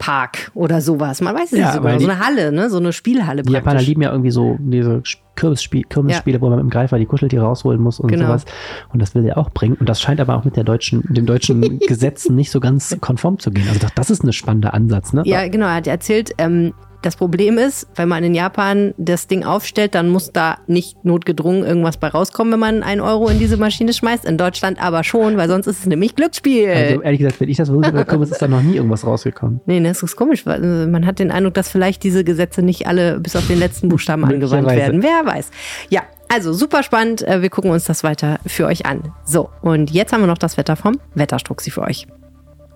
Park 0.02 0.50
oder 0.54 0.80
sowas. 0.80 1.20
Man 1.20 1.34
weiß 1.34 1.52
es 1.52 1.58
ja, 1.58 1.66
nicht 1.66 1.74
so 1.74 1.80
genau. 1.80 1.98
So 1.98 2.08
eine 2.08 2.18
Halle, 2.18 2.50
ne? 2.50 2.68
So 2.70 2.78
eine 2.78 2.92
Spielhalle. 2.92 3.42
Die 3.42 3.52
Japaner 3.52 3.80
lieben 3.80 4.02
ja 4.02 4.10
irgendwie 4.10 4.32
so 4.32 4.56
diese 4.58 5.00
Kürbisspiel, 5.36 5.84
Kürbisspiele, 5.84 6.38
ja. 6.38 6.40
wo 6.40 6.48
man 6.48 6.56
mit 6.56 6.64
dem 6.64 6.70
Greifer 6.70 6.98
die 6.98 7.06
Kuscheltiere 7.06 7.44
rausholen 7.44 7.80
muss 7.80 8.00
und 8.00 8.08
genau. 8.08 8.26
sowas. 8.26 8.44
Und 8.92 9.00
das 9.00 9.14
will 9.14 9.24
er 9.24 9.38
auch 9.38 9.50
bringen. 9.50 9.76
Und 9.78 9.88
das 9.88 10.00
scheint 10.00 10.20
aber 10.20 10.36
auch 10.36 10.44
mit 10.44 10.56
der 10.56 10.64
deutschen, 10.64 11.04
den 11.08 11.24
deutschen 11.24 11.78
Gesetzen 11.86 12.34
nicht 12.34 12.50
so 12.50 12.58
ganz 12.58 12.96
konform 13.00 13.38
zu 13.38 13.52
gehen. 13.52 13.68
Also 13.68 13.86
das 13.94 14.10
ist 14.10 14.24
ein 14.24 14.32
spannender 14.32 14.74
Ansatz, 14.74 15.12
ne? 15.12 15.22
Ja, 15.24 15.46
genau. 15.46 15.66
Er 15.66 15.76
hat 15.76 15.86
erzählt, 15.86 16.32
ähm, 16.38 16.74
das 17.02 17.16
Problem 17.16 17.58
ist, 17.58 17.86
wenn 17.96 18.08
man 18.08 18.24
in 18.24 18.34
Japan 18.34 18.94
das 18.96 19.26
Ding 19.26 19.44
aufstellt, 19.44 19.94
dann 19.94 20.08
muss 20.08 20.32
da 20.32 20.58
nicht 20.66 21.04
notgedrungen 21.04 21.64
irgendwas 21.64 21.96
bei 21.96 22.08
rauskommen, 22.08 22.52
wenn 22.52 22.60
man 22.60 22.82
einen 22.82 23.00
Euro 23.00 23.28
in 23.28 23.38
diese 23.38 23.56
Maschine 23.56 23.92
schmeißt. 23.92 24.24
In 24.24 24.38
Deutschland 24.38 24.82
aber 24.82 25.04
schon, 25.04 25.36
weil 25.36 25.48
sonst 25.48 25.66
ist 25.66 25.80
es 25.80 25.86
nämlich 25.86 26.14
Glücksspiel. 26.16 26.70
Also 26.70 27.02
ehrlich 27.02 27.20
gesagt, 27.20 27.40
wenn 27.40 27.48
ich 27.48 27.56
das 27.56 27.70
bekomme, 27.70 28.24
ist 28.24 28.40
da 28.40 28.48
noch 28.48 28.62
nie 28.62 28.76
irgendwas 28.76 29.06
rausgekommen. 29.06 29.60
Nee, 29.66 29.80
das 29.80 30.02
ist 30.02 30.16
komisch. 30.16 30.46
Weil 30.46 30.62
äh, 30.62 30.86
man 30.86 31.06
hat 31.06 31.18
den 31.18 31.30
Eindruck, 31.30 31.54
dass 31.54 31.68
vielleicht 31.68 32.02
diese 32.02 32.24
Gesetze 32.24 32.62
nicht 32.62 32.86
alle 32.86 33.20
bis 33.20 33.36
auf 33.36 33.46
den 33.46 33.58
letzten 33.58 33.88
Buchstaben 33.88 34.24
angewandt 34.24 34.68
werden. 34.68 35.02
Wer 35.02 35.26
weiß. 35.26 35.50
Ja, 35.90 36.02
also 36.28 36.52
super 36.52 36.82
spannend. 36.82 37.22
Äh, 37.22 37.42
wir 37.42 37.50
gucken 37.50 37.70
uns 37.70 37.84
das 37.84 38.04
weiter 38.04 38.38
für 38.46 38.66
euch 38.66 38.86
an. 38.86 39.12
So, 39.24 39.50
und 39.60 39.90
jetzt 39.90 40.12
haben 40.12 40.20
wir 40.20 40.26
noch 40.26 40.38
das 40.38 40.56
Wetter 40.56 40.76
vom 40.76 40.98
Wetterstruxi 41.14 41.70
für 41.70 41.82
euch. 41.82 42.06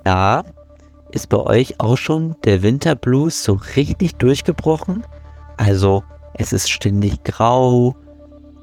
Ja, 0.05 0.45
ist 1.17 1.31
bei 1.31 1.39
euch 1.39 1.81
auch 1.81 1.97
schon 1.97 2.37
der 2.45 2.63
Winterblues 2.63 3.43
so 3.43 3.59
richtig 3.75 4.17
durchgebrochen? 4.17 5.03
Also, 5.57 6.05
es 6.35 6.53
ist 6.53 6.71
ständig 6.71 7.25
grau, 7.25 7.97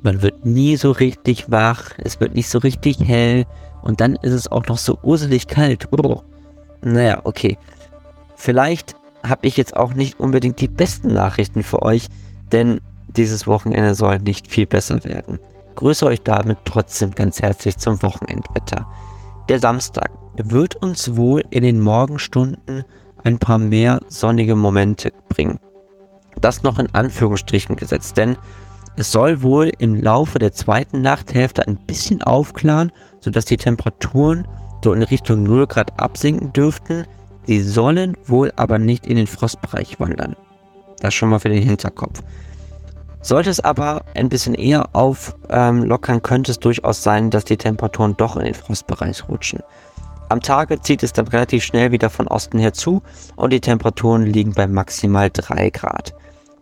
man 0.03 0.21
wird 0.21 0.45
nie 0.45 0.77
so 0.77 0.91
richtig 0.91 1.49
wach, 1.49 1.91
es 1.97 2.19
wird 2.19 2.35
nicht 2.35 2.47
so 2.47 2.59
richtig 2.59 2.99
hell 2.99 3.45
und 3.81 4.01
dann 4.01 4.15
ist 4.17 4.33
es 4.33 4.51
auch 4.51 4.67
noch 4.67 4.77
so 4.77 4.99
uselig 5.01 5.47
kalt. 5.47 5.89
Brr. 5.89 6.23
Naja, 6.83 7.21
okay. 7.23 7.57
Vielleicht 8.35 8.95
habe 9.23 9.47
ich 9.47 9.57
jetzt 9.57 9.75
auch 9.75 9.95
nicht 9.95 10.19
unbedingt 10.19 10.61
die 10.61 10.67
besten 10.67 11.11
Nachrichten 11.11 11.63
für 11.63 11.81
euch, 11.81 12.07
denn 12.51 12.81
dieses 13.07 13.47
Wochenende 13.47 13.95
soll 13.95 14.19
nicht 14.19 14.47
viel 14.47 14.67
besser 14.67 15.03
werden. 15.03 15.39
Grüße 15.73 16.05
euch 16.05 16.21
damit 16.21 16.59
trotzdem 16.65 17.15
ganz 17.15 17.41
herzlich 17.41 17.77
zum 17.77 17.99
Wochenendwetter. 18.03 18.85
Der 19.49 19.59
Samstag 19.59 20.11
wird 20.37 20.75
uns 20.75 21.15
wohl 21.15 21.43
in 21.49 21.63
den 21.63 21.79
Morgenstunden 21.79 22.83
ein 23.23 23.39
paar 23.39 23.57
mehr 23.57 23.99
sonnige 24.07 24.55
Momente 24.55 25.11
bringen. 25.29 25.59
Das 26.41 26.63
noch 26.63 26.79
in 26.79 26.93
Anführungsstrichen 26.93 27.75
gesetzt, 27.75 28.17
denn 28.17 28.37
es 28.95 29.11
soll 29.11 29.41
wohl 29.41 29.71
im 29.79 30.01
Laufe 30.01 30.39
der 30.39 30.53
zweiten 30.53 31.01
Nachthälfte 31.01 31.67
ein 31.67 31.77
bisschen 31.77 32.21
aufklaren, 32.21 32.91
sodass 33.21 33.45
die 33.45 33.57
Temperaturen 33.57 34.47
so 34.83 34.93
in 34.93 35.03
Richtung 35.03 35.43
0 35.43 35.67
Grad 35.67 35.99
absinken 35.99 36.53
dürften. 36.53 37.05
Sie 37.45 37.61
sollen 37.61 38.15
wohl 38.25 38.51
aber 38.55 38.77
nicht 38.77 39.07
in 39.07 39.15
den 39.15 39.27
Frostbereich 39.27 39.99
wandern. 39.99 40.35
Das 40.99 41.13
schon 41.13 41.29
mal 41.29 41.39
für 41.39 41.49
den 41.49 41.63
Hinterkopf. 41.63 42.21
Sollte 43.21 43.49
es 43.49 43.61
aber 43.61 44.03
ein 44.15 44.29
bisschen 44.29 44.53
eher 44.53 44.89
auflockern, 44.93 46.15
ähm, 46.15 46.21
könnte 46.21 46.51
es 46.51 46.59
durchaus 46.59 47.03
sein, 47.03 47.29
dass 47.29 47.45
die 47.45 47.57
Temperaturen 47.57 48.15
doch 48.17 48.35
in 48.35 48.43
den 48.43 48.53
Frostbereich 48.53 49.27
rutschen. 49.29 49.61
Am 50.29 50.41
Tage 50.41 50.81
zieht 50.81 51.03
es 51.03 51.13
dann 51.13 51.27
relativ 51.27 51.63
schnell 51.63 51.91
wieder 51.91 52.09
von 52.09 52.27
Osten 52.27 52.59
her 52.59 52.73
zu 52.73 53.01
und 53.35 53.53
die 53.53 53.61
Temperaturen 53.61 54.25
liegen 54.25 54.53
bei 54.53 54.67
maximal 54.67 55.29
3 55.31 55.69
Grad. 55.69 56.13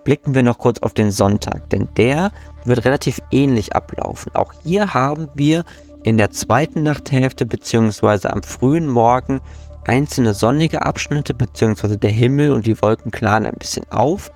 Blicken 0.03 0.33
wir 0.33 0.43
noch 0.43 0.57
kurz 0.57 0.79
auf 0.79 0.93
den 0.93 1.11
Sonntag, 1.11 1.69
denn 1.69 1.87
der 1.95 2.31
wird 2.65 2.85
relativ 2.85 3.21
ähnlich 3.31 3.75
ablaufen. 3.75 4.35
Auch 4.35 4.53
hier 4.63 4.93
haben 4.93 5.29
wir 5.35 5.63
in 6.03 6.17
der 6.17 6.31
zweiten 6.31 6.83
Nachthälfte 6.83 7.45
bzw. 7.45 8.27
am 8.27 8.43
frühen 8.43 8.87
Morgen 8.87 9.41
einzelne 9.85 10.33
sonnige 10.33 10.83
Abschnitte 10.83 11.33
bzw. 11.33 11.97
der 11.97 12.09
Himmel 12.09 12.51
und 12.51 12.65
die 12.65 12.81
Wolken 12.81 13.11
klaren 13.11 13.45
ein 13.45 13.55
bisschen 13.57 13.89
auf 13.91 14.31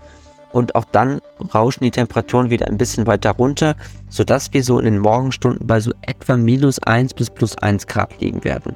und 0.51 0.75
auch 0.75 0.85
dann 0.85 1.19
rauschen 1.53 1.83
die 1.83 1.91
Temperaturen 1.91 2.49
wieder 2.49 2.67
ein 2.67 2.77
bisschen 2.77 3.07
weiter 3.07 3.31
runter, 3.31 3.75
sodass 4.07 4.53
wir 4.53 4.63
so 4.63 4.79
in 4.79 4.85
den 4.85 4.99
Morgenstunden 4.99 5.67
bei 5.67 5.79
so 5.79 5.91
etwa 6.01 6.37
minus 6.37 6.79
1 6.79 7.13
bis 7.13 7.29
plus 7.29 7.57
1 7.57 7.87
Grad 7.87 8.21
liegen 8.21 8.43
werden. 8.43 8.75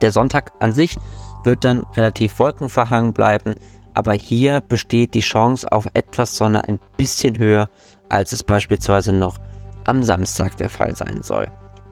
Der 0.00 0.12
Sonntag 0.12 0.52
an 0.60 0.72
sich 0.72 0.96
wird 1.44 1.64
dann 1.64 1.84
relativ 1.96 2.38
wolkenverhangen 2.38 3.12
bleiben, 3.12 3.54
aber 3.94 4.12
hier 4.12 4.60
besteht 4.60 5.14
die 5.14 5.20
Chance 5.20 5.70
auf 5.70 5.86
etwas 5.94 6.36
Sonne 6.36 6.66
ein 6.68 6.78
bisschen 6.96 7.38
höher, 7.38 7.68
als 8.08 8.32
es 8.32 8.42
beispielsweise 8.42 9.12
noch 9.12 9.38
am 9.84 10.02
Samstag 10.02 10.56
der 10.56 10.70
Fall 10.70 10.94
sein 10.94 11.22
soll. 11.22 11.48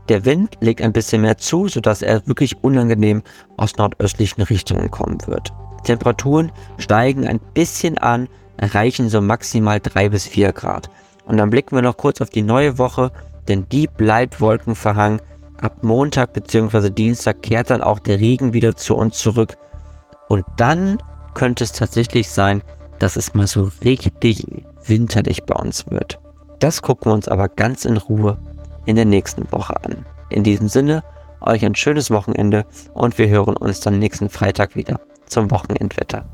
Der 0.08 0.24
Wind 0.24 0.56
legt 0.60 0.80
ein 0.80 0.92
bisschen 0.92 1.22
mehr 1.22 1.36
zu, 1.36 1.68
sodass 1.68 2.00
er 2.00 2.26
wirklich 2.26 2.62
unangenehm 2.62 3.22
aus 3.56 3.76
nordöstlichen 3.76 4.42
Richtungen 4.42 4.90
kommen 4.90 5.18
wird. 5.26 5.52
Temperaturen 5.84 6.50
steigen 6.78 7.26
ein 7.26 7.40
bisschen 7.54 7.98
an, 7.98 8.28
erreichen 8.56 9.08
so 9.10 9.20
maximal 9.20 9.80
3 9.80 10.08
bis 10.08 10.26
4 10.26 10.52
Grad. 10.52 10.90
Und 11.26 11.36
dann 11.36 11.50
blicken 11.50 11.76
wir 11.76 11.82
noch 11.82 11.96
kurz 11.96 12.20
auf 12.20 12.30
die 12.30 12.42
neue 12.42 12.78
Woche, 12.78 13.12
denn 13.48 13.68
die 13.68 13.86
bleibt 13.86 14.40
wolkenverhangen. 14.40 15.20
Ab 15.60 15.82
Montag 15.82 16.32
bzw. 16.32 16.90
Dienstag 16.90 17.42
kehrt 17.42 17.70
dann 17.70 17.82
auch 17.82 17.98
der 17.98 18.20
Regen 18.20 18.52
wieder 18.52 18.76
zu 18.76 18.96
uns 18.96 19.18
zurück. 19.18 19.56
Und 20.28 20.44
dann 20.56 20.98
könnte 21.34 21.64
es 21.64 21.72
tatsächlich 21.72 22.30
sein, 22.30 22.62
dass 22.98 23.16
es 23.16 23.34
mal 23.34 23.46
so 23.46 23.70
richtig 23.84 24.44
winterlich 24.84 25.44
bei 25.44 25.54
uns 25.54 25.90
wird. 25.90 26.18
Das 26.58 26.82
gucken 26.82 27.10
wir 27.10 27.14
uns 27.14 27.28
aber 27.28 27.48
ganz 27.48 27.84
in 27.84 27.96
Ruhe 27.96 28.38
in 28.86 28.96
der 28.96 29.04
nächsten 29.04 29.50
Woche 29.52 29.76
an. 29.84 30.04
In 30.30 30.44
diesem 30.44 30.68
Sinne, 30.68 31.02
euch 31.40 31.64
ein 31.64 31.74
schönes 31.74 32.10
Wochenende 32.10 32.64
und 32.94 33.18
wir 33.18 33.28
hören 33.28 33.56
uns 33.56 33.80
dann 33.80 33.98
nächsten 33.98 34.28
Freitag 34.28 34.76
wieder 34.76 35.00
zum 35.26 35.50
Wochenendwetter. 35.50 36.24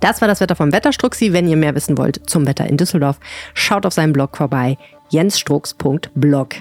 Das 0.00 0.20
war 0.20 0.28
das 0.28 0.40
Wetter 0.40 0.56
vom 0.56 0.72
Wetterstruxi. 0.72 1.32
Wenn 1.32 1.46
ihr 1.46 1.56
mehr 1.56 1.74
wissen 1.74 1.98
wollt 1.98 2.28
zum 2.28 2.46
Wetter 2.46 2.66
in 2.66 2.76
Düsseldorf, 2.76 3.18
schaut 3.54 3.84
auf 3.84 3.92
seinem 3.92 4.12
Blog 4.12 4.36
vorbei, 4.36 4.78
jensstrux.blog. 5.10 6.54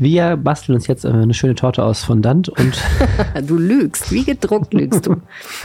Wir 0.00 0.38
basteln 0.38 0.76
uns 0.76 0.86
jetzt 0.86 1.04
äh, 1.04 1.08
eine 1.08 1.34
schöne 1.34 1.54
Torte 1.54 1.84
aus 1.84 2.02
Fondant 2.02 2.48
und. 2.48 2.82
du 3.46 3.58
lügst, 3.58 4.10
wie 4.10 4.24
gedruckt 4.24 4.72
lügst 4.72 5.06
du. 5.06 5.16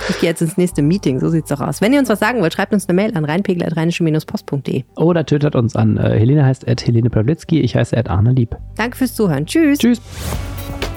Ich 0.10 0.20
gehe 0.20 0.30
jetzt 0.30 0.42
ins 0.42 0.58
nächste 0.58 0.82
Meeting, 0.82 1.22
so 1.22 1.30
sieht's 1.30 1.50
doch 1.50 1.62
aus. 1.62 1.80
Wenn 1.80 1.94
ihr 1.94 2.00
uns 2.00 2.10
was 2.10 2.20
sagen 2.20 2.42
wollt, 2.42 2.54
schreibt 2.54 2.74
uns 2.74 2.90
eine 2.90 2.96
Mail 2.98 3.16
an 3.16 3.24
reinpegel.rheinische-post.de. 3.24 4.84
Oder 4.98 5.26
tötet 5.26 5.56
uns 5.56 5.78
an. 5.78 5.96
Äh, 5.96 6.20
Helene 6.20 6.46
heißt 6.46 6.68
at 6.68 6.86
Helene 6.86 7.10
Pawlitzki, 7.10 7.62
ich 7.62 7.78
heiße 7.78 7.98
at 7.98 8.10
Arne 8.10 8.34
Lieb. 8.34 8.58
Danke 8.76 8.98
fürs 8.98 9.16
Zuhören. 9.16 9.46
Tschüss. 9.46 9.80
Tschüss. 9.80 10.02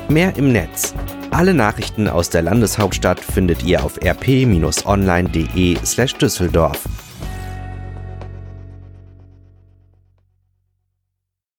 Mehr 0.09 0.37
im 0.37 0.51
Netz. 0.51 0.95
Alle 1.31 1.55
Nachrichten 1.55 2.09
aus 2.09 2.31
der 2.31 2.43
Landeshauptstadt 2.43 3.21
findet 3.21 3.63
ihr 3.63 3.85
auf 3.85 4.01
rp-online.de 4.03 5.77
slash 5.85 6.15
Düsseldorf. 6.17 6.89